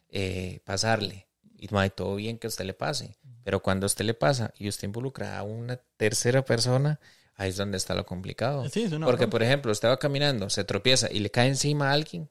eh, 0.10 0.62
pasarle. 0.66 1.28
Y 1.58 1.68
no 1.72 1.80
hay 1.80 1.90
todo 1.90 2.16
bien 2.16 2.38
que 2.40 2.48
a 2.48 2.50
usted 2.50 2.66
le 2.66 2.74
pase. 2.74 3.18
Pero 3.44 3.62
cuando 3.62 3.86
a 3.86 3.88
usted 3.88 4.06
le 4.06 4.14
pasa 4.14 4.54
y 4.58 4.68
usted 4.70 4.88
involucra 4.88 5.38
a 5.38 5.44
una 5.44 5.78
tercera 5.98 6.44
persona, 6.44 7.00
ahí 7.36 7.50
es 7.50 7.58
donde 7.58 7.78
está 7.78 7.94
lo 7.96 8.06
complicado. 8.06 8.68
Sí, 8.70 8.84
es 8.84 8.92
una 8.92 9.06
Porque, 9.06 9.28
por 9.28 9.44
ejemplo, 9.44 9.72
usted 9.72 9.90
va 9.90 10.00
caminando, 10.00 10.50
se 10.50 10.64
tropieza 10.64 11.10
y 11.12 11.20
le 11.20 11.30
cae 11.30 11.48
encima 11.48 11.90
a 11.90 11.94
alguien, 11.94 12.30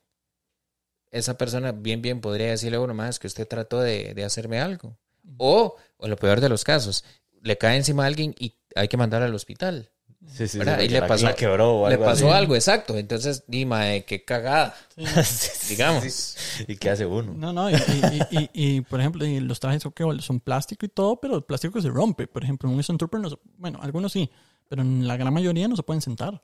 esa 1.11 1.39
persona 1.39 1.73
bien, 1.73 2.03
bien 2.03 2.21
podría 2.21 2.49
decirle 2.49 2.77
a 2.77 2.81
uno 2.81 2.95
más 2.95 3.19
que 3.19 3.27
usted 3.27 3.47
trató 3.47 3.81
de, 3.81 4.15
de 4.15 4.25
hacerme 4.25 4.61
algo. 4.61 4.99
O, 5.37 5.77
o 5.99 6.09
lo 6.09 6.17
peor 6.17 6.41
de 6.41 6.49
los 6.49 6.65
casos, 6.65 7.05
le 7.43 7.59
cae 7.59 7.77
encima 7.77 8.05
a 8.05 8.07
alguien 8.07 8.35
y 8.39 8.55
hay 8.75 8.89
que 8.89 8.97
mandar 8.97 9.23
al 9.23 9.35
hospital. 9.35 9.91
Sí, 10.27 10.49
sí, 10.49 10.59
sí, 10.59 10.59
Y 10.59 10.89
le 10.89 11.01
la- 11.01 11.07
pasó, 11.07 11.25
la 11.27 11.35
quebró 11.35 11.79
o 11.83 11.89
le 11.89 11.95
algo 11.95 12.05
pasó 12.07 12.27
así. 12.29 12.37
algo, 12.37 12.55
exacto. 12.57 12.97
Entonces, 12.99 13.45
dime, 13.47 14.05
qué 14.07 14.25
cagada, 14.25 14.75
Sí. 14.97 15.05
Sí, 15.25 15.51
sí, 15.55 15.69
digamos. 15.75 16.05
sí. 16.05 16.65
¿Y 16.67 16.77
qué 16.77 16.91
hace 16.91 17.07
uno? 17.07 17.33
No, 17.35 17.53
no, 17.53 17.71
y, 17.71 17.75
y- 17.75 17.79
y- 18.31 18.39
y- 18.39 18.51
y, 18.77 18.81
por 18.83 19.01
ejemplo, 19.01 19.25
y 19.25 19.39
los 19.41 19.61
trajes 19.61 19.83
son 20.21 20.41
plástico 20.41 20.85
y 20.85 20.89
todo, 20.89 21.21
pero 21.21 21.37
el 21.37 21.45
plástico 21.45 21.81
se 21.81 21.89
rompe. 21.89 22.27
Por 22.27 22.43
ejemplo, 22.43 22.69
un 22.69 22.83
Stormtrooper, 22.83 23.21
no 23.21 23.31
se- 23.31 23.39
bueno, 23.57 23.79
algunos 23.81 24.13
sí, 24.13 24.29
pero 24.69 24.83
en 24.83 25.07
la 25.07 25.17
gran 25.17 25.33
mayoría 25.33 25.69
no 25.69 25.77
se 25.77 25.83
pueden 25.85 26.03
sentar. 26.03 26.43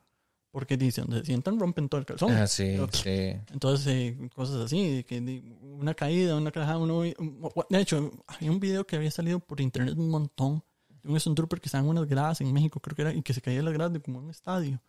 Porque 0.55 0.77
dicen, 0.77 1.07
donde 1.07 1.23
se 1.23 1.27
sientan 1.27 1.59
rompen 1.59 1.89
todo 1.89 1.99
el 1.99 2.07
calzón. 2.07 2.31
Ah, 2.31 2.47
sí, 2.47 2.77
sí. 2.93 3.33
Entonces, 3.53 3.87
eh, 3.89 4.31
cosas 4.37 4.55
así, 4.59 5.03
que 5.03 5.43
una 5.61 5.95
caída, 5.95 6.37
una 6.37 6.53
cajada, 6.53 6.79
uno... 6.79 7.03
De 7.03 7.81
hecho, 7.81 8.13
había 8.29 8.53
un 8.53 8.61
video 8.61 8.87
que 8.87 8.95
había 8.95 9.11
salido 9.11 9.41
por 9.41 9.61
internet 9.61 9.97
un 9.99 10.11
montón 10.11 10.63
de 11.03 11.11
un 11.11 11.19
Stormtrooper 11.19 11.61
que 11.61 11.67
estaba 11.67 11.83
en 11.83 11.91
unas 11.91 12.07
gradas 12.07 12.41
en 12.41 12.53
México, 12.53 12.79
creo 12.79 12.95
que 12.95 13.03
era, 13.03 13.13
y 13.13 13.21
que 13.23 13.35
se 13.35 13.43
caía 13.43 13.57
de 13.57 13.63
las 13.65 13.75
gradas 13.75 13.95
de 13.95 14.01
como 14.01 14.21
un 14.21 14.31
estadio. 14.31 14.81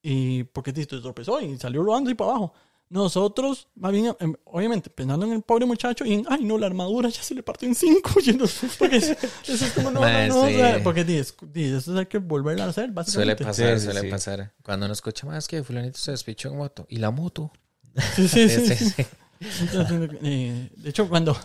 Y 0.00 0.44
porque 0.44 0.72
se 0.72 0.86
tropezó 0.86 1.42
y 1.42 1.58
salió 1.58 1.82
rodando 1.82 2.08
y 2.08 2.14
para 2.14 2.30
abajo. 2.30 2.54
Nosotros, 2.88 3.66
más 3.74 3.90
bien, 3.90 4.14
em, 4.20 4.34
obviamente, 4.44 4.90
pensando 4.90 5.26
en 5.26 5.32
el 5.32 5.42
pobre 5.42 5.66
muchacho 5.66 6.04
y 6.04 6.14
en, 6.14 6.24
ay, 6.28 6.44
no, 6.44 6.56
la 6.56 6.66
armadura 6.66 7.08
ya 7.08 7.20
se 7.20 7.34
le 7.34 7.42
partió 7.42 7.68
en 7.68 7.74
cinco. 7.74 8.10
Y 8.24 8.32
no, 8.32 8.44
porque 8.78 8.96
eso 8.96 9.14
es 9.44 9.72
como, 9.74 9.90
no, 9.90 10.00
no, 10.00 10.26
no, 10.28 10.40
o 10.42 10.48
sea, 10.48 10.76
sí. 10.76 10.80
porque 10.84 11.04
dices, 11.04 11.34
dices, 11.52 11.82
eso 11.88 11.98
hay 11.98 12.06
que 12.06 12.18
volverla 12.18 12.64
a 12.64 12.68
hacer, 12.68 12.92
Suele 13.06 13.34
pasar, 13.34 13.78
Sí, 13.78 13.84
suele 13.84 14.00
sí. 14.02 14.08
pasar. 14.08 14.52
Cuando 14.62 14.86
uno 14.86 14.92
escucha 14.92 15.26
más 15.26 15.48
que 15.48 15.62
fulanito 15.64 15.98
se 15.98 16.12
despichó 16.12 16.48
en 16.50 16.58
moto. 16.58 16.86
¿Y 16.88 16.96
la 16.96 17.10
moto? 17.10 17.50
Sí, 18.14 18.28
sí, 18.28 18.48
sí. 18.76 19.06
Eh, 20.22 20.70
de 20.76 20.90
hecho, 20.90 21.08
cuando, 21.08 21.36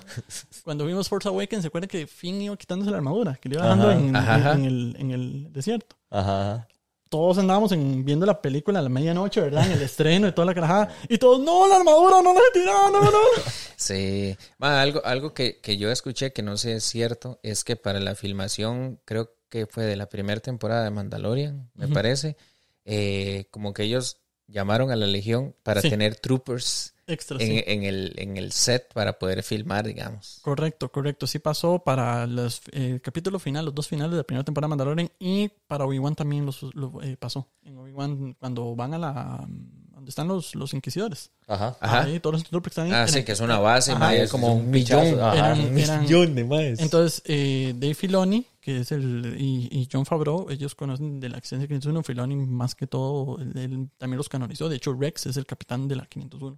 cuando 0.63 0.85
vimos 0.85 1.09
Force 1.09 1.27
Awakens, 1.27 1.63
¿se 1.63 1.67
acuerdan 1.67 1.89
que 1.89 2.07
Finn 2.07 2.41
iba 2.41 2.55
quitándose 2.55 2.91
la 2.91 2.97
armadura? 2.97 3.35
Que 3.35 3.49
le 3.49 3.55
iba 3.55 3.65
dando 3.65 3.91
en 3.91 4.65
el, 4.65 4.95
en 4.97 5.11
el 5.11 5.51
desierto. 5.51 5.95
Ajá. 6.09 6.67
Todos 7.11 7.37
andábamos 7.39 7.73
en, 7.73 8.05
viendo 8.05 8.25
la 8.25 8.41
película 8.41 8.79
a 8.79 8.81
la 8.81 8.87
medianoche, 8.87 9.41
¿verdad? 9.41 9.65
En 9.65 9.73
el 9.73 9.81
estreno 9.81 10.29
y 10.29 10.31
toda 10.31 10.45
la 10.45 10.53
carajada. 10.53 10.95
Y 11.09 11.17
todos, 11.17 11.41
no, 11.41 11.67
la 11.67 11.75
armadura, 11.75 12.21
no 12.21 12.33
la 12.33 12.39
he 12.39 12.53
tirado, 12.57 12.89
no, 12.89 13.01
no. 13.11 13.17
Sí, 13.75 14.37
Ma, 14.59 14.81
algo, 14.81 15.03
algo 15.03 15.33
que, 15.33 15.59
que 15.59 15.75
yo 15.75 15.91
escuché 15.91 16.31
que 16.31 16.41
no 16.41 16.55
sé 16.55 16.75
es 16.75 16.85
cierto 16.85 17.39
es 17.43 17.65
que 17.65 17.75
para 17.75 17.99
la 17.99 18.15
filmación, 18.15 19.01
creo 19.03 19.33
que 19.49 19.65
fue 19.65 19.83
de 19.83 19.97
la 19.97 20.07
primera 20.07 20.39
temporada 20.39 20.85
de 20.85 20.91
Mandalorian, 20.91 21.69
me 21.73 21.89
parece, 21.89 22.37
eh, 22.85 23.47
como 23.51 23.73
que 23.73 23.83
ellos 23.83 24.21
llamaron 24.47 24.89
a 24.89 24.95
la 24.95 25.05
Legión 25.05 25.53
para 25.63 25.81
Sí. 25.81 25.89
tener 25.89 26.15
troopers 26.15 26.90
Extra, 27.07 27.37
en, 27.39 27.47
sí. 27.47 27.63
en 27.65 27.83
el, 27.83 28.13
en 28.17 28.37
el 28.37 28.51
set 28.51 28.93
para 28.93 29.17
poder 29.19 29.43
filmar, 29.43 29.85
digamos. 29.85 30.39
Correcto, 30.41 30.91
correcto. 30.91 31.27
Sí 31.27 31.39
pasó 31.39 31.79
para 31.79 32.25
los, 32.27 32.61
eh, 32.71 32.91
el 32.93 33.01
capítulo 33.01 33.39
final, 33.39 33.65
los 33.65 33.75
dos 33.75 33.87
finales 33.87 34.11
de 34.11 34.17
la 34.17 34.23
primera 34.23 34.43
temporada 34.43 34.67
de 34.67 34.69
Mandalorian 34.77 35.11
y 35.19 35.49
para 35.67 35.85
Obi-Wan 35.85 36.15
también 36.15 36.45
los, 36.45 36.61
lo, 36.73 37.01
eh, 37.01 37.17
pasó. 37.17 37.47
En 37.63 37.77
Obi-Wan, 37.77 38.35
cuando 38.39 38.75
van 38.75 38.93
a 38.93 38.97
la... 38.97 39.45
donde 39.93 40.09
están 40.09 40.27
los, 40.27 40.55
los 40.55 40.73
inquisidores. 40.73 41.31
Ajá. 41.47 41.75
Ajá. 41.81 42.03
Ahí, 42.03 42.19
todos 42.19 42.43
los 42.49 42.61
que 42.63 42.69
están 42.69 42.85
ahí. 42.85 42.91
Ah, 42.91 42.95
eran- 43.03 43.09
sí, 43.09 43.23
que 43.23 43.33
es 43.33 43.39
una 43.39 43.59
base, 43.59 43.91
Ajá, 43.91 44.15
es 44.15 44.31
como 44.31 44.53
un 44.55 44.71
pichazo, 44.71 45.03
millón. 45.03 45.19
ajá. 45.19 45.35
Eran- 45.37 45.59
un 45.59 45.73
millón 45.73 46.35
de 46.35 46.43
más. 46.45 46.79
Entonces, 46.79 47.21
eh, 47.25 47.73
Dave 47.75 47.93
Filoni, 47.95 48.45
que 48.61 48.79
es 48.81 48.91
el. 48.91 49.35
Y, 49.39 49.67
y 49.71 49.87
John 49.91 50.05
Favreau, 50.05 50.49
ellos 50.49 50.75
conocen 50.75 51.19
de 51.19 51.29
la 51.29 51.37
existencia 51.37 51.63
de 51.63 51.67
501. 51.67 52.03
Filoni, 52.03 52.35
más 52.35 52.73
que 52.75 52.87
todo, 52.87 53.37
él, 53.39 53.51
él 53.57 53.89
también 53.97 54.17
los 54.17 54.29
canonizó. 54.29 54.69
De 54.69 54.77
hecho, 54.77 54.93
Rex 54.93 55.25
es 55.25 55.35
el 55.37 55.45
capitán 55.45 55.87
de 55.87 55.95
la 55.97 56.05
501 56.05 56.57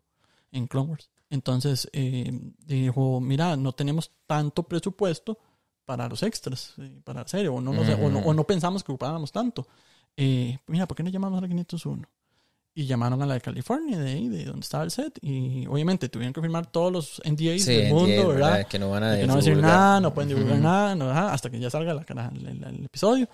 en 0.53 0.67
Clone 0.67 0.91
Wars. 0.91 1.09
Entonces, 1.29 1.89
eh, 1.93 2.31
dijo: 2.65 3.19
Mira, 3.19 3.57
no 3.57 3.73
tenemos 3.73 4.11
tanto 4.27 4.63
presupuesto 4.63 5.37
para 5.85 6.07
los 6.07 6.23
extras, 6.23 6.73
eh, 6.77 7.01
para 7.03 7.21
la 7.23 7.27
serie, 7.27 7.49
o 7.49 7.59
no, 7.59 7.73
nos- 7.73 7.89
o 7.99 8.09
no, 8.09 8.19
o 8.19 8.33
no 8.33 8.43
pensamos 8.45 8.83
que 8.83 8.91
ocupáramos 8.91 9.31
tanto. 9.31 9.67
Eh, 10.15 10.57
mira, 10.67 10.87
¿por 10.87 10.95
qué 10.95 11.03
no 11.03 11.09
llamamos 11.09 11.39
a 11.39 11.41
la 11.41 11.47
501? 11.47 12.07
Y 12.75 12.85
llamaron 12.85 13.21
a 13.21 13.25
la 13.27 13.35
de 13.35 13.41
California, 13.41 13.99
de 13.99 14.11
ahí, 14.13 14.27
de 14.29 14.45
donde 14.45 14.61
estaba 14.61 14.83
el 14.83 14.89
set. 14.91 15.19
Y 15.21 15.67
obviamente 15.67 16.09
tuvieron 16.09 16.33
que 16.33 16.41
firmar 16.41 16.65
todos 16.71 16.91
los 16.91 17.21
NDAs 17.23 17.61
Sí, 17.61 17.71
del 17.75 17.89
mundo, 17.89 18.05
entiendo, 18.05 18.27
¿verdad? 18.29 18.51
¿verdad? 18.53 18.67
Que 18.67 18.79
no 18.79 18.89
van 18.89 19.03
a 19.03 19.11
De 19.11 19.19
que 19.21 19.27
no 19.27 19.33
van 19.33 19.37
a 19.37 19.45
decir 19.45 19.57
nada, 19.57 19.99
no 19.99 20.13
pueden 20.13 20.29
divulgar 20.29 20.57
nada, 20.59 20.95
no, 20.95 21.09
ajá, 21.11 21.33
hasta 21.33 21.51
que 21.51 21.59
ya 21.59 21.69
salga 21.69 21.93
la, 21.93 22.03
cara- 22.03 22.31
el, 22.33 22.85
episodio. 22.85 23.27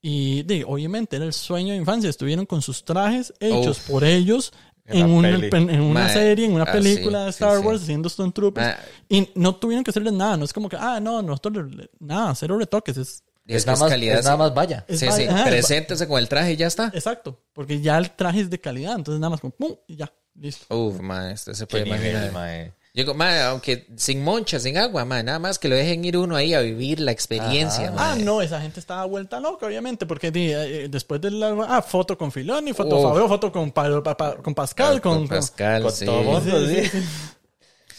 Y 0.00 0.44
de, 0.44 0.64
obviamente 0.64 1.16
era 1.16 1.24
el 1.26 1.32
sueño 1.34 1.72
de 1.72 1.78
infancia. 1.78 2.08
Estuvieron 2.08 2.46
con 2.46 2.62
sus 2.62 2.84
trajes 2.84 3.34
hechos 3.40 3.78
Uf. 3.80 3.90
por 3.90 4.04
ellos 4.04 4.52
En 4.88 5.10
una, 5.10 5.30
peli. 5.50 5.74
en 5.74 5.80
una 5.80 6.08
serie, 6.08 6.46
en 6.46 6.52
una 6.52 6.64
ah, 6.64 6.72
película 6.72 7.18
sí, 7.20 7.24
de 7.24 7.30
Star 7.30 7.58
sí. 7.60 7.66
Wars, 7.66 7.82
haciendo 7.82 8.08
Stone 8.08 8.32
Troopers. 8.32 8.66
Ma, 8.66 8.76
Y 9.08 9.28
no 9.34 9.54
tuvieron 9.56 9.82
que 9.82 9.90
hacerles 9.90 10.12
nada. 10.12 10.36
No 10.36 10.44
es 10.44 10.52
como 10.52 10.68
que, 10.68 10.76
ah, 10.78 11.00
no, 11.00 11.22
nosotros, 11.22 11.66
nada, 11.98 12.34
cero 12.34 12.56
retoques. 12.58 12.96
Es, 12.96 13.08
es, 13.08 13.22
Es, 13.46 13.64
que 13.64 13.70
nada 13.70 13.80
más, 13.80 13.90
calidad. 13.90 14.18
es 14.18 14.24
nada 14.24 14.36
más 14.36 14.54
vaya. 14.54 14.84
es 14.88 15.00
Sí, 15.00 15.08
sí, 15.10 15.24
ajá, 15.24 15.44
preséntese 15.44 16.06
con 16.06 16.18
el 16.18 16.28
traje 16.28 16.52
y 16.52 16.56
ya 16.56 16.66
está. 16.68 16.90
Exacto, 16.94 17.40
porque 17.52 17.80
ya 17.80 17.98
el 17.98 18.10
traje 18.12 18.40
es 18.40 18.50
de 18.50 18.60
calidad. 18.60 18.94
Entonces 18.96 19.20
nada 19.20 19.30
más 19.30 19.40
como, 19.40 19.52
pum, 19.52 19.74
y 19.88 19.96
ya, 19.96 20.12
listo. 20.34 20.66
Uf, 20.76 21.00
ma, 21.00 21.32
usted 21.32 21.52
se 21.54 21.66
Qué 21.66 21.70
puede 21.70 21.84
nivel, 21.84 22.00
imaginar. 22.10 22.32
mae. 22.32 22.72
Yo 22.96 23.04
digo, 23.04 23.14
aunque 23.22 23.86
sin 23.96 24.24
moncha, 24.24 24.58
sin 24.58 24.78
agua, 24.78 25.04
mae, 25.04 25.22
nada 25.22 25.38
más 25.38 25.58
que 25.58 25.68
lo 25.68 25.76
dejen 25.76 26.02
ir 26.06 26.16
uno 26.16 26.34
ahí 26.34 26.54
a 26.54 26.60
vivir 26.60 26.98
la 26.98 27.12
experiencia, 27.12 27.92
Ah, 27.94 28.16
no, 28.18 28.40
esa 28.40 28.58
gente 28.58 28.80
estaba 28.80 29.04
vuelta 29.04 29.38
loca, 29.38 29.66
obviamente, 29.66 30.06
porque 30.06 30.30
di, 30.30 30.50
eh, 30.50 30.88
después 30.88 31.20
de 31.20 31.30
la... 31.30 31.54
Ah, 31.68 31.82
foto 31.82 32.16
con 32.16 32.32
Filoni, 32.32 32.72
foto 32.72 32.96
Uf. 32.96 33.02
Fabio, 33.12 33.28
foto 33.28 33.52
con, 33.52 33.70
Pa- 33.70 34.02
Pa- 34.02 34.16
Pa- 34.16 34.36
con 34.36 34.54
Pascal, 34.54 35.02
con... 35.02 35.18
Con 35.18 35.28
Pascal, 35.28 35.82
con 35.82 35.92
sí. 35.92 36.06
todo 36.06 36.22
mundo, 36.22 36.66
Sí, 36.66 36.74
sí. 36.74 36.88
sí, 36.88 37.00
sí. 37.02 37.06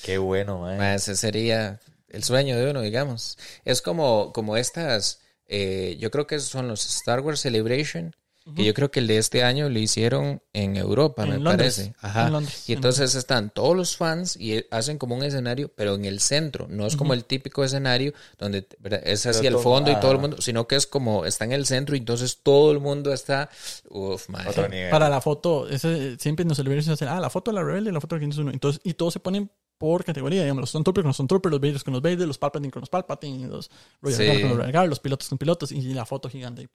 Qué 0.03 0.17
bueno. 0.17 0.61
Mae, 0.61 0.95
ese 0.95 1.15
sería 1.15 1.79
el 2.09 2.23
sueño 2.23 2.57
de 2.57 2.71
uno, 2.71 2.81
digamos. 2.81 3.37
Es 3.65 3.83
como, 3.83 4.33
como 4.33 4.57
estas, 4.57 5.19
eh, 5.45 5.95
yo 5.99 6.09
creo 6.09 6.25
que 6.25 6.39
son 6.39 6.67
los 6.67 6.83
Star 6.87 7.19
Wars 7.19 7.41
Celebration, 7.41 8.15
que 8.55 8.63
yo 8.65 8.73
creo 8.73 8.89
que 8.91 8.99
el 8.99 9.07
de 9.07 9.17
este 9.17 9.43
año 9.43 9.69
lo 9.69 9.77
hicieron 9.79 10.41
en 10.53 10.77
Europa, 10.77 11.23
En 11.23 11.29
me 11.29 11.37
Londres, 11.39 11.75
parece. 11.75 11.93
Ajá. 12.01 12.27
en 12.27 12.33
Londres, 12.33 12.69
y 12.69 12.73
entonces 12.73 13.13
están 13.15 13.49
todos 13.49 13.75
los 13.75 13.97
fans 13.97 14.37
y 14.37 14.63
hacen 14.71 14.97
como 14.97 15.15
un 15.15 15.23
escenario, 15.23 15.69
pero 15.75 15.95
en 15.95 16.05
el 16.05 16.19
centro. 16.19 16.67
No 16.69 16.85
es 16.85 16.95
como 16.95 17.13
el 17.13 17.25
típico 17.25 17.63
escenario 17.63 18.13
donde 18.37 18.67
¿verdad? 18.79 19.01
es 19.03 19.25
hacia 19.25 19.47
el 19.49 19.55
todo- 19.55 19.63
fondo 19.63 19.91
y 19.91 19.95
todo 19.99 20.11
el 20.11 20.17
ajá. 20.17 20.21
mundo, 20.27 20.41
sino 20.41 20.67
que 20.67 20.75
es 20.75 20.87
como 20.87 21.25
está 21.25 21.45
en 21.45 21.51
el 21.51 21.65
centro 21.65 21.95
y 21.95 21.99
entonces 21.99 22.39
todo 22.43 22.71
el 22.71 22.79
mundo 22.79 23.11
está. 23.13 23.49
Uf, 23.89 24.29
nivel. 24.29 24.89
Para 24.89 25.09
la 25.09 25.19
foto, 25.21 25.67
ese, 25.69 26.17
siempre 26.17 26.45
nos 26.45 26.57
celebrations 26.57 26.93
hacen, 26.93 27.07
ah, 27.09 27.19
la 27.19 27.29
foto 27.29 27.51
de 27.51 27.55
la 27.55 27.63
rebelde 27.63 27.89
y 27.89 27.93
la 27.93 28.01
foto 28.01 28.15
de 28.15 28.21
501. 28.21 28.51
Entonces, 28.51 28.81
y 28.83 28.93
todos 28.93 29.13
se 29.13 29.19
ponen 29.19 29.49
por 29.77 30.03
categoría, 30.03 30.41
digamos, 30.41 30.61
los 30.61 30.69
Stormtroopers 30.71 31.03
con 31.03 31.07
los 31.09 31.15
Stormtroopers, 31.17 31.51
los 31.51 31.61
Vaders 31.61 31.83
con 31.83 31.93
los 31.93 32.01
Vaders, 32.01 32.25
los 32.27 32.37
Palpatine 32.39 32.71
con 32.71 32.79
los 32.81 32.89
Palpatine, 32.89 33.47
los 33.47 33.69
Royal 34.01 34.17
Sí. 34.17 34.25
Guard 34.25 34.39
con 34.41 34.49
los 34.49 34.57
Royal 34.57 34.71
Guard, 34.71 34.89
los 34.89 34.99
pilotos 34.99 35.29
con 35.29 35.37
pilotos 35.37 35.71
y 35.71 35.81
la 35.93 36.05
foto 36.05 36.29
gigante. 36.29 36.67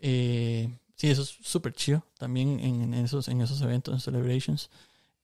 Eh, 0.00 0.68
sí, 0.98 1.08
eso 1.08 1.22
es 1.22 1.38
súper 1.40 1.72
chido 1.72 2.04
también 2.18 2.60
en, 2.60 2.92
esos, 2.92 3.28
en 3.28 3.40
esos 3.40 3.62
eventos, 3.62 3.94
en 3.94 4.00
celebrations. 4.00 4.68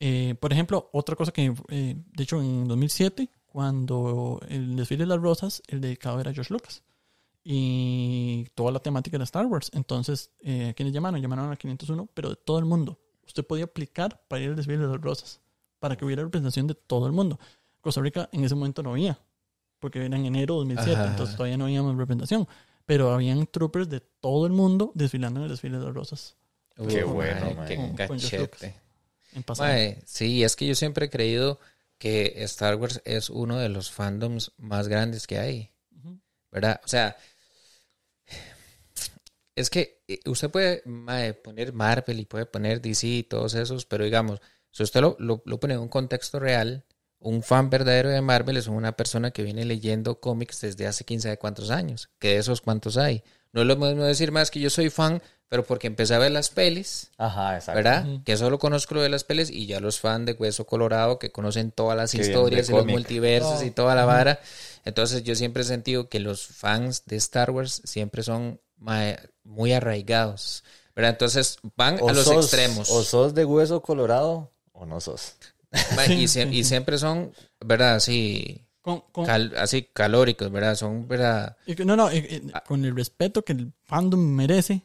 Eh, 0.00 0.36
por 0.40 0.52
ejemplo, 0.52 0.88
otra 0.92 1.16
cosa 1.16 1.32
que, 1.32 1.52
eh, 1.68 1.96
de 1.96 2.22
hecho, 2.22 2.40
en 2.40 2.66
2007, 2.68 3.28
cuando 3.46 4.40
el 4.48 4.76
desfile 4.76 5.02
de 5.04 5.08
las 5.08 5.20
rosas, 5.20 5.62
el 5.66 5.80
dedicado 5.80 6.20
era 6.20 6.32
George 6.32 6.52
Lucas. 6.52 6.82
Y 7.42 8.46
toda 8.54 8.72
la 8.72 8.78
temática 8.78 9.16
era 9.16 9.24
Star 9.24 9.46
Wars. 9.46 9.70
Entonces, 9.74 10.30
eh, 10.40 10.72
¿quiénes 10.76 10.94
llamaron? 10.94 11.20
Llamaron 11.20 11.52
a 11.52 11.56
501, 11.56 12.08
pero 12.14 12.30
de 12.30 12.36
todo 12.36 12.58
el 12.58 12.64
mundo. 12.64 12.98
Usted 13.26 13.44
podía 13.44 13.64
aplicar 13.64 14.22
para 14.28 14.42
ir 14.42 14.50
al 14.50 14.56
desfile 14.56 14.78
de 14.78 14.88
las 14.88 15.00
rosas, 15.00 15.40
para 15.78 15.96
que 15.96 16.04
hubiera 16.04 16.22
representación 16.22 16.66
de 16.66 16.74
todo 16.74 17.06
el 17.06 17.12
mundo. 17.12 17.38
Costa 17.80 18.00
Rica 18.00 18.28
en 18.32 18.44
ese 18.44 18.54
momento 18.54 18.82
no 18.82 18.92
había, 18.92 19.18
porque 19.78 20.04
era 20.04 20.16
en 20.16 20.24
enero 20.24 20.54
de 20.54 20.74
2007, 20.74 20.92
Ajá. 20.92 21.10
entonces 21.10 21.36
todavía 21.36 21.58
no 21.58 21.64
habíamos 21.64 21.96
representación. 21.96 22.48
Pero 22.86 23.12
habían 23.12 23.46
troopers 23.46 23.88
de 23.88 24.00
todo 24.00 24.46
el 24.46 24.52
mundo 24.52 24.92
desfilando 24.94 25.40
en 25.40 25.44
el 25.44 25.50
desfile 25.50 25.78
de 25.78 25.84
las 25.84 25.94
rosas 25.94 26.36
Qué 26.88 27.04
bueno, 27.04 27.54
mae. 27.54 27.68
Qué 27.68 27.76
Con- 27.76 27.94
cachete. 27.94 28.74
Mae, 29.58 30.02
sí, 30.06 30.42
es 30.42 30.56
que 30.56 30.66
yo 30.66 30.74
siempre 30.74 31.06
he 31.06 31.10
creído 31.10 31.60
que 31.98 32.34
Star 32.44 32.76
Wars 32.76 33.00
es 33.04 33.30
uno 33.30 33.58
de 33.58 33.68
los 33.68 33.90
fandoms 33.90 34.52
más 34.58 34.88
grandes 34.88 35.26
que 35.26 35.38
hay. 35.38 35.70
¿Verdad? 36.50 36.80
O 36.84 36.88
sea, 36.88 37.16
es 39.56 39.70
que 39.70 40.02
eh, 40.06 40.20
usted 40.26 40.50
puede 40.50 40.82
mae, 40.84 41.34
poner 41.34 41.72
Marvel 41.72 42.20
y 42.20 42.26
puede 42.26 42.46
poner 42.46 42.80
DC 42.80 43.06
y 43.06 43.22
todos 43.24 43.54
esos, 43.54 43.86
pero 43.86 44.04
digamos, 44.04 44.40
si 44.70 44.82
usted 44.82 45.00
lo, 45.00 45.16
lo, 45.18 45.42
lo 45.46 45.58
pone 45.58 45.74
en 45.74 45.80
un 45.80 45.88
contexto 45.88 46.38
real, 46.38 46.84
un 47.24 47.42
fan 47.42 47.70
verdadero 47.70 48.10
de 48.10 48.20
Marvel 48.20 48.56
es 48.56 48.66
una 48.68 48.92
persona 48.92 49.30
que 49.30 49.42
viene 49.42 49.64
leyendo 49.64 50.20
cómics 50.20 50.60
desde 50.60 50.86
hace 50.86 51.04
15 51.04 51.28
de 51.30 51.38
cuántos 51.38 51.70
años, 51.70 52.08
que 52.18 52.28
de 52.28 52.36
esos 52.38 52.60
cuántos 52.60 52.96
hay. 52.96 53.22
No 53.52 53.62
es 53.62 53.66
lo 53.66 53.76
mismo 53.76 54.02
decir 54.04 54.30
más 54.32 54.50
que 54.50 54.60
yo 54.60 54.68
soy 54.70 54.90
fan, 54.90 55.22
pero 55.48 55.64
porque 55.64 55.86
empecé 55.86 56.14
a 56.14 56.18
ver 56.18 56.32
las 56.32 56.50
pelis. 56.50 57.10
Ajá, 57.18 57.54
exacto. 57.56 57.76
¿verdad? 57.76 58.06
Que 58.24 58.36
solo 58.36 58.58
conozco 58.58 58.94
lo 58.94 59.02
de 59.02 59.08
las 59.08 59.22
pelis 59.24 59.50
y 59.50 59.66
ya 59.66 59.78
los 59.80 60.00
fans 60.00 60.26
de 60.26 60.32
Hueso 60.32 60.66
Colorado 60.66 61.18
que 61.18 61.30
conocen 61.30 61.70
todas 61.70 61.96
las 61.96 62.14
historias 62.14 62.66
de 62.66 62.72
y 62.72 62.76
los 62.76 62.86
multiversos 62.86 63.62
y 63.62 63.70
toda 63.70 63.94
la 63.94 64.04
vara. 64.04 64.40
Entonces 64.84 65.22
yo 65.22 65.34
siempre 65.36 65.62
he 65.62 65.66
sentido 65.66 66.08
que 66.08 66.18
los 66.20 66.46
fans 66.46 67.04
de 67.06 67.16
Star 67.16 67.50
Wars 67.52 67.80
siempre 67.84 68.22
son 68.22 68.60
muy 69.44 69.72
arraigados, 69.72 70.64
¿verdad? 70.94 71.12
Entonces 71.12 71.58
van 71.76 71.98
O 72.00 72.08
a 72.08 72.12
los 72.12 72.24
sos- 72.24 72.44
extremos. 72.46 72.90
O 72.90 73.02
sos 73.02 73.34
de 73.34 73.44
hueso 73.44 73.80
colorado 73.82 74.50
o 74.72 74.84
no 74.86 75.00
sos. 75.00 75.36
Y, 76.08 76.26
sie- 76.28 76.52
y 76.52 76.64
siempre 76.64 76.98
son, 76.98 77.32
¿verdad? 77.64 77.96
Así, 77.96 78.62
Con, 78.80 79.00
con- 79.12 79.26
cal- 79.26 79.54
así 79.58 79.88
calóricos, 79.92 80.50
¿verdad? 80.52 80.74
Son, 80.76 81.08
¿verdad? 81.08 81.56
y 81.66 81.74
que- 81.74 81.84
no, 81.84 81.96
no, 81.96 82.10
eh, 82.10 82.42
con 82.66 82.84
el 82.84 82.94
respeto 82.94 83.44
que 83.44 83.52
el 83.54 83.72
fandom 83.84 84.20
merece, 84.20 84.82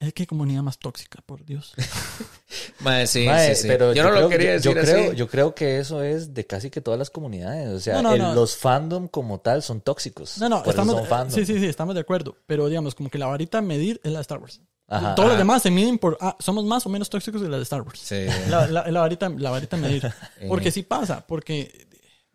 es 0.00 0.12
que 0.14 0.26
comunidad 0.26 0.62
más 0.62 0.78
tóxica, 0.78 1.20
por 1.24 1.44
Dios. 1.44 1.74
Mae, 2.80 3.06
sí, 3.06 3.24
sí, 3.26 3.54
sí. 3.54 3.68
pero 3.68 3.92
yo 3.94 4.02
no 4.02 4.10
creo- 4.10 4.20
lo 4.22 4.28
quería 4.28 4.56
yo- 4.58 4.72
decir 4.74 4.74
yo 4.74 4.80
creo, 4.82 5.08
así. 5.08 5.16
Yo 5.16 5.28
creo 5.28 5.54
que 5.54 5.78
eso 5.78 6.02
es 6.02 6.34
de 6.34 6.46
casi 6.46 6.70
que 6.70 6.80
todas 6.80 6.98
las 6.98 7.10
comunidades. 7.10 7.68
O 7.68 7.80
sea, 7.80 7.94
No, 7.96 8.02
no, 8.02 8.14
el- 8.14 8.22
no. 8.22 8.34
los 8.34 8.56
fandom 8.56 9.06
como 9.08 9.40
tal 9.40 9.62
son 9.62 9.80
tóxicos. 9.80 10.38
No, 10.38 10.48
no, 10.48 10.56
Por 10.62 10.74
eso 10.74 10.82
estamos, 10.82 10.94
son 10.96 11.06
fandom. 11.06 11.34
sí, 11.38 11.46
sí, 11.46 11.58
sí, 11.60 11.66
estamos 11.66 11.94
de 11.94 12.00
acuerdo. 12.00 12.36
Pero 12.46 12.68
digamos, 12.68 12.94
como 12.94 13.10
que 13.10 13.18
la 13.18 13.26
varita 13.26 13.58
a 13.58 13.62
medir 13.62 14.00
es 14.02 14.10
la 14.12 14.18
de 14.18 14.22
Star 14.22 14.38
Wars. 14.38 14.60
Ajá. 14.92 15.14
Todos 15.14 15.28
los 15.28 15.34
Ajá. 15.34 15.38
demás 15.38 15.62
se 15.62 15.70
miden 15.70 15.98
por, 15.98 16.18
ah, 16.20 16.36
somos 16.38 16.64
más 16.64 16.84
o 16.86 16.88
menos 16.88 17.08
tóxicos 17.10 17.40
de 17.40 17.48
la 17.48 17.56
de 17.56 17.62
Star 17.62 17.82
Wars. 17.82 17.98
Sí. 18.00 18.26
La, 18.48 18.66
la, 18.66 18.90
la 18.90 19.00
varita, 19.00 19.28
la 19.28 19.50
varita 19.50 19.76
medir. 19.76 20.02
Porque 20.48 20.70
sí 20.70 20.82
pasa, 20.82 21.26
porque 21.26 21.86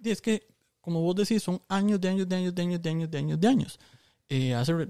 es 0.03 0.21
que, 0.21 0.47
como 0.81 1.01
vos 1.01 1.15
decís, 1.15 1.43
son 1.43 1.61
años 1.67 1.99
de 2.01 2.09
años 2.09 2.27
de 2.29 2.35
años 2.35 2.55
de 2.55 2.61
años 2.61 2.81
de 2.81 2.89
años 2.89 3.11
de 3.11 3.17
años 3.17 3.39
de 3.39 3.47
años. 3.47 3.79
Eh, 4.29 4.53
hace, 4.55 4.73
re- 4.73 4.89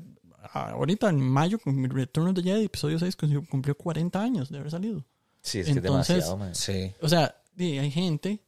ahorita 0.53 1.09
en 1.09 1.19
mayo, 1.19 1.59
con 1.59 1.89
Return 1.89 2.29
of 2.29 2.35
the 2.35 2.43
Jedi, 2.43 2.65
episodio 2.65 2.99
6, 2.99 3.15
cumplió- 3.17 3.45
cumplió 3.49 3.75
40 3.75 4.21
años 4.21 4.49
de 4.49 4.57
haber 4.59 4.71
salido. 4.71 5.03
Sí, 5.41 5.59
es 5.59 5.65
que 5.65 5.71
Entonces- 5.73 6.17
es 6.17 6.25
demasiado, 6.25 6.37
man. 6.37 6.55
Sí. 6.55 6.93
O 7.01 7.07
sea, 7.09 7.35
hay 7.57 7.91
gente 7.91 8.41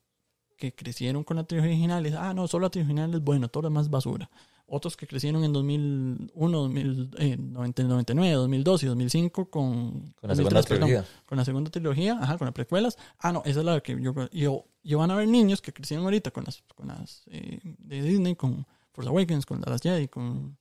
que 0.58 0.74
crecieron 0.76 1.24
con 1.24 1.38
la 1.38 1.44
trilogía 1.46 1.72
original 1.72 2.02
y 2.06 2.10
dice, 2.10 2.18
ah, 2.22 2.34
no, 2.34 2.48
solo 2.48 2.64
la 2.66 2.70
trilogía 2.70 2.94
original 2.94 3.16
es 3.20 3.24
bueno, 3.24 3.48
todo 3.48 3.64
lo 3.64 3.70
demás 3.70 3.86
es 3.86 3.90
basura. 3.90 4.30
Otros 4.72 4.96
que 4.98 5.08
crecieron 5.08 5.44
en 5.44 5.52
2001, 5.54 6.58
2000, 6.58 7.10
eh, 7.18 7.38
90, 7.38 7.84
99, 7.84 8.34
2002 8.36 8.84
y 8.84 8.86
2005 8.88 9.50
con, 9.50 10.14
Con 10.20 10.30
la 10.30 10.36
segunda 10.36 10.60
2003, 10.62 10.66
perdón, 10.68 10.88
trilogía. 10.90 11.06
con 11.26 11.38
la 11.38 11.46
segunda 11.46 11.72
trilogía, 11.72 12.18
ajá, 12.22 12.38
con 12.38 12.46
las 12.46 12.54
precuelas. 12.54 12.98
Ah, 13.20 13.32
no, 13.32 13.42
esa 13.46 13.60
es 13.60 13.66
la 13.66 13.82
que 13.82 14.00
yo... 14.02 14.14
yo 14.32 14.66
y 14.82 14.94
van 14.94 15.12
a 15.12 15.16
ver 15.16 15.28
niños 15.28 15.62
que 15.62 15.74
crecieron 15.74 16.06
ahorita 16.06 16.32
con 16.32 16.46
las, 16.46 16.64
con 16.74 16.88
las 16.88 17.24
eh, 17.28 17.60
de 17.64 18.02
Disney, 18.02 18.36
con 18.36 18.66
Force 18.94 19.10
Awakens, 19.10 19.46
con 19.46 19.62
The 19.62 19.70
Last 19.70 19.84
Jedi, 19.84 20.08
con 20.08 20.58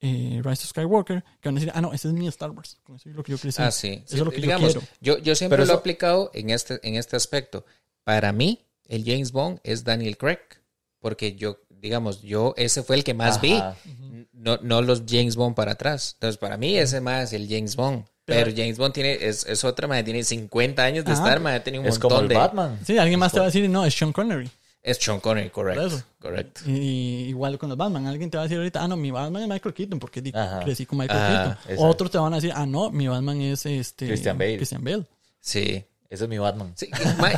eh, 0.00 0.40
Rise 0.44 0.64
of 0.64 0.70
Skywalker, 0.70 1.22
que 1.40 1.48
van 1.48 1.56
a 1.56 1.60
decir, 1.60 1.72
ah, 1.74 1.80
no, 1.80 1.92
ese 1.92 2.08
es 2.08 2.14
mi 2.14 2.26
Star 2.28 2.50
Wars. 2.50 2.78
Con 2.82 2.96
eso 2.96 3.08
es 3.08 3.14
lo 3.14 3.22
que 3.22 3.32
yo 3.32 3.38
crecí. 3.38 3.62
Ah, 3.62 3.70
sí. 3.70 3.88
Eso 3.88 4.02
Sí, 4.06 4.16
es 4.16 4.24
lo 4.24 4.30
que 4.30 4.40
digamos, 4.40 4.74
yo 4.74 4.80
quiero. 4.80 4.94
Yo, 5.00 5.18
yo 5.18 5.34
siempre 5.36 5.56
Pero 5.56 5.66
lo 5.66 5.72
he 5.72 5.74
eso- 5.74 5.80
aplicado 5.80 6.30
en 6.34 6.50
este, 6.50 6.80
en 6.86 6.96
este 6.96 7.16
aspecto. 7.16 7.64
Para 8.02 8.32
mí, 8.32 8.58
el 8.86 9.04
James 9.04 9.30
Bond 9.32 9.60
es 9.62 9.84
Daniel 9.84 10.16
Craig. 10.18 10.38
Porque 10.98 11.34
yo, 11.36 11.58
digamos, 11.80 12.22
yo, 12.22 12.54
ese 12.56 12.82
fue 12.82 12.96
el 12.96 13.04
que 13.04 13.14
más 13.14 13.40
vi. 13.40 13.60
No, 14.32 14.58
no 14.62 14.80
los 14.82 15.02
James 15.06 15.36
Bond 15.36 15.54
para 15.54 15.72
atrás. 15.72 16.12
Entonces, 16.14 16.38
para 16.38 16.56
mí, 16.56 16.76
ese 16.76 17.00
más 17.00 17.24
es 17.24 17.32
el 17.34 17.48
James 17.48 17.76
Bond. 17.76 18.04
Pero, 18.24 18.44
Pero- 18.46 18.56
James 18.56 18.78
Bond 18.78 18.94
tiene, 18.94 19.14
es, 19.20 19.44
es 19.44 19.64
otra, 19.64 19.86
madre, 19.88 20.04
tiene 20.04 20.22
50 20.24 20.82
años 20.82 21.04
de 21.04 21.12
Ajá. 21.12 21.22
estar, 21.22 21.40
madre, 21.40 21.60
tiene 21.60 21.78
un 21.80 21.86
Es 21.86 21.94
montón 21.94 22.10
como 22.10 22.20
el 22.22 22.28
de... 22.28 22.34
Batman. 22.36 22.78
Sí, 22.86 22.96
alguien 22.96 23.18
más 23.18 23.32
te 23.32 23.38
va 23.38 23.44
a 23.44 23.48
decir, 23.48 23.68
no, 23.68 23.84
es 23.84 23.92
Sean 23.94 24.12
Connery. 24.12 24.48
Es 24.82 24.96
Sean 24.98 25.20
Connery, 25.20 25.50
correcto. 25.50 26.02
Correcto. 26.20 26.62
Y 26.66 27.26
igual 27.28 27.58
con 27.58 27.68
los 27.68 27.76
Batman. 27.76 28.06
Alguien 28.06 28.30
te 28.30 28.36
va 28.38 28.44
a 28.44 28.46
decir 28.46 28.56
ahorita, 28.58 28.82
ah, 28.82 28.88
no, 28.88 28.96
mi 28.96 29.10
Batman 29.10 29.42
es 29.42 29.48
Michael 29.48 29.74
Keaton, 29.74 29.98
porque 29.98 30.22
di- 30.22 30.32
Ajá. 30.34 30.60
crecí 30.60 30.86
con 30.86 30.98
Michael 30.98 31.20
Ah, 31.20 31.28
Keaton. 31.28 31.52
exacto. 31.72 31.82
Otros 31.82 32.10
te 32.10 32.18
van 32.18 32.32
a 32.32 32.36
decir, 32.36 32.52
ah, 32.54 32.64
no, 32.66 32.90
mi 32.90 33.08
Batman 33.08 33.40
es 33.42 33.66
este 33.66 34.06
Christian 34.06 34.38
Bale. 34.38 34.56
Christian 34.56 34.82
Bale. 34.84 35.04
Sí. 35.40 35.84
Ese 36.10 36.24
es 36.24 36.28
mi 36.28 36.38
Batman. 36.38 36.72
Sí, 36.76 36.90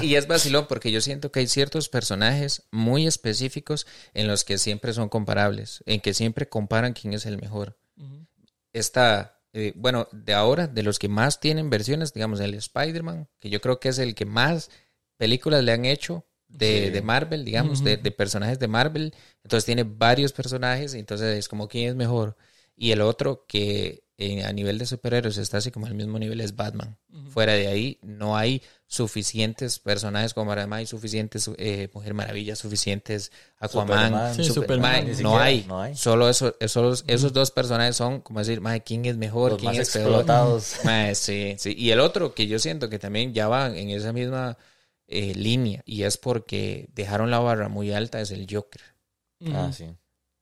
y- 0.02 0.14
es 0.14 0.26
vacilón 0.26 0.66
porque 0.66 0.90
yo 0.90 1.00
siento 1.00 1.30
que 1.30 1.40
hay 1.40 1.46
ciertos 1.46 1.88
personajes 1.90 2.62
muy 2.70 3.06
específicos 3.06 3.86
en 4.14 4.26
los 4.26 4.44
que 4.44 4.56
siempre 4.58 4.92
son 4.94 5.08
comparables, 5.10 5.82
en 5.86 6.00
que 6.00 6.14
siempre 6.14 6.48
comparan 6.48 6.94
quién 6.94 7.12
es 7.12 7.26
el 7.26 7.36
mejor. 7.40 7.76
Ujú. 7.98 8.26
Está, 8.72 9.40
eh, 9.52 9.72
bueno, 9.76 10.08
de 10.12 10.32
ahora, 10.32 10.66
de 10.66 10.82
los 10.82 10.98
que 10.98 11.08
más 11.08 11.38
tienen 11.38 11.68
versiones, 11.68 12.14
digamos, 12.14 12.40
el 12.40 12.54
Spider-Man, 12.54 13.28
que 13.38 13.50
yo 13.50 13.60
creo 13.60 13.78
que 13.78 13.90
es 13.90 13.98
el 13.98 14.14
que 14.14 14.24
más 14.24 14.70
películas 15.18 15.62
le 15.62 15.72
han 15.72 15.84
hecho 15.84 16.24
de, 16.48 16.86
Sí. 16.86 16.90
de 16.90 17.02
Marvel, 17.02 17.44
digamos, 17.44 17.84
de, 17.84 17.96
de 17.98 18.10
personajes 18.10 18.58
de 18.58 18.68
Marvel. 18.68 19.14
Entonces 19.44 19.64
tiene 19.66 19.84
varios 19.84 20.32
personajes, 20.32 20.94
entonces 20.94 21.38
es 21.38 21.48
como 21.48 21.68
quién 21.68 21.90
es 21.90 21.94
mejor. 21.94 22.36
Y 22.76 22.92
el 22.92 23.02
otro 23.02 23.44
que 23.46 24.01
eh, 24.18 24.44
a 24.44 24.52
nivel 24.52 24.78
de 24.78 24.86
superhéroes 24.86 25.36
está 25.38 25.58
así 25.58 25.70
como 25.70 25.86
al 25.86 25.94
mismo 25.94 26.18
nivel 26.18 26.40
es 26.40 26.54
Batman. 26.54 26.98
Fuera 27.30 27.54
de 27.54 27.66
ahí 27.66 27.98
no 28.02 28.36
hay 28.36 28.62
suficientes 28.86 29.78
personajes 29.78 30.34
como 30.34 30.52
además 30.52 30.78
hay 30.80 30.86
suficientes 30.86 31.50
eh, 31.56 31.88
Mujer 31.94 32.12
Maravilla, 32.14 32.54
suficientes 32.54 33.32
Aquaman, 33.58 33.98
Superman. 34.08 34.34
Sí, 34.34 34.44
Super- 34.44 34.54
Superman. 34.62 35.04
Mae, 35.06 35.14
Ni 35.16 35.22
no, 35.22 35.38
hay. 35.38 35.64
no 35.66 35.80
hay. 35.80 35.96
Solo 35.96 36.28
eso, 36.28 36.54
esos, 36.60 37.04
esos 37.06 37.32
dos 37.32 37.50
personajes 37.50 37.96
son 37.96 38.20
como 38.20 38.40
decir, 38.40 38.60
mae, 38.60 38.82
¿quién 38.82 39.04
es 39.06 39.16
mejor? 39.16 39.52
Los 39.52 39.60
¿Quién 39.60 39.72
más 39.72 39.78
es 39.88 39.90
peor? 39.94 40.26
Mae, 40.84 41.14
sí, 41.14 41.54
sí. 41.58 41.74
Y 41.76 41.90
el 41.90 42.00
otro 42.00 42.34
que 42.34 42.46
yo 42.46 42.58
siento 42.58 42.90
que 42.90 42.98
también 42.98 43.32
ya 43.32 43.48
va 43.48 43.66
en 43.76 43.88
esa 43.90 44.12
misma 44.12 44.58
eh, 45.08 45.34
línea 45.34 45.82
y 45.86 46.02
es 46.02 46.16
porque 46.18 46.88
dejaron 46.94 47.30
la 47.30 47.38
barra 47.38 47.68
muy 47.68 47.92
alta 47.92 48.20
es 48.20 48.30
el 48.30 48.46
Joker. 48.48 48.82
Ah, 49.52 49.70
sí. 49.72 49.86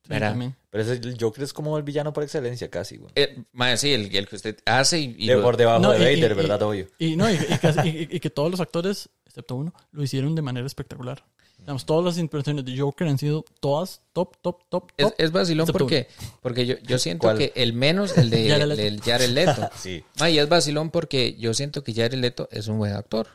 Sí, 0.09 0.19
también. 0.19 0.57
Pero 0.71 0.83
ese, 0.85 0.93
el 0.95 1.17
Joker 1.21 1.45
es 1.45 1.53
como 1.53 1.77
el 1.77 1.83
villano 1.85 2.13
por 2.13 2.23
excelencia, 2.25 2.69
casi, 2.71 2.97
güey. 2.97 3.13
Eh, 3.15 3.45
sí, 3.77 3.93
el, 3.93 4.15
el 4.15 4.27
que 4.29 4.37
usted 4.37 4.57
hace 4.65 4.99
y, 4.99 5.15
y 5.19 5.27
De- 5.29 5.35
lo- 5.37 5.43
por 5.43 5.57
debajo 5.57 5.81
No, 5.81 5.93
de 5.93 5.99
y- 5.99 6.17
Vader, 6.17 6.33
y- 6.33 6.35
¿verdad? 6.35 6.63
Obvio. 6.63 6.87
Y, 6.99 7.17
no, 7.17 7.31
y, 7.31 7.35
y 7.35 7.39
que, 7.59 7.89
y- 8.11 8.17
y 8.17 8.21
que 8.21 8.31
todos 8.31 8.51
los 8.51 8.61
actores, 8.61 9.09
excepto 9.27 9.57
uno, 9.57 9.73
lo 9.93 10.03
hicieron 10.03 10.35
de 10.35 10.43
manera 10.43 10.67
espectacular. 10.67 11.25
Digamos, 11.59 11.85
todas 11.85 12.03
las 12.07 12.17
impresiones 12.19 12.65
de 12.65 12.77
Joker 12.79 13.07
han 13.07 13.19
sido 13.19 13.45
todas 13.61 14.01
top, 14.15 14.35
top, 14.41 14.63
top, 14.71 14.91
Es, 14.97 15.07
top. 15.09 15.15
es 15.19 15.31
vacilón 15.31 15.67
porque, 15.67 16.09
porque 16.41 16.65
yo, 16.65 16.77
yo 16.79 16.99
siento 16.99 17.23
¿Cuál? 17.27 17.37
que 17.37 17.53
el 17.55 17.75
menos, 17.75 18.17
el 18.17 18.31
de 18.31 18.49
Jared 18.49 18.67
Leto. 18.67 18.83
del 18.83 19.01
Jared 19.03 19.29
Leto. 19.29 19.71
Sí. 19.77 20.03
Ma, 20.19 20.31
y 20.31 20.39
es 20.39 20.49
vacilón 20.49 20.89
porque 20.91 21.37
yo 21.39 21.53
siento 21.53 21.85
que 21.85 21.93
Jared 21.93 22.15
Leto 22.19 22.49
es 22.51 22.67
un 22.69 22.79
buen 22.79 22.95
actor. 22.95 23.29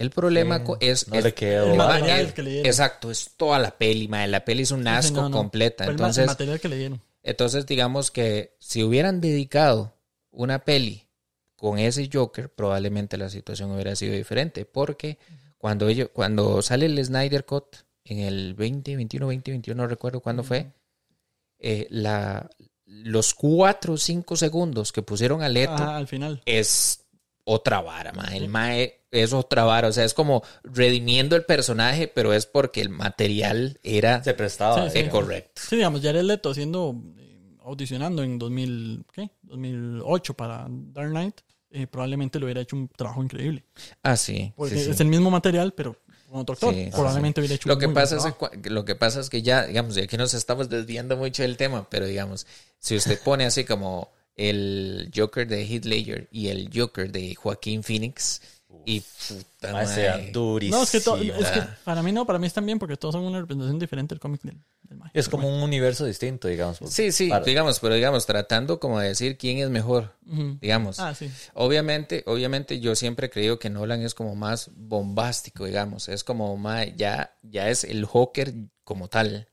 El 0.00 0.10
problema 0.10 0.58
Sí, 0.64 0.72
es... 0.80 1.08
no 1.08 1.14
es- 1.16 1.24
le 1.24 1.34
quedó. 1.34 1.70
El 1.72 1.76
ma, 1.78 1.86
material 1.88 2.34
que 2.34 2.42
le 2.42 2.50
dieron. 2.50 2.66
Exacto, 2.66 3.10
es 3.10 3.30
toda 3.36 3.58
la 3.58 3.76
peli, 3.76 4.08
ma, 4.08 4.26
La 4.26 4.44
peli 4.44 4.62
es 4.62 4.70
un 4.70 4.86
asco 4.88 5.20
no, 5.22 5.28
no. 5.28 5.36
completa. 5.36 5.84
El 5.84 5.90
Entonces, 5.90 6.26
material 6.26 6.58
que 6.60 6.68
le 6.68 6.76
dieron. 6.78 7.00
entonces, 7.22 7.66
digamos 7.66 8.10
que 8.10 8.56
si 8.58 8.82
hubieran 8.82 9.20
dedicado 9.20 9.94
una 10.30 10.64
peli 10.64 11.06
con 11.56 11.78
ese 11.78 12.08
Joker, 12.12 12.48
probablemente 12.52 13.16
la 13.18 13.28
situación 13.28 13.70
hubiera 13.72 13.94
sido 13.94 14.14
diferente. 14.14 14.64
Porque 14.64 15.18
cuando 15.58 15.88
ellos, 15.88 16.08
cuando 16.12 16.62
sale 16.62 16.86
el 16.86 17.04
Snyder 17.04 17.44
Cut 17.44 17.76
en 18.04 18.20
el 18.20 18.56
2021, 18.56 19.26
2021, 19.26 19.82
no 19.82 19.86
recuerdo 19.86 20.20
cuándo 20.20 20.42
fue, 20.42 20.72
eh, 21.58 21.86
la, 21.90 22.48
los 22.86 23.34
cuatro 23.34 23.92
o 23.94 23.96
cinco 23.98 24.36
segundos 24.36 24.92
que 24.92 25.02
pusieron 25.02 25.42
a 25.42 25.48
Leto 25.50 25.74
al 25.74 26.08
final. 26.08 26.40
es 26.46 27.04
otra 27.44 27.80
vara, 27.82 28.12
ma. 28.12 28.24
El 28.34 28.48
mae 28.48 28.99
es 29.10 29.32
otra 29.32 29.64
vara. 29.64 29.88
O 29.88 29.92
sea, 29.92 30.04
es 30.04 30.14
como 30.14 30.42
redimiendo 30.62 31.36
el 31.36 31.44
personaje, 31.44 32.08
pero 32.08 32.32
es 32.32 32.46
porque 32.46 32.80
el 32.80 32.88
material 32.88 33.78
era 33.82 34.22
Se 34.22 34.34
prestaba. 34.34 34.90
Sí, 34.90 35.02
sí. 35.02 35.08
correcto. 35.08 35.62
Sí, 35.68 35.76
digamos, 35.76 36.00
Jared 36.02 36.22
Leto 36.22 36.50
haciendo, 36.50 36.94
eh, 37.18 37.56
audicionando 37.62 38.22
en 38.22 38.38
2000, 38.38 39.04
¿qué? 39.12 39.30
2008 39.42 40.34
para 40.34 40.66
Dark 40.68 41.10
Knight, 41.10 41.40
eh, 41.70 41.86
probablemente 41.86 42.38
le 42.38 42.46
hubiera 42.46 42.60
hecho 42.60 42.76
un 42.76 42.88
trabajo 42.88 43.22
increíble. 43.22 43.64
Ah, 44.02 44.16
sí. 44.16 44.52
Porque 44.56 44.76
sí, 44.76 44.84
sí. 44.84 44.90
es 44.90 45.00
el 45.00 45.08
mismo 45.08 45.30
material, 45.30 45.72
pero 45.72 45.96
con 46.30 46.40
otro 46.40 46.54
actor. 46.54 46.74
Probablemente 46.90 47.40
hubiera 47.40 47.54
hecho 47.56 47.68
Lo 47.68 47.74
un 47.74 47.80
que, 47.80 47.86
muy 47.86 47.94
buen 47.94 48.04
pasa 48.04 48.28
es, 48.28 48.70
lo 48.70 48.84
que 48.84 48.94
pasa 48.94 49.20
es 49.20 49.30
que 49.30 49.42
ya, 49.42 49.66
digamos, 49.66 49.96
y 49.96 50.00
aquí 50.00 50.16
nos 50.16 50.34
estamos 50.34 50.68
desviando 50.68 51.16
mucho 51.16 51.42
del 51.42 51.56
tema, 51.56 51.88
pero 51.90 52.06
digamos, 52.06 52.46
si 52.78 52.96
usted 52.96 53.20
pone 53.24 53.44
así 53.44 53.64
como 53.64 54.12
el 54.36 55.10
Joker 55.14 55.46
de 55.46 55.66
Heath 55.66 55.84
Ledger 55.84 56.28
y 56.30 56.48
el 56.48 56.70
Joker 56.74 57.10
de 57.10 57.34
Joaquín 57.34 57.82
Phoenix, 57.82 58.40
y 58.86 59.00
puta 59.28 59.72
Ma, 59.72 59.86
sea 59.86 60.12
madre. 60.16 60.30
durísimo. 60.32 60.76
No, 60.78 60.82
es 60.84 60.90
que, 60.90 61.00
to- 61.00 61.16
es 61.16 61.50
que 61.50 61.62
para 61.84 62.02
mí 62.02 62.12
no, 62.12 62.26
para 62.26 62.38
mí 62.38 62.46
están 62.46 62.64
bien 62.66 62.78
porque 62.78 62.96
todos 62.96 63.14
son 63.14 63.24
una 63.24 63.40
representación 63.40 63.78
diferente 63.78 64.14
del 64.14 64.20
cómic 64.20 64.42
del, 64.42 64.58
del 64.82 64.98
Mae. 64.98 65.10
Es 65.14 65.28
como 65.28 65.44
bueno. 65.44 65.58
un 65.58 65.62
universo 65.64 66.04
distinto, 66.06 66.48
digamos. 66.48 66.78
Sí, 66.88 67.12
sí, 67.12 67.28
Para- 67.28 67.44
digamos, 67.44 67.78
pero 67.80 67.94
digamos, 67.94 68.26
tratando 68.26 68.80
como 68.80 68.98
de 69.00 69.08
decir 69.08 69.36
quién 69.38 69.58
es 69.58 69.70
mejor, 69.70 70.14
digamos. 70.60 70.98
Ah, 71.00 71.14
sí. 71.14 71.30
Obviamente, 71.54 72.22
obviamente 72.26 72.80
yo 72.80 72.94
siempre 72.96 73.26
he 73.26 73.30
creído 73.30 73.58
que 73.58 73.70
Nolan 73.70 74.02
es 74.02 74.14
como 74.14 74.34
más 74.34 74.70
bombástico, 74.74 75.64
digamos, 75.66 76.08
es 76.08 76.24
como 76.24 76.56
más, 76.56 76.86
ya, 76.96 77.36
ya 77.42 77.68
es 77.70 77.84
el 77.84 78.04
Joker 78.04 78.52
como 78.84 79.08
tal. 79.08 79.46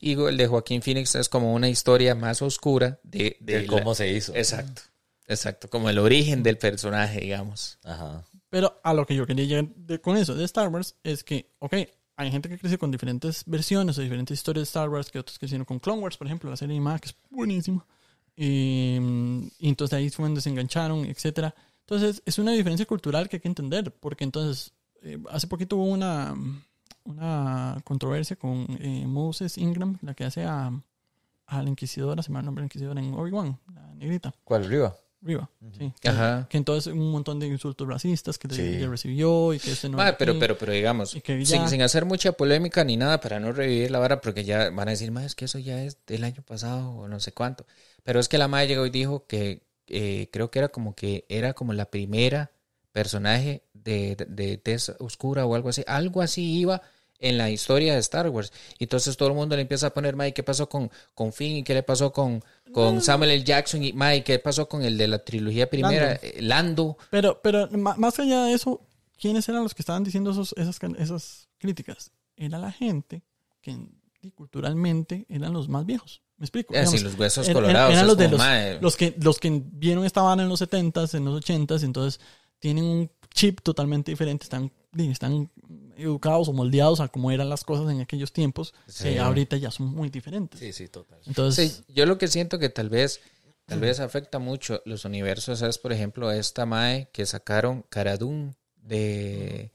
Y 0.00 0.12
el 0.20 0.36
de 0.36 0.46
Joaquín 0.46 0.82
Phoenix 0.82 1.14
es 1.14 1.28
como 1.28 1.54
una 1.54 1.68
historia 1.68 2.14
más 2.14 2.42
oscura 2.42 2.98
de, 3.02 3.36
de 3.40 3.60
de 3.60 3.66
cómo 3.66 3.90
la- 3.90 3.94
se 3.94 4.08
hizo. 4.10 4.34
Exacto, 4.34 4.82
exacto, 5.26 5.70
como 5.70 5.88
el 5.88 5.98
origen 5.98 6.42
del 6.42 6.58
personaje, 6.58 7.20
digamos. 7.20 7.78
Ajá. 7.84 8.22
Pero 8.56 8.80
a 8.82 8.94
lo 8.94 9.04
que 9.04 9.14
yo 9.14 9.26
quería 9.26 9.44
llegar 9.44 9.68
de- 9.74 10.00
con 10.00 10.16
eso 10.16 10.34
de 10.34 10.42
Star 10.46 10.68
Wars 10.68 10.96
es 11.04 11.22
que, 11.22 11.50
ok, 11.58 11.74
hay 12.16 12.30
gente 12.30 12.48
que 12.48 12.56
creció 12.58 12.78
con 12.78 12.90
diferentes 12.90 13.42
versiones 13.44 13.98
o 13.98 14.00
diferentes 14.00 14.38
historias 14.38 14.62
de 14.62 14.68
Star 14.68 14.88
Wars 14.88 15.10
que 15.10 15.18
otros 15.18 15.38
crecieron 15.38 15.66
con 15.66 15.78
Clone 15.78 16.00
Wars, 16.00 16.16
por 16.16 16.26
ejemplo, 16.26 16.48
la 16.48 16.56
serie 16.56 16.74
animada 16.74 16.98
que 16.98 17.08
es 17.10 17.16
buenísima. 17.28 17.84
Y, 18.34 18.96
y 19.58 19.68
entonces 19.68 19.94
ahí 19.98 20.08
fue 20.08 20.24
donde 20.24 20.40
se 20.40 20.48
engancharon, 20.48 21.04
etcétera. 21.04 21.54
Entonces 21.80 22.22
es 22.24 22.38
una 22.38 22.52
diferencia 22.52 22.86
cultural 22.86 23.28
que 23.28 23.36
hay 23.36 23.40
que 23.42 23.48
entender, 23.48 23.92
porque 24.00 24.24
entonces 24.24 24.72
eh, 25.02 25.18
hace 25.30 25.46
poquito 25.48 25.76
hubo 25.76 25.84
una, 25.84 26.34
una 27.04 27.78
controversia 27.84 28.36
con 28.36 28.66
eh, 28.80 29.04
Moses 29.06 29.58
Ingram, 29.58 29.98
la 30.00 30.14
que 30.14 30.24
hace 30.24 30.44
a, 30.44 30.72
a 31.46 31.62
la 31.62 31.68
inquisidora, 31.68 32.22
se 32.22 32.30
me 32.30 32.36
va 32.36 32.40
el 32.40 32.46
nombre 32.46 32.62
de 32.62 32.66
inquisidora 32.68 33.00
en 33.02 33.12
Obi-Wan, 33.12 33.58
la 33.74 33.94
negrita. 33.96 34.34
¿Cuál 34.44 34.64
arriba? 34.64 34.96
Riva, 35.26 35.50
sí. 35.76 35.92
Ajá. 36.04 36.46
Que 36.48 36.56
entonces 36.56 36.92
un 36.92 37.10
montón 37.10 37.38
de 37.40 37.46
insultos 37.48 37.86
racistas 37.88 38.38
que 38.38 38.48
Sí. 38.54 38.62
ella 38.62 38.88
recibió 38.88 39.52
y 39.52 39.58
que 39.58 39.72
este 39.72 39.88
no. 39.88 39.98
Ah, 40.00 40.08
era 40.08 40.18
pero, 40.18 40.32
aquí. 40.32 40.40
pero, 40.40 40.56
pero 40.56 40.72
digamos, 40.72 41.14
Y 41.14 41.20
que 41.20 41.44
sin, 41.44 41.62
ya- 41.62 41.68
sin 41.68 41.82
hacer 41.82 42.04
mucha 42.04 42.32
polémica 42.32 42.84
ni 42.84 42.96
nada 42.96 43.20
para 43.20 43.40
no 43.40 43.52
revivir 43.52 43.90
la 43.90 43.98
vara, 43.98 44.20
porque 44.20 44.44
ya 44.44 44.70
van 44.70 44.88
a 44.88 44.92
decir, 44.92 45.10
más 45.10 45.24
es 45.24 45.34
que 45.34 45.44
eso 45.46 45.58
ya 45.58 45.82
es 45.82 45.98
del 46.06 46.24
año 46.24 46.42
pasado 46.42 46.90
o 46.90 47.08
no 47.08 47.18
sé 47.20 47.32
cuánto. 47.32 47.66
Pero 48.04 48.20
es 48.20 48.28
que 48.28 48.38
la 48.38 48.48
madre 48.48 48.68
llegó 48.68 48.86
y 48.86 48.90
dijo 48.90 49.26
que 49.26 49.62
eh, 49.88 50.28
creo 50.32 50.50
que 50.50 50.58
era 50.60 50.68
como 50.68 50.94
que 50.94 51.24
era 51.28 51.52
como 51.54 51.72
la 51.72 51.90
primera 51.90 52.50
personaje 52.92 53.62
de, 53.74 54.16
de, 54.16 54.24
de 54.26 54.58
tez 54.58 54.90
oscura 54.98 55.44
o 55.46 55.54
algo 55.54 55.68
así. 55.68 55.82
Algo 55.86 56.22
así 56.22 56.58
iba 56.58 56.82
en 57.18 57.38
la 57.38 57.50
historia 57.50 57.94
de 57.94 58.00
Star 58.00 58.28
Wars. 58.28 58.52
Y 58.78 58.84
entonces 58.84 59.16
todo 59.16 59.28
el 59.28 59.34
mundo 59.34 59.56
le 59.56 59.62
empieza 59.62 59.88
a 59.88 59.94
poner, 59.94 60.16
Mike, 60.16 60.34
¿qué 60.34 60.42
pasó 60.42 60.68
con, 60.68 60.90
con 61.14 61.32
Finn? 61.32 61.56
¿Y 61.56 61.62
qué 61.62 61.74
le 61.74 61.82
pasó 61.82 62.12
con, 62.12 62.42
con 62.72 63.00
Samuel 63.02 63.30
L. 63.30 63.44
Jackson? 63.44 63.82
Y 63.82 63.92
Mike, 63.92 64.24
¿qué 64.24 64.38
pasó 64.38 64.68
con 64.68 64.82
el 64.82 64.96
de 64.98 65.08
la 65.08 65.18
trilogía 65.18 65.68
primera? 65.68 66.08
Lando. 66.08 66.20
Eh, 66.22 66.42
Lando. 66.42 66.98
Pero, 67.10 67.40
pero 67.42 67.68
más 67.70 68.18
allá 68.18 68.44
de 68.44 68.52
eso, 68.52 68.80
¿quiénes 69.18 69.48
eran 69.48 69.62
los 69.62 69.74
que 69.74 69.82
estaban 69.82 70.04
diciendo 70.04 70.30
esos, 70.30 70.54
esas, 70.56 70.78
esas 70.98 71.48
críticas? 71.58 72.12
Era 72.36 72.58
la 72.58 72.70
gente 72.70 73.22
que 73.60 73.76
culturalmente 74.34 75.26
eran 75.28 75.52
los 75.52 75.68
más 75.68 75.86
viejos. 75.86 76.22
¿Me 76.36 76.44
explico? 76.44 76.74
Eh, 76.74 76.86
sí, 76.86 76.98
los 76.98 77.18
huesos 77.18 77.48
colorados. 77.48 77.92
Eran 77.92 78.06
los 78.06 78.16
de 78.16 78.28
los, 78.28 78.82
los 78.82 78.96
que 78.96 79.14
los 79.18 79.38
que 79.38 79.62
vieron 79.64 80.04
esta 80.04 80.20
banda 80.20 80.44
en 80.44 80.50
los 80.50 80.60
70s, 80.60 81.14
en 81.14 81.24
los 81.24 81.42
80s, 81.42 81.82
entonces 81.82 82.20
tienen 82.58 82.84
un 82.84 83.10
chip 83.32 83.60
totalmente 83.60 84.10
diferente, 84.10 84.44
están, 84.44 84.70
están 84.96 85.50
educados 85.96 86.48
o 86.48 86.52
moldeados 86.52 87.00
a 87.00 87.08
cómo 87.08 87.30
eran 87.30 87.48
las 87.48 87.64
cosas 87.64 87.90
en 87.90 88.00
aquellos 88.00 88.32
tiempos, 88.32 88.74
Sí. 88.86 89.04
que 89.04 89.18
ahorita 89.18 89.56
ya 89.56 89.70
son 89.70 89.86
muy 89.88 90.10
diferentes. 90.10 90.60
Sí, 90.60 90.72
sí, 90.72 90.88
total. 90.88 91.18
Entonces, 91.26 91.82
Sí, 91.86 91.94
yo 91.94 92.06
lo 92.06 92.18
que 92.18 92.28
siento 92.28 92.58
que 92.58 92.68
tal 92.68 92.88
vez, 92.88 93.20
tal 93.64 93.80
vez 93.80 93.98
afecta 94.00 94.38
mucho 94.38 94.82
los 94.84 95.04
universos 95.04 95.62
es, 95.62 95.78
por 95.78 95.92
ejemplo, 95.92 96.30
esta 96.30 96.66
Mae 96.66 97.08
que 97.12 97.24
sacaron 97.26 97.82
Caradun 97.88 98.54
de, 98.76 98.96
de 98.98 99.72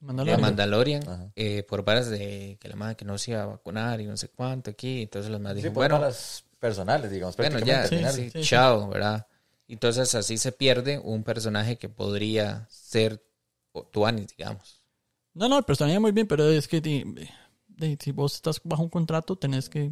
Mandalorian. 0.00 0.40
Mandalorian 0.40 1.02
Ajá. 1.08 1.32
eh, 1.36 1.62
por 1.64 1.84
varas 1.84 2.08
de 2.08 2.56
que 2.60 2.68
la 2.68 2.76
Mae 2.76 2.96
que 2.96 3.04
no 3.04 3.18
se 3.18 3.32
iba 3.32 3.42
a 3.42 3.46
vacunar 3.46 4.00
y 4.00 4.06
no 4.06 4.16
sé 4.16 4.28
cuánto 4.28 4.70
aquí. 4.70 5.02
Entonces 5.02 5.30
los 5.30 5.40
más 5.40 5.56
Sí, 5.56 5.62
por 5.64 5.72
bueno, 5.74 5.98
varas 6.00 6.44
personales, 6.58 7.10
digamos. 7.10 7.36
bueno, 7.36 7.58
ya, 7.60 7.86
sí, 7.86 8.30
sí. 8.30 8.40
chao, 8.42 8.88
¿verdad? 8.88 9.26
Entonces 9.68 10.14
así 10.14 10.38
se 10.38 10.52
pierde 10.52 10.98
un 10.98 11.24
personaje 11.24 11.76
que 11.76 11.88
podría 11.88 12.66
ser 12.70 13.22
Tuanis, 13.90 14.28
digamos. 14.36 14.82
No, 15.38 15.48
no, 15.48 15.58
el 15.58 15.64
personaje 15.64 15.98
muy 16.00 16.12
bien, 16.12 16.26
pero 16.26 16.48
es 16.50 16.66
que 16.66 16.80
di, 16.80 17.04
di, 17.68 17.96
si 18.00 18.12
vos 18.12 18.34
estás 18.34 18.60
bajo 18.64 18.82
un 18.82 18.88
contrato, 18.88 19.36
tenés 19.36 19.68
que 19.68 19.90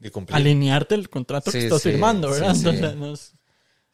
Y 0.00 0.10
cumplir. 0.10 0.36
alinearte 0.36 0.94
el 0.94 1.08
contrato 1.10 1.50
Sí, 1.50 1.58
que 1.58 1.64
estás 1.64 1.82
sí, 1.82 1.90
firmando, 1.90 2.30
¿verdad? 2.30 2.50
sí, 2.50 2.54
sí. 2.54 2.68
Entonces, 2.68 2.96
no 2.96 3.12
es- 3.12 3.34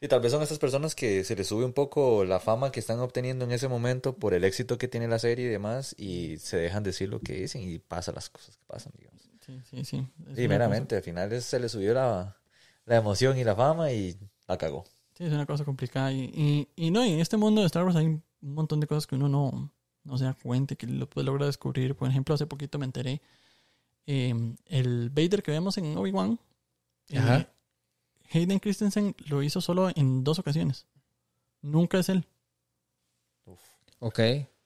Y 0.00 0.08
tal 0.08 0.20
vez 0.20 0.32
son 0.32 0.42
estas 0.42 0.58
personas 0.58 0.94
que 0.94 1.24
se 1.24 1.34
les 1.36 1.46
sube 1.46 1.64
un 1.64 1.72
poco 1.72 2.24
la 2.24 2.40
fama 2.40 2.72
que 2.72 2.80
están 2.80 2.98
obteniendo 3.00 3.44
en 3.46 3.52
ese 3.52 3.68
momento 3.68 4.16
por 4.18 4.34
el 4.34 4.44
éxito 4.44 4.76
que 4.76 4.88
tiene 4.88 5.08
la 5.08 5.18
serie 5.18 5.46
y 5.46 5.48
demás 5.48 5.94
y 5.98 6.38
se 6.38 6.56
dejan 6.58 6.82
decir 6.82 7.08
lo 7.08 7.22
que 7.22 7.34
dicen 7.34 7.62
y 7.62 7.78
pasan 7.78 8.16
las 8.16 8.28
cosas 8.28 8.56
que 8.56 8.64
pasan, 8.66 8.92
digamos. 8.98 9.30
sí, 9.40 9.60
sí, 9.64 9.84
sí. 9.84 10.06
Es 10.30 10.40
Y 10.42 10.46
meramente, 10.48 10.96
al 10.96 11.02
final 11.02 11.40
se 11.40 11.58
le 11.58 11.68
subió 11.70 11.94
la, 11.94 12.36
la 12.86 12.96
emoción 12.96 13.38
y 13.38 13.44
la 13.44 13.56
fama 13.56 13.92
y 13.92 14.18
la 14.46 14.58
cagó. 14.58 14.84
cosa- 14.84 14.96
sí, 15.14 15.24
es 15.24 15.32
una 15.32 15.46
cosa 15.46 15.64
complicada. 15.64 16.12
Y, 16.12 16.68
y, 16.76 16.86
y 16.86 16.90
no, 16.90 17.04
y 17.04 17.12
en 17.12 17.20
este 17.20 17.36
mundo 17.36 17.60
de 17.60 17.66
Star 17.66 17.84
Wars 17.84 17.96
hay 17.96 18.06
un 18.06 18.22
montón 18.40 18.80
de 18.80 18.86
cosas 18.86 19.06
que 19.06 19.14
uno 19.16 19.28
no, 19.28 19.72
no 20.04 20.18
se 20.18 20.24
da 20.24 20.34
cuenta 20.34 20.74
que 20.74 20.86
lo 20.86 21.08
puede 21.08 21.26
lograr 21.26 21.46
descubrir. 21.46 21.94
Por 21.94 22.08
ejemplo, 22.08 22.34
hace 22.34 22.46
poquito 22.46 22.78
me 22.78 22.86
enteré, 22.86 23.20
eh, 24.06 24.34
el 24.66 25.10
Vader 25.10 25.42
que 25.42 25.50
vemos 25.52 25.78
en 25.78 25.96
Obi-Wan, 25.96 26.38
eh, 27.08 27.18
Ajá. 27.18 27.48
Hayden 28.32 28.58
Christensen 28.58 29.14
lo 29.26 29.42
hizo 29.42 29.60
solo 29.60 29.90
en 29.94 30.24
dos 30.24 30.38
ocasiones. 30.38 30.86
Nunca 31.60 31.98
es 31.98 32.08
él. 32.08 32.26
Ok. 33.98 34.20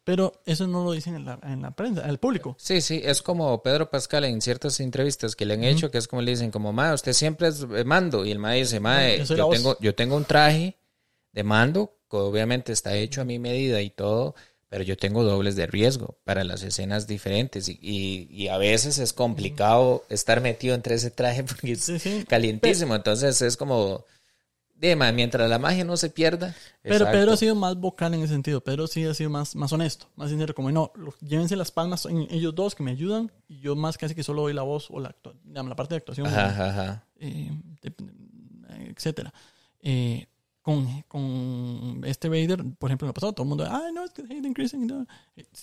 Pero 0.04 0.40
eso 0.46 0.68
no 0.68 0.84
lo 0.84 0.92
dicen 0.92 1.16
en 1.16 1.24
la, 1.24 1.38
en 1.42 1.62
la 1.62 1.72
prensa, 1.72 2.04
al 2.04 2.18
público. 2.18 2.54
Sí, 2.60 2.80
sí, 2.80 3.00
es 3.04 3.22
como 3.22 3.60
Pedro 3.62 3.90
Pascal 3.90 4.24
en 4.24 4.40
ciertas 4.40 4.78
entrevistas 4.78 5.34
que 5.34 5.44
le 5.44 5.54
han 5.54 5.64
hecho, 5.64 5.90
que 5.90 5.98
es 5.98 6.06
como 6.06 6.22
le 6.22 6.30
dicen, 6.30 6.52
como, 6.52 6.72
ma, 6.72 6.94
usted 6.94 7.12
siempre 7.12 7.48
es 7.48 7.62
eh, 7.62 7.84
mando. 7.84 8.24
Y 8.24 8.30
el 8.30 8.38
ma 8.38 8.52
dice, 8.52 8.78
ma, 8.78 9.04
eh, 9.08 9.18
yo 9.18 9.26
soy 9.26 9.36
la 9.36 9.42
yo 9.42 9.46
voz". 9.48 9.56
tengo, 9.56 9.76
yo 9.80 9.94
tengo 9.96 10.16
un 10.16 10.24
traje 10.24 10.78
de 11.32 11.42
mando, 11.42 11.98
que 12.08 12.16
obviamente 12.18 12.72
está 12.72 12.94
hecho 12.94 13.20
a 13.20 13.24
mi 13.24 13.40
medida 13.40 13.82
y 13.82 13.90
todo, 13.90 14.36
pero 14.76 14.84
yo 14.84 14.98
tengo 14.98 15.24
dobles 15.24 15.56
de 15.56 15.66
riesgo 15.66 16.18
para 16.22 16.44
las 16.44 16.62
escenas 16.62 17.06
diferentes. 17.06 17.66
Y, 17.70 17.78
y, 17.80 18.28
y 18.30 18.48
a 18.48 18.58
veces 18.58 18.98
es 18.98 19.14
complicado 19.14 20.04
estar 20.10 20.42
metido 20.42 20.74
entre 20.74 20.96
ese 20.96 21.10
traje 21.10 21.44
porque 21.48 21.72
es 21.72 21.84
Sí, 21.84 22.26
calientísimo. 22.28 22.94
Entonces 22.94 23.40
es 23.40 23.56
como, 23.56 24.04
de 24.74 24.94
ma, 24.94 25.12
mientras 25.12 25.48
la 25.48 25.58
magia 25.58 25.82
no 25.86 25.96
se 25.96 26.10
pierda. 26.10 26.54
Pero 26.82 26.96
Exacto. 26.96 27.12
Pedro 27.18 27.32
ha 27.32 27.36
sido 27.38 27.54
más 27.54 27.74
vocal 27.76 28.12
en 28.12 28.20
ese 28.20 28.34
sentido. 28.34 28.60
Pedro 28.62 28.86
sí 28.86 29.02
ha 29.06 29.14
sido 29.14 29.30
más, 29.30 29.56
más 29.56 29.72
honesto, 29.72 30.10
más 30.14 30.28
sincero. 30.28 30.54
Como 30.54 30.70
no, 30.70 30.92
llévense 31.22 31.56
las 31.56 31.70
palmas 31.70 32.04
en 32.04 32.26
ellos 32.30 32.54
dos 32.54 32.74
que 32.74 32.82
me 32.82 32.90
ayudan 32.90 33.32
y 33.48 33.60
yo 33.60 33.76
más 33.76 33.96
casi 33.96 34.14
que 34.14 34.22
solo 34.24 34.42
doy 34.42 34.52
la 34.52 34.60
voz 34.60 34.88
o 34.90 35.00
la, 35.00 35.16
la 35.46 35.74
parte 35.74 35.94
de 35.94 36.00
actuación, 36.00 36.26
Ajá, 36.26 36.50
ajá, 36.50 36.68
ajá. 36.68 37.04
eh, 37.18 37.50
etcétera. 38.94 39.32
Eh, 39.80 40.26
con, 40.66 41.02
con 41.06 42.02
este 42.04 42.28
Vader, 42.28 42.64
por 42.76 42.90
ejemplo, 42.90 43.06
me 43.06 43.10
ha 43.10 43.14
pasado 43.14 43.32
todo 43.32 43.44
el 43.44 43.48
mundo, 43.50 43.64
ay, 43.70 43.92
no, 43.94 44.04
es 44.04 44.10
que 44.10 44.22
Hayden 44.22 44.52
Christensen, 44.52 44.88
no". 44.88 45.06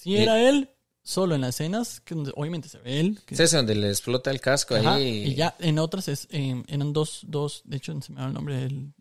Y- 0.06 0.16
era 0.16 0.40
él, 0.42 0.70
solo 1.04 1.36
en 1.36 1.42
las 1.42 1.56
escenas 1.56 2.00
que 2.00 2.16
obviamente 2.38 2.70
se 2.70 2.78
ve 2.78 3.02
él. 3.02 3.20
que- 3.26 3.34
Es 3.36 3.42
ese 3.42 3.58
donde 3.58 3.76
le 3.76 3.90
explota 3.90 4.32
el 4.32 4.40
casco 4.40 4.76
Ajá, 4.76 4.96
ahí. 4.96 5.26
Y 5.26 5.36
ya 5.36 5.56
en 5.60 5.78
otras 5.78 6.08
es, 6.08 6.30
eh, 6.32 6.64
eran 6.70 6.94
dos, 6.94 7.26
dos, 7.28 7.64
de 7.66 7.76
hecho 7.76 8.00
se 8.02 8.14
me 8.14 8.22
da 8.22 8.28
el 8.28 8.34
nombre 8.34 8.56
del, 8.56 8.94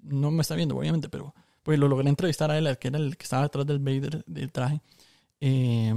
no 0.00 0.30
me 0.30 0.40
está 0.40 0.54
viendo 0.54 0.74
obviamente, 0.74 1.10
pero 1.10 1.34
pues 1.62 1.78
lo 1.78 1.86
logré 1.86 2.08
entrevistar 2.08 2.50
a 2.50 2.56
él, 2.56 2.78
que 2.78 2.88
era 2.88 2.96
el 2.98 3.18
que 3.18 3.24
estaba 3.24 3.42
detrás 3.42 3.66
del 3.66 3.80
Vader 3.80 4.24
del 4.26 4.50
traje. 4.50 4.80
Eh, 5.40 5.92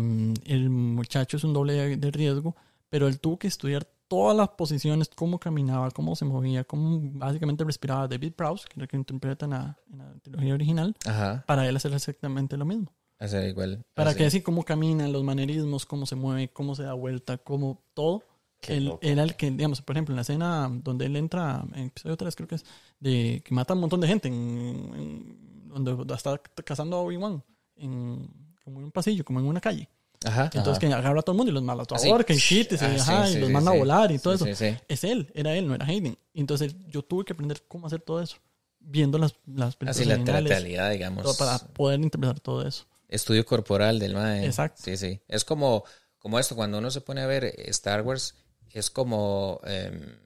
el 0.47 0.69
muchacho 0.69 1.37
es 1.37 1.45
un 1.45 1.53
doble 1.53 1.71
de, 1.73 1.95
de 1.95 2.11
riesgo, 2.11 2.57
pero 2.89 3.07
él 3.07 3.21
tuvo 3.21 3.39
que 3.39 3.47
estudiar 3.47 3.87
todas 4.09 4.35
las 4.35 4.49
posiciones, 4.49 5.09
cómo 5.15 5.39
caminaba, 5.39 5.89
cómo 5.91 6.15
se 6.17 6.25
movía, 6.25 6.65
cómo 6.65 6.99
básicamente 7.13 7.63
respiraba 7.63 8.07
David 8.09 8.33
Prowse, 8.33 8.65
que 8.67 8.73
es 8.73 8.81
el 8.81 8.87
que 8.89 8.97
interpreta 8.97 9.45
en 9.45 9.51
la, 9.51 9.77
en 9.91 9.97
la 9.99 10.13
trilogía 10.21 10.53
original, 10.55 10.95
Ajá. 11.05 11.43
para 11.47 11.65
él 11.69 11.75
hacer 11.77 11.93
exactamente 11.93 12.57
lo 12.57 12.65
mismo. 12.65 12.91
Hacer 13.19 13.47
igual. 13.49 13.85
Para 13.93 14.09
así. 14.09 14.17
que 14.19 14.25
así 14.25 14.41
cómo 14.41 14.63
caminan, 14.63 15.11
los 15.13 15.23
manerismos, 15.23 15.85
cómo 15.85 16.05
se 16.05 16.15
mueve, 16.15 16.49
cómo 16.51 16.75
se 16.75 16.83
da 16.83 16.93
vuelta, 16.93 17.37
cómo 17.37 17.81
todo. 17.93 18.23
Él 18.67 18.91
era 19.01 19.23
el 19.23 19.35
que, 19.37 19.51
digamos, 19.51 19.81
por 19.81 19.95
ejemplo, 19.95 20.11
en 20.11 20.17
la 20.17 20.23
escena 20.23 20.69
donde 20.83 21.05
él 21.05 21.15
entra, 21.15 21.63
en 21.75 21.85
episodio 21.85 22.17
3 22.17 22.35
creo 22.35 22.47
que 22.49 22.55
es, 22.55 22.65
de 22.99 23.41
que 23.45 23.53
mata 23.55 23.71
a 23.71 23.75
un 23.75 23.79
montón 23.81 24.01
de 24.01 24.07
gente, 24.07 24.27
en, 24.27 24.35
en- 24.35 25.49
donde 25.69 26.13
está 26.13 26.41
cazando 26.65 26.97
a 26.97 27.01
Obi-Wan, 27.01 27.43
en, 27.77 28.27
como 28.63 28.79
en 28.79 28.85
un 28.85 28.91
pasillo, 28.91 29.23
como 29.23 29.39
en 29.39 29.45
una 29.45 29.61
calle. 29.61 29.87
Ajá. 30.25 30.49
Entonces 30.53 30.79
que 30.79 30.87
agarra 30.93 31.19
a 31.19 31.23
todo 31.23 31.33
el 31.33 31.37
mundo 31.37 31.51
y 31.51 31.53
los 31.53 31.63
mala 31.63 31.83
a 31.83 31.97
shit, 32.33 32.71
y, 32.73 32.77
se- 32.77 32.85
Ah, 32.85 32.93
sí, 32.95 32.99
ajá, 33.01 33.29
y 33.29 33.33
sí, 33.33 33.39
los 33.39 33.47
sí, 33.47 33.53
manda 33.53 33.71
a 33.71 33.75
volar 33.75 34.11
y 34.11 34.19
todo 34.19 34.33
eso. 34.33 34.45
Es 34.45 35.03
él, 35.03 35.31
era 35.33 35.55
él, 35.55 35.67
no 35.67 35.75
era 35.75 35.85
Hayden. 35.85 36.17
Entonces 36.33 36.75
yo 36.87 37.01
tuve 37.03 37.23
que 37.25 37.33
aprender 37.33 37.63
cómo 37.67 37.87
hacer 37.87 38.01
todo 38.01 38.21
eso, 38.21 38.37
viendo 38.79 39.17
las, 39.17 39.35
las 39.45 39.75
películas 39.77 39.95
Así 39.97 40.05
la 40.05 40.23
teatralidad, 40.23 40.91
digamos. 40.91 41.37
para 41.37 41.59
poder 41.59 42.01
interpretar 42.01 42.39
todo 42.39 42.67
eso. 42.67 42.85
Estudio 43.07 43.45
corporal 43.45 43.97
del 43.97 44.13
mae. 44.13 44.45
Exacto. 44.45 44.81
Sí, 44.83 44.97
sí. 44.97 45.19
Es 45.27 45.45
como, 45.45 45.83
como 46.19 46.37
esto, 46.37 46.55
cuando 46.55 46.77
uno 46.77 46.91
se 46.91 47.01
pone 47.01 47.21
a 47.21 47.27
ver 47.27 47.45
Star 47.69 48.01
Wars, 48.01 48.35
es 48.71 48.89
como 48.89 49.61
em, 49.63 50.17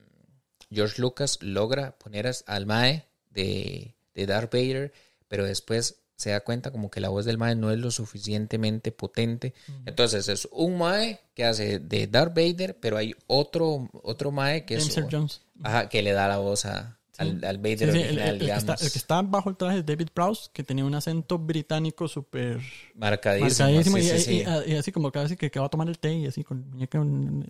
George 0.71 1.01
Lucas 1.01 1.37
logra 1.41 1.97
poner 1.97 2.29
al 2.47 2.65
mae 2.65 3.05
de, 3.29 3.95
de 4.15 4.25
Darth 4.25 4.51
Vader, 4.53 4.91
pero 5.27 5.45
después 5.45 6.02
se 6.23 6.31
da 6.31 6.39
cuenta 6.41 6.71
como 6.71 6.89
que 6.89 6.99
la 6.99 7.09
voz 7.09 7.25
del 7.25 7.37
mae 7.37 7.55
no 7.55 7.69
es 7.71 7.77
lo 7.77 7.91
suficientemente 7.91 8.91
potente. 8.91 9.53
Entonces 9.85 10.27
es 10.29 10.47
un 10.51 10.77
mae 10.77 11.19
que 11.35 11.45
hace 11.45 11.79
de 11.79 12.07
Darth 12.07 12.35
Vader, 12.35 12.79
pero 12.79 12.97
hay 12.97 13.13
otro, 13.27 13.89
otro 14.03 14.31
mae 14.31 14.65
que 14.65 14.75
es 14.75 14.81
James 14.83 14.97
Earl 14.97 15.09
Jones. 15.11 15.41
ajá, 15.63 15.89
que 15.89 16.01
le 16.01 16.11
da 16.13 16.27
la 16.27 16.37
voz 16.37 16.65
a, 16.65 16.97
al, 17.17 17.43
al 17.45 17.57
Vader 17.59 17.77
Sí, 17.77 17.85
sí, 17.85 17.91
el, 17.91 17.97
original, 18.07 18.27
el- 18.27 18.33
el 18.33 18.39
que 18.39 18.45
está, 18.45 18.59
digamos. 18.61 18.81
el 18.81 18.91
que 18.91 18.97
está 18.97 19.21
bajo 19.21 19.49
el 19.51 19.55
traje 19.57 19.77
es 19.79 19.85
David 19.85 20.07
Prowse, 20.13 20.49
que 20.51 20.63
tenía 20.63 20.83
un 20.85 20.95
acento 20.95 21.37
británico 21.37 22.07
súper 22.07 22.59
Marcadísimo. 22.95 23.69
marcadísimo 23.69 23.97
sí, 23.97 24.03
y, 24.03 24.07
sí, 24.07 24.15
y- 24.15 24.19
sí. 24.19 24.45
y- 24.67 24.71
y 24.71 24.75
así 24.75 24.91
como 24.91 25.11
casi 25.11 25.35
que, 25.37 25.51
que 25.51 25.59
va 25.59 25.67
a 25.67 25.69
tomar 25.69 25.87
el 25.89 25.99
té 25.99 26.13
y 26.13 26.25
así 26.25 26.43
con 26.43 26.57
el 26.59 26.65
muñeco. 26.65 26.97
en- 26.97 27.47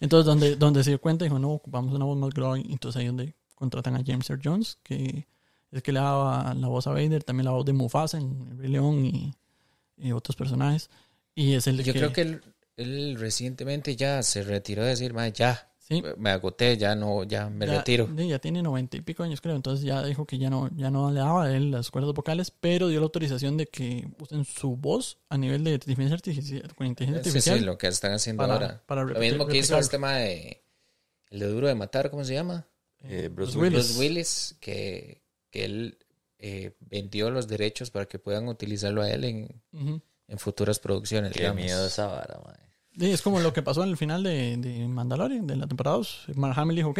Entonces, 0.00 0.26
donde, 0.26 0.56
donde 0.56 0.84
se 0.84 0.90
dio 0.90 1.00
cuenta, 1.00 1.24
dijo, 1.24 1.38
no, 1.38 1.50
ocupamos 1.50 1.94
una 1.94 2.04
voz 2.04 2.18
más 2.18 2.30
grave. 2.34 2.62
Entonces, 2.68 2.98
ahí 3.00 3.06
es 3.06 3.12
donde 3.12 3.34
contratan 3.54 3.94
a 3.96 4.02
James 4.04 4.28
Earl 4.30 4.40
Jones, 4.44 4.78
que 4.82 5.26
es 5.70 5.76
el 5.76 5.82
que 5.82 5.92
le 5.92 6.00
daba 6.00 6.54
la 6.54 6.68
voz 6.68 6.86
a 6.86 6.90
Vader, 6.90 7.22
también 7.24 7.44
la 7.46 7.52
voz 7.52 7.64
de 7.64 7.72
Mufasa 7.72 8.18
en 8.18 8.48
El 8.52 8.58
Rey 8.58 8.68
León 8.70 9.04
y, 9.06 9.32
y 9.96 10.12
otros 10.12 10.36
personajes. 10.36 10.90
Y 11.34 11.54
es 11.54 11.66
el 11.66 11.82
Yo 11.82 11.92
creo 11.92 12.12
que 12.12 12.22
él, 12.22 12.42
él 12.76 13.16
recientemente 13.18 13.96
ya 13.96 14.22
se 14.22 14.42
retiró 14.42 14.82
de 14.82 14.90
decir, 14.90 15.12
"Mae, 15.14 15.32
ya, 15.32 15.66
Sí. 15.78 16.04
me 16.18 16.30
agoté, 16.30 16.76
ya 16.76 16.94
no, 16.94 17.24
ya 17.24 17.50
me 17.50 17.66
ya, 17.66 17.78
retiro. 17.78 18.08
ya 18.16 18.38
tiene 18.38 18.62
noventa 18.62 18.96
y 18.96 19.00
pico 19.00 19.24
años, 19.24 19.40
creo. 19.40 19.56
Entonces 19.56 19.84
ya 19.84 20.04
dijo 20.04 20.24
que 20.24 20.38
ya 20.38 20.48
no, 20.48 20.70
ya 20.76 20.88
no 20.88 21.10
le 21.10 21.18
daba 21.18 21.46
a 21.46 21.56
él 21.56 21.72
las 21.72 21.90
cuerdas 21.90 22.14
vocales, 22.14 22.52
pero 22.52 22.86
dio 22.86 23.00
la 23.00 23.06
autorización 23.06 23.56
de 23.56 23.66
que 23.66 24.06
usen 24.20 24.44
su 24.44 24.76
voz 24.76 25.18
a 25.28 25.36
nivel 25.36 25.64
de 25.64 25.72
inteligencia 25.72 26.14
artificial. 26.14 26.72
Con 26.76 26.86
inteligencia 26.86 27.24
Sí, 27.24 27.28
artificial 27.30 27.58
sí, 27.58 27.64
lo 27.64 27.76
que 27.76 27.88
están 27.88 28.12
haciendo 28.12 28.40
para- 28.42 28.54
ahora. 28.54 28.82
para 28.86 29.02
lo 29.02 29.18
mismo 29.18 29.46
que 29.48 29.58
hizo 29.58 29.76
este 29.78 29.90
tema 29.96 30.12
de 30.14 30.62
el 31.30 31.40
de 31.40 31.46
Duro 31.48 31.66
de 31.66 31.74
Matar, 31.74 32.08
¿cómo 32.10 32.22
se 32.24 32.34
llama? 32.34 32.66
Eh, 33.02 33.28
Bruce 33.32 33.52
Bruce 33.52 33.58
Willis. 33.58 33.72
Bruce 33.72 33.98
Willis, 33.98 34.56
que, 34.60 35.19
que 35.50 35.64
él 35.64 35.98
eh, 36.38 36.72
vendió 36.80 37.30
los 37.30 37.48
derechos 37.48 37.90
para 37.90 38.06
que 38.06 38.18
puedan 38.18 38.48
utilizarlo 38.48 39.02
a 39.02 39.10
él 39.10 39.24
en, 39.24 39.62
en 40.28 40.38
futuras 40.38 40.78
producciones. 40.78 41.32
Qué 41.32 41.40
digamos. 41.40 41.62
miedo 41.62 41.86
esa 41.86 42.06
vara, 42.06 42.40
mae. 42.44 42.56
Sí, 42.98 43.10
es 43.10 43.22
como 43.22 43.40
lo 43.40 43.52
que 43.52 43.62
pasó 43.62 43.82
en 43.84 43.90
el 43.90 43.96
final 43.96 44.22
de, 44.22 44.56
de 44.56 44.88
Mandalorian, 44.88 45.46
de 45.46 45.56
la 45.56 45.66
temporada 45.66 45.96
2. 45.98 46.24
Mark 46.34 46.58
Hamill 46.58 46.76
dijo, 46.76 46.90
ok, 46.90 46.98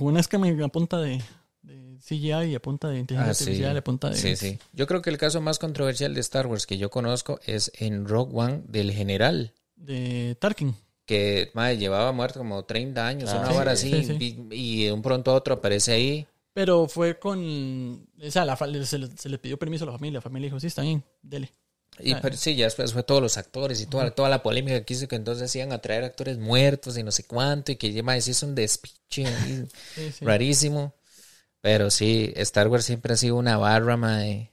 una 0.00 0.20
escama 0.20 0.46
a 0.48 0.68
punta 0.68 0.98
de, 1.00 1.20
de 1.62 1.96
CGI 1.98 2.50
y 2.50 2.54
a 2.54 2.60
punta 2.60 2.88
de 2.88 2.98
inteligencia 2.98 3.30
Ah, 3.30 3.34
sí. 3.34 3.44
artificial 3.44 3.74
y 3.74 3.78
a 3.78 3.84
punta 3.84 4.10
de... 4.10 4.16
Sí, 4.16 4.36
sí. 4.36 4.58
Yo 4.74 4.86
creo 4.86 5.00
que 5.02 5.10
el 5.10 5.16
caso 5.18 5.40
más 5.40 5.58
controversial 5.58 6.14
de 6.14 6.20
Star 6.20 6.46
Wars 6.46 6.66
que 6.66 6.76
yo 6.78 6.90
conozco 6.90 7.40
es 7.46 7.72
en 7.78 8.06
Rogue 8.06 8.32
One 8.34 8.62
del 8.68 8.92
general. 8.92 9.54
De 9.76 10.36
Tarkin. 10.38 10.74
que 11.06 11.50
madre, 11.54 11.78
llevaba 11.78 12.12
muerto 12.12 12.38
como 12.40 12.64
30 12.64 13.06
años, 13.06 13.30
Ah, 13.30 13.38
una 13.40 13.50
sí, 13.50 13.56
hora 13.56 13.76
sí, 13.76 13.92
así, 13.94 14.04
sí. 14.18 14.46
Y, 14.50 14.54
y 14.82 14.84
de 14.84 14.92
un 14.92 15.00
pronto 15.02 15.30
a 15.30 15.34
otro 15.34 15.54
aparece 15.54 15.92
ahí. 15.92 16.26
Pero 16.52 16.88
fue 16.88 17.18
con... 17.18 18.08
O 18.22 18.30
sea, 18.30 18.44
la 18.44 18.56
se, 18.56 18.98
le, 18.98 19.16
se 19.16 19.28
le 19.28 19.38
pidió 19.38 19.58
permiso 19.58 19.84
a 19.84 19.86
la 19.86 19.92
familia. 19.92 20.18
La 20.18 20.22
familia 20.22 20.46
dijo, 20.46 20.60
sí, 20.60 20.66
está 20.66 20.82
bien, 20.82 21.04
dele. 21.22 21.52
Y 21.98 22.14
pero 22.14 22.36
sí, 22.36 22.54
ya 22.56 22.64
después 22.64 22.92
fue 22.92 23.02
todos 23.02 23.20
los 23.20 23.36
actores 23.36 23.80
y 23.80 23.86
toda, 23.86 24.10
toda 24.12 24.28
la 24.28 24.42
polémica 24.42 24.84
que 24.84 24.94
hizo 24.94 25.08
que 25.08 25.16
entonces 25.16 25.54
iban 25.56 25.72
a 25.72 25.80
traer 25.80 26.04
actores 26.04 26.38
muertos 26.38 26.96
y 26.96 27.02
no 27.02 27.10
sé 27.10 27.24
cuánto, 27.24 27.72
y 27.72 27.76
que 27.76 27.92
sí 28.20 28.30
es 28.30 28.42
un 28.42 28.54
despiche 28.54 29.26
ahí, 29.26 29.66
Sí, 29.94 30.12
sí. 30.12 30.24
rarísimo. 30.24 30.94
Pero 31.60 31.90
sí, 31.90 32.32
Star 32.36 32.68
Wars 32.68 32.84
siempre 32.84 33.12
ha 33.12 33.16
sido 33.16 33.36
una 33.36 33.58
barra, 33.58 33.96
madre. 33.96 34.50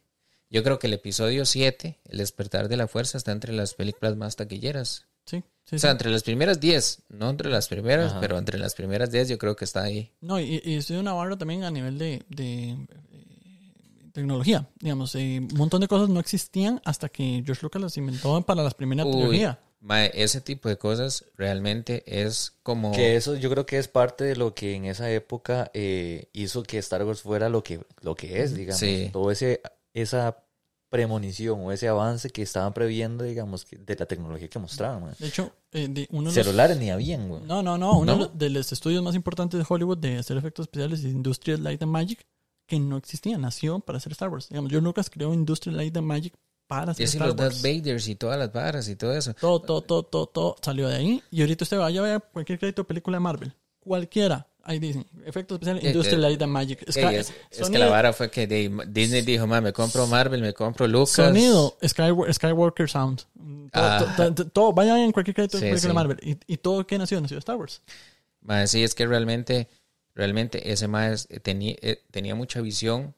Yo 0.50 0.64
creo 0.64 0.80
que 0.80 0.88
el 0.88 0.94
episodio 0.94 1.46
7, 1.46 2.00
El 2.06 2.18
despertar 2.18 2.68
de 2.68 2.78
la 2.78 2.88
fuerza, 2.88 3.18
está 3.18 3.32
entre 3.32 3.54
las 3.54 3.74
películas 3.76 4.18
más 4.18 4.36
taquilleras. 4.36 5.06
Sí, 5.26 5.44
sí, 5.70 5.76
O 5.76 5.80
sea, 5.80 5.92
sí. 5.92 5.94
entre 5.94 6.10
las 6.10 6.24
primeras 6.24 6.60
10, 6.60 7.04
no 7.10 7.30
entre 7.30 7.50
las 7.50 7.68
primeras, 7.68 8.12
Ajá. 8.12 8.20
pero 8.22 8.38
entre 8.38 8.58
las 8.58 8.74
primeras 8.76 9.12
10 9.12 9.30
yo 9.30 9.38
creo 9.38 9.56
que 9.56 9.66
está 9.66 9.84
ahí. 9.84 10.12
No, 10.22 10.40
y, 10.40 10.62
y 10.66 10.76
estoy 10.76 10.98
una 10.98 11.14
barra 11.14 11.38
también 11.38 11.64
a 11.64 11.72
nivel 11.72 11.98
de, 11.98 12.24
de, 12.30 12.72
eh, 12.72 14.10
tecnología. 14.14 14.68
Digamos, 14.80 15.14
eh, 15.16 15.40
un 15.40 15.58
montón 15.58 15.82
de 15.82 15.88
cosas 15.88 16.10
no 16.10 16.20
existían 16.20 16.82
hasta 16.86 17.10
que 17.10 17.44
George 17.46 17.62
Lucas 17.64 17.82
las 17.82 17.98
inventó 17.98 18.42
para 18.42 18.64
las 18.64 18.74
primeras 18.74 19.06
Uy, 19.06 19.12
trilogía. 19.14 19.60
mae, 19.80 20.12
ese 20.14 20.42
tipo 20.42 20.70
de 20.70 20.78
cosas 20.78 21.26
realmente 21.36 22.04
es 22.08 22.54
como... 22.64 22.92
Que 22.94 23.16
eso 23.16 23.36
yo 23.36 23.50
creo 23.50 23.66
que 23.66 23.78
es 23.78 23.88
parte 23.88 24.24
de 24.24 24.36
lo 24.36 24.56
que 24.56 24.74
en 24.76 24.86
esa 24.86 25.10
época 25.12 25.70
eh, 25.74 26.30
hizo 26.34 26.64
que 26.64 26.78
Star 26.80 27.04
Wars 27.04 27.22
fuera 27.22 27.50
lo 27.50 27.64
que, 27.64 27.80
lo 28.02 28.16
que 28.16 28.42
es, 28.42 28.56
digamos. 28.56 28.80
Sí. 28.80 29.10
Todo 29.14 29.30
ese, 29.32 29.62
esa 29.94 30.38
premonición 30.90 31.60
o 31.62 31.72
ese 31.72 31.88
avance 31.88 32.30
que 32.30 32.42
estaban 32.42 32.74
previendo, 32.74 33.24
digamos, 33.24 33.66
que- 33.66 33.78
de 33.78 33.96
la 33.96 34.06
tecnología 34.06 34.48
que 34.48 34.60
mostraban. 34.60 35.02
man. 35.04 35.16
De 35.20 35.28
hecho, 35.28 35.52
eh, 35.72 35.88
de 35.90 36.08
uno 36.12 36.30
de 36.32 36.36
los- 36.36 36.46
Celulares 36.46 36.78
ni 36.78 36.90
habían, 36.92 37.28
güey. 37.30 37.42
No, 37.44 37.62
no, 37.62 37.78
no. 37.78 38.00
Uno 38.00 38.16
¿No? 38.16 38.28
de 38.28 38.50
los 38.50 38.72
estudios 38.72 39.04
más 39.04 39.16
importantes 39.16 39.60
de 39.60 39.66
Hollywood 39.68 39.98
de 39.98 40.18
hacer 40.18 40.38
efectos 40.38 40.64
especiales 40.66 41.00
es 41.00 41.06
Industrial 41.06 41.62
Light 41.64 41.82
and 41.84 41.92
Magic, 41.92 42.26
que 42.68 42.80
no 42.80 42.98
existía, 42.98 43.38
nació 43.38 43.80
para 43.80 43.98
hacer 43.98 44.12
Star 44.14 44.30
Wars. 44.30 44.50
Digamos, 44.50 44.72
George 44.72 44.86
Lucas 44.86 45.10
creó 45.10 45.34
Industrial 45.34 45.78
Light 45.78 45.96
and 45.98 46.08
Magic 46.08 46.34
para 46.68 46.92
hacer 46.92 47.04
Y 47.04 47.06
así 47.06 47.18
Star 47.18 47.30
los 47.30 47.38
Wars. 47.38 47.62
Darth 47.62 47.64
Vaders 47.64 48.08
y 48.08 48.16
todas 48.16 48.38
las 48.40 48.52
varas 48.52 48.90
y 48.90 48.96
todo 48.96 49.14
eso. 49.16 49.34
Todo, 49.36 49.62
todo, 49.62 49.82
todo, 49.82 50.04
todo, 50.04 50.26
todo 50.28 50.56
salió 50.62 50.88
de 50.90 50.96
ahí. 50.96 51.24
Y 51.32 51.42
ahorita 51.42 51.64
usted 51.64 51.78
vaya 51.78 52.00
a 52.02 52.04
ver 52.04 52.24
cualquier 52.34 52.60
crédito 52.60 52.82
de 52.82 52.88
película 52.88 53.16
de 53.18 53.22
Marvel. 53.22 53.54
Cualquiera. 53.88 54.46
Ahí 54.64 54.80
dicen, 54.80 55.06
efectos 55.26 55.56
especiales, 55.56 55.82
Que- 55.82 55.88
Industrial 55.92 56.20
que- 56.20 56.28
Light 56.28 56.42
and 56.42 56.52
Magic. 56.52 56.80
Sí, 56.90 57.00
Sky- 57.02 57.16
es, 57.16 57.34
es 57.52 57.70
que 57.70 57.78
la 57.80 57.88
vara 57.88 58.12
fue 58.12 58.30
que 58.30 58.48
de- 58.48 58.70
Disney 58.90 59.22
dijo, 59.22 59.48
"Ma, 59.48 59.62
me 59.62 59.72
compro 59.72 60.06
Marvel, 60.08 60.42
me 60.42 60.54
compro 60.54 60.86
Lucas. 60.88 61.12
Sonido, 61.12 61.78
Skywa- 61.82 62.34
Skywalker 62.34 62.90
Sound. 62.90 63.22
Todo, 63.72 63.84
Ah. 63.84 64.14
to- 64.18 64.34
to- 64.34 64.48
todo- 64.50 64.74
vaya 64.74 65.02
en 65.02 65.14
cualquier 65.14 65.36
crédito 65.36 65.58
de 65.58 65.72
Sí, 65.74 65.80
sí. 65.80 65.88
de 65.88 65.94
Marvel. 65.94 66.20
Y, 66.22 66.38
y 66.54 66.58
todo 66.58 66.86
que 66.86 66.98
nació, 66.98 67.22
nació 67.22 67.36
de 67.36 67.40
Star 67.40 67.56
Wars. 67.56 67.82
Ma, 68.42 68.68
sí, 68.68 68.84
es 68.84 68.94
que 68.94 69.06
realmente, 69.08 69.70
realmente 70.16 70.70
ese 70.72 70.90
más 70.90 71.30
tenía, 71.44 71.76
eh, 71.82 72.02
tenía 72.12 72.36
mucha 72.36 72.60
visión 72.60 73.16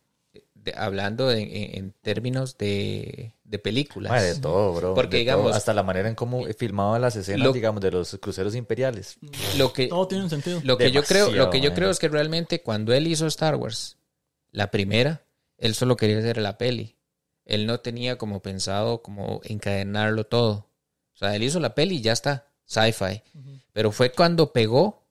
de- 0.53 0.73
hablando 0.77 1.31
en, 1.31 1.39
en- 1.49 1.75
en 1.77 1.93
términos 2.03 2.59
de, 2.59 3.33
de 3.49 3.59
películas. 3.59 4.21
De 4.21 4.35
todo, 4.39 4.73
bro. 4.73 4.93
Porque, 4.93 5.17
de 5.17 5.23
todo, 5.25 5.37
digamos- 5.37 5.55
hasta 5.55 5.73
la 5.73 5.81
manera 5.83 6.07
en 6.07 6.15
cómo 6.15 6.45
filmaban 6.57 7.01
las 7.01 7.15
escenas, 7.15 7.47
Lo- 7.47 7.51
digamos, 7.53 7.81
de 7.81 7.91
los 7.91 8.17
cruceros 8.21 8.53
imperiales. 8.55 9.17
Lo 9.57 9.73
que, 9.73 9.87
Todo 9.87 10.07
tiene 10.07 10.23
un 10.25 10.29
sentido. 10.29 10.61
Lo 10.63 10.77
que 10.77 10.91
yo 10.91 11.03
creo, 11.03 11.31
lo 11.31 11.49
que 11.49 11.59
yo 11.59 11.69
man. 11.71 11.75
creo 11.75 11.89
es 11.89 11.97
que 11.99 12.07
realmente 12.09 12.61
cuando 12.61 12.93
él 12.93 13.07
hizo 13.07 13.25
Star 13.27 13.55
Wars, 13.55 13.97
la 14.51 14.69
primera, 14.71 15.23
él 15.57 15.73
solo 15.75 15.97
quería 15.97 16.19
hacer 16.19 16.37
la 16.37 16.57
peli. 16.57 16.95
Él 17.45 17.65
no 17.65 17.79
tenía 17.79 18.17
como 18.19 18.41
pensado 18.41 19.01
como 19.01 19.41
encadenarlo 19.43 20.25
todo. 20.25 20.67
O 21.15 21.17
sea, 21.17 21.35
él 21.35 21.41
hizo 21.43 21.59
la 21.59 21.73
peli 21.73 21.95
y 21.97 22.01
ya 22.01 22.11
está, 22.13 22.45
sci-fi. 22.65 23.23
Pero 23.73 23.91
fue 23.91 24.11
cuando 24.11 24.53
pegó 24.53 25.03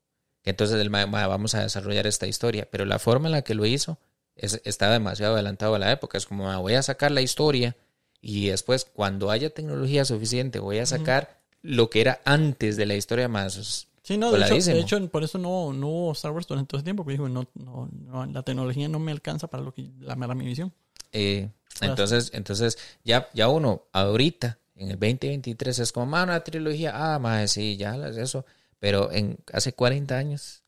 que 0.43 0.51
entonces 0.51 0.81
él, 0.81 0.89
"Ma, 0.91 1.05
ma, 1.07 1.27
vamos 1.27 1.57
a 1.57 1.63
desarrollar 1.63 2.07
esta 2.07 2.29
historia. 2.29 2.69
Pero 2.71 2.85
la 2.85 3.01
forma 3.01 3.27
en 3.27 3.33
la 3.33 3.43
que 3.43 3.55
lo 3.55 3.67
hizo 3.67 3.99
es, 4.37 4.61
estaba 4.65 4.93
demasiado 4.93 5.35
adelantado 5.35 5.75
a 5.75 5.79
la 5.81 5.91
época. 5.91 6.17
Es 6.17 6.27
como, 6.27 6.45
"Ma, 6.45 6.59
voy 6.59 6.75
a 6.75 6.83
sacar 6.83 7.11
la 7.11 7.21
historia 7.21 7.77
y 8.21 8.49
después 8.49 8.85
cuando 8.85 9.31
haya 9.31 9.51
tecnología 9.51 10.05
suficiente 10.05 10.59
voy 10.59 10.79
a 10.79 10.87
sacar 10.87 11.39
lo 11.63 11.91
que 11.91 12.01
era 12.01 12.21
antes 12.25 12.77
de 12.77 12.87
la 12.87 12.95
historia 12.95 13.29
más. 13.29 13.87
Sí, 14.03 14.17
no, 14.17 14.31
de 14.31 14.39
hecho, 14.39 14.47
Voladísimo. 14.47 14.77
de 14.77 14.83
hecho, 14.83 15.09
por 15.09 15.23
eso 15.23 15.39
no, 15.39 15.73
no 15.73 15.89
hubo 15.89 16.13
Star 16.13 16.33
Wars 16.33 16.47
durante 16.47 16.71
todo 16.71 16.79
ese 16.79 16.85
tiempo, 16.85 17.05
porque 17.05 17.13
dijo, 17.13 17.29
no, 17.29 17.47
no, 17.55 17.89
no, 17.93 18.27
la 18.27 18.43
tecnología 18.43 18.89
no 18.89 18.99
me 18.99 19.13
alcanza 19.13 19.49
para 19.49 19.63
lo 19.63 19.75
que 19.75 19.91
la, 20.01 20.17
para 20.17 20.35
mi 20.35 20.47
visión. 20.47 20.73
Eh, 21.13 21.51
entonces, 21.81 22.31
entonces 22.35 22.79
ya, 23.05 23.29
ya 23.35 23.49
uno 23.49 23.85
ahorita 23.93 24.59
En 24.75 24.91
el 24.91 24.99
2023 24.99 25.79
es 25.79 25.93
como, 25.93 26.07
más 26.07 26.25
una 26.25 26.41
trilogía, 26.41 26.93
ah, 26.95 27.19
más 27.19 27.51
sí, 27.51 27.77
ya 27.77 27.97
es 28.09 28.17
eso. 28.17 28.45
Pero 28.79 29.11
en 29.13 29.39
hace 29.53 29.73
40 29.73 30.17
años, 30.17 30.63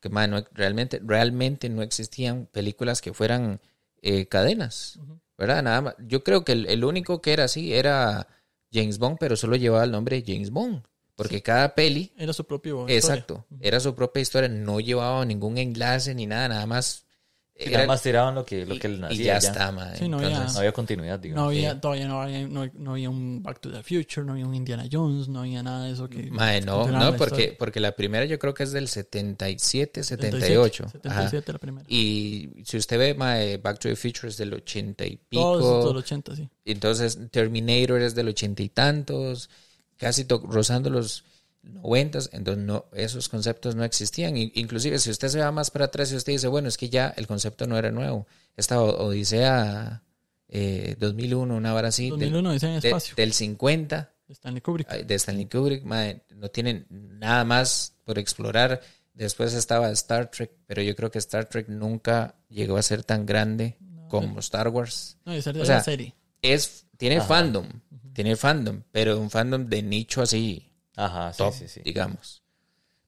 que 0.00 0.08
mae, 0.08 0.28
no, 0.28 0.44
realmente, 0.52 1.00
realmente 1.04 1.68
no 1.68 1.82
existían 1.82 2.46
películas 2.46 3.00
que 3.00 3.14
fueran 3.14 3.60
eh, 4.02 4.26
cadenas, 4.26 4.98
¿verdad? 5.38 5.62
Nada 5.62 5.80
más. 5.80 5.94
Yo 5.98 6.24
creo 6.24 6.44
que 6.44 6.52
el, 6.52 6.66
el 6.66 6.84
único 6.84 7.20
que 7.20 7.32
era 7.32 7.44
así 7.44 7.74
era 7.74 8.28
James 8.72 8.98
Bond, 8.98 9.18
pero 9.18 9.36
solo 9.36 9.56
llevaba 9.56 9.84
el 9.84 9.90
nombre 9.90 10.20
de 10.20 10.32
James 10.32 10.50
Bond. 10.50 10.82
Porque 11.14 11.42
cada 11.42 11.74
peli 11.74 12.12
Era 12.16 12.32
su 12.32 12.44
propio. 12.46 12.88
Exacto. 12.88 13.46
Era 13.60 13.80
su 13.80 13.94
propia 13.94 14.20
historia, 14.22 14.48
no 14.48 14.80
llevaba 14.80 15.24
ningún 15.24 15.58
enlace 15.58 16.14
ni 16.14 16.26
nada, 16.26 16.48
nada 16.48 16.66
más. 16.66 17.06
Y 17.54 17.64
era- 17.68 17.72
nada 17.78 17.86
más 17.86 18.02
tiraban 18.02 18.34
lo 18.34 18.44
que, 18.46 18.64
lo 18.66 18.78
que 18.78 18.86
él 18.86 18.94
y 18.94 18.98
nacía. 18.98 19.24
ya, 19.34 19.38
ya. 19.38 19.48
está, 19.50 19.70
madre. 19.72 19.98
Sí, 19.98 20.08
no 20.08 20.16
había- 20.16 20.28
Entonces, 20.30 20.54
No 20.54 20.58
había 20.60 20.72
continuidad, 20.72 21.16
No 21.18 21.22
digamos. 21.22 21.48
había, 21.48 21.80
todavía 21.80 22.08
no 22.08 22.22
había, 22.22 22.48
no, 22.48 22.66
no 22.74 22.90
había 22.92 23.10
un 23.10 23.42
Back 23.42 23.60
to 23.60 23.70
the 23.70 23.82
Future, 23.82 24.24
no 24.26 24.32
había 24.32 24.46
un 24.46 24.54
Indiana 24.54 24.84
Jones, 24.90 25.28
no 25.28 25.40
había 25.40 25.62
nada 25.62 25.84
de 25.84 25.92
eso 25.92 26.08
que. 26.08 26.30
Mae, 26.30 26.60
no, 26.62 26.86
no, 26.88 27.16
porque, 27.16 27.34
historia. 27.42 27.58
porque 27.58 27.80
la 27.80 27.92
primera 27.92 28.24
yo 28.24 28.38
creo 28.38 28.54
que 28.54 28.62
es 28.62 28.72
del 28.72 28.88
77, 28.88 30.02
78. 30.02 30.84
77, 30.84 31.08
Ajá. 31.08 31.16
77 31.28 31.52
la 31.52 31.58
primera. 31.58 31.86
Y 31.88 32.48
si 32.64 32.76
usted 32.78 32.98
ve 32.98 33.14
mae, 33.14 33.58
Back 33.58 33.78
to 33.80 33.88
the 33.88 33.96
Future 33.96 34.28
es 34.28 34.36
del 34.36 34.54
80 34.54 35.06
y 35.06 35.16
pico. 35.16 35.42
Todo 35.42 35.58
eso, 35.58 35.80
todo 35.80 35.90
el 35.92 35.96
80, 35.98 36.36
sí. 36.36 36.48
Entonces 36.64 37.18
Terminator 37.30 38.00
es 38.00 38.14
del 38.14 38.28
80 38.28 38.62
y 38.62 38.68
tantos, 38.70 39.50
casi 39.98 40.26
rozando 40.28 40.90
los 40.90 41.24
90, 41.62 42.18
entonces 42.32 42.64
no, 42.64 42.86
esos 42.92 43.28
conceptos 43.28 43.74
no 43.76 43.84
existían. 43.84 44.36
In- 44.36 44.52
Inclusive 44.54 44.98
si 44.98 45.10
usted 45.10 45.28
se 45.28 45.38
va 45.40 45.50
más 45.52 45.70
para 45.70 45.86
atrás 45.86 46.12
y 46.12 46.16
usted 46.16 46.32
dice, 46.32 46.48
bueno, 46.48 46.68
es 46.68 46.76
que 46.76 46.88
ya 46.88 47.12
el 47.16 47.26
concepto 47.26 47.66
no 47.66 47.78
era 47.78 47.90
nuevo. 47.90 48.26
Esta 48.56 48.80
Odisea 48.82 50.02
eh, 50.48 50.96
2001, 50.98 51.54
una 51.56 51.72
vara 51.72 51.88
así, 51.88 52.04
del- 52.10 52.18
2001 52.32 52.52
dice 52.52 52.66
en 52.74 52.80
de- 52.80 52.88
espacio. 52.88 53.14
del 53.16 53.32
50 53.32 54.12
de 54.26 54.32
Stanley 54.34 54.60
Kubrick. 54.60 54.90
ay, 54.90 55.04
de 55.04 55.14
Stanley 55.14 55.46
Kubrick, 55.46 55.84
mae, 55.84 56.22
no 56.36 56.48
tienen 56.50 56.86
nada 56.90 57.44
más 57.44 57.94
por 58.04 58.18
explorar. 58.18 58.80
Después 59.14 59.52
estaba 59.54 59.90
Star 59.90 60.30
Trek, 60.30 60.52
pero 60.66 60.80
yo 60.82 60.96
creo 60.96 61.10
que 61.10 61.18
Star 61.18 61.44
Trek 61.46 61.68
nunca 61.68 62.34
llegó 62.48 62.76
a 62.78 62.82
ser 62.82 63.04
tan 63.04 63.26
grande 63.26 63.76
como 64.08 64.40
Star 64.40 64.68
Wars. 64.68 65.18
No, 65.24 65.32
era 65.32 65.40
o 65.50 65.64
sea, 65.64 65.76
la 65.76 65.84
serie. 65.84 66.14
Es, 66.40 66.86
tiene 66.96 67.18
Ajá. 67.18 67.26
fandom, 67.28 67.66
tiene 68.14 68.36
fandom, 68.36 68.82
pero 68.90 69.18
un 69.18 69.30
fandom 69.30 69.66
de 69.66 69.82
nicho 69.82 70.22
así, 70.22 70.70
Ajá, 70.96 71.32
sí, 71.32 71.38
top, 71.38 71.54
sí, 71.54 71.68
sí. 71.68 71.80
digamos. 71.84 72.42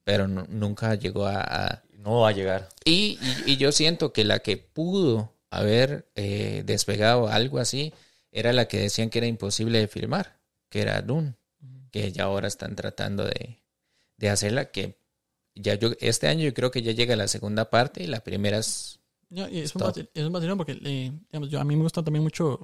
Pero 0.03 0.27
no- 0.27 0.45
nunca 0.49 0.95
llegó 0.95 1.25
a... 1.25 1.41
a- 1.41 1.83
No 1.99 2.21
va 2.21 2.29
a 2.29 2.31
llegar. 2.31 2.69
Y, 2.83 3.17
y- 3.21 3.51
y 3.53 3.57
yo 3.57 3.71
siento 3.71 4.13
que 4.13 4.23
la 4.23 4.39
que 4.39 4.57
pudo 4.57 5.33
haber 5.49 6.07
eh, 6.15 6.63
despegado 6.65 7.27
algo 7.27 7.59
así 7.59 7.93
era 8.31 8.53
la 8.53 8.67
que 8.67 8.79
decían 8.79 9.09
que 9.09 9.19
era 9.19 9.27
imposible 9.27 9.79
de 9.79 9.87
filmar, 9.87 10.37
que 10.69 10.81
era 10.81 11.01
Dune, 11.01 11.35
que 11.91 12.11
ya 12.11 12.23
ahora 12.25 12.47
están 12.47 12.75
tratando 12.75 13.23
de, 13.25 13.63
de 14.17 14.29
hacerla, 14.29 14.71
que 14.71 14.99
ya 15.55 15.75
yo 15.75 15.91
este 16.01 16.27
año 16.27 16.43
yo 16.43 16.53
creo 16.53 16.69
que 16.71 16.81
ya 16.81 16.91
llega 16.91 17.15
la 17.15 17.27
segunda 17.29 17.69
parte 17.69 18.03
y 18.03 18.07
la 18.07 18.19
primera 18.23 18.57
es... 18.57 18.99
No, 19.29 19.45
es, 19.45 19.73
un 19.75 19.81
Stop. 19.81 19.95
vacil- 19.95 20.09
es 20.13 20.23
un 20.25 20.33
vacilón 20.33 20.57
porque 20.57 20.73
eh, 20.83 21.11
digamos, 21.31 21.49
yo, 21.49 21.59
a 21.59 21.63
mí 21.63 21.75
me 21.75 21.83
gusta 21.83 22.03
también 22.03 22.23
mucho 22.23 22.59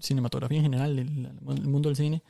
cinematografía 0.00 0.58
en 0.58 0.64
general, 0.64 0.98
el, 0.98 1.08
el 1.26 1.68
mundo 1.68 1.88
del 1.88 1.96
cine. 1.96 2.22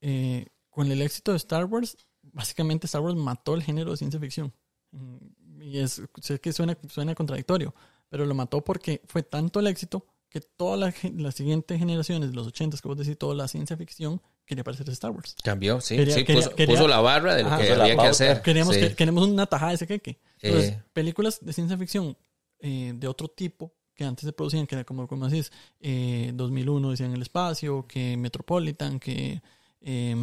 Eh, 0.00 0.46
con 0.78 0.92
el 0.92 1.02
éxito 1.02 1.32
de 1.32 1.38
Star 1.38 1.64
Wars, 1.64 1.96
básicamente 2.22 2.86
Star 2.86 3.00
Wars 3.00 3.16
mató 3.16 3.54
el 3.56 3.64
género 3.64 3.90
de 3.90 3.96
ciencia 3.96 4.20
ficción. 4.20 4.52
Mm, 4.92 5.16
Y 5.62 5.78
es, 5.78 6.00
sé 6.22 6.38
que 6.40 6.52
suena, 6.52 6.78
suena 6.88 7.16
contradictorio, 7.16 7.74
pero 8.08 8.24
lo 8.24 8.32
mató 8.36 8.62
porque 8.62 9.02
fue 9.06 9.24
tanto 9.24 9.58
el 9.58 9.66
éxito 9.66 10.06
que 10.30 10.40
todas 10.40 10.94
las 11.02 11.34
siguientes 11.34 11.78
generaciones 11.80 12.30
de 12.30 12.36
los 12.36 12.46
80 12.46 12.78
que 12.80 12.86
vos 12.86 12.96
decís, 12.96 13.18
toda 13.18 13.34
la 13.34 13.48
ciencia 13.48 13.76
ficción 13.76 14.22
quería 14.46 14.62
parecer 14.62 14.88
Star 14.90 15.10
Wars. 15.10 15.34
Cambió, 15.42 15.80
sí, 15.80 15.96
Quería- 15.96 16.14
sí, 16.14 16.24
quería- 16.24 16.42
puso, 16.44 16.54
quería- 16.54 16.74
puso 16.76 16.86
la 16.86 17.00
barra 17.00 17.34
de 17.34 17.42
lo 17.42 17.48
Ajá. 17.48 17.58
que 17.58 17.72
había 17.72 17.96
que 17.96 18.06
hacer. 18.06 18.40
Queremos, 18.42 18.74
sí. 18.76 18.80
que, 18.82 18.94
queremos 18.94 19.26
una 19.26 19.46
tajada 19.46 19.70
de 19.70 19.74
ese 19.74 19.86
queque. 19.88 20.20
Entonces, 20.40 20.70
Eh. 20.74 20.82
películas 20.92 21.40
de 21.44 21.52
ciencia 21.52 21.76
ficción 21.76 22.16
eh, 22.60 22.92
de 22.94 23.08
otro 23.08 23.26
tipo 23.28 23.74
que 23.94 24.04
antes 24.04 24.24
se 24.24 24.32
producían, 24.32 24.66
que 24.68 24.76
era 24.76 24.84
como, 24.84 25.08
como 25.08 25.28
decís, 25.28 25.50
eh, 25.80 26.30
2001 26.34 26.90
decían 26.90 27.12
el 27.14 27.22
espacio, 27.22 27.84
que 27.88 28.16
Metropolitan, 28.16 29.00
que, 29.00 29.42
eh, 29.80 30.14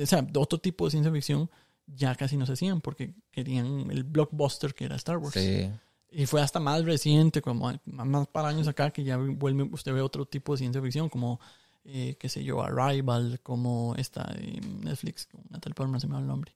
o 0.00 0.06
sea, 0.06 0.26
otro 0.36 0.58
tipo 0.58 0.84
de 0.86 0.90
ciencia 0.92 1.12
ficción 1.12 1.50
ya 1.86 2.14
casi 2.14 2.36
no 2.36 2.46
se 2.46 2.52
hacían 2.54 2.80
porque 2.80 3.12
querían 3.30 3.90
el 3.90 4.04
blockbuster 4.04 4.74
que 4.74 4.84
era 4.84 4.96
Star 4.96 5.18
Wars. 5.18 5.34
Sí. 5.34 5.68
Y 6.10 6.26
fue 6.26 6.42
hasta 6.42 6.60
más 6.60 6.84
reciente, 6.84 7.40
como 7.42 7.72
más 7.86 8.26
para 8.28 8.48
años 8.48 8.68
acá, 8.68 8.90
que 8.90 9.02
ya 9.02 9.16
vuelve, 9.16 9.64
usted 9.72 9.92
ve 9.94 10.00
otro 10.02 10.26
tipo 10.26 10.52
de 10.52 10.58
ciencia 10.58 10.80
ficción, 10.82 11.08
como, 11.08 11.40
eh, 11.84 12.16
qué 12.18 12.28
sé 12.28 12.44
yo, 12.44 12.62
Arrival, 12.62 13.40
como 13.42 13.94
esta 13.96 14.24
de 14.24 14.60
Netflix, 14.82 15.26
con 15.26 15.40
Natalie 15.50 15.74
Portman, 15.74 16.00
se 16.00 16.06
me 16.06 16.14
va 16.14 16.20
el 16.20 16.26
nombre. 16.26 16.52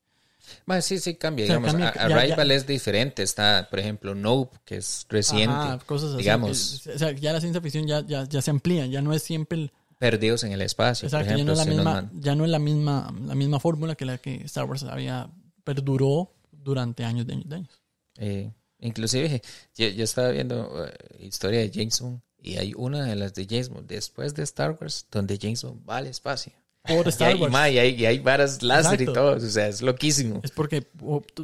Bueno, 0.66 0.80
sí, 0.82 0.98
sí, 0.98 1.14
cambia. 1.16 1.44
O 1.44 1.48
sea, 1.48 1.56
digamos, 1.56 1.72
cambia, 1.72 1.88
A- 1.88 2.08
ya- 2.08 2.16
Arrival 2.18 2.48
ya- 2.48 2.54
es 2.54 2.66
diferente. 2.66 3.22
Está, 3.22 3.66
por 3.68 3.78
ejemplo, 3.80 4.14
Nope, 4.14 4.58
que 4.64 4.76
es 4.76 5.04
reciente. 5.08 5.56
Ajá, 5.56 5.78
cosas 5.86 6.10
así. 6.10 6.18
digamos. 6.18 6.82
que- 6.84 6.90
o 6.92 6.98
sea, 6.98 7.10
ya 7.12 7.32
la 7.32 7.40
ciencia 7.40 7.60
ficción 7.60 7.86
ya, 7.86 8.02
ya, 8.06 8.24
ya 8.28 8.40
se 8.42 8.50
amplía, 8.50 8.86
ya 8.86 9.02
no 9.02 9.12
es 9.12 9.22
siempre 9.22 9.58
el, 9.58 9.72
Perdidos 9.98 10.44
en 10.44 10.52
el 10.52 10.60
espacio. 10.62 11.06
exacto, 11.06 11.28
por 11.30 11.38
ya 11.38 11.44
no 11.44 11.52
es 11.52 11.58
la 11.58 11.64
misma, 11.64 11.84
man- 11.84 12.10
ya 12.14 12.34
no 12.34 12.44
es 12.44 12.50
la 12.50 12.58
misma, 12.58 13.14
la 13.26 13.34
misma 13.34 13.60
fórmula 13.60 13.94
que 13.94 14.04
la 14.04 14.18
que 14.18 14.36
Star 14.44 14.64
Wars 14.64 14.82
había 14.84 15.30
perduró 15.64 16.32
durante 16.52 17.04
años 17.04 17.26
de 17.26 17.32
años 17.34 17.48
de 17.48 17.56
años. 17.56 17.80
eh, 18.18 18.52
inclusive, 18.80 19.42
yo, 19.76 19.88
yo 19.88 20.04
estaba 20.04 20.30
viendo 20.30 20.84
eh, 20.86 20.92
historia 21.20 21.60
de 21.60 21.70
James 21.72 21.98
Bond 22.00 22.20
y 22.42 22.56
hay 22.58 22.74
una 22.76 23.04
de 23.04 23.16
las 23.16 23.34
de 23.34 23.46
James 23.48 23.68
Bond 23.70 23.86
después 23.88 24.34
de 24.34 24.42
Star 24.42 24.76
Wars 24.80 25.06
donde 25.10 25.38
James 25.40 25.62
Bond 25.62 25.88
va 25.88 25.96
al 25.98 26.06
espacio. 26.06 26.52
Por 26.82 27.06
Y 27.06 27.08
Star 27.08 27.34
Wars. 27.36 27.52
y 27.72 27.78
hay, 27.78 27.94
y 27.94 28.06
hay 28.06 28.18
varas 28.20 28.62
láser 28.62 29.00
y 29.02 29.06
todo. 29.06 29.36
O 29.36 29.40
sea, 29.40 29.66
es 29.66 29.82
loquísimo. 29.82 30.40
Es 30.44 30.52
porque 30.52 30.86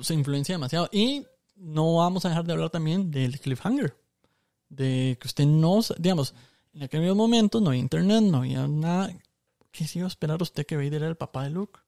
se 0.02 0.14
influencia 0.14 0.54
demasiado. 0.54 0.88
Y 0.92 1.26
no 1.56 1.96
vamos 1.96 2.24
a 2.24 2.28
dejar 2.28 2.44
de 2.44 2.52
hablar 2.52 2.70
también 2.70 3.10
del 3.10 3.40
cliffhanger. 3.40 3.92
De 4.68 5.18
que 5.20 5.26
usted 5.26 5.44
no, 5.44 5.80
digamos, 5.98 6.32
en 6.74 6.82
aquellos 6.82 7.16
momentos 7.16 7.60
no 7.62 7.68
había 7.70 7.80
internet, 7.80 8.22
no 8.22 8.38
había 8.38 8.66
nada. 8.66 9.12
¿Qué 9.70 9.86
se 9.86 9.98
iba 10.00 10.06
a 10.06 10.08
esperar 10.08 10.40
usted 10.42 10.66
que 10.66 10.76
Vader 10.76 10.94
era 10.94 11.08
el 11.08 11.16
papá 11.16 11.44
de 11.44 11.50
Luke? 11.50 11.80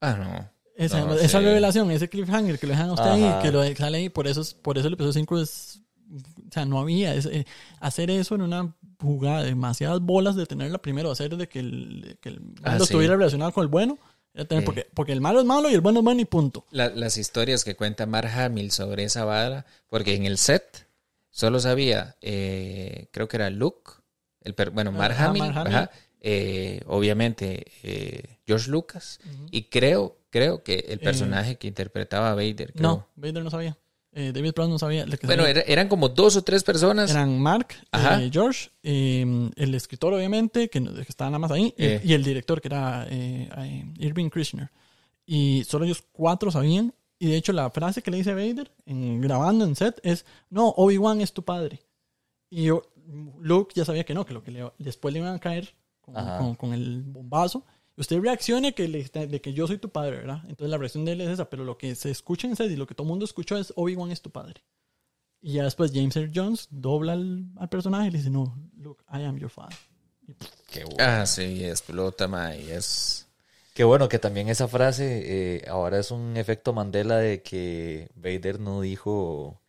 Ah, 0.00 0.14
no. 0.16 0.50
Esa, 0.76 1.00
No, 1.04 1.12
esa 1.14 1.38
sí. 1.38 1.44
revelación, 1.44 1.90
ese 1.90 2.08
cliffhanger 2.08 2.58
que 2.58 2.66
lo 2.66 2.72
dejan 2.72 2.88
a 2.90 2.92
usted 2.94 3.04
Ajá. 3.06 3.36
ahí, 3.38 3.42
que 3.42 3.52
lo 3.52 3.62
sale 3.76 3.98
ahí, 3.98 4.08
por 4.08 4.26
eso, 4.26 4.40
es- 4.40 4.54
por 4.54 4.78
eso 4.78 4.86
el 4.88 4.94
episodio 4.94 5.12
5 5.12 5.40
es. 5.40 5.80
O 6.12 6.52
sea, 6.52 6.64
no 6.64 6.80
había. 6.80 7.14
es, 7.14 7.26
eh, 7.26 7.46
hacer 7.80 8.10
eso 8.10 8.34
en 8.34 8.42
una 8.42 8.74
jugada, 9.00 9.42
demasiadas 9.44 10.00
bolas 10.00 10.34
de 10.36 10.46
tenerla 10.46 10.78
primero, 10.78 11.10
hacer 11.10 11.36
de 11.36 11.48
que 11.48 11.60
el, 11.60 12.18
que 12.20 12.30
el 12.30 12.40
Ah, 12.64 12.76
sí. 12.78 12.84
estuviera 12.84 13.14
relacionado 13.16 13.52
con 13.52 13.62
el 13.62 13.68
bueno. 13.68 13.98
tener- 14.32 14.60
Sí. 14.60 14.64
porque, 14.66 14.86
porque 14.94 15.12
el 15.12 15.20
malo 15.20 15.40
es 15.40 15.44
malo 15.44 15.68
y 15.68 15.74
el 15.74 15.80
bueno 15.80 15.98
es 16.00 16.04
bueno 16.04 16.20
y 16.20 16.24
punto. 16.24 16.64
La- 16.70 16.88
las 16.88 17.16
historias 17.18 17.62
que 17.64 17.74
cuenta 17.76 18.06
Mark 18.06 18.28
Hamill 18.30 18.70
sobre 18.70 19.04
esa 19.04 19.24
vara, 19.24 19.66
porque 19.88 20.14
en 20.14 20.24
el 20.24 20.38
set 20.38 20.88
solo 21.30 21.58
sabía, 21.60 22.16
eh, 22.22 23.08
creo 23.12 23.26
que 23.28 23.36
era 23.36 23.50
Luke, 23.50 23.90
el 24.42 24.54
bueno, 24.72 24.92
Mark 24.92 25.14
Hamill, 25.18 25.42
Mark 25.42 25.56
Hamill. 25.58 25.74
ajá, 25.76 25.90
eh, 26.20 26.82
obviamente 26.86 27.64
eh, 27.82 28.38
George 28.46 28.70
Lucas, 28.70 29.20
y 29.50 29.64
creo, 29.64 30.18
creo 30.30 30.62
que 30.62 30.84
el 30.88 30.98
personaje 31.00 31.56
que 31.56 31.66
interpretaba 31.68 32.30
a 32.30 32.34
Vader, 32.34 32.72
creo. 32.72 32.74
Eh, 32.74 32.82
No, 32.82 33.06
Vader 33.16 33.42
no 33.44 33.50
sabía. 33.50 33.76
Eh, 34.12 34.32
David 34.34 34.52
Prowse 34.54 34.70
no 34.72 34.78
sabía. 34.78 35.04
Bueno, 35.04 35.44
sabía 35.44 35.48
era- 35.50 35.60
eran 35.62 35.86
como 35.88 36.08
dos 36.08 36.34
o 36.36 36.42
tres 36.42 36.64
personas. 36.64 37.10
eran 37.12 37.38
Mark, 37.40 37.68
eh, 37.92 38.28
George, 38.32 38.70
eh, 38.82 39.50
el 39.54 39.74
escritor, 39.74 40.12
obviamente, 40.12 40.68
que, 40.68 40.78
estaba 41.08 41.30
nada 41.30 41.38
más 41.38 41.52
ahí, 41.52 41.72
y- 41.78 41.84
Eh. 41.84 42.00
el 42.06 42.24
director, 42.24 42.60
que 42.60 42.68
era 42.68 43.06
eh, 43.08 43.48
eh, 43.56 43.84
Irving 43.98 44.28
Krishner. 44.28 44.68
Y 45.24 45.62
solo 45.64 45.84
ellos 45.84 46.02
cuatro 46.10 46.50
sabían. 46.50 46.92
Y 47.20 47.28
de 47.28 47.36
hecho, 47.36 47.52
la 47.52 47.70
frase 47.70 48.02
que 48.02 48.10
le 48.10 48.16
dice 48.16 48.34
Vader 48.34 48.72
en, 48.84 49.20
grabando 49.20 49.64
en 49.64 49.76
set 49.76 50.00
es: 50.02 50.24
No, 50.48 50.70
Obi-Wan 50.70 51.20
es 51.20 51.32
tu 51.32 51.44
padre. 51.44 51.80
Y 52.50 52.64
yo, 52.64 52.82
Luke 53.40 53.72
ya 53.74 53.84
sabía 53.84 54.04
que 54.04 54.14
no, 54.14 54.24
que 54.24 54.34
lo 54.34 54.42
que 54.42 54.50
le- 54.50 54.72
después 54.78 55.12
le 55.12 55.20
iban 55.20 55.34
a 55.34 55.38
caer 55.40 55.74
con, 56.00 56.14
con- 56.14 56.54
con 56.54 56.72
el 56.72 57.02
bombazo. 57.02 57.64
Y 57.96 58.00
usted 58.00 58.20
reaccione 58.20 58.74
que 58.74 58.88
le, 58.88 59.04
de 59.04 59.40
que 59.40 59.52
yo 59.52 59.66
soy 59.66 59.78
tu 59.78 59.90
padre, 59.90 60.18
¿verdad? 60.18 60.42
Entonces 60.48 60.70
la 60.70 60.78
reacción 60.78 61.04
de 61.04 61.12
él 61.12 61.20
es 61.20 61.28
esa, 61.30 61.50
pero 61.50 61.64
lo 61.64 61.76
que 61.76 61.94
se 61.94 62.10
escucha 62.10 62.46
en 62.48 62.54
y 62.58 62.76
lo 62.76 62.86
que 62.86 62.94
todo 62.94 63.04
el 63.04 63.10
mundo 63.10 63.24
escuchó 63.24 63.58
es 63.58 63.72
Obi-Wan 63.76 64.10
es 64.10 64.22
tu 64.22 64.30
padre. 64.30 64.62
Y 65.42 65.54
ya 65.54 65.64
después 65.64 65.90
James 65.94 66.14
Earl 66.16 66.32
Jones 66.34 66.68
dobla 66.70 67.12
al, 67.14 67.46
al 67.56 67.68
personaje 67.68 68.08
y 68.08 68.10
le 68.10 68.18
dice, 68.18 68.30
no, 68.30 68.56
look, 68.76 69.02
I 69.12 69.24
am 69.24 69.38
your 69.38 69.50
father. 69.50 69.76
Qué 70.70 70.84
bueno. 70.84 70.96
Ah, 71.00 71.26
sí, 71.26 71.64
explota, 71.64 72.28
ma, 72.28 72.54
y 72.56 72.70
es... 72.70 73.26
Qué 73.74 73.84
bueno 73.84 74.08
que 74.08 74.18
también 74.18 74.48
esa 74.48 74.68
frase 74.68 75.56
eh, 75.56 75.64
ahora 75.68 75.98
es 75.98 76.10
un 76.10 76.36
efecto 76.36 76.72
Mandela 76.72 77.16
de 77.18 77.42
que 77.42 78.10
Vader 78.14 78.60
no 78.60 78.80
dijo 78.80 79.60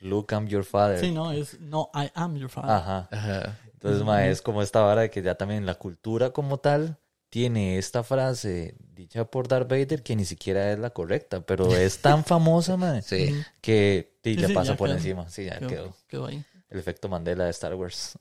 Luke, 0.00 0.34
I'm 0.34 0.46
your 0.48 0.64
father. 0.64 0.98
sí, 1.00 1.10
no, 1.12 1.32
es, 1.32 1.60
no, 1.60 1.90
I 1.94 2.10
am 2.14 2.36
your 2.36 2.48
father. 2.50 2.70
Ajá. 2.70 3.08
Ajá. 3.10 3.58
Entonces, 3.74 4.02
ma, 4.04 4.26
es 4.26 4.42
como 4.42 4.62
esta 4.62 4.80
vara 4.80 5.02
de 5.02 5.10
que 5.10 5.22
ya 5.22 5.34
también 5.36 5.64
la 5.66 5.74
cultura 5.74 6.30
como 6.30 6.58
tal 6.58 6.98
tiene 7.30 7.78
esta 7.78 8.02
frase 8.02 8.74
dicha 8.94 9.24
por 9.24 9.46
Darth 9.48 9.68
Vader 9.70 10.02
que 10.02 10.16
ni 10.16 10.24
siquiera 10.24 10.72
es 10.72 10.78
la 10.78 10.90
correcta, 10.90 11.40
pero 11.42 11.74
es 11.74 11.98
tan 12.02 12.24
famosa, 12.24 12.76
ma, 12.76 13.00
Sí. 13.02 13.34
que 13.60 14.14
sí, 14.24 14.34
Sí, 14.34 14.40
le 14.40 14.48
pasa 14.54 14.76
por 14.76 14.88
quedó. 14.88 14.96
encima. 14.98 15.28
Sí, 15.30 15.44
ya 15.46 15.58
quedó, 15.58 15.68
quedó. 15.68 15.96
quedó 16.08 16.26
ahí. 16.26 16.44
El 16.68 16.78
efecto 16.78 17.08
Mandela 17.08 17.44
de 17.44 17.50
Star 17.50 17.74
Wars. 17.74 18.18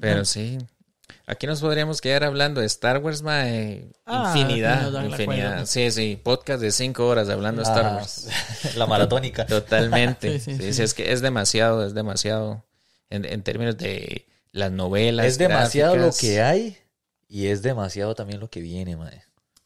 Pero 0.00 0.24
sí. 0.24 0.58
Aquí 1.26 1.46
nos 1.46 1.60
podríamos 1.60 2.00
quedar 2.00 2.24
hablando 2.24 2.60
de 2.60 2.66
Star 2.66 2.98
Wars, 2.98 3.22
mae. 3.22 3.84
Ah, 4.04 4.32
infinidad. 4.34 5.04
infinidad. 5.04 5.64
Sí, 5.66 5.90
sí. 5.90 6.20
Podcast 6.22 6.60
de 6.60 6.72
cinco 6.72 7.06
horas 7.06 7.28
hablando 7.28 7.62
de 7.62 7.68
Star 7.68 7.86
Ah, 7.86 7.96
Wars. 7.96 8.28
la 8.76 8.86
maratónica. 8.86 9.46
Totalmente. 9.46 10.38
Sí, 10.40 10.52
sí, 10.52 10.56
sí, 10.56 10.62
sí. 10.64 10.72
sí, 10.74 10.82
es 10.82 10.94
que 10.94 11.12
es 11.12 11.20
demasiado, 11.20 11.86
es 11.86 11.94
demasiado. 11.94 12.64
En, 13.10 13.24
en 13.24 13.42
términos 13.42 13.76
de 13.76 14.26
las 14.52 14.70
novelas. 14.70 15.26
es 15.26 15.36
demasiado 15.38 15.96
lo 15.96 16.10
que 16.12 16.40
hay 16.42 16.76
y 17.28 17.46
es 17.48 17.60
demasiado 17.62 18.14
también 18.14 18.38
lo 18.40 18.48
que 18.50 18.60
viene, 18.60 18.96
mae. 18.96 19.22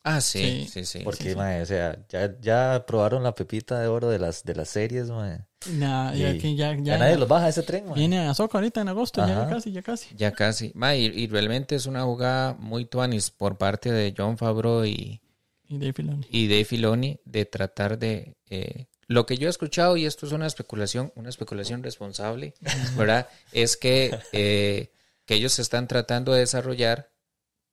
Ah, 0.07 0.21
sí, 0.21 0.67
Sí. 0.67 0.69
sí, 0.71 0.85
sí. 0.85 0.99
Porque, 1.03 1.25
sí, 1.25 1.31
sí. 1.31 1.37
mae, 1.37 1.63
o 1.63 1.67
sea, 1.67 1.99
ya, 2.11 2.39
ya 2.41 2.85
probaron 2.87 3.23
la 3.23 3.35
pepita 3.35 3.81
de 3.81 3.89
oro 3.89 4.09
de 4.11 4.19
las, 4.19 4.45
de 4.45 4.55
las 4.55 4.69
series, 4.69 5.09
mae. 5.11 5.41
Nah, 5.73 6.13
ya, 6.15 6.37
que 6.37 6.55
ya, 6.55 6.75
ya, 6.75 6.83
ya, 6.83 6.99
nadie 6.99 7.17
los 7.17 7.27
baja 7.27 7.49
ese 7.49 7.63
tren, 7.63 7.87
mae. 7.87 7.95
viene 7.95 8.19
a 8.29 8.35
Soca 8.35 8.59
ahorita 8.59 8.83
en 8.83 8.89
agosto, 8.89 9.27
ya 9.27 9.41
Ajá. 9.43 9.49
casi, 9.49 9.73
ya 9.73 9.81
casi. 9.83 10.15
Ya 10.15 10.33
casi. 10.33 10.73
Ma, 10.75 10.95
y, 10.95 11.07
y 11.07 11.27
realmente 11.27 11.75
es 11.75 11.87
una 11.87 12.03
jugada 12.03 12.55
muy 12.59 12.85
tuanis 12.85 13.31
por 13.31 13.57
parte 13.57 13.91
de 13.91 14.15
John 14.17 14.37
Favreau 14.37 14.85
y, 14.85 15.23
Y 15.69 15.79
Dave 15.79 15.95
Filoni. 15.95 16.27
y 16.31 16.49
Dave 16.49 16.65
Filoni 16.67 17.19
de 17.25 17.47
tratar 17.47 17.99
de... 17.99 18.35
eh, 18.51 18.87
lo 19.07 19.25
que 19.27 19.37
yo 19.39 19.49
he 19.49 19.51
escuchado, 19.51 19.97
y 19.99 20.05
esto 20.07 20.27
es 20.27 20.33
una 20.33 20.47
especulación, 20.47 21.13
una 21.15 21.29
especulación 21.31 21.83
responsable, 21.83 22.55
¿verdad? 22.99 23.29
Es 23.53 23.77
que, 23.79 24.19
eh, 24.33 24.91
que 25.27 25.35
ellos 25.35 25.59
están 25.59 25.89
tratando 25.89 26.33
de 26.35 26.41
desarrollar 26.41 27.11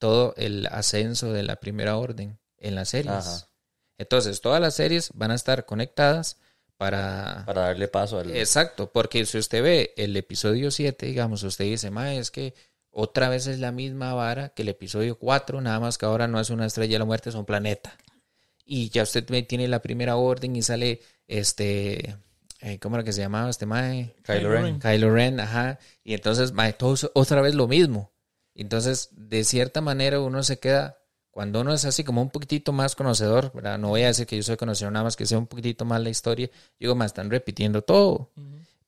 todo 0.02 0.34
el 0.36 0.66
ascenso 0.72 1.32
de 1.32 1.44
la 1.44 1.58
primera 1.58 1.96
orden 1.96 2.40
en 2.58 2.74
las 2.74 2.90
series. 2.90 3.14
Ajá. 3.14 3.48
Entonces, 4.00 4.42
todas 4.42 4.60
las 4.60 4.74
series 4.74 5.12
van 5.14 5.30
a 5.30 5.36
estar 5.36 5.68
conectadas 5.68 6.40
para... 6.76 7.44
Para 7.46 7.68
darle 7.68 7.88
paso 7.88 8.18
al... 8.18 8.36
Exacto, 8.36 8.92
porque 8.92 9.28
si 9.28 9.38
usted 9.38 9.62
ve 9.62 9.94
el 9.98 10.18
episodio 10.18 10.72
7, 10.72 11.06
digamos, 11.06 11.44
usted 11.44 11.66
dice, 11.66 11.92
ma, 11.92 12.16
es 12.16 12.32
que 12.32 12.56
otra 12.90 13.30
vez 13.30 13.46
es 13.46 13.60
la 13.60 13.72
misma 13.72 14.16
vara 14.16 14.50
que 14.50 14.64
el 14.64 14.70
episodio 14.70 15.20
4, 15.20 15.62
nada 15.62 15.80
más 15.80 16.00
que 16.00 16.08
ahora 16.08 16.28
no 16.28 16.40
es 16.40 16.50
una 16.50 16.66
estrella 16.66 16.94
de 16.94 17.00
la 17.00 17.06
muerte, 17.06 17.30
es 17.30 17.36
un 17.36 17.46
planeta. 17.46 17.96
Y 18.66 18.90
ya 18.90 19.04
usted 19.04 19.24
tiene 19.46 19.68
la 19.68 19.84
primera 19.84 20.16
orden 20.16 20.56
y 20.56 20.64
sale 20.64 21.02
este, 21.28 22.18
eh, 22.62 22.80
¿cómo 22.80 22.96
era 22.96 23.04
que 23.04 23.14
se 23.14 23.22
llamaba 23.22 23.52
este 23.52 23.68
mae? 23.68 24.16
Kylo 24.24 24.52
Ren. 24.52 24.80
Kylo 24.80 25.14
Ren, 25.14 25.40
ajá. 25.40 25.78
Y 26.04 26.16
entonces, 26.16 26.54
mae, 26.54 26.74
todo 26.74 26.96
otra 27.14 27.42
vez 27.42 27.54
lo 27.54 27.68
mismo. 27.68 28.11
Entonces, 28.56 29.10
de 29.12 29.44
cierta 29.44 29.82
manera 29.82 30.20
uno 30.20 30.44
se 30.44 30.60
queda, 30.60 30.98
cuando 31.32 31.62
uno 31.62 31.74
es 31.74 31.86
así 31.86 32.04
como 32.04 32.22
un 32.22 32.30
poquitito 32.30 32.74
más 32.74 32.96
conocedor, 32.96 33.52
¿verdad? 33.54 33.78
No 33.80 33.90
voy 33.90 34.02
a 34.04 34.08
decir 34.08 34.28
que 34.28 34.36
yo 34.38 34.44
soy 34.44 34.58
conocedor, 34.58 34.92
nada 34.92 35.06
más 35.06 35.16
que 35.16 35.26
sé 35.26 35.38
un 35.38 35.48
poquitito 35.48 35.86
más 35.86 36.02
la 36.02 36.10
historia. 36.10 36.50
Digo, 36.80 36.94
más 36.96 37.08
están 37.08 37.30
repitiendo 37.32 37.82
todo. 37.82 38.32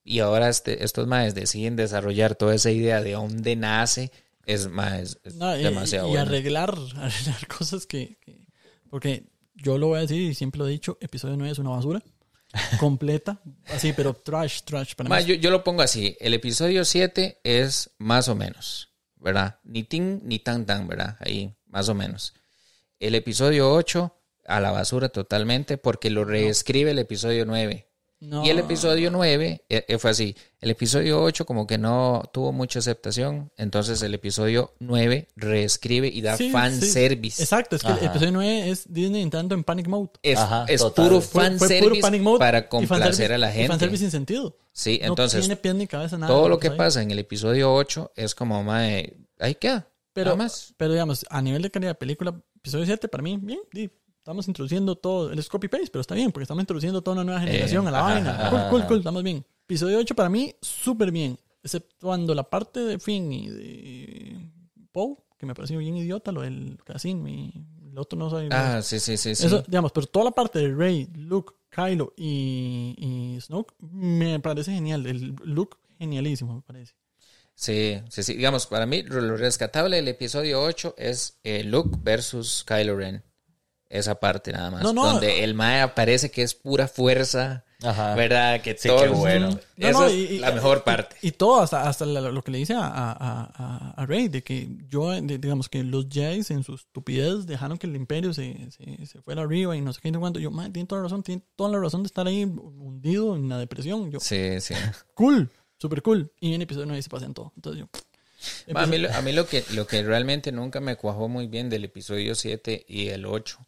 Y 0.03 0.19
ahora 0.19 0.49
este, 0.49 0.83
estos 0.83 1.07
maes 1.07 1.33
deciden 1.33 1.77
desarrollar 1.77 2.35
toda 2.35 2.53
esa 2.55 2.71
idea 2.71 3.01
de 3.01 3.13
dónde 3.13 3.55
nace. 3.55 4.11
Es 4.45 4.67
más, 4.67 5.17
es 5.23 5.35
No, 5.35 5.51
demasiado 5.51 6.07
y 6.07 6.11
bueno. 6.11 6.23
arreglar, 6.25 6.71
arreglar 6.97 7.47
cosas 7.47 7.85
que, 7.85 8.17
que- 8.19 8.45
Porque 8.89 9.29
yo 9.55 9.77
lo 9.77 9.87
voy 9.87 9.99
a 9.99 10.01
decir 10.01 10.21
y 10.21 10.33
siempre 10.35 10.59
lo 10.59 10.67
he 10.67 10.71
dicho, 10.71 10.97
episodio 10.99 11.37
9 11.37 11.53
es 11.53 11.59
una 11.59 11.69
basura. 11.69 12.03
completa. 12.79 13.41
Así, 13.67 13.93
pero 13.93 14.13
trash, 14.13 14.61
trash. 14.63 14.95
Para 14.95 15.09
Ma, 15.09 15.19
mí. 15.19 15.25
yo, 15.25 15.35
yo 15.35 15.49
lo 15.49 15.63
pongo 15.63 15.81
así. 15.81 16.17
El 16.19 16.33
episodio 16.33 16.83
7 16.85 17.39
es 17.43 17.91
más 17.97 18.27
o 18.27 18.35
menos, 18.35 18.89
¿verdad? 19.23 19.59
Ni 19.63 19.83
tin 19.83 20.21
ni 20.25 20.39
tan 20.39 20.65
tan, 20.65 20.87
¿verdad? 20.87 21.17
Ahí, 21.19 21.55
más 21.67 21.87
o 21.89 21.95
menos. 21.95 22.33
El 22.99 23.15
episodio 23.15 23.71
8 23.73 24.15
a 24.45 24.59
la 24.59 24.71
basura 24.71 25.09
totalmente 25.09 25.77
porque 25.77 26.09
lo 26.09 26.25
reescribe 26.25 26.91
el 26.91 26.99
episodio 26.99 27.45
9. 27.45 27.87
No. 28.23 28.45
Y 28.45 28.49
el 28.49 28.59
episodio 28.59 29.11
9 29.11 29.65
eh, 29.67 29.85
eh, 29.87 29.97
fue 29.97 30.11
así. 30.11 30.35
El 30.61 30.71
episodio 30.71 31.21
8 31.21 31.45
como 31.45 31.67
que 31.67 31.77
no 31.77 32.23
tuvo 32.31 32.53
mucha 32.53 32.79
aceptación. 32.79 33.51
Entonces 33.57 34.01
el 34.01 34.13
episodio 34.13 34.73
9 34.79 35.27
reescribe 35.35 36.07
y 36.07 36.21
da 36.21 36.37
Sí, 36.37 36.49
fan 36.51 36.79
sí. 36.79 36.89
service. 36.89 37.41
Exacto, 37.43 37.75
es 37.75 37.81
que 37.81 37.89
el 37.89 37.93
Ajá. 37.95 38.05
episodio 38.05 38.31
9 38.31 38.69
es 38.69 38.91
Disney 38.91 39.21
entrando 39.21 39.55
en 39.55 39.63
panic 39.63 39.87
mode. 39.87 40.09
Es, 40.21 40.39
Ajá, 40.39 40.65
es 40.69 40.81
puro 40.83 41.19
Fue- 41.21 41.43
fan 41.43 41.59
fue 41.59 41.67
puro 41.67 41.79
service 41.95 42.01
panic 42.01 42.21
mode 42.21 42.39
para 42.39 42.69
complacer 42.69 43.33
a 43.33 43.37
la 43.37 43.49
y 43.51 43.53
gente. 43.53 43.67
fanservice 43.67 43.99
sin 44.03 44.11
sentido. 44.11 44.57
Sí, 44.71 44.99
No 45.01 45.09
entonces 45.09 45.41
tiene 45.41 45.55
pie 45.57 45.73
ni 45.73 45.85
cabeza 45.87 46.17
nada. 46.17 46.31
todo 46.33 46.47
lo 46.47 46.59
que 46.59 46.69
ahí. 46.69 46.77
pasa 46.77 47.01
en 47.01 47.11
el 47.11 47.19
episodio 47.19 47.73
8 47.73 48.11
es 48.15 48.33
como, 48.35 48.63
mae, 48.63 49.17
ahí 49.39 49.55
queda. 49.55 49.89
Pero, 50.13 50.25
nada 50.31 50.37
más. 50.43 50.73
pero 50.77 50.93
digamos, 50.93 51.25
a 51.29 51.41
nivel 51.41 51.61
de 51.63 51.71
calidad 51.71 51.91
de 51.91 51.95
película, 51.95 52.39
episodio 52.55 52.85
7 52.85 53.07
para 53.07 53.23
mí, 53.23 53.37
bien, 53.41 53.59
di, 53.71 53.89
estamos 54.23 54.47
introduciendo 54.47 54.95
todo, 54.95 55.33
el 55.33 55.37
es 55.39 55.49
copy-paste, 55.49 55.89
pero 55.91 55.99
está 55.99 56.15
bien, 56.15 56.31
porque 56.31 56.43
estamos 56.43 56.61
introduciendo 56.61 57.01
toda 57.01 57.15
una 57.15 57.25
nueva 57.25 57.41
generación 57.41 57.85
a 57.89 57.91
la 57.91 57.97
Eh, 57.97 58.01
ajá, 58.01 58.13
vaina. 58.13 58.49
cool, 58.49 58.69
cool, 58.69 58.87
cool, 58.87 58.97
estamos 58.99 59.21
bien. 59.21 59.45
Episodio 59.65 59.97
8 59.99 60.15
para 60.15 60.29
mí, 60.29 60.55
súper 60.61 61.11
bien, 61.11 61.37
exceptuando 61.61 62.33
la 62.33 62.43
parte 62.49 62.79
de 62.79 62.99
Finn 62.99 63.33
y 63.33 63.49
de 63.49 64.49
Poe, 64.93 65.17
que 65.37 65.45
me 65.45 65.53
pareció 65.53 65.77
bien 65.79 65.97
idiota, 65.97 66.31
lo 66.31 66.39
del 66.39 66.77
Cassín, 66.85 67.21
mi, 67.21 67.51
el 67.91 67.97
otro 67.97 68.17
no 68.17 68.29
sabe. 68.29 68.47
Ah, 68.51 68.81
sí, 68.81 68.97
sí, 69.01 69.17
sí, 69.17 69.35
sí. 69.35 69.45
Eso, 69.45 69.61
digamos, 69.67 69.91
pero 69.91 70.07
toda 70.07 70.23
la 70.23 70.31
parte 70.31 70.59
de 70.59 70.73
Rey, 70.73 71.09
Luke, 71.15 71.53
Kylo 71.69 72.13
y, 72.15 72.95
y 72.97 73.41
Snoke 73.41 73.73
me 73.79 74.39
parece 74.39 74.71
genial. 74.71 75.05
El 75.05 75.35
look 75.43 75.79
genialísimo, 75.99 76.55
me 76.55 76.61
parece. 76.61 76.93
Sí, 77.55 77.99
sí, 78.09 78.23
sí. 78.23 78.35
Digamos, 78.35 78.67
para 78.67 78.85
mí 78.85 79.03
lo 79.03 79.35
rescatable 79.35 79.97
del 79.97 80.07
episodio 80.07 80.61
8 80.61 80.95
es 80.97 81.39
eh, 81.43 81.63
Luke 81.65 81.97
versus 82.01 82.63
Kylo 82.65 82.95
Ren. 82.95 83.21
Esa 83.93 84.15
parte 84.19 84.51
nada 84.51 84.71
más. 84.71 84.81
No, 84.81 84.91
no. 84.91 85.05
Donde 85.05 85.43
el 85.43 85.53
Mae 85.53 85.81
aparece 85.81 86.31
que 86.31 86.41
es 86.41 86.55
pura 86.55 86.87
fuerza. 86.87 87.63
Ajá. 87.83 88.15
¿Verdad? 88.15 88.61
Que 88.61 88.75
Sí, 88.77 88.87
todo 88.87 89.01
qué 89.03 89.09
bueno. 89.09 89.49
No, 89.77 89.91
no, 89.91 90.05
es 90.07 90.13
y- 90.13 90.17
y- 90.35 90.39
la 90.39 90.51
mejor 90.51 90.83
parte. 90.83 91.15
Y 91.21 91.31
todo, 91.31 91.59
hasta, 91.61 91.87
hasta 91.87 92.05
lo 92.05 92.41
que 92.43 92.49
le 92.51 92.57
dice 92.57 92.73
a, 92.73 92.87
a, 92.87 93.11
a, 93.53 93.91
a 93.95 94.05
Rey, 94.07 94.29
de 94.29 94.41
que 94.41 94.67
yo, 94.89 95.11
de- 95.11 95.37
digamos 95.37 95.67
que 95.69 95.83
los 95.83 96.07
Jedi 96.09 96.41
en 96.49 96.63
su 96.63 96.73
estupidez 96.75 97.45
dejaron 97.45 97.77
que 97.77 97.85
el 97.85 97.95
imperio 97.95 98.33
se, 98.33 98.71
se, 98.71 99.05
se 99.05 99.21
fuera 99.21 99.43
arriba 99.43 99.75
y 99.75 99.81
no 99.81 99.93
sé 99.93 99.99
qué, 100.01 100.11
no 100.11 100.19
cuánto. 100.21 100.39
Yo, 100.39 100.49
man, 100.49 100.73
tiene 100.73 100.87
toda 100.87 101.01
la 101.01 101.07
razón, 101.07 101.21
tiene 101.21 101.43
toda 101.55 101.69
la 101.69 101.79
razón 101.79 102.01
de 102.03 102.07
estar 102.07 102.25
ahí 102.25 102.45
hundido 102.45 103.35
en 103.35 103.47
la 103.49 103.57
depresión. 103.59 104.09
Yo, 104.09 104.19
Sí, 104.19 104.59
sí. 104.61 104.73
cool, 105.13 105.51
super 105.77 106.01
cool. 106.01 106.31
Y 106.39 106.53
en 106.55 106.61
episodio 106.63 106.87
9 106.87 107.01
se 107.01 107.09
pasan 107.09 107.33
todo. 107.35 107.51
Entonces 107.57 107.81
yo, 107.81 107.89
A 108.79 108.85
mí, 108.87 108.97
lo- 108.97 109.13
a 109.13 109.21
mí 109.21 109.33
lo, 109.33 109.45
que, 109.45 109.63
lo 109.73 109.85
que 109.85 110.01
realmente 110.03 110.51
nunca 110.51 110.79
me 110.79 110.95
cuajó 110.95 111.27
muy 111.27 111.47
bien 111.47 111.69
del 111.69 111.83
episodio 111.83 112.33
7 112.33 112.85
y 112.87 113.09
el 113.09 113.25
8 113.25 113.59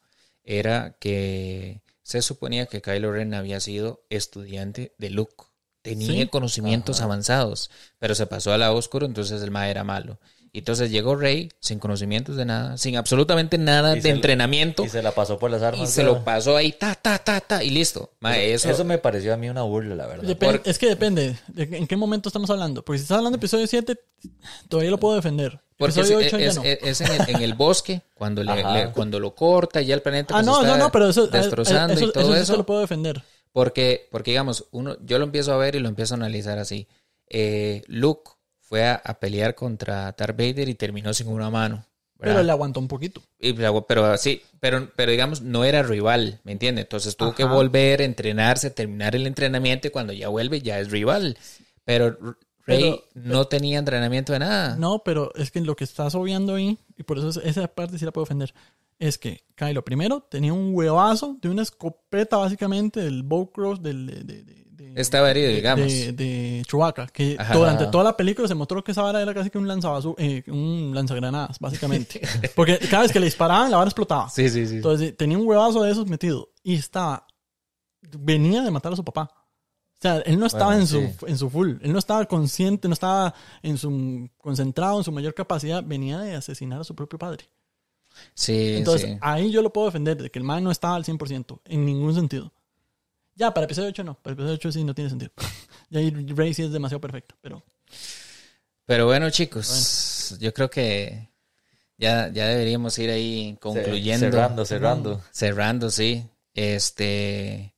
era 0.46 0.96
que 1.00 1.82
se 2.04 2.22
suponía 2.22 2.68
que 2.68 2.82
Kylo 2.82 3.12
Ren 3.12 3.34
había 3.34 3.60
sido 3.60 4.06
estudiante 4.10 4.94
de 4.98 5.10
Luke. 5.10 5.44
Tenía 5.82 6.24
Sí. 6.24 6.28
conocimientos 6.30 7.02
avanzados, 7.02 7.70
pero 8.00 8.16
se 8.16 8.26
pasó 8.28 8.54
al 8.54 8.62
lado 8.62 8.76
oscuro, 8.76 9.06
entonces 9.06 9.42
el 9.42 9.52
ma 9.52 9.70
era 9.70 9.84
malo. 9.84 10.20
Y 10.56 10.60
entonces 10.60 10.90
llegó 10.90 11.18
Rey 11.18 11.52
sin 11.60 11.80
conocimientos 11.80 12.38
de 12.38 12.45
nada, 12.45 12.77
sin 12.77 12.95
absolutamente 12.95 13.57
nada 13.57 13.91
Y 13.91 13.95
de 13.95 14.02
se 14.03 14.07
lo- 14.07 14.15
entrenamiento, 14.15 14.86
Y 14.86 14.90
se 14.90 15.03
la 15.03 15.11
pasó 15.11 15.38
por 15.38 15.52
las 15.52 15.61
y 15.61 15.65
armas. 15.65 15.90
se 15.90 16.02
¿verdad? 16.02 16.18
lo 16.19 16.23
pasó 16.23 16.56
ahí, 16.56 16.72
ta, 16.72 16.95
ta, 16.95 17.18
ta, 17.18 17.41
ta, 17.41 17.61
y 17.61 17.72
listo. 17.72 18.11
Ma, 18.22 18.38
eso, 18.38 18.69
Eso 18.69 18.86
me 18.86 18.98
pareció 18.98 19.34
a 19.34 19.38
mí 19.38 19.49
una 19.49 19.64
burla, 19.64 19.95
la 19.95 20.07
verdad. 20.07 20.38
Porque- 20.40 20.69
Es 20.69 20.80
que 20.80 20.88
depende 20.88 21.36
de 21.49 21.64
en 21.77 21.88
qué 21.88 21.98
momento 21.98 22.30
estamos 22.30 22.49
hablando. 22.49 22.86
Porque 22.86 22.99
si 22.99 23.03
estás 23.03 23.18
hablando 23.18 23.38
de 23.38 23.41
episodio 23.41 23.68
7, 23.68 23.99
todavía 24.69 24.91
lo 24.91 24.98
puedo 24.98 25.15
defender. 25.15 25.60
porque 25.77 25.91
es, 25.91 25.98
episodio 25.98 26.26
8 26.27 26.38
ya 26.40 26.45
es- 26.48 26.56
no. 26.56 26.64
es- 26.64 26.80
es 26.84 27.02
en, 27.02 27.11
el, 27.22 27.36
en 27.36 27.41
el 27.41 27.53
bosque, 27.53 28.02
cuando, 28.14 28.41
le, 28.41 28.91
cuando 28.94 29.19
lo 29.19 29.36
corta 29.36 29.82
y 29.82 29.88
ya 29.88 29.95
el 29.95 30.02
planeta 30.02 30.36
ah, 30.36 30.38
pues, 30.38 30.45
no, 30.45 30.61
está 30.61 30.77
no, 30.77 30.84
no, 30.86 30.90
pero 30.94 31.10
eso, 31.10 31.27
destrozando 31.27 31.95
eso, 31.95 32.06
y 32.06 32.11
todo 32.14 32.23
eso, 32.23 32.34
eso. 32.36 32.45
sí 32.45 32.52
te 32.53 32.57
lo 32.60 32.65
puedo 32.65 32.80
defender. 32.80 33.22
Porque, 33.52 34.07
porque 34.10 34.32
digamos, 34.32 34.68
uno, 34.72 34.95
yo 35.03 35.19
lo 35.19 35.26
empiezo 35.26 35.52
a 35.52 35.57
ver 35.57 35.76
y 35.76 35.80
lo 35.80 35.90
empiezo 35.90 36.14
a 36.14 36.18
analizar 36.18 36.60
así. 36.60 36.88
Eh, 37.27 37.82
Luke 37.88 38.32
fue 38.76 38.86
a, 38.86 38.96
a 38.96 39.14
pelear 39.20 39.56
contra 39.56 40.12
Darth 40.18 40.38
Vader 40.38 40.68
y 40.68 40.76
terminó 40.76 41.14
sin 41.14 41.28
una 41.30 41.50
mano. 41.50 41.86
¿verdad? 42.18 42.36
Pero 42.36 42.44
le 42.44 42.52
aguantó 42.52 42.80
un 42.80 42.88
poquito. 42.88 43.22
Y, 43.40 43.54
pero, 43.54 43.86
pero 43.86 44.18
sí, 44.18 44.42
pero, 44.60 44.90
pero 44.96 45.12
digamos, 45.12 45.42
no 45.42 45.64
era 45.66 45.82
rival, 45.84 46.40
¿me 46.44 46.52
entiendes? 46.54 46.84
Entonces 46.86 47.16
tuvo 47.18 47.34
que 47.36 47.44
Ajá. 47.44 47.54
volver, 47.54 48.02
entrenarse, 48.02 48.70
terminar 48.72 49.16
el 49.16 49.28
entrenamiento 49.28 49.88
y 49.88 49.92
cuando 49.92 50.12
ya 50.14 50.28
vuelve 50.30 50.62
ya 50.62 50.80
es 50.80 50.92
rival. 50.92 51.38
Pero 51.84 52.18
Rey 52.66 52.82
Pero- 52.82 53.04
no 53.14 53.46
tenía 53.46 53.80
entrenamiento 53.80 54.34
de 54.34 54.40
nada. 54.40 54.76
No, 54.78 55.04
pero 55.06 55.34
es 55.36 55.52
que 55.52 55.62
lo 55.62 55.76
que 55.76 55.84
estás 55.84 56.16
obviando 56.16 56.56
ahí, 56.56 56.80
y 56.98 57.04
por 57.04 57.18
eso 57.20 57.30
es- 57.30 57.38
esa 57.38 57.68
parte 57.68 57.98
sí 58.00 58.06
la 58.06 58.12
puedo 58.12 58.24
ofender, 58.24 58.54
es 58.98 59.18
que 59.18 59.44
Kylo 59.56 59.84
primero 59.86 60.22
tenía 60.22 60.52
un 60.54 60.74
huevazo 60.74 61.38
de 61.42 61.50
una 61.50 61.62
escopeta 61.64 62.38
básicamente 62.38 63.02
del 63.02 63.24
bow 63.24 63.52
cross 63.52 63.82
del... 63.84 64.06
De, 64.08 64.24
de- 64.24 64.44
de- 64.44 64.65
herido, 64.96 65.48
de- 65.50 65.56
digamos. 65.56 65.88
De, 65.88 66.12
de 66.14 66.64
Chewbacca, 66.68 67.08
que 67.08 67.36
Ajá. 67.40 67.54
durante 67.54 67.88
toda 67.88 68.04
la 68.04 68.16
película 68.18 68.48
se 68.48 68.56
mostró 68.56 68.84
que 68.84 68.92
esa 68.94 69.02
vara 69.02 69.22
era 69.22 69.34
casi 69.34 69.50
que 69.50 69.58
un, 69.58 69.70
eh, 70.18 70.44
un 70.48 70.92
lanzagranadas, 70.94 71.60
básicamente. 71.60 72.22
Porque 72.56 72.80
cada 72.90 73.04
vez 73.04 73.12
que 73.12 73.20
le 73.20 73.26
disparaban, 73.26 73.70
la 73.72 73.78
vara 73.78 73.90
explotaba. 73.90 74.30
Sí, 74.30 74.50
sí, 74.50 74.66
sí. 74.68 74.76
Entonces 74.78 75.16
tenía 75.18 75.38
un 75.38 75.46
huevazo 75.48 75.84
de 75.84 75.92
esos 75.92 76.08
metido 76.08 76.50
y 76.64 76.76
estaba. 76.76 77.28
Venía 78.20 78.62
de 78.64 78.72
matar 78.72 78.94
a 78.94 78.96
su 78.96 79.04
papá. 79.04 79.30
O 79.98 80.02
sea, 80.02 80.18
él 80.20 80.38
no 80.40 80.46
estaba 80.46 80.68
Bueno, 80.76 80.82
en, 80.82 80.88
su, 80.88 81.00
sí. 81.00 81.16
en 81.28 81.38
su 81.38 81.50
full. 81.50 81.74
Él 81.82 81.92
no 81.94 82.00
estaba 82.00 82.26
consciente, 82.26 82.88
no 82.88 82.94
estaba 82.94 83.34
en 83.64 83.78
su 83.78 84.30
concentrado, 84.38 84.98
en 85.00 85.04
su 85.04 85.12
mayor 85.12 85.34
capacidad. 85.34 85.84
Venía 85.84 86.20
de 86.20 86.36
asesinar 86.36 86.82
a 86.82 86.84
su 86.84 86.94
propio 86.96 87.18
padre. 87.18 87.46
sí, 88.34 88.76
Entonces, 88.76 89.10
sí. 89.12 89.18
ahí 89.22 89.52
yo 89.52 89.62
lo 89.62 89.72
puedo 89.74 89.88
defender, 89.88 90.22
de 90.22 90.30
que 90.30 90.38
el 90.40 90.46
man 90.46 90.64
no 90.64 90.70
estaba 90.72 90.96
al 90.96 91.04
100%, 91.06 91.60
en 91.66 91.86
ningún 91.86 92.14
sentido. 92.14 92.52
Ya, 93.36 93.53
para 93.53 93.66
episodio 93.66 93.90
8 93.90 94.03
no. 94.03 94.16
Para 94.16 94.34
episodio 94.34 94.56
8 94.56 94.72
sí 94.72 94.84
no 94.84 94.95
tiene 94.95 95.10
sentido. 95.10 95.32
Y 95.91 95.98
ahí 95.98 96.10
Ray 96.10 96.53
sí 96.53 96.64
es 96.64 96.72
demasiado 96.72 96.99
perfecto, 96.99 97.36
pero. 97.41 97.64
Pero 98.86 99.06
bueno, 99.06 99.30
chicos, 99.30 100.36
yo 100.40 100.52
creo 100.52 100.68
que 100.70 101.30
ya, 101.98 102.30
ya 102.30 102.48
deberíamos 102.48 102.98
ir 102.98 103.12
ahí 103.12 103.56
concluyendo. 103.62 104.26
Cerrando, 104.26 104.66
cerrando. 104.66 105.22
Cerrando, 105.32 105.90
sí. 105.91 106.26
Este, 106.56 107.76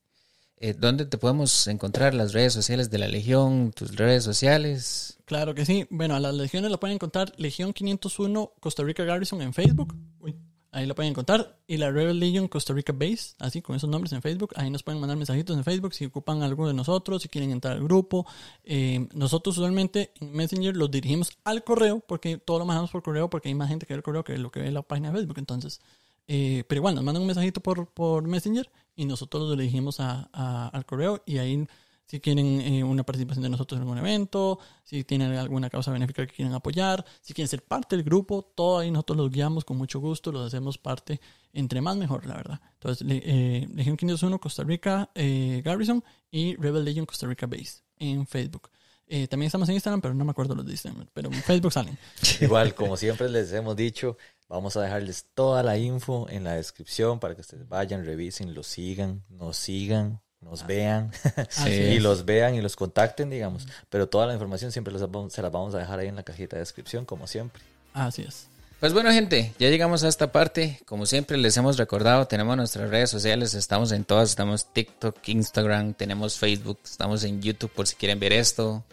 eh, 0.56 0.74
¿dónde 0.76 1.04
te 1.04 1.18
podemos 1.18 1.66
encontrar 1.66 2.14
las 2.14 2.32
redes 2.32 2.52
sociales 2.52 2.90
de 2.90 2.98
la 2.98 3.08
Legión, 3.08 3.72
tus 3.72 3.94
redes 3.94 4.24
sociales? 4.24 5.18
Claro 5.24 5.54
que 5.54 5.64
sí. 5.66 5.86
Bueno, 5.90 6.16
a 6.16 6.20
las 6.20 6.34
legiones 6.34 6.70
la 6.70 6.78
pueden 6.78 6.94
encontrar 6.94 7.32
Legión 7.36 7.72
501 7.72 8.52
Costa 8.58 8.82
Rica 8.82 9.04
Garrison 9.04 9.42
en 9.42 9.52
Facebook. 9.52 9.94
Uy, 10.18 10.34
ahí 10.72 10.86
la 10.86 10.94
pueden 10.94 11.10
encontrar. 11.10 11.56
Y 11.66 11.76
la 11.76 11.90
Rebel 11.90 12.18
Legion 12.18 12.48
Costa 12.48 12.72
Rica 12.72 12.92
Base, 12.92 13.34
así 13.38 13.62
con 13.62 13.76
esos 13.76 13.88
nombres 13.90 14.12
en 14.12 14.22
Facebook. 14.22 14.52
Ahí 14.56 14.70
nos 14.70 14.82
pueden 14.82 15.00
mandar 15.00 15.16
mensajitos 15.16 15.56
en 15.56 15.64
Facebook 15.64 15.94
si 15.94 16.06
ocupan 16.06 16.42
algo 16.42 16.66
de 16.68 16.74
nosotros, 16.74 17.22
si 17.22 17.28
quieren 17.28 17.50
entrar 17.50 17.74
al 17.76 17.82
grupo. 17.84 18.26
Eh, 18.64 19.06
nosotros 19.14 19.56
usualmente 19.58 20.12
en 20.20 20.32
Messenger 20.32 20.76
los 20.76 20.90
dirigimos 20.90 21.30
al 21.44 21.64
correo, 21.64 22.00
porque 22.00 22.38
todo 22.38 22.58
lo 22.58 22.64
mandamos 22.66 22.90
por 22.90 23.02
correo, 23.02 23.28
porque 23.30 23.48
hay 23.48 23.54
más 23.54 23.68
gente 23.68 23.86
que 23.86 23.94
ve 23.94 23.98
el 23.98 24.02
correo 24.02 24.24
que 24.24 24.36
lo 24.38 24.50
que 24.50 24.60
ve 24.60 24.70
la 24.70 24.82
página 24.82 25.10
de 25.10 25.16
Facebook. 25.18 25.38
Entonces, 25.38 25.80
eh, 26.26 26.64
pero 26.68 26.80
igual 26.80 26.94
nos 26.94 27.04
mandan 27.04 27.22
un 27.22 27.26
mensajito 27.26 27.60
por, 27.60 27.86
por 27.88 28.22
Messenger 28.26 28.70
y 28.96 29.04
nosotros 29.06 29.48
los 29.48 29.58
dirigimos 29.58 30.00
a- 30.00 30.68
al 30.68 30.84
correo 30.84 31.22
y 31.26 31.38
ahí 31.38 31.66
si 32.08 32.20
quieren 32.20 32.60
eh, 32.62 32.82
una 32.82 33.04
participación 33.04 33.42
de 33.42 33.50
nosotros 33.50 33.76
en 33.76 33.82
algún 33.82 33.98
evento, 33.98 34.58
si 34.82 35.04
tienen 35.04 35.34
alguna 35.34 35.68
causa 35.68 35.92
benéfica 35.92 36.26
que 36.26 36.32
quieren 36.32 36.54
apoyar, 36.54 37.04
si 37.20 37.34
quieren 37.34 37.48
ser 37.48 37.62
parte 37.62 37.96
del 37.96 38.04
grupo, 38.04 38.50
todo 38.54 38.78
ahí 38.78 38.90
nosotros 38.90 39.18
los 39.18 39.30
guiamos 39.30 39.64
con 39.66 39.76
mucho 39.76 40.00
gusto, 40.00 40.32
los 40.32 40.46
hacemos 40.46 40.78
parte, 40.78 41.20
entre 41.52 41.82
más 41.82 41.96
mejor, 41.98 42.24
la 42.24 42.36
verdad. 42.36 42.60
Entonces, 42.72 43.06
eh, 43.10 43.68
Legión 43.74 43.98
501 43.98 44.40
Costa 44.40 44.64
Rica 44.64 45.10
eh, 45.14 45.60
Garrison 45.62 46.02
y 46.30 46.56
Rebel 46.56 46.82
Legion 46.82 47.04
Costa 47.04 47.26
Rica 47.26 47.46
Base 47.46 47.82
en 47.98 48.26
Facebook. 48.26 48.70
Eh, 49.06 49.28
también 49.28 49.48
estamos 49.48 49.68
en 49.68 49.74
Instagram, 49.74 50.00
pero 50.00 50.14
no 50.14 50.24
me 50.24 50.30
acuerdo 50.30 50.54
los 50.54 50.64
de 50.64 50.72
Instagram, 50.72 51.08
pero 51.12 51.30
en 51.30 51.42
Facebook 51.42 51.72
salen. 51.72 51.98
Igual, 52.40 52.74
como 52.74 52.96
siempre 52.96 53.28
les 53.28 53.52
hemos 53.52 53.76
dicho, 53.76 54.16
vamos 54.48 54.78
a 54.78 54.82
dejarles 54.82 55.26
toda 55.34 55.62
la 55.62 55.76
info 55.76 56.26
en 56.30 56.44
la 56.44 56.54
descripción 56.54 57.20
para 57.20 57.34
que 57.34 57.42
ustedes 57.42 57.68
vayan, 57.68 58.06
revisen, 58.06 58.54
los 58.54 58.66
sigan, 58.66 59.24
nos 59.28 59.58
sigan, 59.58 60.22
nos 60.40 60.66
vean 60.66 61.10
y 61.66 61.98
los 62.00 62.24
vean 62.24 62.54
y 62.54 62.60
los 62.60 62.76
contacten, 62.76 63.30
digamos. 63.30 63.66
Pero 63.90 64.08
toda 64.08 64.26
la 64.26 64.32
información 64.34 64.72
siempre 64.72 64.92
los 64.92 65.02
vamos- 65.10 65.32
se 65.32 65.42
las 65.42 65.50
vamos 65.52 65.74
a 65.74 65.78
dejar 65.78 65.98
ahí 65.98 66.08
en 66.08 66.16
la 66.16 66.22
cajita 66.22 66.56
de 66.56 66.60
descripción, 66.60 67.04
como 67.04 67.26
siempre. 67.26 67.62
Así 67.92 68.22
es. 68.22 68.46
Pues 68.80 68.92
bueno, 68.92 69.10
gente, 69.10 69.52
ya 69.58 69.68
llegamos 69.70 70.04
a 70.04 70.08
esta 70.08 70.30
parte. 70.30 70.80
Como 70.86 71.04
siempre 71.04 71.36
les 71.36 71.56
hemos 71.56 71.76
recordado, 71.78 72.26
tenemos 72.28 72.56
nuestras 72.56 72.88
redes 72.90 73.10
sociales, 73.10 73.54
estamos 73.54 73.90
en 73.90 74.04
todas, 74.04 74.30
estamos 74.30 74.72
TikTok, 74.72 75.16
Instagram, 75.28 75.94
tenemos 75.94 76.38
Facebook, 76.38 76.78
estamos 76.84 77.24
en 77.24 77.42
YouTube 77.42 77.72
por 77.72 77.88
si 77.88 77.96
quieren 77.96 78.20
ver 78.20 78.32
esto. 78.32 78.84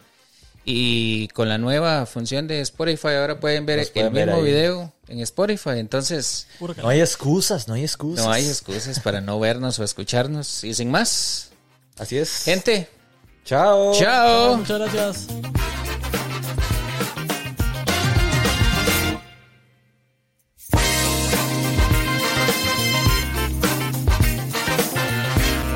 Y 0.68 1.28
con 1.28 1.48
la 1.48 1.58
nueva 1.58 2.06
función 2.06 2.48
de 2.48 2.60
Spotify 2.60 3.10
ahora 3.20 3.38
pueden 3.38 3.66
ver 3.66 3.78
Nos 3.78 3.86
el 3.86 3.92
pueden 4.10 4.12
mismo 4.26 4.42
video 4.42 4.92
en 5.06 5.20
Spotify. 5.20 5.78
Entonces, 5.78 6.48
No 6.82 6.88
hay 6.88 7.00
excusas, 7.00 7.68
no 7.68 7.74
hay 7.74 7.82
excusas. 7.84 8.24
no 8.26 8.32
hay 8.32 8.48
excusas 8.48 8.98
para 8.98 9.20
no 9.20 9.38
vernos 9.38 9.78
o 9.78 9.84
escucharnos. 9.84 10.64
Y 10.64 10.74
sin 10.74 10.90
más, 10.90 11.50
Así 11.98 12.18
es. 12.18 12.42
gente, 12.42 12.88
Chao. 13.44 13.92
chao. 13.94 14.56
Muchas 14.56 14.80
gracias. 14.80 15.26